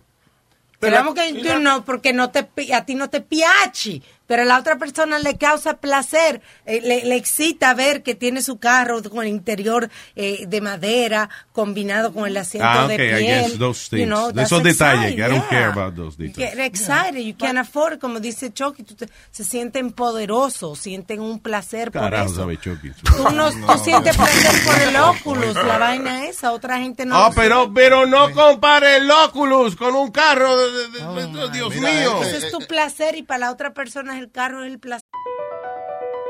Esperamos 0.84 1.14
que 1.14 1.32
tú 1.42 1.58
no, 1.60 1.84
porque 1.84 2.12
no 2.12 2.30
te, 2.30 2.46
a 2.74 2.84
ti 2.84 2.94
no 2.94 3.10
te 3.10 3.20
piachi, 3.20 4.02
pero 4.26 4.42
a 4.42 4.44
la 4.46 4.58
otra 4.58 4.78
persona 4.78 5.18
le 5.18 5.36
causa 5.36 5.74
placer, 5.74 6.40
eh, 6.64 6.80
le, 6.82 7.04
le 7.04 7.16
excita 7.16 7.74
ver 7.74 8.02
que 8.02 8.14
tiene 8.14 8.40
su 8.40 8.56
carro 8.58 9.02
con 9.02 9.22
el 9.22 9.28
interior 9.28 9.90
eh, 10.16 10.46
de 10.48 10.60
madera 10.62 11.28
combinado 11.52 12.12
con 12.14 12.26
el 12.26 12.34
asiento 12.36 12.66
Ah, 12.66 12.86
de 12.88 12.94
okay, 12.94 13.08
I 13.10 13.26
piel. 13.26 13.42
guess 13.50 13.58
those 13.58 13.84
you 13.90 13.96
things. 13.98 14.06
know, 14.08 14.28
De 14.28 14.34
that's 14.34 14.50
esos 14.50 14.62
detalles, 14.62 15.14
que 15.14 15.20
I 15.20 15.28
don't 15.28 15.46
care 15.48 15.60
yeah. 15.60 15.72
about 15.72 15.94
those 15.94 16.16
You 16.16 16.28
details. 16.28 16.54
get 16.54 16.64
excited, 16.64 17.20
you 17.22 17.34
can 17.36 17.58
afford, 17.58 17.98
como 18.00 18.18
dice 18.18 18.50
Chucky, 18.52 18.82
tú 18.82 18.94
te- 18.94 19.08
se 19.30 19.44
sienten 19.44 19.92
poderosos, 19.92 20.78
sienten 20.78 21.20
un 21.20 21.38
placer 21.38 21.90
por 21.92 22.00
Carajo, 22.02 22.26
eso. 22.26 22.34
sabe 22.36 22.56
Chucky. 22.58 22.92
Tú, 23.02 23.30
no, 23.30 23.50
tú 23.50 23.78
sientes 23.84 24.16
placer 24.16 24.64
por 24.64 24.74
el 24.80 24.96
Oculus, 25.04 25.54
la 25.54 25.76
vaina 25.76 26.24
esa, 26.26 26.52
otra 26.52 26.78
gente 26.78 27.04
no. 27.04 27.28
Lo 27.28 27.34
pero, 27.34 27.72
pero 27.74 28.06
no 28.06 28.30
compare 28.32 28.96
el 28.96 29.10
Oculus 29.10 29.76
con 29.76 29.94
un 29.94 30.10
carro 30.10 30.56
de, 30.56 30.64
de- 30.72 30.72
de- 30.72 30.73
Oh, 31.02 31.48
Dios 31.52 31.74
Mira, 31.74 31.90
mío. 31.90 32.22
ese- 32.22 32.24
eh, 32.34 32.36
Ese 32.36 32.46
es 32.46 32.50
tu 32.52 32.60
eh, 32.60 32.64
eh. 32.64 32.66
placer 32.66 33.14
y 33.16 33.22
para 33.22 33.38
la 33.40 33.50
otra 33.52 33.72
persona 33.74 34.14
es 34.16 34.20
el 34.22 34.30
carro 34.30 34.62
es 34.64 34.70
el 34.72 34.78
placer. 34.78 35.02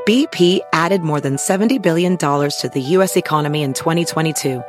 BP 0.05 0.61
added 0.71 1.01
more 1.01 1.19
than 1.19 1.35
$70 1.37 1.81
billion 1.81 2.15
to 2.17 2.69
the 2.71 2.81
U.S. 2.97 3.17
economy 3.17 3.63
in 3.63 3.73
2022. 3.73 4.61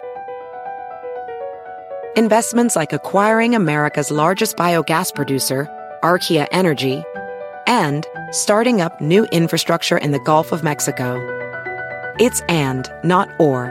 Investments 2.16 2.74
like 2.74 2.94
acquiring 2.94 3.54
America's 3.54 4.10
largest 4.10 4.56
biogas 4.56 5.14
producer, 5.14 5.68
Archaea 6.02 6.46
Energy, 6.52 7.04
and 7.66 8.06
starting 8.30 8.80
up 8.80 8.98
new 9.02 9.24
infrastructure 9.26 9.98
in 9.98 10.12
the 10.12 10.20
Gulf 10.20 10.52
of 10.52 10.62
Mexico. 10.64 11.16
It's 12.18 12.40
and, 12.48 12.90
not 13.04 13.28
or. 13.38 13.70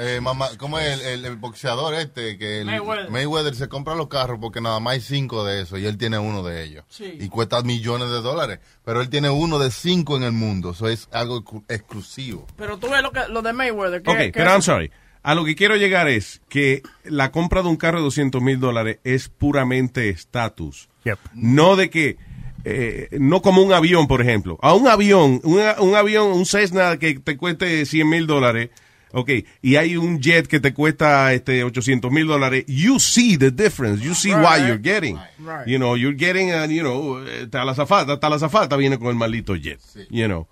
Eh, 0.00 0.20
mamá, 0.20 0.48
¿cómo 0.58 0.78
es 0.78 1.00
el, 1.00 1.00
el- 1.06 1.24
el 1.24 1.36
boxeador 1.36 1.92
este? 1.94 2.38
Que 2.38 2.60
el- 2.60 2.66
Mayweather. 2.66 3.10
Mayweather 3.10 3.54
se 3.56 3.68
compra 3.68 3.96
los 3.96 4.06
carros 4.06 4.38
porque 4.40 4.60
nada 4.60 4.78
más 4.78 4.94
hay 4.94 5.00
cinco 5.00 5.44
de 5.44 5.62
esos 5.62 5.80
y 5.80 5.86
él 5.86 5.98
tiene 5.98 6.18
uno 6.20 6.44
de 6.44 6.62
ellos. 6.62 6.84
Sí. 6.88 7.16
Y 7.18 7.28
cuesta 7.28 7.60
millones 7.62 8.08
de 8.10 8.20
dólares. 8.20 8.60
Pero 8.84 9.00
él 9.00 9.08
tiene 9.10 9.28
uno 9.28 9.58
de 9.58 9.72
cinco 9.72 10.16
en 10.16 10.22
el 10.22 10.30
mundo. 10.32 10.70
Eso 10.70 10.88
es 10.88 11.08
algo 11.10 11.42
exclu- 11.42 11.64
exclusivo. 11.68 12.46
Pero 12.56 12.78
tú 12.78 12.88
ves 12.88 13.02
lo, 13.02 13.10
que, 13.10 13.22
lo 13.28 13.42
de 13.42 13.52
Mayweather. 13.52 14.02
Que, 14.02 14.10
Ok, 14.10 14.16
pero 14.32 14.44
es- 14.50 14.52
I'm 14.52 14.62
sorry. 14.62 14.92
A 15.24 15.34
lo 15.34 15.44
que 15.44 15.56
quiero 15.56 15.74
llegar 15.74 16.06
es 16.06 16.40
que 16.48 16.82
la 17.02 17.32
compra 17.32 17.62
de 17.62 17.68
un 17.68 17.76
carro 17.76 17.98
de 17.98 18.04
200 18.04 18.40
mil 18.40 18.60
dólares 18.60 19.00
es 19.02 19.28
puramente 19.28 20.10
estatus. 20.10 20.88
No 21.34 21.74
de 21.74 21.90
que, 21.90 22.16
eh, 22.64 23.08
no 23.18 23.42
como 23.42 23.62
un 23.62 23.72
avión, 23.72 24.06
por 24.06 24.22
ejemplo. 24.22 24.58
A 24.62 24.74
un 24.74 24.86
avión, 24.86 25.40
una- 25.42 25.74
un 25.80 25.96
avión, 25.96 26.28
un 26.28 26.46
Cessna 26.46 26.98
que 26.98 27.18
te 27.18 27.36
cueste 27.36 27.84
100 27.84 28.08
mil 28.08 28.28
dólares, 28.28 28.70
ok, 29.12 29.30
y 29.62 29.76
hay 29.76 29.96
un 29.96 30.20
jet 30.20 30.46
que 30.46 30.60
te 30.60 30.72
cuesta 30.74 31.32
este 31.32 31.64
800 31.64 32.10
mil 32.10 32.26
dólares, 32.26 32.64
you 32.66 32.98
see 33.00 33.36
the 33.36 33.50
difference, 33.50 34.02
you 34.04 34.14
see 34.14 34.32
why 34.32 34.58
Right. 34.58 34.66
you're 34.66 34.78
getting. 34.82 35.16
Right. 35.38 35.66
You 35.66 35.78
know, 35.78 35.96
you're 35.96 36.16
getting, 36.16 36.50
uh, 36.52 36.66
you 36.68 36.82
know, 36.82 37.24
eh, 37.26 37.42
hasta 37.44 37.64
la 37.64 37.74
zafata, 37.74 38.12
hasta 38.14 38.28
la 38.28 38.38
zafata 38.38 38.76
viene 38.76 38.98
con 38.98 39.08
el 39.08 39.14
maldito 39.16 39.54
jet, 39.56 39.80
you 40.10 40.26
know. 40.26 40.46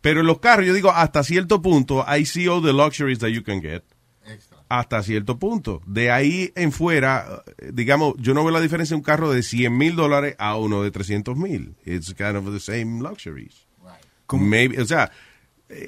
Pero 0.00 0.20
en 0.20 0.26
los 0.26 0.40
carros, 0.40 0.66
yo 0.66 0.72
digo, 0.72 0.90
hasta 0.90 1.22
cierto 1.22 1.60
punto, 1.60 2.04
I 2.08 2.24
see 2.24 2.48
all 2.48 2.62
the 2.62 2.72
luxuries 2.72 3.18
that 3.18 3.28
you 3.28 3.42
can 3.42 3.60
get. 3.60 3.82
Hasta 4.68 5.02
cierto 5.02 5.36
punto. 5.38 5.82
De 5.84 6.12
ahí 6.12 6.52
en 6.54 6.70
fuera, 6.70 7.42
eh, 7.58 7.70
digamos, 7.74 8.14
yo 8.18 8.34
no 8.34 8.44
veo 8.44 8.52
la 8.52 8.60
diferencia 8.60 8.94
de 8.94 8.98
un 8.98 9.02
carro 9.02 9.32
de 9.32 9.42
100 9.42 9.76
mil 9.76 9.96
dólares 9.96 10.36
a 10.38 10.56
uno 10.56 10.82
de 10.84 10.90
300 10.92 11.36
mil. 11.36 11.74
It's 11.84 12.14
kind 12.14 12.36
of 12.36 12.44
the 12.52 12.60
same 12.60 13.00
luxuries. 13.02 13.66
Maybe, 14.32 14.80
o 14.80 14.86
sea, 14.86 15.06
eh, 15.06 15.10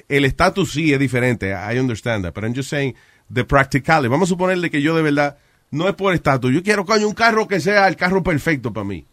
el 0.07 0.25
estatus 0.25 0.71
sí 0.71 0.93
es 0.93 0.99
diferente. 0.99 1.51
I 1.51 1.79
understand 1.79 2.23
that. 2.25 2.33
But 2.33 2.43
I'm 2.43 2.55
just 2.55 2.69
saying, 2.69 2.95
the 3.33 3.43
practicality. 3.43 4.09
Vamos 4.09 4.29
a 4.29 4.31
suponerle 4.33 4.69
que 4.69 4.81
yo 4.81 4.95
de 4.95 5.01
verdad, 5.01 5.37
no 5.71 5.87
es 5.87 5.95
por 5.95 6.13
estatus. 6.13 6.53
Yo 6.53 6.63
quiero, 6.63 6.85
coño, 6.85 7.07
un 7.07 7.13
carro 7.13 7.47
que 7.47 7.59
sea 7.59 7.87
el 7.87 7.95
carro 7.95 8.23
perfecto 8.23 8.71
para 8.71 8.85
mí. 8.85 9.05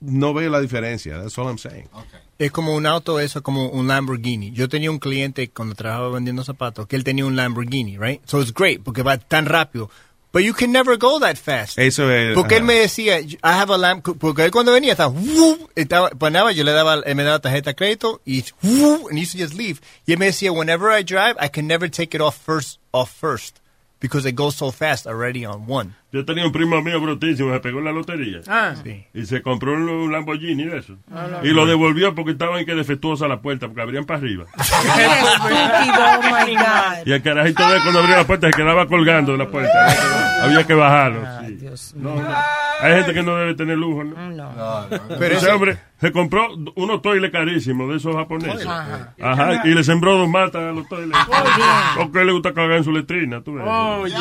No 0.00 0.34
veo 0.34 0.50
la 0.50 0.60
diferencia. 0.60 1.18
That's 1.18 1.38
all 1.38 1.46
I'm 1.46 1.58
saying. 1.58 1.88
Es 2.38 2.52
como 2.52 2.76
un 2.76 2.84
auto, 2.84 3.18
eso 3.18 3.42
como 3.42 3.68
un 3.70 3.88
Lamborghini. 3.88 4.52
Yo 4.52 4.68
tenía 4.68 4.90
un 4.90 4.98
cliente 4.98 5.48
cuando 5.48 5.74
trabajaba 5.74 6.10
vendiendo 6.10 6.44
zapatos 6.44 6.86
que 6.86 6.96
él 6.96 7.02
tenía 7.02 7.24
un 7.24 7.34
Lamborghini, 7.34 7.96
right? 7.96 8.20
So 8.26 8.42
it's 8.42 8.52
great 8.52 8.82
porque 8.82 9.02
va 9.02 9.16
tan 9.16 9.46
rápido. 9.46 9.90
But 10.32 10.44
you 10.44 10.52
can 10.52 10.70
never 10.70 10.98
go 10.98 11.18
that 11.20 11.38
fast. 11.38 11.78
Eso 11.78 12.10
es. 12.10 12.34
Porque 12.34 12.56
él 12.56 12.62
ajá. 12.62 12.66
me 12.66 12.74
decía, 12.74 13.20
I 13.20 13.38
have 13.42 13.70
a 13.72 13.78
lamp, 13.78 14.06
porque 14.18 14.44
él 14.44 14.50
cuando 14.50 14.72
venía 14.72 14.92
estaba, 14.92 15.08
"Woo", 15.08 15.70
estaba 15.74 16.10
ponaba, 16.10 16.52
yo 16.52 16.62
le 16.62 16.72
daba, 16.72 17.02
él 17.06 17.14
me 17.14 17.22
daba 17.24 17.38
tarjeta 17.40 17.70
de 17.70 17.74
crédito 17.76 18.20
y, 18.26 18.44
"Woo", 18.62 19.08
and 19.08 19.18
he 19.18 19.22
used 19.22 19.32
to 19.32 19.38
just 19.38 19.54
leave. 19.54 19.80
Y 20.06 20.12
él 20.12 20.18
me 20.18 20.26
decía, 20.26 20.52
whenever 20.52 20.90
I 20.90 21.02
drive, 21.02 21.36
I 21.40 21.48
can 21.48 21.66
never 21.66 21.88
take 21.88 22.14
it 22.14 22.20
off 22.20 22.36
first, 22.36 22.78
off 22.92 23.10
first, 23.10 23.60
because 23.98 24.28
it 24.28 24.34
goes 24.34 24.56
so 24.56 24.70
fast 24.70 25.06
already 25.06 25.46
on 25.46 25.66
one. 25.66 25.94
Yo 26.16 26.24
tenía 26.24 26.46
un 26.46 26.52
primo 26.52 26.80
mío 26.80 26.98
brutísimo, 26.98 27.52
se 27.52 27.60
pegó 27.60 27.80
en 27.80 27.84
la 27.84 27.92
lotería. 27.92 28.40
Ah. 28.48 28.72
Y 29.12 29.26
se 29.26 29.42
compró 29.42 29.74
un, 29.74 30.10
Lamborghini 30.10 30.64
de 30.64 30.78
eso. 30.78 30.96
Ah, 31.12 31.26
no. 31.30 31.46
y 31.46 31.52
lo 31.52 31.66
devolvió 31.66 32.14
porque 32.14 32.30
estaba 32.30 32.58
en 32.58 32.64
que 32.64 32.74
defectuosa 32.74 33.28
la 33.28 33.42
puerta, 33.42 33.66
porque 33.66 33.82
abrían 33.82 34.06
para 34.06 34.20
arriba. 34.20 34.46
oh 34.56 36.22
my 36.22 36.54
God. 36.56 37.06
Y 37.06 37.12
el 37.12 37.20
carajito 37.20 37.68
de 37.68 37.82
cuando 37.82 38.00
abría 38.00 38.16
la 38.16 38.26
puerta 38.26 38.46
se 38.46 38.56
quedaba 38.56 38.86
colgando 38.86 39.32
de 39.32 39.38
la 39.38 39.46
puerta. 39.50 40.42
Había 40.42 40.66
que 40.66 40.72
bajarlo. 40.72 41.20
sí. 41.46 41.94
No, 41.96 42.14
no. 42.14 42.34
Hay 42.80 42.94
gente 42.94 43.12
que 43.12 43.22
no 43.22 43.36
debe 43.36 43.54
tener 43.54 43.76
lujo, 43.76 44.04
¿no? 44.04 44.14
Pero 44.88 45.18
Pero 45.18 45.36
ese 45.36 45.50
hombre 45.50 45.78
se 45.98 46.12
compró 46.12 46.48
unos 46.76 47.02
toiles 47.02 47.30
carísimos 47.30 47.90
de 47.90 47.96
esos 47.96 48.14
japoneses. 48.16 48.66
Ajá. 48.66 49.14
Ajá. 49.20 49.66
Y 49.66 49.74
le 49.74 49.84
sembró 49.84 50.16
dos 50.16 50.28
matas 50.28 50.62
a 50.62 50.72
los 50.72 50.88
toiles. 50.88 51.16
Porque 51.96 52.24
le 52.24 52.32
gusta 52.32 52.54
cagar 52.54 52.78
en 52.78 52.84
su 52.84 52.92
letrina, 52.92 53.42
tú 53.42 53.54
ves. 53.54 53.66
Oye. 53.66 54.14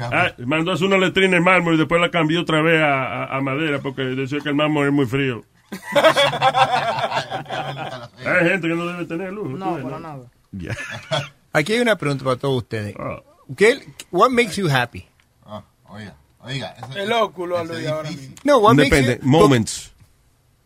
Ah, 0.00 0.32
mandó 0.46 0.72
hacer 0.72 0.86
una 0.86 0.96
letrina 0.98 1.36
en 1.36 1.42
mármol 1.42 1.74
y 1.74 1.78
después 1.78 2.00
la 2.00 2.10
cambió 2.10 2.40
otra 2.40 2.62
vez 2.62 2.80
a, 2.80 3.24
a- 3.24 3.36
a 3.36 3.40
madera 3.42 3.80
porque 3.80 4.02
decía 4.02 4.38
que 4.40 4.48
el 4.48 4.54
mármol 4.54 4.86
es 4.86 4.92
muy 4.92 5.06
frío. 5.06 5.44
Hay 8.24 8.48
gente 8.48 8.68
que 8.68 8.74
no 8.74 8.86
debe 8.86 9.04
tener 9.04 9.32
lujo. 9.32 9.50
No, 9.50 9.78
para 9.82 9.98
nada. 10.00 10.24
Aquí 11.52 11.72
hay 11.74 11.80
una 11.80 11.96
pregunta 11.96 12.24
para 12.24 12.36
todos 12.36 12.56
ustedes. 12.58 12.94
Ah. 12.98 13.20
¿Qué, 13.56 13.80
what 14.10 14.30
makes 14.30 14.54
you 14.56 14.68
happy? 14.70 15.06
Oiga, 15.90 16.14
oiga. 16.40 16.74
El 16.96 17.10
óculo 17.12 17.56
a 17.58 17.64
Luis 17.64 17.86
ahora 17.86 18.10
mismo. 18.10 18.34
No, 18.44 18.58
what 18.58 18.74
makes 18.74 18.90
Depende. 18.90 19.18
you- 19.22 19.28
Moments. 19.28 19.92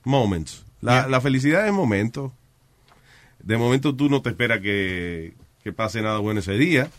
Moments. 0.05 0.65
La, 0.81 1.07
la 1.07 1.21
felicidad 1.21 1.65
es 1.67 1.73
momento. 1.73 2.33
De 3.41 3.57
momento 3.57 3.95
tú 3.95 4.09
no 4.09 4.21
te 4.23 4.31
esperas 4.31 4.61
que, 4.61 5.35
que 5.63 5.73
pase 5.73 6.03
nada 6.03 6.19
bueno 6.19 6.41
ese 6.41 6.55
día. 6.55 6.91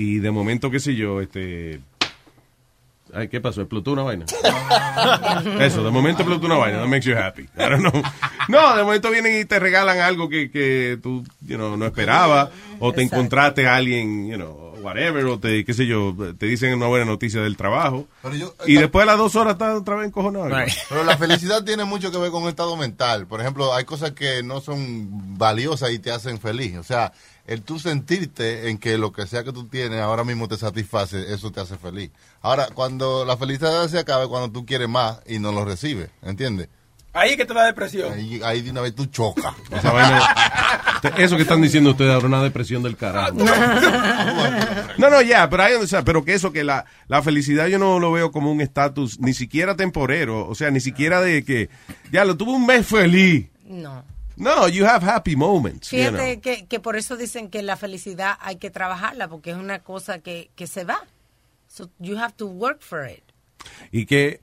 Y 0.00 0.18
de 0.18 0.30
momento, 0.30 0.70
qué 0.70 0.80
sé 0.80 0.94
yo, 0.94 1.20
este... 1.20 1.80
Ay, 3.12 3.28
¿qué 3.28 3.40
pasó? 3.40 3.60
¿Explotó 3.60 3.92
una 3.92 4.02
vaina? 4.04 4.24
Eso, 5.60 5.82
de 5.82 5.90
momento 5.90 6.22
explotó 6.22 6.46
una 6.46 6.56
vaina. 6.56 6.78
That 6.78 6.86
makes 6.86 7.06
you 7.06 7.16
happy. 7.16 7.42
I 7.42 7.68
don't 7.68 7.80
know. 7.80 8.02
No, 8.48 8.76
de 8.76 8.84
momento 8.84 9.10
vienen 9.10 9.40
y 9.40 9.44
te 9.44 9.58
regalan 9.58 9.98
algo 9.98 10.28
que, 10.28 10.50
que 10.50 10.96
tú 11.02 11.24
you 11.40 11.56
know, 11.56 11.76
no 11.76 11.86
esperabas. 11.86 12.50
O 12.78 12.92
te 12.92 13.02
encontraste 13.02 13.66
a 13.66 13.74
alguien, 13.76 14.28
you 14.28 14.36
know, 14.36 14.74
whatever. 14.80 15.24
O 15.26 15.40
te, 15.40 15.64
qué 15.64 15.74
sé 15.74 15.86
yo, 15.86 16.14
te 16.38 16.46
dicen 16.46 16.72
una 16.74 16.86
buena 16.86 17.04
noticia 17.04 17.40
del 17.42 17.56
trabajo. 17.56 18.06
Pero 18.22 18.36
yo- 18.36 18.54
y 18.66 18.74
después 18.76 19.02
de 19.02 19.06
las 19.06 19.18
dos 19.18 19.34
horas 19.34 19.54
estás 19.54 19.76
otra 19.80 19.96
vez 19.96 20.06
encojonado. 20.06 20.48
Pero 20.88 21.02
la 21.02 21.16
felicidad 21.18 21.64
tiene 21.64 21.84
mucho 21.84 22.12
que 22.12 22.18
ver 22.18 22.30
con 22.30 22.44
el 22.44 22.50
estado 22.50 22.76
mental. 22.76 23.26
Por 23.26 23.40
ejemplo, 23.40 23.74
hay 23.74 23.84
cosas 23.84 24.12
que 24.12 24.44
no 24.44 24.60
son 24.60 25.36
valiosas 25.36 25.90
y 25.90 25.98
te 25.98 26.12
hacen 26.12 26.38
feliz. 26.38 26.76
O 26.76 26.84
sea, 26.84 27.12
el 27.46 27.62
tú 27.62 27.78
sentirte 27.78 28.70
en 28.70 28.78
que 28.78 28.98
lo 28.98 29.12
que 29.12 29.26
sea 29.26 29.44
que 29.44 29.52
tú 29.52 29.66
tienes 29.66 30.00
ahora 30.00 30.24
mismo 30.24 30.48
te 30.48 30.56
satisface, 30.56 31.32
eso 31.32 31.50
te 31.50 31.60
hace 31.60 31.76
feliz. 31.76 32.10
Ahora, 32.42 32.68
cuando 32.74 33.24
la 33.24 33.36
felicidad 33.36 33.88
se 33.88 33.98
acaba, 33.98 34.22
es 34.22 34.28
cuando 34.28 34.50
tú 34.50 34.64
quieres 34.64 34.88
más 34.88 35.20
y 35.26 35.38
no 35.38 35.52
lo 35.52 35.64
recibes, 35.64 36.10
¿entiendes? 36.22 36.68
Ahí 37.12 37.30
es 37.30 37.36
que 37.36 37.44
te 37.44 37.54
da 37.54 37.66
depresión. 37.66 38.12
Ahí, 38.12 38.40
ahí 38.44 38.60
de 38.62 38.70
una 38.70 38.82
vez 38.82 38.94
tú 38.94 39.06
chocas. 39.06 39.52
Eso 41.18 41.34
que 41.34 41.42
están 41.42 41.60
diciendo 41.60 41.90
ustedes 41.90 42.12
ahora, 42.12 42.26
una 42.26 42.42
depresión 42.42 42.84
del 42.84 42.96
carajo. 42.96 43.32
No, 44.96 45.10
no, 45.10 45.20
ya, 45.22 45.50
pero 45.50 45.62
hay, 45.64 45.74
o 45.74 45.86
sea, 45.86 46.04
pero 46.04 46.24
que 46.24 46.34
eso, 46.34 46.52
que 46.52 46.62
la, 46.62 46.84
la 47.08 47.22
felicidad 47.22 47.68
yo 47.68 47.78
no 47.78 47.98
lo 47.98 48.12
veo 48.12 48.30
como 48.30 48.52
un 48.52 48.60
estatus, 48.60 49.18
ni 49.18 49.32
siquiera 49.32 49.76
temporero, 49.76 50.46
o 50.46 50.54
sea, 50.54 50.70
ni 50.70 50.80
siquiera 50.80 51.22
de 51.22 51.42
que, 51.42 51.70
ya 52.12 52.24
lo 52.24 52.36
tuve 52.36 52.52
un 52.52 52.66
mes 52.66 52.86
feliz. 52.86 53.48
No. 53.64 54.04
No, 54.40 54.66
you 54.68 54.84
have 54.86 55.02
happy 55.06 55.36
moments. 55.36 55.90
you 55.92 55.98
Fíjate 55.98 56.32
know. 56.34 56.40
que, 56.42 56.66
que 56.66 56.80
por 56.80 56.96
eso 56.96 57.16
dicen 57.16 57.50
que 57.50 57.62
la 57.62 57.76
felicidad 57.76 58.36
hay 58.40 58.56
que 58.56 58.70
trabajarla, 58.70 59.28
porque 59.28 59.50
es 59.50 59.56
una 59.56 59.80
cosa 59.80 60.18
que, 60.20 60.50
que 60.56 60.66
se 60.66 60.84
va. 60.84 61.04
So 61.68 61.90
you 61.98 62.16
have 62.18 62.32
to 62.38 62.46
work 62.46 62.80
for 62.80 63.06
it. 63.06 63.22
Y 63.92 64.06
que, 64.06 64.40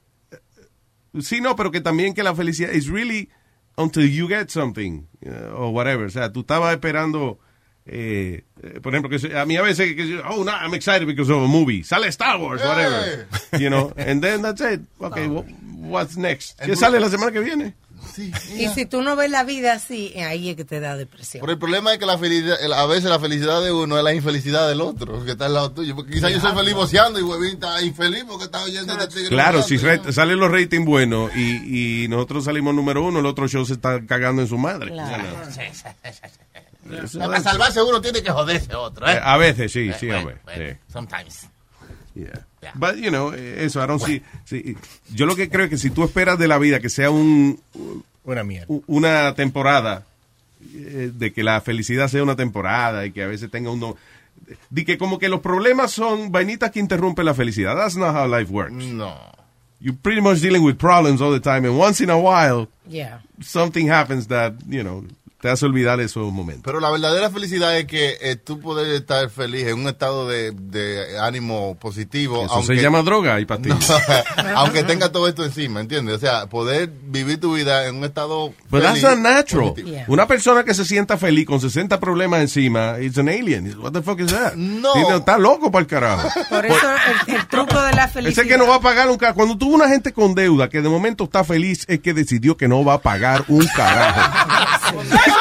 sí, 1.19 1.41
no, 1.41 1.55
pero 1.55 1.71
que 1.71 1.81
también 1.81 2.13
que 2.13 2.23
la 2.23 2.35
felicidad 2.35 2.71
is 2.71 2.87
really 2.87 3.29
until 3.75 4.07
you 4.09 4.27
get 4.27 4.49
something, 4.49 5.07
uh, 5.25 5.53
or 5.55 5.71
whatever. 5.73 6.05
O 6.05 6.09
sea, 6.09 6.31
tú 6.31 6.41
estabas 6.41 6.73
esperando, 6.73 7.39
eh, 7.85 8.43
eh, 8.61 8.79
por 8.81 8.93
ejemplo, 8.93 9.09
que 9.09 9.19
se- 9.19 9.37
a 9.37 9.45
mí 9.45 9.57
a 9.57 9.61
veces, 9.61 9.95
que, 9.95 10.19
oh, 10.29 10.43
no, 10.43 10.51
I'm 10.51 10.73
excited 10.73 11.05
because 11.07 11.31
of 11.31 11.43
a 11.43 11.47
movie. 11.47 11.83
Sale 11.83 12.07
Star 12.09 12.39
Wars, 12.39 12.61
whatever. 12.63 13.27
You 13.59 13.69
know, 13.69 13.93
and 13.97 14.21
then 14.21 14.41
that's 14.41 14.61
it. 14.61 14.81
Okay, 15.01 15.27
wha- 15.27 15.43
what's 15.89 16.17
next? 16.17 16.59
¿Qué 16.61 16.75
sale 16.75 16.99
la 16.99 17.09
semana 17.09 17.31
que 17.31 17.39
viene? 17.39 17.73
Y 18.57 18.67
si 18.69 18.85
tú 18.85 19.01
no 19.01 19.15
ves 19.15 19.29
la 19.29 19.43
vida 19.43 19.73
así, 19.73 20.11
eh, 20.15 20.23
ahí 20.23 20.49
es 20.49 20.55
que 20.55 20.65
te 20.65 20.79
da 20.79 20.95
depresión. 20.95 21.41
Pero 21.41 21.53
el 21.53 21.59
problema 21.59 21.93
es 21.93 21.99
que 21.99 22.05
la 22.05 22.17
felicidad, 22.17 22.57
el- 22.61 22.73
a 22.73 22.85
veces 22.85 23.05
la 23.09 23.19
felicidad 23.19 23.61
de 23.63 23.71
uno 23.71 23.97
es 23.97 24.03
la 24.03 24.13
infelicidad 24.13 24.67
del 24.67 24.81
otro, 24.81 25.23
que 25.25 25.31
está 25.31 25.45
al 25.45 25.53
lado 25.53 25.71
tuyo. 25.71 25.95
Porque 25.95 26.13
quizás 26.13 26.31
yo 26.31 26.39
soy 26.39 26.53
feliz 26.55 26.73
boceando 26.73 27.19
y 27.19 27.23
Huevín 27.23 27.53
está 27.53 27.81
infeliz 27.81 28.23
porque 28.27 28.45
está 28.45 28.63
oyendo 28.63 28.93
este 28.93 29.07
tigre. 29.07 29.29
Claro, 29.29 29.61
si 29.63 29.77
re- 29.77 30.11
salen 30.13 30.39
los 30.39 30.51
ratings 30.51 30.85
buenos 30.85 31.31
y, 31.35 32.03
y 32.03 32.07
nosotros 32.07 32.45
salimos 32.45 32.73
número 32.73 33.03
uno, 33.03 33.19
el 33.19 33.25
otro 33.25 33.47
show 33.47 33.65
se 33.65 33.73
está 33.73 34.05
cagando 34.05 34.41
en 34.41 34.47
su 34.47 34.57
madre. 34.57 34.91
Claro. 34.91 35.23
Ya 35.23 35.45
no. 35.45 35.51
Sí, 35.51 35.61
sí, 35.73 36.11
sí, 36.11 37.07
sí. 37.07 37.17
Para 37.19 37.41
salvarse 37.41 37.81
uno 37.81 37.99
tiene 38.01 38.21
que 38.23 38.31
joderse 38.31 38.73
otro, 38.73 39.07
¿eh? 39.07 39.13
Eh, 39.13 39.19
A 39.21 39.37
veces, 39.37 39.71
sí, 39.71 39.91
sí, 39.99 40.07
bueno, 40.07 40.31
sí. 40.55 40.77
Sometimes. 40.91 41.47
Yeah. 42.15 42.47
But, 42.75 42.95
you 42.97 43.09
know, 43.09 43.33
eh, 43.33 43.63
eso, 43.65 43.83
I 43.83 43.87
don't 43.87 44.01
see- 44.01 44.21
sí, 44.45 44.75
Yo 45.13 45.25
lo 45.25 45.35
que 45.35 45.49
creo 45.49 45.65
es 45.65 45.69
que 45.69 45.77
si 45.77 45.89
tú 45.89 46.03
esperas 46.03 46.37
de 46.39 46.47
la 46.47 46.57
vida 46.57 46.79
que 46.79 46.89
sea 46.89 47.09
un, 47.11 47.59
Una 48.23 48.43
mierda. 48.43 48.67
una 48.87 49.33
temporada, 49.35 50.05
eh, 50.73 51.11
de 51.13 51.33
que 51.33 51.43
la 51.43 51.61
felicidad 51.61 52.07
sea 52.07 52.23
una 52.23 52.35
temporada 52.35 53.05
y 53.05 53.11
que 53.11 53.23
a 53.23 53.27
veces 53.27 53.49
tenga 53.51 53.69
uno... 53.71 53.95
De 54.69 54.85
que 54.85 54.97
como 54.97 55.17
que 55.19 55.29
los 55.29 55.41
problemas 55.41 55.91
son 55.91 56.31
vainitas 56.31 56.71
que 56.71 56.79
interrumpen 56.79 57.25
la 57.25 57.33
felicidad. 57.33 57.75
That's 57.75 57.95
not 57.97 58.15
how 58.15 58.27
life 58.27 58.51
works. 58.51 58.71
No. 58.73 59.15
You're 59.79 59.97
pretty 60.01 60.21
much 60.21 60.39
dealing 60.41 60.63
with 60.63 60.75
problems 60.77 61.21
all 61.21 61.31
the 61.33 61.39
time 61.39 61.67
and 61.67 61.77
once 61.77 62.01
in 62.03 62.09
a 62.09 62.17
while 62.17 62.67
Yeah. 62.87 63.19
something 63.41 63.89
happens 63.89 64.27
that, 64.27 64.53
you 64.67 64.81
know, 64.83 65.03
te 65.39 65.49
hace 65.49 65.65
olvidar 65.65 65.99
esos 65.99 66.31
momentos. 66.33 66.63
Pero 66.65 66.79
la 66.79 66.89
verdadera 66.89 67.29
felicidad 67.29 67.77
es 67.77 67.85
que 67.85 68.17
eh, 68.21 68.35
tú 68.37 68.59
puedes 68.59 68.87
estar 68.99 69.29
feliz 69.29 69.67
en 69.67 69.79
un 69.79 69.87
estado 69.87 70.27
de, 70.27 70.51
de 70.51 71.19
ánimo 71.19 71.77
positivo. 71.79 72.45
Eso 72.45 72.63
se 72.63 72.75
llama 72.75 73.03
droga 73.03 73.39
y 73.39 73.45
pastillas. 73.45 73.91
aunque 74.55 74.83
tenga 74.83 75.11
todo 75.11 75.27
esto 75.27 75.45
encima, 75.45 75.79
¿entiendes? 75.79 76.15
O 76.15 76.19
sea, 76.19 76.47
poder 76.47 76.89
vivir 77.03 77.39
tu 77.39 77.53
vida 77.53 77.85
en 77.87 77.97
un 77.97 78.03
estado 78.05 78.51
But 78.71 78.81
that's 78.81 78.99
feliz, 79.01 79.03
not 79.03 79.19
natural. 79.19 79.73
Una 80.07 80.27
persona 80.27 80.63
que 80.63 80.73
se 80.73 80.85
sienta 80.85 81.17
feliz 81.17 81.45
con 81.45 81.61
60 81.61 81.99
problemas 81.99 82.41
encima, 82.41 82.99
it's 82.99 83.17
an 83.19 83.29
alien. 83.29 83.77
What 83.79 83.91
the 83.91 84.01
fuck 84.01 84.19
is 84.19 84.31
that? 84.31 84.55
No. 84.55 84.93
Tiene- 84.93 85.17
Está 85.17 85.37
loco 85.37 85.71
para 85.71 85.81
el 85.81 85.87
carajo. 85.87 86.29
Por 86.49 86.65
eso 86.65 86.77
el, 87.27 87.35
el 87.35 87.47
truco 87.47 87.79
de 87.79 87.93
la 87.93 88.07
felicidad. 88.07 88.43
Ese 88.45 88.49
que 88.51 88.57
no 88.57 88.65
va 88.67 88.75
a 88.75 88.81
pagar 88.81 89.07
un 89.09 89.17
carajo. 89.17 89.35
Cuando 89.37 89.57
tuvo 89.57 89.75
una 89.75 89.87
gente 89.87 90.13
con 90.13 90.33
deuda 90.33 90.69
que 90.69 90.81
de 90.81 90.89
momento 90.89 91.25
está 91.25 91.43
feliz, 91.43 91.85
es 91.87 91.99
que 91.99 92.13
decidió 92.13 92.57
que 92.57 92.67
no 92.67 92.83
va 92.83 92.93
a 92.95 93.01
pagar 93.01 93.45
un 93.49 93.65
carajo. 93.67 94.47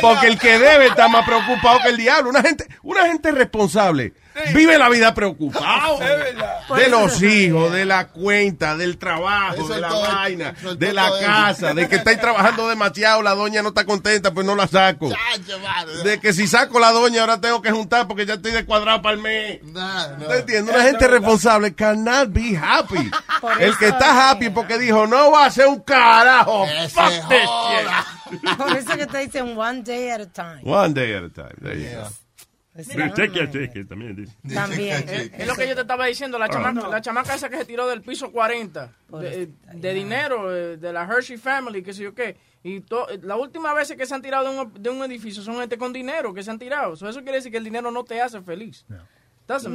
Porque 0.00 0.26
el 0.28 0.38
que 0.38 0.58
debe 0.58 0.86
está 0.86 1.08
más 1.08 1.24
preocupado 1.26 1.80
que 1.82 1.88
el 1.88 1.96
diablo. 1.96 2.30
Una 2.30 2.42
gente, 2.42 2.66
una 2.82 3.06
gente 3.06 3.32
responsable 3.32 4.14
vive 4.54 4.78
la 4.78 4.88
vida 4.88 5.14
preocupado. 5.14 5.98
De 6.76 6.88
los 6.88 7.22
hijos, 7.22 7.72
de 7.72 7.84
la 7.84 8.08
cuenta, 8.08 8.76
del 8.76 8.98
trabajo, 8.98 9.54
Eso 9.54 9.68
de 9.74 9.80
la 9.80 9.88
todo, 9.88 10.02
vaina, 10.02 10.54
de 10.76 10.92
la 10.92 11.10
casa, 11.20 11.74
de 11.74 11.88
que 11.88 11.96
estáis 11.96 12.20
trabajando 12.20 12.68
demasiado, 12.68 13.22
la 13.22 13.34
doña 13.34 13.62
no 13.62 13.68
está 13.68 13.84
contenta, 13.84 14.32
pues 14.34 14.44
no 14.44 14.56
la 14.56 14.66
saco. 14.66 15.10
De 16.02 16.18
que 16.18 16.32
si 16.32 16.46
saco 16.48 16.80
la 16.80 16.90
doña 16.90 17.20
ahora 17.20 17.40
tengo 17.40 17.62
que 17.62 17.70
juntar 17.70 18.08
porque 18.08 18.26
ya 18.26 18.34
estoy 18.34 18.52
de 18.52 18.64
cuadrado 18.64 19.00
para 19.00 19.14
el 19.14 19.22
mes. 19.22 19.60
¿Te 20.28 20.38
entiendes? 20.38 20.74
Una 20.74 20.84
gente 20.84 21.06
responsable 21.06 21.74
cannot 21.74 22.32
be 22.32 22.56
happy. 22.56 23.10
Por 23.40 23.62
El 23.62 23.76
que 23.78 23.88
está 23.88 24.30
happy 24.30 24.50
porque 24.50 24.78
dijo, 24.78 25.06
no 25.06 25.30
va 25.30 25.46
a 25.46 25.50
ser 25.50 25.68
un 25.68 25.80
carajo. 25.80 26.66
Fuck 26.88 27.28
this 27.28 27.48
shit. 27.48 28.56
Por 28.56 28.76
eso 28.76 28.96
que 28.96 29.06
te 29.06 29.18
dicen 29.18 29.56
one 29.56 29.82
day 29.82 30.10
at 30.10 30.20
a 30.20 30.26
time. 30.26 30.60
One 30.64 30.94
day 30.94 31.14
at 31.14 31.22
a 31.22 31.30
time. 31.30 31.54
There 31.60 31.78
you 31.78 31.96
go. 31.96 32.25
El 32.78 33.12
cheque 33.14 33.40
a 33.42 33.50
cheque 33.50 33.84
también 33.84 34.16
dice. 34.16 34.36
También. 34.54 35.04
Es, 35.08 35.30
es 35.32 35.46
lo 35.46 35.54
que 35.54 35.68
yo 35.68 35.74
te 35.74 35.80
estaba 35.82 36.06
diciendo, 36.06 36.38
la, 36.38 36.48
chamaca, 36.48 36.88
la 36.88 37.00
chamaca 37.00 37.34
esa 37.34 37.48
que 37.48 37.56
se 37.58 37.64
tiró 37.64 37.86
del 37.86 38.02
piso 38.02 38.30
40 38.32 38.92
de, 39.20 39.50
de 39.74 39.94
dinero, 39.94 40.54
eh, 40.54 40.76
de 40.76 40.92
la 40.92 41.04
Hershey 41.04 41.36
Family, 41.36 41.82
qué 41.82 41.92
sé 41.92 42.02
yo 42.02 42.14
qué. 42.14 42.36
Y 42.62 42.80
to- 42.80 43.06
la 43.22 43.36
última 43.36 43.72
vez 43.74 43.92
que 43.96 44.06
se 44.06 44.14
han 44.14 44.22
tirado 44.22 44.50
de 44.52 44.58
un, 44.60 44.82
de 44.82 44.90
un 44.90 45.02
edificio 45.04 45.42
son 45.42 45.56
gente 45.58 45.78
con 45.78 45.92
dinero 45.92 46.34
que 46.34 46.42
se 46.42 46.50
han 46.50 46.58
tirado. 46.58 46.96
So, 46.96 47.08
eso 47.08 47.22
quiere 47.22 47.36
decir 47.38 47.52
que 47.52 47.58
el 47.58 47.64
dinero 47.64 47.90
no 47.90 48.04
te 48.04 48.20
hace 48.20 48.40
feliz. 48.42 48.84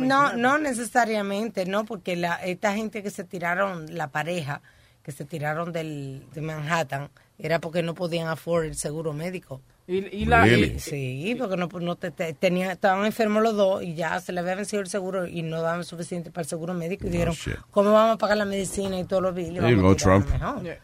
No, 0.07 0.33
no 0.33 0.57
necesariamente, 0.57 1.65
no, 1.65 1.85
porque 1.85 2.15
la, 2.17 2.35
esta 2.35 2.73
gente 2.73 3.01
que 3.01 3.09
se 3.09 3.23
tiraron, 3.23 3.95
la 3.95 4.09
pareja 4.09 4.61
que 5.03 5.11
se 5.13 5.23
tiraron 5.25 5.71
del, 5.71 6.25
de 6.33 6.41
Manhattan, 6.41 7.09
era 7.39 7.59
porque 7.59 7.81
no 7.81 7.95
podían 7.95 8.27
afford 8.27 8.65
el 8.65 8.75
seguro 8.75 9.13
médico. 9.13 9.61
Y, 9.93 10.21
y 10.21 10.25
la, 10.25 10.45
Really? 10.45 10.75
y- 10.75 10.79
Sí, 10.79 11.35
porque 11.37 11.57
no, 11.57 11.67
no 11.67 11.95
te, 11.97 12.11
te- 12.11 12.33
tenían, 12.33 12.71
estaban 12.71 13.05
enfermos 13.05 13.43
los 13.43 13.57
dos 13.57 13.83
y 13.83 13.93
ya 13.93 14.19
se 14.21 14.31
les 14.31 14.41
había 14.41 14.55
vencido 14.55 14.81
el 14.81 14.87
seguro 14.87 15.27
y 15.27 15.41
no 15.41 15.61
daban 15.61 15.83
suficiente 15.83 16.31
para 16.31 16.43
el 16.43 16.47
seguro 16.47 16.73
médico 16.73 17.07
y 17.07 17.09
dijeron, 17.09 17.33
shit. 17.33 17.55
¿cómo 17.71 17.91
vamos 17.91 18.15
a 18.15 18.17
pagar 18.17 18.37
la 18.37 18.45
medicina 18.45 18.97
y 18.97 19.03
todos 19.03 19.21
los 19.21 19.35
billes? 19.35 19.61
Go, 19.81 19.95
Trump. 19.95 20.25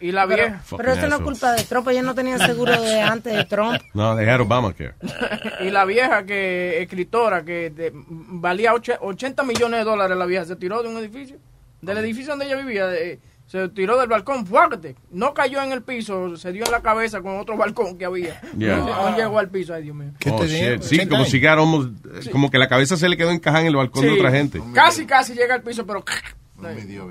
y 0.02 0.12
la 0.12 0.28
Pero, 0.28 0.44
vieja. 0.44 0.64
pero 0.76 0.92
eso 0.92 1.08
no 1.08 1.16
es 1.18 1.22
culpa 1.22 1.54
de 1.54 1.64
Trump, 1.64 1.88
ellos 1.88 2.04
no 2.04 2.14
tenían 2.16 2.40
seguro 2.40 2.82
de 2.82 3.00
antes 3.02 3.34
de 3.34 3.46
Trump. 3.46 3.80
No, 3.94 4.16
they 4.18 4.28
had 4.28 4.42
Obamacare. 4.42 4.96
y 5.62 5.70
la 5.70 5.86
vieja 5.86 6.26
que 6.26 6.82
escritora 6.82 7.46
que 7.46 7.70
de- 7.70 7.92
valía 7.94 8.74
och- 8.74 8.98
80 9.00 9.44
millones 9.44 9.80
de 9.80 9.84
dólares 9.86 10.18
la 10.18 10.26
vieja 10.26 10.44
se 10.44 10.56
tiró 10.58 10.84
de 10.84 10.90
un 10.90 10.98
edificio 10.98 11.38
del 11.82 12.00
edificio 12.00 12.32
donde 12.32 12.46
ella 12.48 12.56
vivía 12.58 12.88
de- 12.88 13.20
se 13.48 13.70
tiró 13.70 13.98
del 14.00 14.08
balcón 14.10 14.46
fuerte 14.46 14.96
no 15.12 15.34
cayó 15.34 15.62
en 15.64 15.72
el 15.72 15.82
piso 15.82 16.36
se 16.38 16.52
dio 16.52 16.66
en 16.66 16.72
la 16.72 16.82
cabeza 16.82 17.22
con 17.22 17.38
otro 17.40 17.58
balcón 17.58 17.98
que 17.98 18.06
había 18.06 18.40
Yeah. 18.58 18.78
no, 18.78 19.10
no 19.12 19.18
llegó 19.18 19.40
al 19.40 19.50
piso 19.50 19.74
ay 19.74 19.84
Dios 19.84 19.96
mío 19.96 20.12
Oh, 20.30 20.44
shit. 20.46 20.82
Sí, 20.82 21.08
como 21.08 21.26
si 21.26 21.40
quedara 21.40 21.62
almost- 21.62 22.30
como 22.32 22.52
que 22.52 22.58
la 22.60 22.68
cabeza 22.68 22.98
se 22.98 23.08
le 23.10 23.18
quedó 23.18 23.32
encajada 23.32 23.62
en 23.62 23.68
el 23.68 23.76
balcón 23.76 24.04
de 24.04 24.12
otra 24.12 24.32
gente. 24.32 24.62
casi 24.74 25.06
casi 25.06 25.34
llega 25.34 25.56
al 25.56 25.64
piso 25.64 25.86
pero 25.86 26.04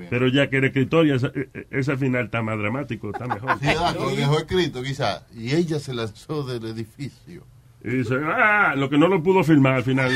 Pero 0.09 0.27
ya 0.27 0.49
que 0.49 0.57
era 0.57 0.67
escritor, 0.67 1.07
ya 1.07 1.15
esa- 1.15 1.31
e- 1.33 1.49
e- 1.53 1.67
ese 1.71 1.95
final 1.95 2.25
está 2.25 2.41
más 2.41 2.57
dramático, 2.59 3.11
está 3.11 3.27
mejor. 3.27 3.57
Sí, 3.61 3.67
ah, 3.79 3.93
lo 3.97 4.13
dejó 4.13 4.39
escrito 4.39 4.83
quizás. 4.83 5.23
Y 5.33 5.55
ella 5.55 5.79
se 5.79 5.93
lanzó 5.93 6.43
del 6.43 6.65
edificio. 6.65 7.43
Y 7.83 7.89
dice, 7.89 8.15
ah, 8.25 8.73
lo 8.75 8.89
que 8.89 8.97
no 8.97 9.07
lo 9.07 9.21
pudo 9.21 9.43
filmar 9.43 9.75
al 9.75 9.83
final. 9.83 10.11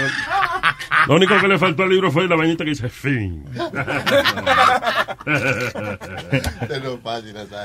Lo 1.08 1.16
único 1.16 1.40
que 1.40 1.48
le 1.48 1.58
faltó 1.58 1.84
al 1.84 1.90
libro 1.90 2.12
fue 2.12 2.28
la 2.28 2.36
vainita 2.36 2.64
que 2.64 2.72
dice, 2.72 2.90
fin. 2.90 3.44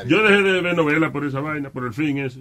Yo 0.07 0.23
dejé 0.23 0.43
de 0.43 0.61
ver 0.61 0.77
novelas 0.77 1.11
por 1.11 1.25
esa 1.25 1.41
vaina, 1.41 1.71
por 1.71 1.85
el 1.87 1.93
fin 1.93 2.19
ese. 2.19 2.41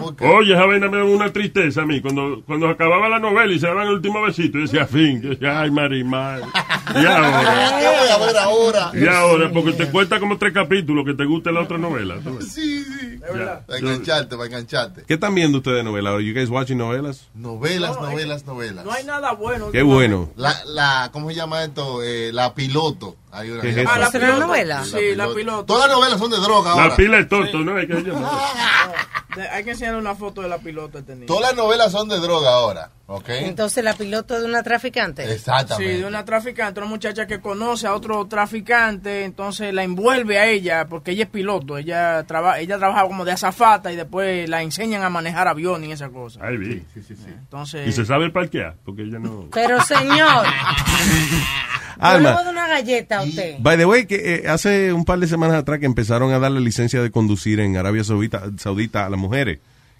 ¿Por 0.00 0.16
qué? 0.16 0.26
Oye, 0.26 0.54
esa 0.54 0.64
vaina 0.66 0.88
me 0.88 0.98
da 0.98 1.04
una 1.04 1.32
tristeza 1.32 1.82
a 1.82 1.86
mí. 1.86 2.00
Cuando, 2.00 2.42
cuando 2.46 2.68
acababa 2.68 3.08
la 3.08 3.18
novela 3.18 3.52
y 3.52 3.58
se 3.58 3.66
daban 3.66 3.86
el 3.86 3.94
último 3.94 4.22
besito, 4.22 4.58
yo 4.58 4.62
decía 4.62 4.86
fin. 4.86 5.22
Yo 5.22 5.30
decía, 5.30 5.60
ay, 5.60 5.70
Marimar. 5.70 6.40
Y 6.40 6.98
ahora. 7.06 7.78
¿Qué 7.80 7.86
voy 7.98 8.08
a 8.08 8.26
ver 8.26 8.36
ahora? 8.38 8.90
Y 8.94 9.06
ahora, 9.06 9.50
porque 9.50 9.72
te 9.72 9.90
cuesta 9.90 10.18
como 10.18 10.36
tres 10.36 10.52
capítulos 10.52 11.04
que 11.04 11.14
te 11.14 11.24
guste 11.24 11.52
la 11.52 11.60
otra 11.60 11.78
novela. 11.78 12.16
¿tú 12.22 12.36
ves? 12.36 12.52
Sí, 12.52 12.84
Para 13.26 13.78
engancharte, 13.78 14.36
para 14.36 14.46
engancharte. 14.46 15.04
¿Qué 15.06 15.14
están 15.14 15.34
viendo 15.34 15.58
ustedes 15.58 15.78
de 15.78 15.84
novelas? 15.84 16.14
Are 16.14 16.24
you 16.24 16.34
guys 16.34 16.50
watching 16.50 16.78
novelas? 16.78 17.28
Novelas, 17.34 18.00
novelas, 18.00 18.44
novelas. 18.44 18.84
no 18.84 18.92
hay 18.92 19.04
nada 19.04 19.32
bueno 19.32 19.70
Qué 19.70 19.82
bueno. 19.82 20.30
La, 20.36 20.54
la, 20.66 21.10
¿cómo 21.12 21.30
se 21.30 21.36
llama 21.36 21.64
esto? 21.64 22.02
Eh, 22.02 22.32
la 22.32 22.54
piloto. 22.54 23.16
Hay 23.34 23.50
una 23.50 23.60
¿Qué 23.62 23.70
es? 23.70 23.86
Ah, 23.88 23.98
la 23.98 24.06
¿Es 24.06 24.14
una 24.14 24.36
novela? 24.38 24.84
Sí, 24.84 25.14
la 25.16 25.28
piloto. 25.34 25.64
Todas 25.64 25.88
las 25.88 25.96
novelas 25.98 26.18
son 26.20 26.30
de 26.30 26.38
droga 26.38 26.70
ahora. 26.72 26.88
La 26.88 26.96
pila 26.96 27.16
de 27.16 27.24
tonto, 27.24 27.58
¿no? 27.58 27.76
Hay 27.76 27.86
que. 27.86 27.94
De- 27.94 29.48
hay 29.50 29.64
que 29.64 29.70
enseñarle 29.72 29.98
una 29.98 30.14
foto 30.14 30.42
de 30.42 30.48
la 30.48 30.58
piloto 30.58 30.98
a 30.98 31.00
este. 31.00 31.16
Todas 31.26 31.42
las 31.42 31.56
novelas 31.56 31.90
son 31.90 32.08
de 32.08 32.20
droga 32.20 32.50
ahora. 32.50 32.90
¿Ok? 33.06 33.28
Entonces 33.30 33.82
la 33.84 33.92
piloto 33.94 34.38
de 34.40 34.46
una 34.46 34.62
traficante. 34.62 35.26
Sí, 35.26 35.32
Exactamente. 35.32 35.98
de 35.98 36.04
una 36.06 36.24
traficante, 36.24 36.78
una 36.80 36.88
muchacha 36.88 37.26
que 37.26 37.40
conoce 37.40 37.86
a 37.88 37.94
otro 37.94 38.26
traficante, 38.26 39.24
entonces 39.24 39.74
la 39.74 39.82
envuelve 39.82 40.38
a 40.38 40.46
ella, 40.46 40.86
porque 40.86 41.10
ella 41.10 41.24
es 41.24 41.30
piloto, 41.30 41.76
ella 41.76 42.22
trabaja, 42.26 42.60
ella 42.60 42.78
trabaja 42.78 43.02
como 43.02 43.24
de 43.26 43.32
azafata 43.32 43.92
y 43.92 43.96
después 43.96 44.48
la 44.48 44.62
enseñan 44.62 45.02
a 45.02 45.10
manejar 45.10 45.48
avión 45.48 45.84
y 45.84 45.90
esa 45.92 46.08
cosa. 46.10 46.38
Ahí 46.42 46.56
vi. 46.56 46.82
Entonces, 47.26 47.88
Y 47.88 47.92
se 47.92 48.06
sabe 48.06 48.30
parquear, 48.30 48.76
porque 48.84 49.02
ella 49.02 49.18
no. 49.18 49.48
Pero 49.52 49.82
señor, 49.82 50.46
Alma, 51.98 52.32
dar 52.32 52.48
una 52.48 52.66
galleta 52.68 53.23
usted. 53.24 53.56
by 53.60 53.76
the 53.76 53.86
way, 53.86 54.06
que 54.06 54.36
eh, 54.36 54.48
hace 54.48 54.92
un 54.92 55.04
par 55.04 55.18
de 55.18 55.26
semanas 55.26 55.56
atrás 55.56 55.78
que 55.80 55.86
empezaron 55.86 56.32
a 56.32 56.38
darle 56.38 56.60
licencia 56.60 57.02
de 57.02 57.10
conducir 57.10 57.60
en 57.60 57.76
Arabia 57.76 58.04
Saudita, 58.04 58.50
Saudita 58.58 59.06
a 59.06 59.10
las 59.10 59.18
mujeres, 59.18 59.58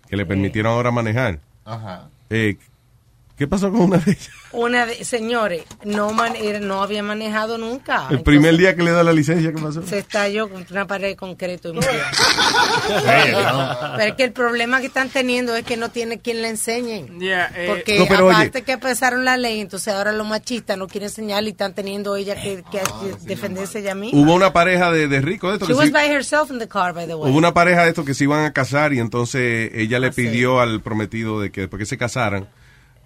que 0.09 0.17
le 0.17 0.27
permitieron 0.27 0.73
ahora 0.73 0.91
manejar. 0.91 1.41
Ajá. 1.65 2.09
Eh, 2.31 2.57
¿Qué 3.36 3.48
pasó 3.48 3.69
con 3.73 3.81
una 3.81 3.98
de 3.98 4.12
ellas? 4.12 4.31
Una 4.52 4.86
de, 4.86 5.05
señores, 5.05 5.65
no, 5.85 6.12
man- 6.12 6.36
era- 6.36 6.61
no 6.61 6.81
había 6.85 7.02
manejado 7.02 7.59
nunca. 7.59 8.06
El 8.11 8.23
primer 8.23 8.56
día 8.56 8.77
que 8.77 8.85
le 8.85 8.93
da 8.93 9.02
la 9.02 9.12
licencia, 9.12 9.52
¿qué 9.52 9.61
pasó? 9.61 9.82
Se 9.85 9.98
estalló 9.98 10.48
contra 10.48 10.73
una 10.77 10.86
pared 10.86 11.09
de 11.09 11.16
concreto 11.16 11.70
y 11.70 11.73
murió. 11.73 11.90
Pero 12.86 14.02
es 14.05 14.15
que 14.15 14.24
el 14.24 14.32
problema 14.32 14.81
que 14.81 14.86
están 14.86 15.09
teniendo 15.09 15.56
es 15.56 15.65
que 15.65 15.77
no 15.77 15.90
tiene 15.90 16.19
quien 16.19 16.43
le 16.43 16.48
enseñen. 16.48 17.19
Yeah, 17.19 17.51
eh, 17.56 17.66
Porque 17.69 17.98
No, 17.98 18.06
pero 18.06 18.31
aparte 18.31 18.59
oye. 18.59 18.65
que 18.65 18.73
empezaron 18.73 19.24
la 19.24 19.36
ley, 19.36 19.61
entonces 19.61 19.93
ahora 19.93 20.12
los 20.12 20.27
machistas 20.27 20.78
no 20.78 20.86
quieren 20.86 21.09
enseñar 21.09 21.43
y 21.44 21.48
están 21.48 21.74
teniendo 21.74 22.15
ella 22.16 22.35
que, 22.40 22.62
que 22.70 22.81
defenderse 23.23 23.81
ella 23.81 23.94
misma. 23.94 24.20
Hubo 24.20 24.35
una 24.35 24.52
pareja 24.52 24.90
de, 24.93 25.09
de 25.09 25.20
ricos 25.20 25.51
de 25.51 25.55
esto 25.56 25.66
She 25.66 25.73
que 25.73 25.78
was 25.78 25.90
by 25.90 26.09
herself 26.09 26.51
in 26.51 26.59
the 26.59 26.69
car, 26.69 26.93
by 26.94 27.06
the 27.06 27.15
way. 27.15 27.31
Hubo 27.31 27.39
una 27.39 27.52
pareja 27.55 27.82
de 27.82 27.89
estos 27.89 28.05
que 28.05 28.15
se 28.15 28.24
iban 28.24 28.44
a 28.44 28.52
casar 28.52 28.93
y 28.93 29.01
entonces 29.01 29.70
ella 29.74 29.97
Ah, 29.97 30.01
le 30.01 30.12
pidió 30.12 30.61
al 30.61 30.81
prometido 30.82 31.40
de 31.40 31.51
que 31.51 31.62
después 31.62 31.78
que 31.81 31.86
se 31.86 31.97
casaran, 31.98 32.48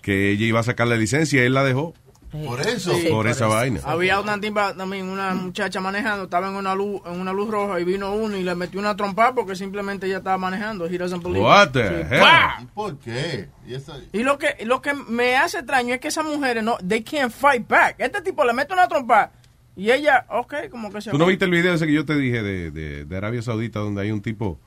que 0.08 0.30
ella 0.30 0.46
iba 0.46 0.60
a 0.60 0.62
sacar 0.62 0.86
la 0.88 0.96
licencia 0.96 1.42
y 1.42 1.46
él 1.46 1.52
la 1.54 1.64
dejó. 1.64 1.92
Por 2.32 2.60
eso. 2.60 2.94
Sí, 2.94 3.06
Por 3.10 3.26
esa 3.26 3.46
vaina. 3.46 3.80
Había 3.84 4.20
una 4.20 4.38
tipa, 4.40 4.74
también 4.74 5.06
una 5.08 5.34
muchacha 5.34 5.80
manejando, 5.80 6.24
estaba 6.24 6.48
en 6.48 6.54
una 6.54 6.74
luz, 6.74 7.00
en 7.06 7.20
una 7.20 7.32
luz 7.32 7.50
roja 7.50 7.80
y 7.80 7.84
vino 7.84 8.12
uno 8.14 8.36
y 8.36 8.42
le 8.42 8.54
metió 8.54 8.80
una 8.80 8.94
trompa 8.96 9.34
porque 9.34 9.54
simplemente 9.56 10.06
ella 10.06 10.18
estaba 10.18 10.36
manejando. 10.36 10.86
He 10.86 10.98
doesn't 10.98 11.22
believe. 11.22 11.42
What 11.44 11.70
the 11.72 11.88
Sí, 11.88 11.94
hell? 12.14 12.20
¡pah! 12.20 12.62
¿Por 12.74 12.98
qué? 12.98 13.48
Y 13.66 13.74
eso- 13.74 13.94
Y 14.12 14.22
lo 14.24 14.36
que, 14.38 14.56
lo 14.66 14.82
que 14.82 14.92
me 14.94 15.36
hace 15.36 15.58
extraño 15.58 15.94
es 15.94 16.00
que 16.00 16.08
esas 16.08 16.24
mujeres 16.26 16.62
no, 16.62 16.76
they 16.86 17.02
can't 17.02 17.32
fight 17.32 17.66
back. 17.68 17.96
Este 17.98 18.20
tipo 18.20 18.44
le 18.44 18.52
mete 18.52 18.74
una 18.74 18.88
trompa 18.88 19.30
y 19.76 19.90
ella, 19.90 20.26
ok, 20.28 20.54
como 20.70 20.90
que 20.92 21.00
se. 21.00 21.10
¿Tú 21.10 21.16
no 21.18 21.24
viste 21.26 21.46
el 21.46 21.50
video 21.50 21.72
ese 21.74 21.86
que 21.86 21.92
yo 21.94 22.04
te 22.04 22.14
dije 22.16 22.42
de, 22.42 22.70
de, 22.70 23.04
de 23.06 23.16
Arabia 23.16 23.40
Saudita 23.42 23.78
donde 23.80 24.02
hay 24.02 24.10
un 24.10 24.20
tipo... 24.22 24.58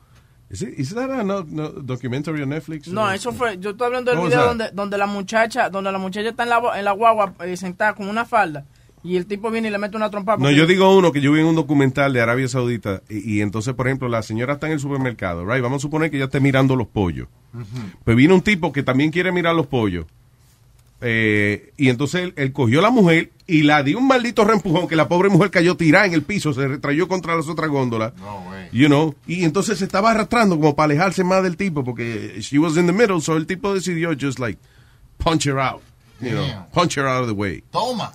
¿Es 0.51 0.61
is 0.61 0.93
that 0.93 1.09
a 1.09 1.23
no, 1.23 1.45
no, 1.47 1.69
documentary 1.69 2.41
on 2.41 2.49
Netflix? 2.49 2.87
No, 2.87 3.09
eso 3.09 3.31
fue, 3.31 3.57
yo 3.57 3.71
estoy 3.71 3.87
hablando 3.87 4.11
del 4.11 4.19
What 4.19 4.27
video 4.27 4.45
donde, 4.45 4.69
donde 4.73 4.97
la 4.97 5.07
muchacha, 5.07 5.69
donde 5.69 5.91
la 5.91 5.97
muchacha 5.97 6.29
está 6.29 6.43
en 6.43 6.49
la, 6.49 6.61
en 6.75 6.83
la 6.85 6.91
guagua 6.91 7.33
eh, 7.45 7.55
sentada 7.55 7.93
con 7.93 8.09
una 8.09 8.25
falda 8.25 8.65
y 9.03 9.15
el 9.15 9.25
tipo 9.25 9.49
viene 9.49 9.69
y 9.69 9.71
le 9.71 9.77
mete 9.77 9.95
una 9.95 10.09
trompa. 10.09 10.37
No, 10.37 10.51
yo 10.51 10.67
digo 10.67 10.95
uno 10.95 11.11
que 11.11 11.21
yo 11.21 11.31
vi 11.31 11.39
en 11.39 11.47
un 11.47 11.55
documental 11.55 12.13
de 12.13 12.21
Arabia 12.21 12.47
Saudita 12.47 13.01
y, 13.09 13.37
y 13.37 13.41
entonces, 13.41 13.73
por 13.73 13.87
ejemplo, 13.87 14.09
la 14.09 14.21
señora 14.23 14.53
está 14.53 14.67
en 14.67 14.73
el 14.73 14.79
supermercado, 14.79 15.45
right? 15.45 15.61
Vamos 15.61 15.77
a 15.77 15.83
suponer 15.83 16.11
que 16.11 16.17
ella 16.17 16.25
esté 16.25 16.39
mirando 16.39 16.75
los 16.75 16.87
pollos. 16.87 17.27
Pues 18.03 18.15
viene 18.17 18.33
un 18.33 18.41
tipo 18.41 18.71
que 18.71 18.83
también 18.83 19.11
quiere 19.11 19.31
mirar 19.31 19.55
los 19.55 19.67
pollos. 19.67 20.05
Eh, 21.01 21.73
y 21.77 21.89
entonces 21.89 22.21
él, 22.23 22.33
él 22.37 22.53
cogió 22.53 22.79
a 22.79 22.83
la 22.83 22.89
mujer 22.91 23.31
y 23.47 23.63
la 23.63 23.83
dio 23.83 23.97
un 23.97 24.07
maldito 24.07 24.43
reempujón 24.45 24.87
que 24.87 24.95
la 24.95 25.07
pobre 25.07 25.29
mujer 25.29 25.49
cayó 25.51 25.75
tirada 25.75 26.05
en 26.05 26.13
el 26.13 26.23
piso, 26.23 26.53
se 26.53 26.67
retrayó 26.67 27.07
contra 27.07 27.35
las 27.35 27.47
otras 27.47 27.69
góndolas. 27.69 28.13
You 28.71 28.87
know, 28.87 29.15
y 29.27 29.43
entonces 29.43 29.79
se 29.79 29.85
estaba 29.85 30.11
arrastrando 30.11 30.55
como 30.55 30.75
para 30.75 30.85
alejarse 30.85 31.23
más 31.25 31.43
del 31.43 31.57
tipo 31.57 31.83
porque 31.83 32.37
she 32.39 32.57
was 32.59 32.77
in 32.77 32.85
the 32.87 32.93
middle, 32.93 33.19
so 33.19 33.35
el 33.35 33.45
tipo 33.45 33.73
decidió 33.73 34.11
just 34.17 34.39
like 34.39 34.57
punch 35.17 35.45
her 35.47 35.59
out, 35.59 35.81
you 36.21 36.29
know, 36.29 36.45
punch 36.73 36.95
her 36.97 37.05
out 37.05 37.23
of 37.23 37.27
the 37.27 37.33
way. 37.33 37.61
Toma. 37.71 38.13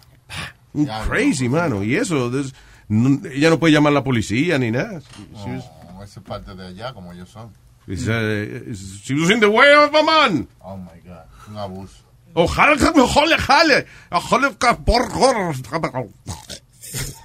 Un 0.73 0.87
crazy, 1.09 1.49
mano. 1.49 1.83
Y 1.83 1.97
eso, 1.97 2.31
this- 2.31 2.55
no- 2.89 3.21
ella 3.29 3.51
no 3.51 3.59
puede 3.59 3.73
llamar 3.75 3.91
a 3.91 3.95
la 3.95 4.05
policía 4.05 4.59
ni 4.59 4.71
nada. 4.71 5.01
She 5.45 5.51
was, 5.51 5.65
No, 5.93 6.03
esa 6.03 6.21
es 6.21 6.27
parte 6.27 6.55
de 6.55 6.67
allá, 6.69 6.93
como 6.95 7.13
ellos 7.13 7.29
son. 7.31 7.51
it's, 7.89 8.07
uh, 8.09 8.73
she 9.03 9.15
was 9.15 9.31
in 9.31 9.41
the 9.41 9.47
way 9.47 9.73
of 9.75 9.95
a 9.95 10.03
man. 10.03 10.49
Oh 10.61 10.77
my 10.77 11.01
God. 11.05 11.25
Un 11.49 11.57
abuso. 11.59 12.05
Ojalá 12.39 12.77
que 12.77 12.93
me 12.99 13.07
jole, 13.09 13.37
jale. 13.39 13.87
Ojalá 14.11 14.51
que 14.51 14.75
por- 14.85 15.09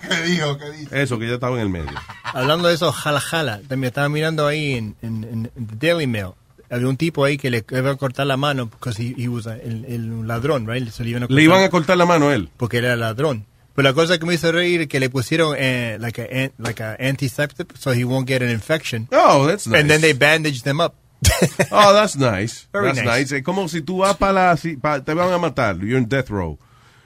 ¿Qué 0.10 0.22
dijo? 0.24 0.58
¿Qué 0.58 0.72
dijo? 0.72 0.96
Eso, 0.96 1.20
que 1.20 1.26
ella 1.26 1.36
estaba 1.36 1.56
en 1.56 1.62
el 1.64 1.70
medio. 1.70 1.92
Hablando 2.24 2.68
de 2.68 2.76
eso, 2.76 2.92
jala 2.92 3.20
jala, 3.20 3.62
también 3.68 3.90
estaba 3.90 4.10
mirando 4.10 4.48
ahí 4.48 4.74
en, 4.74 4.96
en, 5.02 5.24
en- 5.24 5.52
Daily 5.80 6.08
Mail. 6.08 6.32
Había 6.70 6.88
un 6.88 6.96
tipo 6.98 7.26
ahí 7.26 7.38
que 7.38 7.50
le 7.52 7.66
iba 7.72 7.92
a 7.92 7.96
cortar 7.96 8.26
la 8.26 8.38
mano 8.38 8.70
porque 8.70 8.90
he, 9.02 9.24
he 9.24 9.28
was 9.28 9.46
a- 9.48 9.56
el, 9.58 9.86
el 9.86 10.28
ladrón, 10.28 10.66
right? 10.68 10.88
Le 11.00 11.10
iban 11.10 11.24
a 11.24 11.26
Le 11.26 11.28
cortar- 11.28 11.44
iban 11.44 11.64
a 11.64 11.70
cortar 11.70 11.98
la 11.98 12.06
mano 12.06 12.30
a 12.30 12.34
él. 12.36 12.50
porque 12.58 12.78
era 12.78 12.96
ladrón. 12.96 13.46
Pero 13.76 13.88
la 13.90 13.94
cosa 13.94 14.18
que 14.18 14.26
me 14.26 14.34
hizo 14.34 14.52
reír 14.52 14.82
es 14.82 14.88
que 14.88 15.00
le 15.00 15.10
pusieron 15.10 15.56
eh, 15.58 15.98
like 16.00 16.22
a 16.22 16.44
an- 16.46 16.52
like 16.58 16.82
a 16.84 16.96
antiseptic 17.00 17.76
so 17.78 17.92
he 17.94 18.04
won't 18.04 18.28
get 18.28 18.42
an 18.42 18.50
infection. 18.50 19.08
Oh, 19.12 19.46
that's 19.48 19.68
nice. 19.68 19.80
And 19.82 19.90
then 19.90 20.02
they 20.02 20.14
bandaged 20.14 20.66
him 20.66 20.80
up. 20.82 20.96
Oh, 21.72 21.94
that's 21.94 22.16
nice. 22.16 22.68
Very 22.74 22.88
that's 22.88 22.98
nice. 23.04 23.20
nice. 23.20 23.38
Es 23.38 23.44
como 23.44 23.68
si 23.68 23.82
tú 23.82 24.00
vas 24.00 24.18
para 24.18 24.34
la... 24.34 24.58
si- 24.58 24.76
pa- 24.78 25.04
te 25.04 25.14
van 25.14 25.32
a 25.32 25.38
matar, 25.38 25.78
you're 25.80 25.98
in 25.98 26.08
death 26.10 26.30
row, 26.30 26.58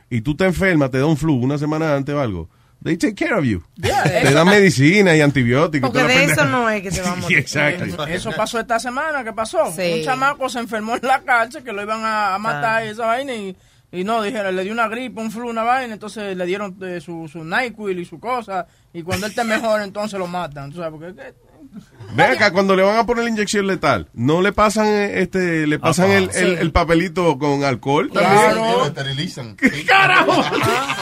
y 0.10 0.22
tú 0.22 0.36
te 0.36 0.46
enfermas, 0.46 0.90
te 0.92 1.00
da 1.00 1.06
un 1.06 1.18
flu 1.18 1.36
una 1.36 1.58
semana 1.58 1.96
antes 1.96 2.16
o 2.16 2.20
algo. 2.22 2.50
They 2.84 2.98
take 2.98 3.16
care 3.16 3.34
of 3.34 3.44
you. 3.46 3.64
te 3.82 4.32
dan 4.34 4.48
medicina 4.48 5.16
y 5.16 5.22
antibióticos. 5.22 5.90
Porque 5.90 6.04
de 6.08 6.26
eso 6.26 6.46
no 6.46 6.70
es 6.70 6.84
que 6.84 6.92
te 6.92 7.02
vamos 7.04 7.18
a 7.18 7.22
morir. 7.22 7.38
Exacto. 7.40 8.06
Eso 8.06 8.32
pasó 8.38 8.60
esta 8.60 8.80
semana, 8.80 9.24
¿qué 9.24 9.34
pasó? 9.34 9.72
Sí. 9.76 9.96
Un 10.00 10.04
chamaco 10.04 10.48
se 10.50 10.60
enfermó 10.60 10.96
en 10.96 11.02
la 11.08 11.22
cárcel 11.24 11.64
que 11.64 11.72
lo 11.74 11.82
iban 11.82 12.04
a, 12.04 12.36
a 12.36 12.38
matar 12.40 12.84
Ah. 12.84 12.86
y 12.86 12.90
esa 12.90 13.08
vaina 13.08 13.34
y, 13.34 13.56
y 13.92 14.04
no, 14.04 14.22
dijeron, 14.22 14.56
le 14.56 14.64
dio 14.64 14.72
una 14.72 14.88
gripe, 14.88 15.20
un 15.20 15.32
flu, 15.32 15.50
una 15.50 15.64
vaina, 15.64 15.94
entonces 15.94 16.38
le 16.38 16.46
dieron 16.46 16.78
eh, 16.82 17.02
su, 17.02 17.28
su 17.28 17.44
NyQuil 17.44 17.98
y 18.00 18.06
su 18.06 18.20
cosa 18.20 18.68
y 18.94 19.02
cuando 19.02 19.26
él 19.26 19.32
esté 19.32 19.44
mejor 19.44 19.82
entonces 19.82 20.20
lo 20.20 20.28
matan, 20.28 20.70
¿tú 20.72 20.78
sabes? 20.78 20.92
Porque, 20.92 21.34
¿qué? 21.76 22.14
Ve 22.16 22.24
acá, 22.24 22.52
cuando 22.52 22.76
le 22.76 22.84
van 22.84 22.98
a 22.98 23.06
poner 23.06 23.26
la 23.26 23.30
inyección 23.30 23.68
letal, 23.68 24.08
¿no 24.14 24.42
le 24.42 24.54
pasan 24.54 24.86
eh, 24.88 25.22
este 25.22 25.68
le 25.68 25.80
pasan 25.80 26.12
el, 26.12 26.30
el, 26.34 26.58
el 26.60 26.72
papelito 26.72 27.38
con 27.38 27.64
alcohol? 27.66 28.10
Claro. 28.10 28.56
Lo 28.80 28.86
esterilizan. 28.86 29.56
¡Carajo! 29.86 30.32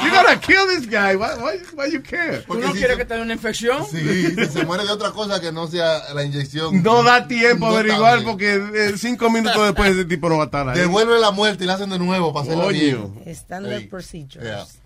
You 0.03 0.09
gotta 0.11 0.39
kill 0.39 0.65
this 0.69 0.87
guy. 0.89 1.15
Why, 1.15 1.35
why, 1.39 1.59
why 1.77 1.91
you 1.91 2.01
care? 2.01 2.39
¿Tú 2.47 2.55
no 2.59 2.71
quieres 2.71 2.97
que 2.97 3.05
te 3.05 3.13
dé 3.15 3.21
una 3.21 3.33
infección? 3.33 3.85
Sí, 3.85 3.99
si 4.35 4.45
se 4.47 4.65
muere 4.65 4.85
de 4.85 4.91
otra 4.91 5.11
cosa 5.11 5.39
que 5.39 5.51
no 5.51 5.67
sea 5.67 6.13
la 6.15 6.23
inyección. 6.23 6.81
No 6.81 7.03
da 7.03 7.27
tiempo 7.27 7.67
a 7.67 7.69
No 7.69 7.75
averiguar 7.77 8.23
porque 8.23 8.55
eh, 8.55 8.93
cinco 8.97 9.29
minutos 9.29 9.61
después 9.65 9.91
ese 9.91 10.05
tipo 10.05 10.29
no 10.29 10.37
va 10.37 10.43
a 10.43 10.45
estar 10.45 10.67
ahí. 10.69 10.79
Devuelve 10.79 11.19
la 11.19 11.31
muerte 11.31 11.63
y 11.65 11.67
la 11.67 11.75
hacen 11.75 11.89
de 11.91 11.99
nuevo 11.99 12.33
para 12.33 12.45
hacerlo 12.45 12.69
bien. 12.69 13.13
Standard 13.27 13.81
Sí. 13.81 13.87
procedures. 13.87 14.79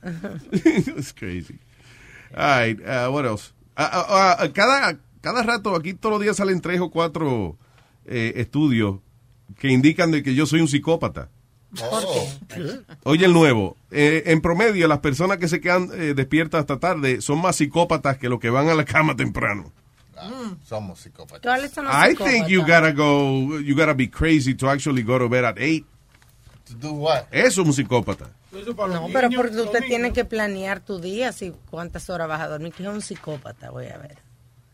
It's 0.52 1.14
crazy. 1.18 1.60
All 2.36 2.60
right, 2.60 2.80
uh, 2.82 3.10
what 3.12 3.26
else? 3.26 3.54
Ah, 3.78 3.90
ah, 3.94 4.38
ah, 4.40 4.48
cada, 4.54 4.98
cada 5.28 5.44
rato, 5.44 5.76
aquí 5.76 5.94
todos 5.94 6.14
los 6.14 6.22
días 6.22 6.38
salen 6.38 6.62
tres 6.62 6.80
o 6.80 6.90
cuatro 6.90 7.58
eh, 8.06 8.34
estudios 8.38 9.00
que 9.60 9.70
indican 9.70 10.10
de 10.10 10.24
que 10.24 10.34
yo 10.34 10.46
soy 10.46 10.62
un 10.62 10.70
psicópata. 10.70 11.30
Oh. 11.82 12.28
Oye, 13.04 13.26
el 13.26 13.34
nuevo. 13.34 13.76
Eh, 13.92 14.24
en 14.28 14.40
promedio, 14.40 14.88
las 14.88 15.00
personas 15.00 15.38
que 15.38 15.50
se 15.50 15.60
quedan 15.60 15.90
eh, 15.94 16.14
despiertas 16.16 16.62
hasta 16.62 16.80
tarde 16.80 17.20
son 17.20 17.42
más 17.42 17.58
psicópatas 17.58 18.18
que 18.18 18.30
los 18.30 18.40
que 18.40 18.50
van 18.50 18.70
a 18.70 18.74
la 18.74 18.86
cama 18.86 19.18
temprano. 19.18 19.74
Somos 20.64 21.00
psicópatas. 21.00 21.42
¿Cuáles 21.42 21.72
son 21.72 21.86
los 21.86 21.94
I 21.94 22.16
think 22.16 22.48
you 22.48 22.62
gotta 22.62 22.94
go, 22.94 23.60
you 23.60 23.76
gotta 23.76 23.94
be 23.94 24.10
crazy 24.10 24.56
to 24.56 24.70
actually 24.70 25.04
go 25.04 25.20
to 25.20 25.28
bed 25.28 25.44
at 25.44 25.58
eight. 25.60 25.86
To 26.70 26.74
do 26.74 26.94
what? 26.94 27.26
Eso 27.32 27.62
es 27.62 27.68
un 27.68 27.74
psicópata. 27.74 28.32
No, 28.52 29.10
pero 29.12 29.30
porque 29.30 29.58
usted 29.58 29.84
tiene 29.88 30.14
que 30.14 30.24
planear 30.24 30.80
tu 30.80 31.00
día, 31.00 31.34
si 31.34 31.54
cuántas 31.70 32.10
horas 32.10 32.30
vas 32.30 32.40
a 32.42 32.48
dormir, 32.48 32.74
que 32.74 32.84
es 32.84 32.90
un 32.90 33.02
psicópata, 33.02 33.70
voy 33.72 33.88
a 33.88 33.98
ver. 33.98 34.27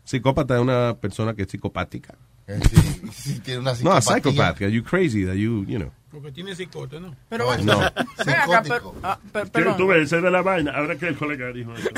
Psicópata 0.04 0.54
es 0.56 0.60
una 0.60 0.94
persona 1.00 1.34
que 1.34 1.42
es 1.42 1.48
psicopática. 1.48 2.14
Eh, 2.46 2.60
sí, 2.70 3.02
sí, 3.12 3.40
tiene 3.40 3.60
una 3.60 3.72
No, 3.82 3.92
a 3.92 4.00
psicopatía. 4.02 4.32
psychopath. 4.32 4.62
Are 4.62 4.70
you 4.72 4.84
crazy 4.84 5.24
that 5.24 5.34
you, 5.34 5.64
you 5.66 5.78
know? 5.78 5.90
Porque 6.10 6.30
tiene 6.30 6.54
psicote, 6.54 7.00
¿no? 7.00 7.16
Pero 7.28 7.44
No, 7.46 7.50
ven- 7.56 7.66
no. 7.66 7.80
acá, 7.80 8.82
ah, 9.02 9.18
per- 9.32 9.44
¿Qué 9.44 9.50
perdón. 9.50 9.76
tú 9.78 9.86
ves? 9.88 10.02
Esa 10.04 10.16
es 10.18 10.22
de 10.22 10.30
la 10.30 10.42
vaina. 10.42 10.72
Ahora 10.72 10.96
que 10.96 11.08
el 11.08 11.16
colega 11.16 11.50
dijo 11.52 11.74
eso. 11.74 11.88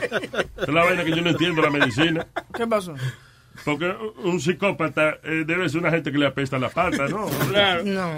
Esa 0.00 0.40
es 0.62 0.68
la 0.68 0.84
vaina 0.84 1.04
que 1.04 1.10
yo 1.10 1.20
no 1.22 1.30
entiendo 1.30 1.60
la 1.60 1.70
medicina. 1.70 2.26
¿Qué 2.54 2.66
pasó? 2.66 2.94
Porque 3.64 3.94
un 4.24 4.40
psicópata 4.40 5.18
eh, 5.22 5.44
debe 5.46 5.68
ser 5.68 5.80
una 5.80 5.90
gente 5.90 6.10
que 6.12 6.18
le 6.18 6.26
apesta 6.26 6.58
la 6.58 6.68
pata, 6.68 7.08
¿no? 7.08 7.26
Claro. 7.50 7.82
No. 7.84 8.10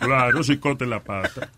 Claro, 0.00 0.42
psicote 0.42 0.84
en 0.84 0.90
la 0.90 1.00
pata. 1.00 1.48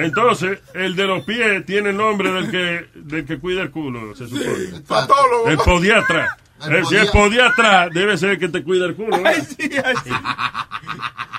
Entonces, 0.00 0.60
el 0.74 0.94
de 0.96 1.06
los 1.06 1.24
pies 1.24 1.64
tiene 1.66 1.90
el 1.90 1.96
nombre 1.96 2.30
del 2.32 2.50
que, 2.50 2.88
del 2.94 3.24
que 3.24 3.38
cuida 3.38 3.62
el 3.62 3.70
culo, 3.70 4.14
se 4.14 4.28
supone. 4.28 4.80
Patólogo. 4.86 5.48
El 5.48 5.56
podiatra. 5.58 6.36
El 6.66 6.76
Eh, 6.76 6.84
si 6.84 6.96
el 6.96 7.08
podiatra 7.08 7.88
debe 7.88 8.18
ser 8.18 8.30
el 8.30 8.38
que 8.38 8.48
te 8.48 8.62
cuida 8.62 8.86
el 8.86 8.94
culo. 8.94 9.16
¿no? 9.16 9.26
Ay, 9.26 9.40
sí, 9.40 9.70
ay, 9.82 9.94
sí. 10.04 10.10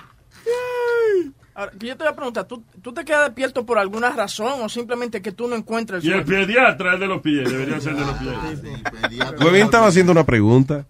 Ahora, 1.62 1.72
que 1.78 1.86
yo 1.88 1.96
te 1.96 2.04
voy 2.04 2.12
a 2.12 2.16
preguntar, 2.16 2.46
¿tú, 2.46 2.64
¿tú 2.82 2.92
te 2.92 3.06
quedas 3.06 3.26
despierto 3.28 3.66
por 3.66 3.78
alguna 3.78 4.10
razón 4.10 4.62
o 4.64 4.68
simplemente 4.70 5.22
que 5.22 5.32
tú 5.32 5.48
no 5.48 5.56
encuentras 5.56 6.04
el 6.04 6.10
Y 6.10 6.14
el 6.14 6.26
sueño? 6.26 6.48
pediatra 6.48 6.96
es 6.96 7.00
de 7.00 7.08
los 7.08 7.22
pies, 7.22 7.50
debería 7.52 7.80
ser 7.80 7.96
de 7.96 8.02
los 8.06 8.16
pies. 8.18 9.40
Huevín 9.40 9.62
estaba 9.66 9.86
haciendo 9.88 10.12
una 10.12 10.26
pregunta. 10.26 10.86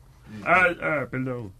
Ah, 0.45 0.67
ah, 0.81 1.05
perdón. 1.11 1.51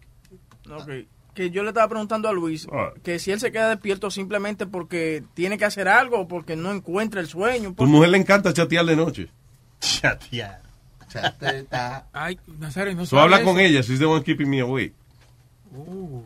Ok. 0.70 0.88
Que 1.34 1.50
yo 1.50 1.62
le 1.62 1.68
estaba 1.68 1.88
preguntando 1.88 2.28
a 2.28 2.32
Luis 2.32 2.66
Ah. 2.72 2.90
que 3.02 3.18
si 3.18 3.30
él 3.32 3.40
se 3.40 3.52
queda 3.52 3.68
despierto 3.68 4.10
simplemente 4.10 4.66
porque 4.66 5.22
tiene 5.34 5.58
que 5.58 5.64
hacer 5.66 5.88
algo 5.88 6.20
o 6.20 6.28
porque 6.28 6.56
no 6.56 6.72
encuentra 6.72 7.20
el 7.20 7.26
sueño. 7.26 7.74
Tu 7.76 7.86
mujer 7.86 8.08
le 8.10 8.18
encanta 8.18 8.52
chatear 8.52 8.84
de 8.86 8.96
noche. 8.96 9.28
Chatear. 9.80 10.62
Ay, 12.12 12.38
Nazario, 12.58 12.94
no 12.94 13.04
So 13.04 13.18
habla 13.20 13.36
sabes 13.38 13.50
con 13.52 13.60
ella. 13.60 13.80
She's 13.82 13.98
the 13.98 14.06
one 14.06 14.22
keeping 14.22 14.48
me 14.48 14.60
awake. 14.60 14.94
Uh, 15.74 16.22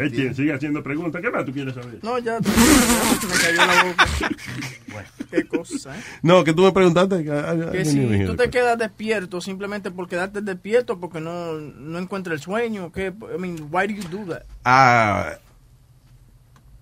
Él 0.00 0.12
tiene- 0.12 0.34
sigue 0.34 0.52
haciendo 0.52 0.82
preguntas. 0.82 1.22
¿Qué 1.22 1.30
más 1.30 1.44
tú 1.44 1.52
quieres 1.52 1.74
saber? 1.74 1.98
No, 2.02 2.18
ya. 2.18 2.38
me 2.40 3.34
cayó 3.42 3.56
la 3.66 3.84
boca. 3.84 4.06
Qué 5.30 5.46
cosa, 5.46 5.96
¿eh? 5.96 6.00
No, 6.22 6.42
que 6.44 6.52
tú 6.52 6.62
me 6.62 6.72
preguntaste. 6.72 7.16
I- 7.16 7.28
I 7.28 7.72
Que 7.72 7.84
si 7.84 8.24
tú 8.26 8.34
te 8.36 8.48
quedas 8.50 8.78
despierto 8.78 9.40
simplemente 9.40 9.90
por 9.90 10.08
quedarte 10.08 10.40
despierto 10.40 10.98
porque 10.98 11.20
no, 11.20 11.52
no 11.54 11.98
encuentra 11.98 12.32
el 12.34 12.40
sueño, 12.40 12.90
¿qué? 12.92 13.06
I 13.34 13.38
mean, 13.38 13.68
why 13.70 13.86
do 13.86 13.94
you 13.94 14.08
do 14.08 14.24
that? 14.32 14.42
Ah, 14.64 15.32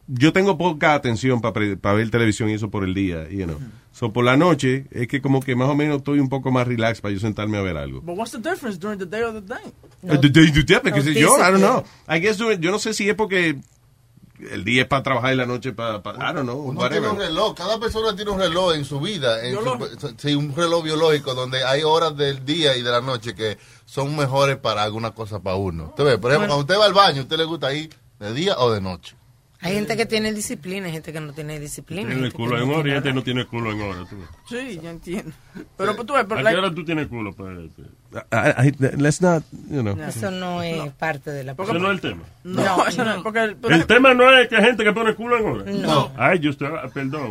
yo 0.07 0.32
tengo 0.32 0.57
poca 0.59 0.95
atención 0.95 1.41
para 1.41 1.95
ver 1.95 2.11
televisión 2.11 2.51
y 2.51 2.55
eso 2.55 2.70
por 2.70 2.85
el 2.85 2.95
día, 2.95 3.28
you 3.31 3.45
know. 3.47 3.59
So, 3.97 4.12
por 4.12 4.25
la 4.25 4.37
noche 4.37 4.87
es 4.91 5.07
que 5.07 5.23
como 5.23 5.41
que 5.41 5.55
más 5.55 5.69
o 5.69 5.75
menos 5.77 5.99
estoy 5.99 6.19
un 6.19 6.29
poco 6.29 6.51
más 6.51 6.66
relax 6.66 7.01
para 7.01 7.15
yo 7.15 7.21
sentarme 7.21 7.59
a 7.59 7.62
ver 7.62 7.77
algo. 7.77 8.01
But 8.01 8.16
what's 8.19 8.33
the 8.33 8.39
difference 8.39 8.77
during 8.77 8.99
the 8.99 9.07
day 9.07 9.23
or 9.23 9.33
the 9.33 9.41
night? 9.41 9.73
Eh, 10.03 10.19
de- 10.19 10.29
de- 10.31 10.51
de- 10.51 10.62
de- 10.81 10.93
qué 10.93 11.01
sé 11.01 11.15
yo, 11.15 11.29
I 11.39 11.53
don't 11.53 11.59
know. 11.59 11.85
I 12.09 12.19
guess 12.21 12.37
yo 12.39 12.71
no 12.73 12.81
sé 12.81 12.93
si 12.93 13.09
es 13.09 13.15
porque 13.15 13.57
el 14.51 14.65
día 14.65 14.83
es 14.83 14.89
para 14.89 15.05
trabajar 15.05 15.33
y 15.33 15.37
la 15.37 15.47
noche 15.47 15.73
para, 15.73 15.99
I 15.99 16.35
don't 16.35 16.43
know, 16.43 16.59
Uno 16.61 16.81
tiene 16.89 17.07
un 17.09 17.19
reloj, 17.19 17.55
cada 17.55 17.79
persona 17.79 18.16
tiene 18.16 18.33
un 18.33 18.41
reloj 18.41 18.75
en 18.75 18.85
su 18.85 18.99
vida, 18.99 19.47
en 19.47 19.55
su- 19.55 20.15
sí, 20.19 20.35
un 20.35 20.55
reloj 20.57 20.83
biológico 20.83 21.33
donde 21.35 21.62
hay 21.62 21.85
horas 21.85 22.16
del 22.16 22.45
día 22.45 22.77
y 22.77 22.83
de 22.83 22.91
la 22.91 23.01
noche 23.01 23.37
que 23.37 23.59
son 23.85 24.16
mejores 24.16 24.57
para 24.57 24.83
alguna 24.83 25.12
cosa 25.12 25.39
para 25.41 25.55
uno. 25.55 25.85
Usted 25.91 26.05
ve, 26.05 26.19
por 26.19 26.33
ejemplo, 26.33 26.49
cuando 26.49 26.62
usted 26.62 26.79
va 26.81 26.87
al 26.87 26.95
baño, 26.95 27.23
¿usted 27.23 27.37
le 27.37 27.45
gusta 27.45 27.73
ir 27.73 27.95
de 28.19 28.35
día 28.35 28.57
o 28.59 28.73
de 28.73 28.81
noche? 28.81 29.15
Hay 29.65 29.74
gente 29.74 29.97
que 29.97 30.05
tiene 30.07 30.32
disciplina, 30.32 30.86
hay 30.86 30.93
gente 30.93 31.12
que 31.12 31.20
no 31.20 31.32
tiene 31.32 31.59
disciplina. 31.59 32.09
Tiene 32.11 32.27
el 32.27 32.32
culo 32.35 32.57
en 32.62 32.69
hora 32.70 32.89
y 32.89 32.93
gente 32.93 33.09
nada. 33.09 33.15
no 33.15 33.23
tiene 33.23 33.47
culo 33.47 33.73
en 33.73 33.81
hora. 33.81 34.05
tú. 34.09 34.16
Sí, 34.49 34.78
yo 34.82 34.91
entiendo. 34.91 35.32
Pero 35.77 35.97
pues, 35.97 36.07
tú 36.07 36.12
ves, 36.12 36.27
pero 36.28 36.47
¿A 36.47 36.51
qué 36.51 36.57
hora 36.59 36.74
tú 36.74 36.85
tienes 36.85 37.07
culo? 37.09 37.32
Pues, 37.32 37.70
I- 38.31 38.69
I- 38.69 38.97
let's 38.99 39.23
not, 39.23 39.43
you 39.70 39.81
know. 39.81 39.99
Eso 40.01 40.31
no 40.31 40.62
es 40.62 40.93
parte 40.93 41.31
de 41.31 41.45
la 41.45 41.53
Ese 41.53 41.73
no 41.73 41.86
es 41.91 41.95
el 41.95 42.01
tema. 42.01 42.23
No, 42.45 42.86
eso 42.86 43.05
no, 43.05 43.23
porque, 43.23 43.57
El 43.70 43.86
tema 43.86 44.12
no 44.15 44.31
es 44.36 44.49
que 44.49 44.57
hay 44.57 44.65
gente 44.65 44.85
que 44.85 44.93
pone 44.93 45.15
culo 45.15 45.39
en 45.39 45.45
hora. 45.47 45.73
No. 45.73 46.11
Ay, 46.16 46.39
yo 46.41 46.51
estoy, 46.51 46.69
ah, 46.69 46.89
perdón. 46.93 47.31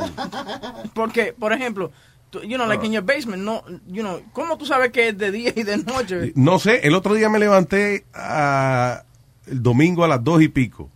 porque, 0.93 1.33
por 1.37 1.53
ejemplo, 1.53 1.91
you 2.43 2.55
know, 2.57 2.67
like 2.67 2.83
in 2.85 2.91
your 2.93 3.03
basement, 3.03 3.43
no, 3.43 3.63
you 3.87 4.01
know, 4.01 4.21
¿cómo 4.33 4.57
tú 4.57 4.65
sabes 4.65 4.91
que 4.91 5.09
es 5.09 5.17
de 5.17 5.31
día 5.31 5.53
y 5.55 5.63
de 5.63 5.77
noche? 5.77 6.31
No 6.35 6.57
sé, 6.59 6.79
el 6.87 6.95
otro 6.95 7.13
día 7.13 7.29
me 7.29 7.37
levanté 7.39 8.05
a- 8.13 9.03
el 9.45 9.61
domingo 9.61 10.03
a 10.03 10.07
las 10.07 10.23
dos 10.23 10.41
y 10.41 10.47
pico. 10.47 10.89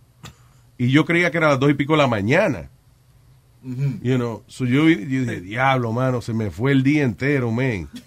Y 0.78 0.90
yo 0.90 1.04
creía 1.04 1.30
que 1.30 1.36
era 1.38 1.48
a 1.48 1.50
las 1.50 1.60
dos 1.60 1.70
y 1.70 1.74
pico 1.74 1.92
de 1.94 1.98
la 1.98 2.06
mañana. 2.06 2.70
You 3.60 4.14
know, 4.16 4.44
so 4.46 4.64
yo, 4.64 4.88
yo 4.88 4.96
dije, 5.24 5.40
diablo, 5.40 5.90
mano, 5.92 6.22
se 6.22 6.32
me 6.32 6.48
fue 6.50 6.70
el 6.70 6.84
día 6.84 7.02
entero, 7.02 7.50
man. 7.50 7.88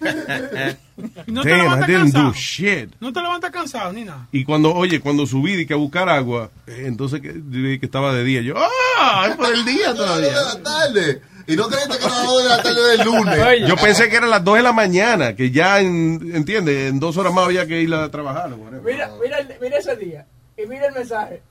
¿No 1.26 1.42
te 1.42 1.50
Damn, 1.50 1.58
I 1.58 1.62
levantas 1.62 1.86
didn't 1.86 2.02
cansado? 2.12 2.24
do 2.28 2.32
shit. 2.32 2.90
¿No 3.00 3.12
te 3.12 3.20
levantas 3.20 3.50
cansado 3.50 3.92
ni 3.92 4.04
nada? 4.04 4.26
Y 4.32 4.44
cuando, 4.44 4.72
oye, 4.74 5.00
cuando 5.00 5.26
subí 5.26 5.52
y 5.52 5.66
que 5.66 5.74
a 5.74 5.76
buscar 5.76 6.08
agua, 6.08 6.50
eh, 6.66 6.84
entonces 6.86 7.20
que, 7.20 7.32
dije 7.34 7.78
que 7.80 7.86
estaba 7.86 8.14
de 8.14 8.24
día. 8.24 8.40
Yo, 8.40 8.54
¡ah! 8.56 9.26
Es 9.28 9.36
por 9.36 9.52
el 9.52 9.64
día 9.64 9.94
todavía. 9.94 10.28
de 10.28 10.34
la 10.34 10.62
tarde. 10.62 11.22
Y 11.46 11.54
no 11.56 11.68
creíste 11.68 11.98
que 11.98 12.04
era 12.06 12.14
las 12.14 12.26
2 12.26 12.42
de 12.42 12.48
la 12.48 12.62
tarde 12.62 12.96
del 12.96 13.04
lunes. 13.04 13.68
Yo 13.68 13.76
pensé 13.76 14.08
que 14.08 14.16
eran 14.16 14.30
las 14.30 14.44
2 14.44 14.56
de 14.56 14.62
la 14.62 14.72
mañana, 14.72 15.36
que 15.36 15.50
ya, 15.50 15.80
en, 15.80 16.30
¿entiendes? 16.34 16.88
En 16.90 16.98
dos 17.00 17.16
horas 17.18 17.34
más 17.34 17.44
había 17.44 17.66
que 17.66 17.82
ir 17.82 17.92
a 17.92 18.08
trabajar. 18.10 18.48
Mira, 18.84 19.10
mira, 19.22 19.38
el- 19.38 19.54
mira 19.60 19.76
ese 19.78 19.96
día 19.96 20.24
y 20.56 20.66
mira 20.66 20.86
el 20.86 20.94
mensaje. 20.94 21.42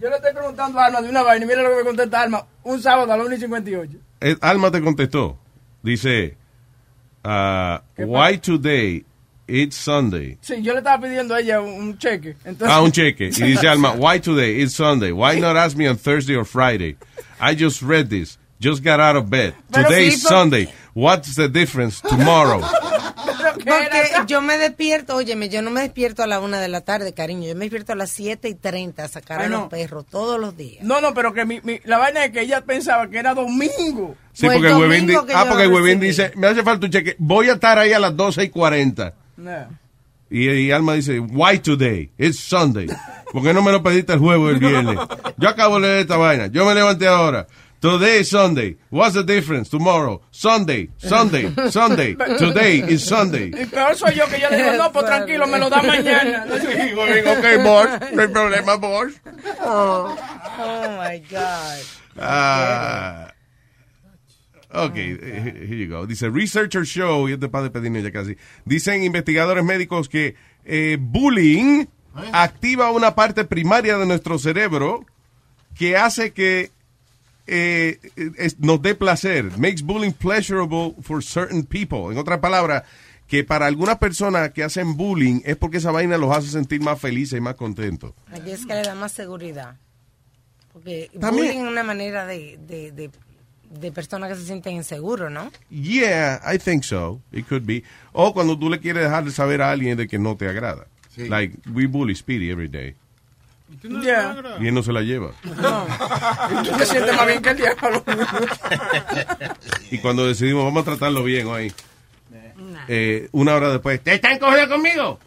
Yo 0.00 0.10
le 0.10 0.16
estoy 0.16 0.32
preguntando 0.32 0.78
a 0.80 0.86
Alma 0.86 1.00
de 1.02 1.08
una 1.08 1.22
vaina 1.22 1.44
y 1.44 1.48
mira 1.48 1.62
lo 1.62 1.70
que 1.70 1.76
me 1.76 1.84
contesta 1.84 2.22
Alma 2.22 2.44
un 2.64 2.80
sábado 2.82 3.12
a 3.12 3.16
las 3.16 3.26
1 3.26 3.34
y 3.36 3.38
58. 3.40 3.92
Eh, 4.20 4.36
Alma 4.40 4.70
te 4.70 4.80
contestó. 4.80 5.38
Dice, 5.82 6.36
ah, 7.22 7.82
why 7.98 8.38
today? 8.38 9.04
It's 9.46 9.76
Sunday. 9.76 10.38
Sí, 10.40 10.62
yo 10.62 10.72
le 10.72 10.78
estaba 10.78 11.02
pidiendo 11.02 11.34
a 11.34 11.40
ella 11.40 11.60
un, 11.60 11.70
un 11.74 11.98
cheque. 11.98 12.34
Entonces, 12.46 12.68
Ah, 12.74 12.80
un 12.80 12.90
cheque. 12.90 13.26
Y 13.26 13.42
dice 13.42 13.68
Alma, 13.68 13.92
why 13.92 14.18
today? 14.18 14.62
It's 14.62 14.74
Sunday. 14.74 15.12
Why 15.12 15.38
not 15.38 15.56
ask 15.56 15.76
me 15.76 15.86
on 15.86 15.96
Thursday 15.98 16.34
or 16.34 16.46
Friday? 16.46 16.96
I 17.38 17.54
just 17.54 17.82
read 17.82 18.08
this. 18.08 18.38
Just 18.64 18.82
got 18.82 18.98
out 19.00 19.16
of 19.16 19.28
bed. 19.28 19.52
Pero 19.70 19.88
Today 19.88 20.10
sí, 20.10 20.14
is 20.14 20.22
Sunday. 20.22 20.68
What's 20.94 21.34
the 21.34 21.48
difference 21.48 22.00
tomorrow? 22.00 22.62
Porque 23.54 24.26
yo 24.26 24.40
me 24.40 24.56
despierto, 24.58 25.16
óyeme, 25.16 25.48
yo 25.48 25.60
no 25.62 25.70
me 25.70 25.82
despierto 25.82 26.22
a 26.22 26.26
la 26.26 26.40
una 26.40 26.60
de 26.60 26.68
la 26.68 26.80
tarde, 26.80 27.12
cariño. 27.12 27.46
Yo 27.48 27.54
me 27.54 27.60
despierto 27.66 27.92
a 27.92 27.96
las 27.96 28.10
7 28.10 28.48
y 28.48 28.54
30 28.54 29.04
a 29.04 29.08
sacar 29.08 29.40
Ay, 29.40 29.46
a 29.46 29.48
no. 29.50 29.58
los 29.60 29.68
perros 29.68 30.06
todos 30.06 30.40
los 30.40 30.56
días. 30.56 30.82
No, 30.84 31.00
no, 31.00 31.14
pero 31.14 31.32
que 31.34 31.44
mi, 31.44 31.60
mi- 31.62 31.80
la 31.84 31.98
vaina 31.98 32.24
es 32.24 32.30
que 32.32 32.40
ella 32.40 32.62
pensaba 32.62 33.08
que 33.08 33.18
era 33.18 33.34
domingo. 33.34 34.16
Sí, 34.32 34.46
Pues 34.46 34.56
porque 34.58 34.70
el 34.70 34.76
huevín, 34.76 35.06
di- 35.06 35.12
domingo 35.12 35.26
que 35.26 35.34
ah, 35.34 35.42
yo 35.44 35.48
porque 35.50 35.64
el 35.64 35.70
lo 35.70 35.76
huevín 35.76 36.00
recibí. 36.00 36.06
dice, 36.08 36.32
me 36.36 36.46
hace 36.48 36.62
falta 36.62 36.86
un 36.86 36.92
cheque. 36.92 37.16
Voy 37.18 37.48
a 37.48 37.54
estar 37.54 37.78
ahí 37.78 37.92
a 37.92 37.98
las 37.98 38.16
12 38.16 38.44
y 38.44 38.48
40. 38.48 39.14
No. 39.36 39.52
Y, 40.30 40.48
y 40.50 40.70
Alma 40.72 40.94
dice, 40.94 41.20
why 41.20 41.58
today? 41.58 42.10
It's 42.18 42.40
Sunday. 42.40 42.86
¿Por 43.30 43.42
qué 43.42 43.52
no 43.54 43.62
me 43.62 43.72
lo 43.72 43.82
pediste 43.82 44.12
el 44.14 44.18
juego 44.18 44.48
el 44.50 44.58
viernes? 44.58 44.98
Yo 45.36 45.48
acabo 45.48 45.76
de 45.76 45.82
leer 45.82 45.98
esta 46.00 46.16
vaina. 46.16 46.46
Yo 46.48 46.64
me 46.64 46.74
levanté 46.74 47.06
ahora. 47.06 47.46
Today 47.84 48.20
is 48.20 48.30
Sunday. 48.30 48.76
What's 48.88 49.12
the 49.12 49.22
difference? 49.22 49.68
Tomorrow. 49.68 50.22
Sunday. 50.30 50.88
Sunday. 50.96 51.52
Sunday. 51.68 52.14
Today 52.38 52.78
is 52.78 53.04
Sunday. 53.04 53.50
Y 53.52 53.66
peor 53.66 53.94
soy 53.94 54.14
yo 54.14 54.26
que 54.26 54.40
yo 54.40 54.48
le 54.48 54.56
digo, 54.56 54.72
no, 54.78 54.90
pues 54.90 55.04
tranquilo, 55.04 55.46
me 55.46 55.58
lo 55.58 55.68
da 55.68 55.82
mañana. 55.82 56.46
ok, 56.48 57.62
boss. 57.62 58.10
No 58.14 58.22
hay 58.22 58.28
problema, 58.28 58.80
boss. 58.80 59.20
Oh, 59.60 60.16
oh 60.60 60.96
my 60.96 61.18
God. 61.28 61.84
Ah, 62.18 63.34
ok, 64.72 64.96
eh, 64.96 65.66
here 65.68 65.76
you 65.76 65.86
go. 65.86 66.06
Dice, 66.06 66.30
researchers 66.30 66.88
show, 66.88 67.28
y 67.28 67.34
este 67.34 67.50
padre 67.50 67.68
pedirme 67.68 68.02
ya 68.02 68.10
casi, 68.10 68.38
dicen 68.64 69.02
investigadores 69.02 69.62
médicos 69.62 70.08
que 70.08 70.36
eh, 70.64 70.96
bullying 70.98 71.84
activa 72.32 72.92
una 72.92 73.14
parte 73.14 73.44
primaria 73.44 73.98
de 73.98 74.06
nuestro 74.06 74.38
cerebro 74.38 75.04
que 75.74 75.98
hace 75.98 76.32
que 76.32 76.70
eh, 77.46 77.98
es- 78.38 78.58
nos 78.58 78.80
dé 78.82 78.94
placer. 78.94 79.44
Makes 79.58 79.82
bullying 79.82 80.12
pleasurable 80.12 80.94
for 81.02 81.22
certain 81.22 81.64
people. 81.64 82.10
En 82.12 82.18
otras 82.18 82.38
palabras, 82.40 82.84
que 83.26 83.42
para 83.44 83.66
algunas 83.66 83.98
personas 83.98 84.50
que 84.52 84.62
hacen 84.62 84.96
bullying 84.96 85.40
es 85.44 85.56
porque 85.56 85.78
esa 85.78 85.90
vaina 85.90 86.16
los 86.18 86.34
hace 86.36 86.48
sentir 86.48 86.80
más 86.80 87.00
felices 87.00 87.38
y 87.38 87.40
más 87.40 87.54
contentos. 87.54 88.12
Aquí 88.32 88.50
es 88.50 88.66
que 88.66 88.74
le 88.74 88.82
da 88.82 88.94
más 88.94 89.12
seguridad. 89.12 89.76
Porque 90.72 91.10
También- 91.20 91.46
bullying 91.48 91.64
es 91.64 91.70
una 91.72 91.82
manera 91.84 92.26
de, 92.26 92.58
de, 92.66 92.90
de, 92.92 93.10
de 93.70 93.92
personas 93.92 94.28
que 94.30 94.36
se 94.36 94.44
sienten 94.46 94.74
inseguros, 94.76 95.30
¿no? 95.30 95.50
Yeah, 95.70 96.40
I 96.52 96.58
think 96.58 96.82
so. 96.84 97.20
It 97.32 97.46
could 97.48 97.64
be. 97.64 97.82
O 98.12 98.34
cuando 98.34 98.58
tú 98.58 98.68
le 98.68 98.78
quieres 98.80 99.04
dejar 99.04 99.24
de 99.24 99.30
saber 99.30 99.62
a 99.62 99.70
alguien 99.70 99.96
de 99.96 100.06
que 100.08 100.18
no 100.18 100.36
te 100.36 100.48
agrada. 100.48 100.86
Like, 101.16 101.58
we 101.72 101.86
bully 101.86 102.14
Speedy 102.16 102.50
every 102.50 102.66
day. 102.68 102.94
Yeah. 103.82 104.36
Y 104.60 104.68
él 104.68 104.74
no 104.74 104.82
se 104.82 104.92
la 104.92 105.00
lleva. 105.00 105.32
No. 105.42 105.86
Y 106.50 106.68
tú 106.68 106.76
te 106.76 106.86
sientes 106.86 107.16
más 107.16 107.26
bien 107.26 107.42
que 107.42 107.50
el 107.50 107.56
diablo. 107.56 108.04
Y 109.90 109.98
cuando 109.98 110.26
decidimos, 110.26 110.64
vamos 110.64 110.82
a 110.82 110.84
tratarlo 110.84 111.24
bien 111.24 111.46
hoy. 111.46 111.72
Eh, 112.88 113.28
una 113.32 113.54
hora 113.54 113.70
después, 113.70 114.02
¿te 114.02 114.14
están 114.14 114.38
cogiendo 114.38 114.74
conmigo? 114.74 115.18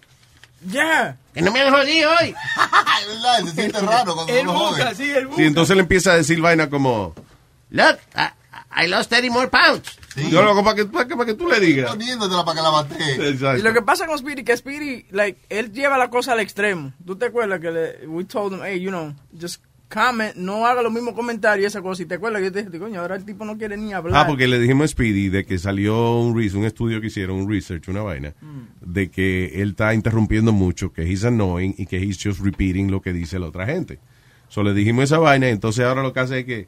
Ya. 0.65 1.17
Que 1.33 1.41
no 1.41 1.51
me 1.51 1.61
han 1.61 1.73
jodido 1.73 2.11
hoy. 2.19 2.35
Es 3.01 3.07
verdad, 3.07 3.39
se 3.45 3.51
siente 3.51 3.79
raro 3.79 4.15
cuando 4.15 4.33
Él 4.33 4.47
busca, 4.47 4.95
sí, 4.95 5.09
él 5.09 5.27
busca. 5.27 5.41
Y 5.41 5.45
entonces 5.45 5.75
le 5.75 5.81
empieza 5.83 6.11
a 6.11 6.15
decir 6.15 6.41
vaina 6.41 6.69
como, 6.69 7.13
Look, 7.69 7.99
I, 8.15 8.85
I 8.85 8.87
lost 8.87 9.09
30 9.11 9.31
more 9.31 9.47
pounds. 9.47 9.97
Yo 10.29 10.41
lo 10.41 10.49
hago 10.49 10.63
para 10.63 10.75
que, 10.75 10.85
para 10.85 11.07
que, 11.07 11.15
para 11.15 11.25
que 11.25 11.33
tú 11.33 11.47
le 11.47 11.59
digas. 11.59 11.91
Poniéndotela 11.91 12.43
para 12.43 12.57
que 12.57 12.63
la 12.63 12.69
bate. 12.69 13.29
Exacto. 13.29 13.59
Y 13.59 13.63
lo 13.63 13.73
que 13.73 13.81
pasa 13.81 14.07
con 14.07 14.17
Speedy, 14.17 14.43
que 14.43 14.55
Speedy, 14.57 15.05
like, 15.11 15.39
él 15.49 15.71
lleva 15.71 15.97
la 15.97 16.09
cosa 16.09 16.33
al 16.33 16.39
extremo. 16.39 16.93
¿Tú 17.05 17.15
te 17.15 17.25
acuerdas 17.25 17.59
que 17.59 17.71
le, 17.71 18.07
we 18.07 18.25
told 18.25 18.53
him, 18.53 18.59
hey, 18.63 18.79
you 18.79 18.89
know, 18.89 19.13
just 19.39 19.61
comment, 19.89 20.35
no 20.35 20.65
haga 20.65 20.81
los 20.81 20.91
mismos 20.91 21.13
comentarios 21.13 21.63
y 21.63 21.67
esa 21.67 21.81
cosa. 21.81 22.03
Y 22.03 22.05
te 22.05 22.15
acuerdas 22.15 22.41
que 22.41 22.45
yo 22.47 22.51
te 22.51 22.63
dije, 22.63 22.79
coño, 22.79 23.01
ahora 23.01 23.15
el 23.15 23.25
tipo 23.25 23.45
no 23.45 23.57
quiere 23.57 23.77
ni 23.77 23.93
hablar. 23.93 24.23
Ah, 24.23 24.27
porque 24.27 24.47
le 24.47 24.59
dijimos 24.59 24.85
a 24.85 24.87
Speedy 24.89 25.29
de 25.29 25.45
que 25.45 25.57
salió 25.57 26.19
un, 26.19 26.37
un 26.37 26.65
estudio 26.65 27.01
que 27.01 27.07
hicieron, 27.07 27.37
un 27.37 27.49
research, 27.49 27.87
una 27.87 28.01
vaina, 28.01 28.33
de 28.81 29.09
que 29.09 29.61
él 29.61 29.69
está 29.71 29.93
interrumpiendo 29.93 30.51
mucho, 30.51 30.91
que 30.91 31.03
he's 31.03 31.23
annoying 31.23 31.75
y 31.77 31.85
que 31.85 31.97
he's 31.97 32.17
just 32.21 32.39
repeating 32.41 32.91
lo 32.91 33.01
que 33.01 33.13
dice 33.13 33.39
la 33.39 33.47
otra 33.47 33.65
gente. 33.65 33.99
So 34.49 34.63
le 34.63 34.73
dijimos 34.73 35.05
esa 35.05 35.19
vaina, 35.19 35.49
entonces 35.49 35.85
ahora 35.85 36.03
lo 36.03 36.13
que 36.13 36.19
hace 36.19 36.39
es 36.39 36.45
que 36.45 36.67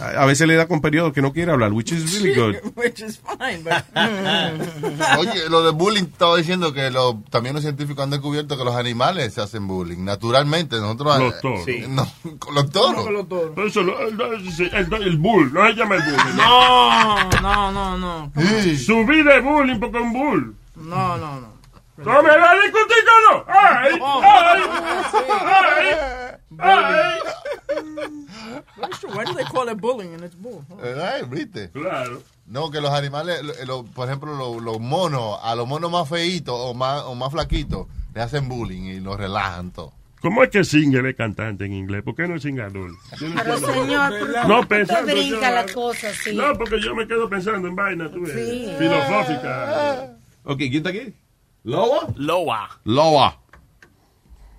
a, 0.00 0.22
a 0.22 0.26
veces 0.26 0.46
le 0.46 0.54
da 0.54 0.66
con 0.68 0.80
periodos 0.80 1.12
que 1.12 1.22
no 1.22 1.32
quiere 1.32 1.52
hablar, 1.52 1.72
which 1.72 1.92
is 1.92 2.12
really 2.20 2.34
good. 2.38 2.56
Which 2.76 3.00
is 3.00 3.18
fine, 3.18 3.62
but... 3.64 3.84
Oye, 5.18 5.48
lo 5.48 5.62
de 5.62 5.70
bullying 5.72 6.04
estaba 6.04 6.36
diciendo 6.36 6.72
que 6.72 6.90
lo, 6.90 7.22
también 7.30 7.54
los 7.54 7.62
científicos 7.62 8.02
han 8.04 8.10
descubierto 8.10 8.56
que 8.56 8.64
los 8.64 8.74
animales 8.74 9.34
se 9.34 9.40
hacen 9.40 9.66
bullying 9.66 10.04
naturalmente. 10.04 10.76
Nosotros 10.80 11.18
Los 11.18 11.40
toros. 11.40 11.64
Sí. 11.64 11.84
No, 11.88 12.06
con 12.38 12.54
los 12.54 12.70
toros. 12.70 13.06
Pero 13.54 13.66
eso, 13.66 13.82
lo- 13.82 14.00
el, 14.00 14.20
el, 14.20 15.02
el 15.02 15.16
bull, 15.18 15.52
no 15.52 15.66
se 15.66 15.74
llama 15.74 15.96
el 15.96 16.02
bull. 16.02 16.36
No, 16.36 17.30
no, 17.40 17.72
no, 17.72 17.98
no. 17.98 18.32
Subí 18.76 19.22
de 19.22 19.40
bullying 19.40 19.78
porque 19.80 19.98
es 19.98 20.04
un 20.04 20.12
bull. 20.12 20.56
No, 20.76 21.16
no, 21.18 21.40
no. 21.40 21.49
¿No 22.04 22.22
me 22.22 22.36
va 22.36 22.50
a 22.50 22.54
discutir 22.54 23.04
con 23.06 23.36
no? 23.38 23.44
¡Ay! 23.48 23.98
Oh. 24.00 24.20
¡Ay! 24.24 24.62
¡Ay! 26.58 27.18
That's 28.80 29.00
true. 29.00 29.10
Why 29.14 29.24
do 29.24 29.34
they 29.34 29.44
call 29.44 29.68
it 29.68 29.80
bullying 29.80 30.14
and 30.14 30.24
it's 30.24 30.34
bull? 30.36 30.64
Ay, 30.82 31.22
¿viste? 31.28 31.70
Claro. 31.70 32.22
No, 32.46 32.70
que 32.70 32.80
los 32.80 32.90
animales, 32.90 33.42
lo- 33.42 33.64
lo- 33.66 33.84
por 33.84 34.08
ejemplo, 34.08 34.34
lo- 34.34 34.60
los 34.60 34.80
monos, 34.80 35.38
a 35.42 35.54
los 35.54 35.66
monos 35.68 35.90
más 35.90 36.08
feitos 36.08 36.54
o 36.58 36.74
más, 36.74 37.02
o 37.02 37.14
más 37.14 37.30
flaquitos, 37.30 37.86
le 38.14 38.20
hacen 38.22 38.48
bullying 38.48 38.82
y 38.84 39.00
los 39.00 39.16
relajan 39.16 39.70
todo. 39.70 39.92
¿Cómo 40.20 40.42
es 40.42 40.50
que 40.50 40.64
Singer 40.64 41.06
es 41.06 41.16
cantante 41.16 41.64
en 41.64 41.72
inglés? 41.72 42.02
¿Por 42.02 42.14
qué 42.14 42.28
no 42.28 42.34
es 42.34 42.42
singador? 42.42 42.90
Pero 43.18 43.56
señor, 43.58 44.18
¿por 44.18 44.32
qué 44.32 44.48
no 44.48 44.68
pensando 44.68 45.12
brinca 45.12 45.48
yo- 45.48 45.54
la 45.54 45.66
cosa 45.72 46.08
así? 46.10 46.34
No, 46.34 46.52
porque 46.58 46.80
yo 46.80 46.94
me 46.94 47.06
quedo 47.06 47.28
pensando 47.30 47.68
en 47.68 47.76
vaina, 47.76 48.10
tú 48.10 48.20
ves, 48.22 48.32
Sí. 48.34 48.74
filosófica. 48.78 50.12
Ok, 50.44 50.58
¿quién 50.58 50.74
está 50.74 50.90
aquí? 50.90 51.14
¿Loa? 51.64 52.06
Loa. 52.16 52.68
Loa. 52.84 53.36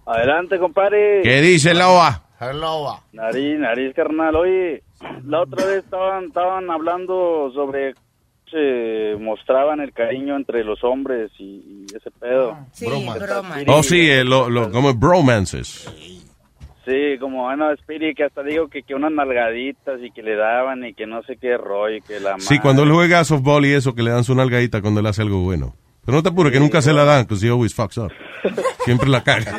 Adelante, 0.05 0.59
compadre. 0.59 1.21
¿Qué 1.23 1.41
dice 1.41 1.73
Loa? 1.73 2.23
Hello. 2.39 2.99
Nariz, 3.13 3.59
nariz, 3.59 3.93
carnal. 3.95 4.35
Oye, 4.35 4.83
la 5.25 5.41
otra 5.41 5.65
vez 5.65 5.83
estaban, 5.83 6.25
estaban 6.25 6.69
hablando 6.71 7.51
sobre 7.53 7.93
se 8.49 9.15
mostraban 9.19 9.79
el 9.79 9.93
cariño 9.93 10.35
entre 10.35 10.63
los 10.65 10.83
hombres 10.83 11.31
y, 11.39 11.43
y 11.43 11.85
ese 11.95 12.11
pedo. 12.11 12.57
Sí, 12.73 12.85
broma. 12.85 13.15
Oh, 13.67 13.81
sí, 13.81 14.09
eh, 14.09 14.23
lo, 14.25 14.49
lo, 14.49 14.69
como 14.71 14.93
bromances. 14.93 15.89
Sí, 16.83 17.17
como 17.19 17.43
bueno, 17.43 17.71
Spirit, 17.73 18.17
que 18.17 18.23
hasta 18.25 18.43
digo 18.43 18.67
que, 18.67 18.81
que 18.83 18.93
unas 18.95 19.11
nalgaditas 19.11 20.01
y 20.01 20.11
que 20.11 20.21
le 20.23 20.35
daban 20.35 20.83
y 20.83 20.93
que 20.95 21.05
no 21.05 21.21
sé 21.23 21.37
qué 21.37 21.55
rollo, 21.55 21.95
y 21.97 22.01
que 22.01 22.19
la 22.19 22.37
Sí, 22.39 22.55
madre- 22.55 22.61
cuando 22.61 22.83
él 22.83 22.91
juega 22.91 23.23
softball 23.23 23.65
y 23.65 23.71
eso, 23.73 23.93
que 23.95 24.01
le 24.03 24.09
dan 24.11 24.23
su 24.23 24.33
nalgadita 24.35 24.81
cuando 24.81 24.99
él 24.99 25.05
hace 25.05 25.21
algo 25.21 25.39
bueno. 25.43 25.75
Pero 26.05 26.17
no 26.17 26.23
te 26.23 26.29
apures, 26.29 26.51
que 26.51 26.59
nunca 26.59 26.81
se 26.81 26.93
la 26.93 27.03
dan, 27.03 27.23
because 27.23 27.45
he 27.45 27.49
always 27.49 27.73
fucks 27.73 27.97
up. 27.97 28.11
Siempre 28.85 29.07
la 29.07 29.23
caga. 29.23 29.55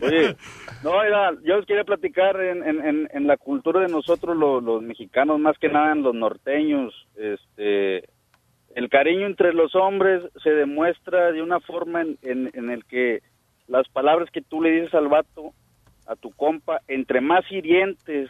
Oye, 0.00 0.36
no, 0.82 1.02
mira, 1.02 1.32
yo 1.44 1.56
les 1.56 1.66
quería 1.66 1.84
platicar 1.84 2.40
en, 2.40 2.62
en, 2.62 3.08
en, 3.10 3.26
la 3.26 3.36
cultura 3.36 3.80
de 3.80 3.88
nosotros 3.88 4.36
los, 4.36 4.62
los 4.62 4.82
mexicanos, 4.82 5.38
más 5.38 5.56
que 5.58 5.68
nada 5.68 5.92
en 5.92 6.02
los 6.02 6.14
norteños, 6.14 6.92
este, 7.16 8.08
el 8.74 8.88
cariño 8.90 9.26
entre 9.26 9.54
los 9.54 9.74
hombres 9.76 10.22
se 10.42 10.50
demuestra 10.50 11.30
de 11.30 11.42
una 11.42 11.60
forma 11.60 12.02
en, 12.02 12.18
en, 12.22 12.50
en 12.52 12.70
el 12.70 12.84
que 12.84 13.22
las 13.68 13.88
palabras 13.88 14.28
que 14.30 14.42
tú 14.42 14.60
le 14.60 14.72
dices 14.72 14.94
al 14.94 15.08
vato, 15.08 15.52
a 16.06 16.16
tu 16.16 16.32
compa, 16.32 16.80
entre 16.88 17.20
más 17.20 17.50
hirientes, 17.50 18.28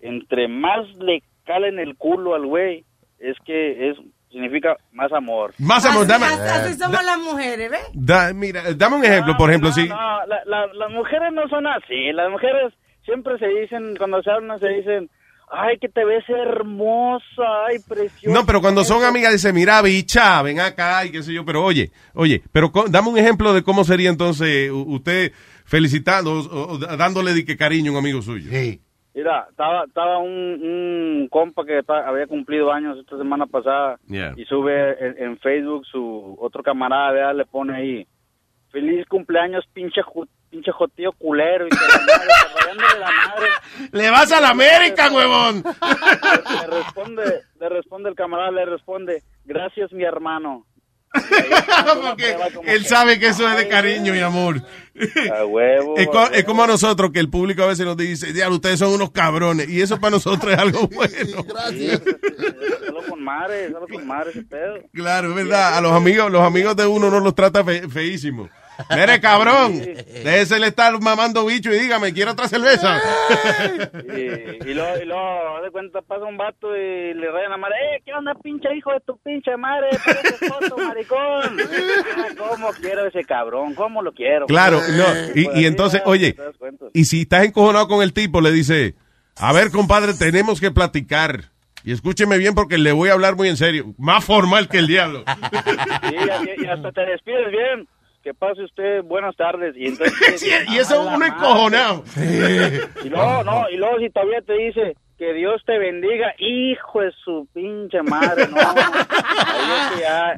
entre 0.00 0.48
más 0.48 0.86
le 0.96 1.22
calen 1.44 1.78
el 1.78 1.96
culo 1.96 2.34
al 2.34 2.46
güey, 2.46 2.84
es 3.18 3.36
que 3.44 3.90
es 3.90 3.96
significa 4.36 4.76
más 4.92 5.10
amor. 5.12 5.54
Más 5.58 5.84
amor, 5.86 6.02
Así- 6.02 6.12
dame. 6.12 6.26
Así 6.26 6.74
somos 6.78 7.02
las 7.04 7.18
mujeres, 7.18 7.70
¿ves? 7.70 7.80
Da- 7.94 8.32
mira, 8.34 8.62
dame 8.74 8.96
un 8.96 9.04
ejemplo, 9.04 9.34
por 9.36 9.48
ejemplo, 9.50 9.72
si. 9.72 9.88
No, 9.88 9.96
la- 10.26 10.44
la- 10.44 10.66
las 10.74 10.90
mujeres 10.90 11.32
no 11.32 11.48
son 11.48 11.66
así. 11.66 12.12
Las 12.12 12.30
mujeres 12.30 12.74
siempre 13.04 13.38
se 13.38 13.46
dicen, 13.46 13.96
cuando 13.96 14.22
se 14.22 14.30
hablan, 14.30 14.58
se 14.60 14.68
dicen, 14.68 15.08
ay, 15.50 15.78
que 15.80 15.88
te 15.88 16.04
ves 16.04 16.24
hermosa, 16.28 17.42
ay, 17.68 17.78
preciosa. 17.88 18.38
No, 18.38 18.44
pero 18.44 18.60
cuando 18.60 18.84
son 18.84 19.04
amigas 19.04 19.32
dice, 19.32 19.52
mira, 19.52 19.80
bicha, 19.80 20.42
ven 20.42 20.60
acá 20.60 21.04
y 21.06 21.10
qué 21.12 21.22
sé 21.22 21.32
yo. 21.32 21.44
Pero 21.44 21.64
oye, 21.64 21.90
oye, 22.14 22.42
pero 22.52 22.70
dame 22.90 23.08
un 23.08 23.18
ejemplo 23.18 23.54
de 23.54 23.62
cómo 23.62 23.84
sería 23.84 24.10
entonces 24.10 24.70
usted 24.72 25.32
felicitando 25.64 26.32
o, 26.32 26.72
o 26.74 26.78
dándole 26.78 27.32
de 27.32 27.44
que 27.44 27.56
cariño 27.56 27.90
a 27.90 27.94
un 27.94 27.98
amigo 27.98 28.22
suyo. 28.22 28.50
Mira, 29.16 29.46
estaba, 29.48 29.84
estaba 29.84 30.18
un, 30.18 30.30
un 30.62 31.28
compa 31.30 31.64
que 31.64 31.82
ta- 31.82 32.06
había 32.06 32.26
cumplido 32.26 32.70
años 32.70 32.98
esta 32.98 33.16
semana 33.16 33.46
pasada 33.46 33.96
Yeah. 34.08 34.34
y 34.36 34.44
sube 34.44 34.90
en, 35.04 35.16
en 35.22 35.38
Facebook 35.38 35.86
su 35.86 36.36
otro 36.38 36.62
camarada, 36.62 37.12
vea, 37.12 37.32
le 37.32 37.46
pone 37.46 37.74
ahí, 37.76 38.06
feliz 38.70 39.06
cumpleaños, 39.08 39.64
pinche, 39.72 40.02
ju- 40.02 40.28
pinche 40.50 40.70
jotío 40.70 41.12
culero, 41.12 41.66
y 41.66 41.70
madre, 41.70 43.00
la 43.00 43.06
madre. 43.06 43.46
Le 43.92 44.10
vas 44.10 44.30
a 44.32 44.40
la 44.42 44.50
América, 44.50 45.10
huevón. 45.10 45.62
Le 45.64 46.66
responde, 46.76 47.40
le 47.58 47.68
responde 47.70 48.08
el 48.10 48.14
camarada, 48.14 48.50
le 48.50 48.64
responde, 48.66 49.22
gracias 49.46 49.92
mi 49.92 50.04
hermano. 50.04 50.66
Porque 52.02 52.36
él 52.66 52.86
sabe 52.86 53.18
que 53.18 53.28
eso 53.28 53.48
es 53.48 53.56
de 53.56 53.68
cariño 53.68 54.14
y 54.14 54.20
amor. 54.20 54.62
A 55.32 55.44
huevo. 55.44 55.94
Es, 55.98 56.06
co- 56.08 56.18
a 56.18 56.26
es 56.28 56.44
como 56.44 56.64
a 56.64 56.66
nosotros, 56.66 57.10
que 57.12 57.20
el 57.20 57.28
público 57.28 57.62
a 57.62 57.66
veces 57.66 57.84
nos 57.86 57.96
dice, 57.96 58.32
diablo, 58.32 58.56
ustedes 58.56 58.78
son 58.78 58.92
unos 58.92 59.10
cabrones. 59.10 59.68
Y 59.68 59.80
eso 59.82 59.98
para 60.00 60.12
nosotros 60.12 60.52
es 60.52 60.58
algo 60.58 60.88
bueno. 60.92 61.10
Sí, 61.70 61.90
solo 62.86 63.02
con 63.08 63.22
madre, 63.22 63.70
solo 63.70 63.86
con 63.88 64.06
pedo. 64.48 64.74
Claro, 64.92 65.28
es 65.30 65.34
verdad. 65.34 65.76
A 65.76 65.80
los 65.80 65.92
amigos, 65.92 66.30
los 66.30 66.42
amigos 66.42 66.76
de 66.76 66.86
uno 66.86 67.10
no 67.10 67.20
los 67.20 67.34
trata 67.34 67.62
fe- 67.64 67.88
feísimo. 67.88 68.48
Mire, 68.90 69.20
cabrón, 69.20 69.78
déjese 69.78 70.58
le 70.58 70.68
estar 70.68 70.98
mamando 71.00 71.46
bicho 71.46 71.72
y 71.72 71.78
dígame, 71.78 72.12
¿quiere 72.12 72.30
otra 72.30 72.48
cerveza? 72.48 73.00
Y, 74.14 74.70
y 74.70 74.74
luego, 74.74 75.02
y 75.02 75.06
luego, 75.06 75.62
de 75.62 75.70
cuenta, 75.70 76.02
pasa 76.02 76.24
un 76.24 76.36
vato 76.36 76.76
y 76.76 77.14
le 77.14 77.30
rayan 77.30 77.50
la 77.50 77.56
madre, 77.56 77.76
¡eh, 77.76 78.02
qué 78.04 78.12
onda, 78.12 78.34
pinche 78.34 78.68
hijo 78.76 78.92
de 78.92 79.00
tu 79.00 79.16
pinche 79.18 79.56
madre! 79.56 79.88
¡Parece 80.04 80.48
foto, 80.48 80.76
maricón! 80.88 81.58
Ah, 82.16 82.28
¿Cómo 82.36 82.70
quiero 82.72 83.06
ese 83.06 83.24
cabrón? 83.24 83.74
¿Cómo 83.74 84.02
lo 84.02 84.12
quiero? 84.12 84.46
Claro, 84.46 84.80
no. 84.80 85.04
pues 85.04 85.36
Y, 85.36 85.60
y 85.60 85.66
entonces, 85.66 86.02
oye, 86.04 86.36
y 86.92 87.04
si 87.04 87.22
estás 87.22 87.44
encojonado 87.44 87.88
con 87.88 88.02
el 88.02 88.12
tipo, 88.12 88.40
le 88.40 88.50
dice, 88.50 88.94
a 89.36 89.52
ver, 89.52 89.70
compadre, 89.70 90.14
tenemos 90.14 90.60
que 90.60 90.70
platicar. 90.70 91.50
Y 91.84 91.92
escúcheme 91.92 92.36
bien 92.36 92.54
porque 92.56 92.78
le 92.78 92.90
voy 92.90 93.10
a 93.10 93.12
hablar 93.12 93.36
muy 93.36 93.48
en 93.48 93.56
serio. 93.56 93.94
Más 93.96 94.24
formal 94.24 94.68
que 94.68 94.78
el 94.78 94.88
diablo. 94.88 95.22
Sí, 96.08 96.16
y 96.58 96.66
hasta 96.66 96.90
te 96.90 97.00
despides 97.02 97.50
bien. 97.52 97.86
Que 98.26 98.34
pase 98.34 98.64
usted 98.64 99.04
buenas 99.04 99.36
tardes. 99.36 99.76
Y 99.76 99.86
entonces... 99.86 100.40
Sí, 100.40 100.50
y 100.70 100.78
eso 100.78 101.08
encojonado. 101.14 102.02
Y 103.04 103.08
luego, 103.08 103.44
no, 103.44 103.70
y 103.70 103.76
luego 103.76 104.00
si 104.00 104.10
todavía 104.10 104.40
te 104.42 104.54
dice 104.54 104.96
que 105.16 105.32
Dios 105.32 105.62
te 105.64 105.78
bendiga, 105.78 106.34
hijo 106.40 107.02
de 107.02 107.12
su 107.24 107.46
pinche 107.54 108.02
madre, 108.02 108.48
no. 108.48 108.56
Ya- 110.00 110.34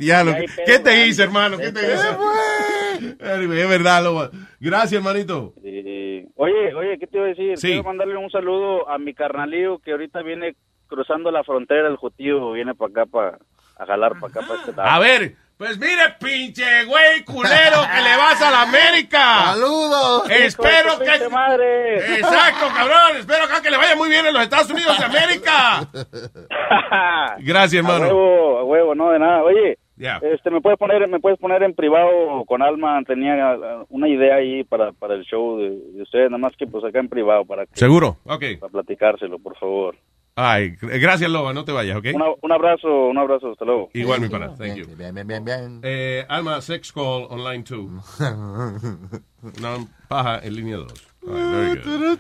¿qué 0.67 0.79
te 0.81 1.07
hice, 1.07 1.23
hermano? 1.23 1.57
¿Qué 1.57 1.73
te 1.73 1.81
hice? 1.81 3.25
Anyway, 3.25 3.61
es 3.61 3.69
verdad, 3.71 4.05
lobo. 4.05 4.29
Gracias, 4.61 4.93
hermanito. 4.93 5.55
Sí. 5.63 6.27
Oye, 6.37 6.75
oye, 6.75 6.99
¿qué 6.99 7.07
te 7.07 7.17
iba 7.17 7.25
a 7.25 7.29
decir? 7.31 7.57
Sí. 7.57 7.69
Quiero 7.69 7.85
mandarle 7.85 8.19
un 8.19 8.31
saludo 8.31 8.87
a 8.91 8.99
mi 8.99 9.15
carnalío 9.15 9.79
que 9.79 9.93
ahorita 9.93 10.21
viene 10.21 10.57
cruzando 10.89 11.31
la 11.31 11.43
frontera, 11.43 11.89
el 11.89 11.97
jotío 11.97 12.53
viene 12.53 12.75
para 12.75 12.91
acá, 12.91 13.07
para 13.07 13.39
a 13.79 13.87
jalar 13.87 14.13
para 14.21 14.27
acá, 14.27 14.41
para 14.47 14.61
este 14.61 14.73
lado. 14.77 14.91
A 14.91 14.99
ver, 14.99 15.37
pues 15.59 15.79
mire, 15.79 16.15
pinche 16.21 16.85
güey 16.85 17.25
culero 17.25 17.81
que 17.95 18.01
le 18.01 18.17
vas 18.17 18.41
a 18.41 18.51
la 18.51 18.63
América. 18.63 19.53
Saludos. 19.53 20.31
Espero 20.31 20.95
Hijo 20.95 21.05
de 21.05 21.19
tu 21.19 21.25
que. 21.25 21.29
madre. 21.31 21.97
Exacto, 22.19 22.67
cabrón. 22.75 23.17
Espero 23.19 23.45
acá 23.45 23.61
que 23.61 23.71
le 23.71 23.77
vaya 23.77 23.97
muy 23.97 24.09
bien 24.09 24.25
en 24.27 24.33
los 24.35 24.43
Estados 24.45 24.71
Unidos 24.71 24.97
de 24.99 25.05
América. 25.05 25.89
Gracias, 27.41 27.75
A 27.85 27.87
hermano. 27.87 28.07
huevo, 28.07 28.59
a 28.59 28.65
huevo, 28.65 28.95
no 28.95 29.11
de 29.11 29.19
nada. 29.19 29.43
Oye, 29.43 29.79
este, 30.23 30.51
me 30.51 30.61
puedes 30.61 30.79
poner, 30.79 31.07
me 31.09 31.19
puedes 31.21 31.39
poner 31.39 31.63
en 31.63 31.75
privado 31.75 32.45
con 32.47 32.63
Alma. 32.63 33.01
Tenía 33.07 33.35
uh, 33.57 33.87
una 33.89 34.09
idea 34.09 34.37
ahí 34.37 34.63
para, 34.65 34.93
para 34.93 35.15
el 35.15 35.25
show 35.25 35.59
de, 35.59 35.71
de 35.71 36.03
ustedes, 36.03 36.31
nada 36.31 36.39
más 36.39 36.57
que 36.57 36.67
pues 36.67 36.85
acá 36.85 37.01
en 37.01 37.09
privado 37.09 37.45
para 37.45 37.67
que, 37.67 37.73
¿Seguro? 37.77 38.19
Ok. 38.25 38.45
para 38.61 38.71
platicárselo, 38.73 39.39
por 39.39 39.57
favor. 39.59 39.97
Ay, 40.41 40.77
gracias, 40.81 41.29
Loba. 41.29 41.53
No 41.53 41.65
te 41.65 41.73
vayas, 41.73 41.97
¿ok? 41.97 42.07
Una- 42.15 42.27
un 42.41 42.53
abrazo, 42.53 42.87
un 43.09 43.19
abrazo, 43.19 43.51
hasta 43.51 43.65
luego. 43.65 43.91
Igual, 43.93 44.21
mi 44.21 44.29
pana. 44.29 44.55
Thank 44.55 44.77
you. 44.77 44.87
Bien, 44.97 45.13
bien, 45.13 45.27
bien, 45.27 45.45
bien. 45.45 45.81
Eh, 45.83 46.25
Alma, 46.29 46.61
sex 46.61 46.93
call 46.93 47.27
online 47.29 47.65
2. 47.69 47.91
No, 49.61 49.89
paja 50.09 50.39
en 50.45 50.55
línea 50.55 50.77
2. 50.77 50.93
very 51.23 51.81
good. 51.83 52.19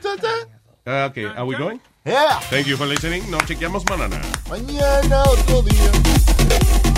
Uh, 0.87 1.07
okay, 1.11 1.27
are 1.27 1.45
we 1.45 1.57
going? 1.57 1.81
Yeah. 2.05 2.41
Thank 2.51 2.67
you 2.67 2.77
for 2.77 2.87
listening. 2.89 3.23
Nos 3.31 3.45
chequeamos 3.47 3.85
mañana. 3.89 4.21
Mañana 4.49 5.23
otro 5.23 5.63
día. 5.63 6.98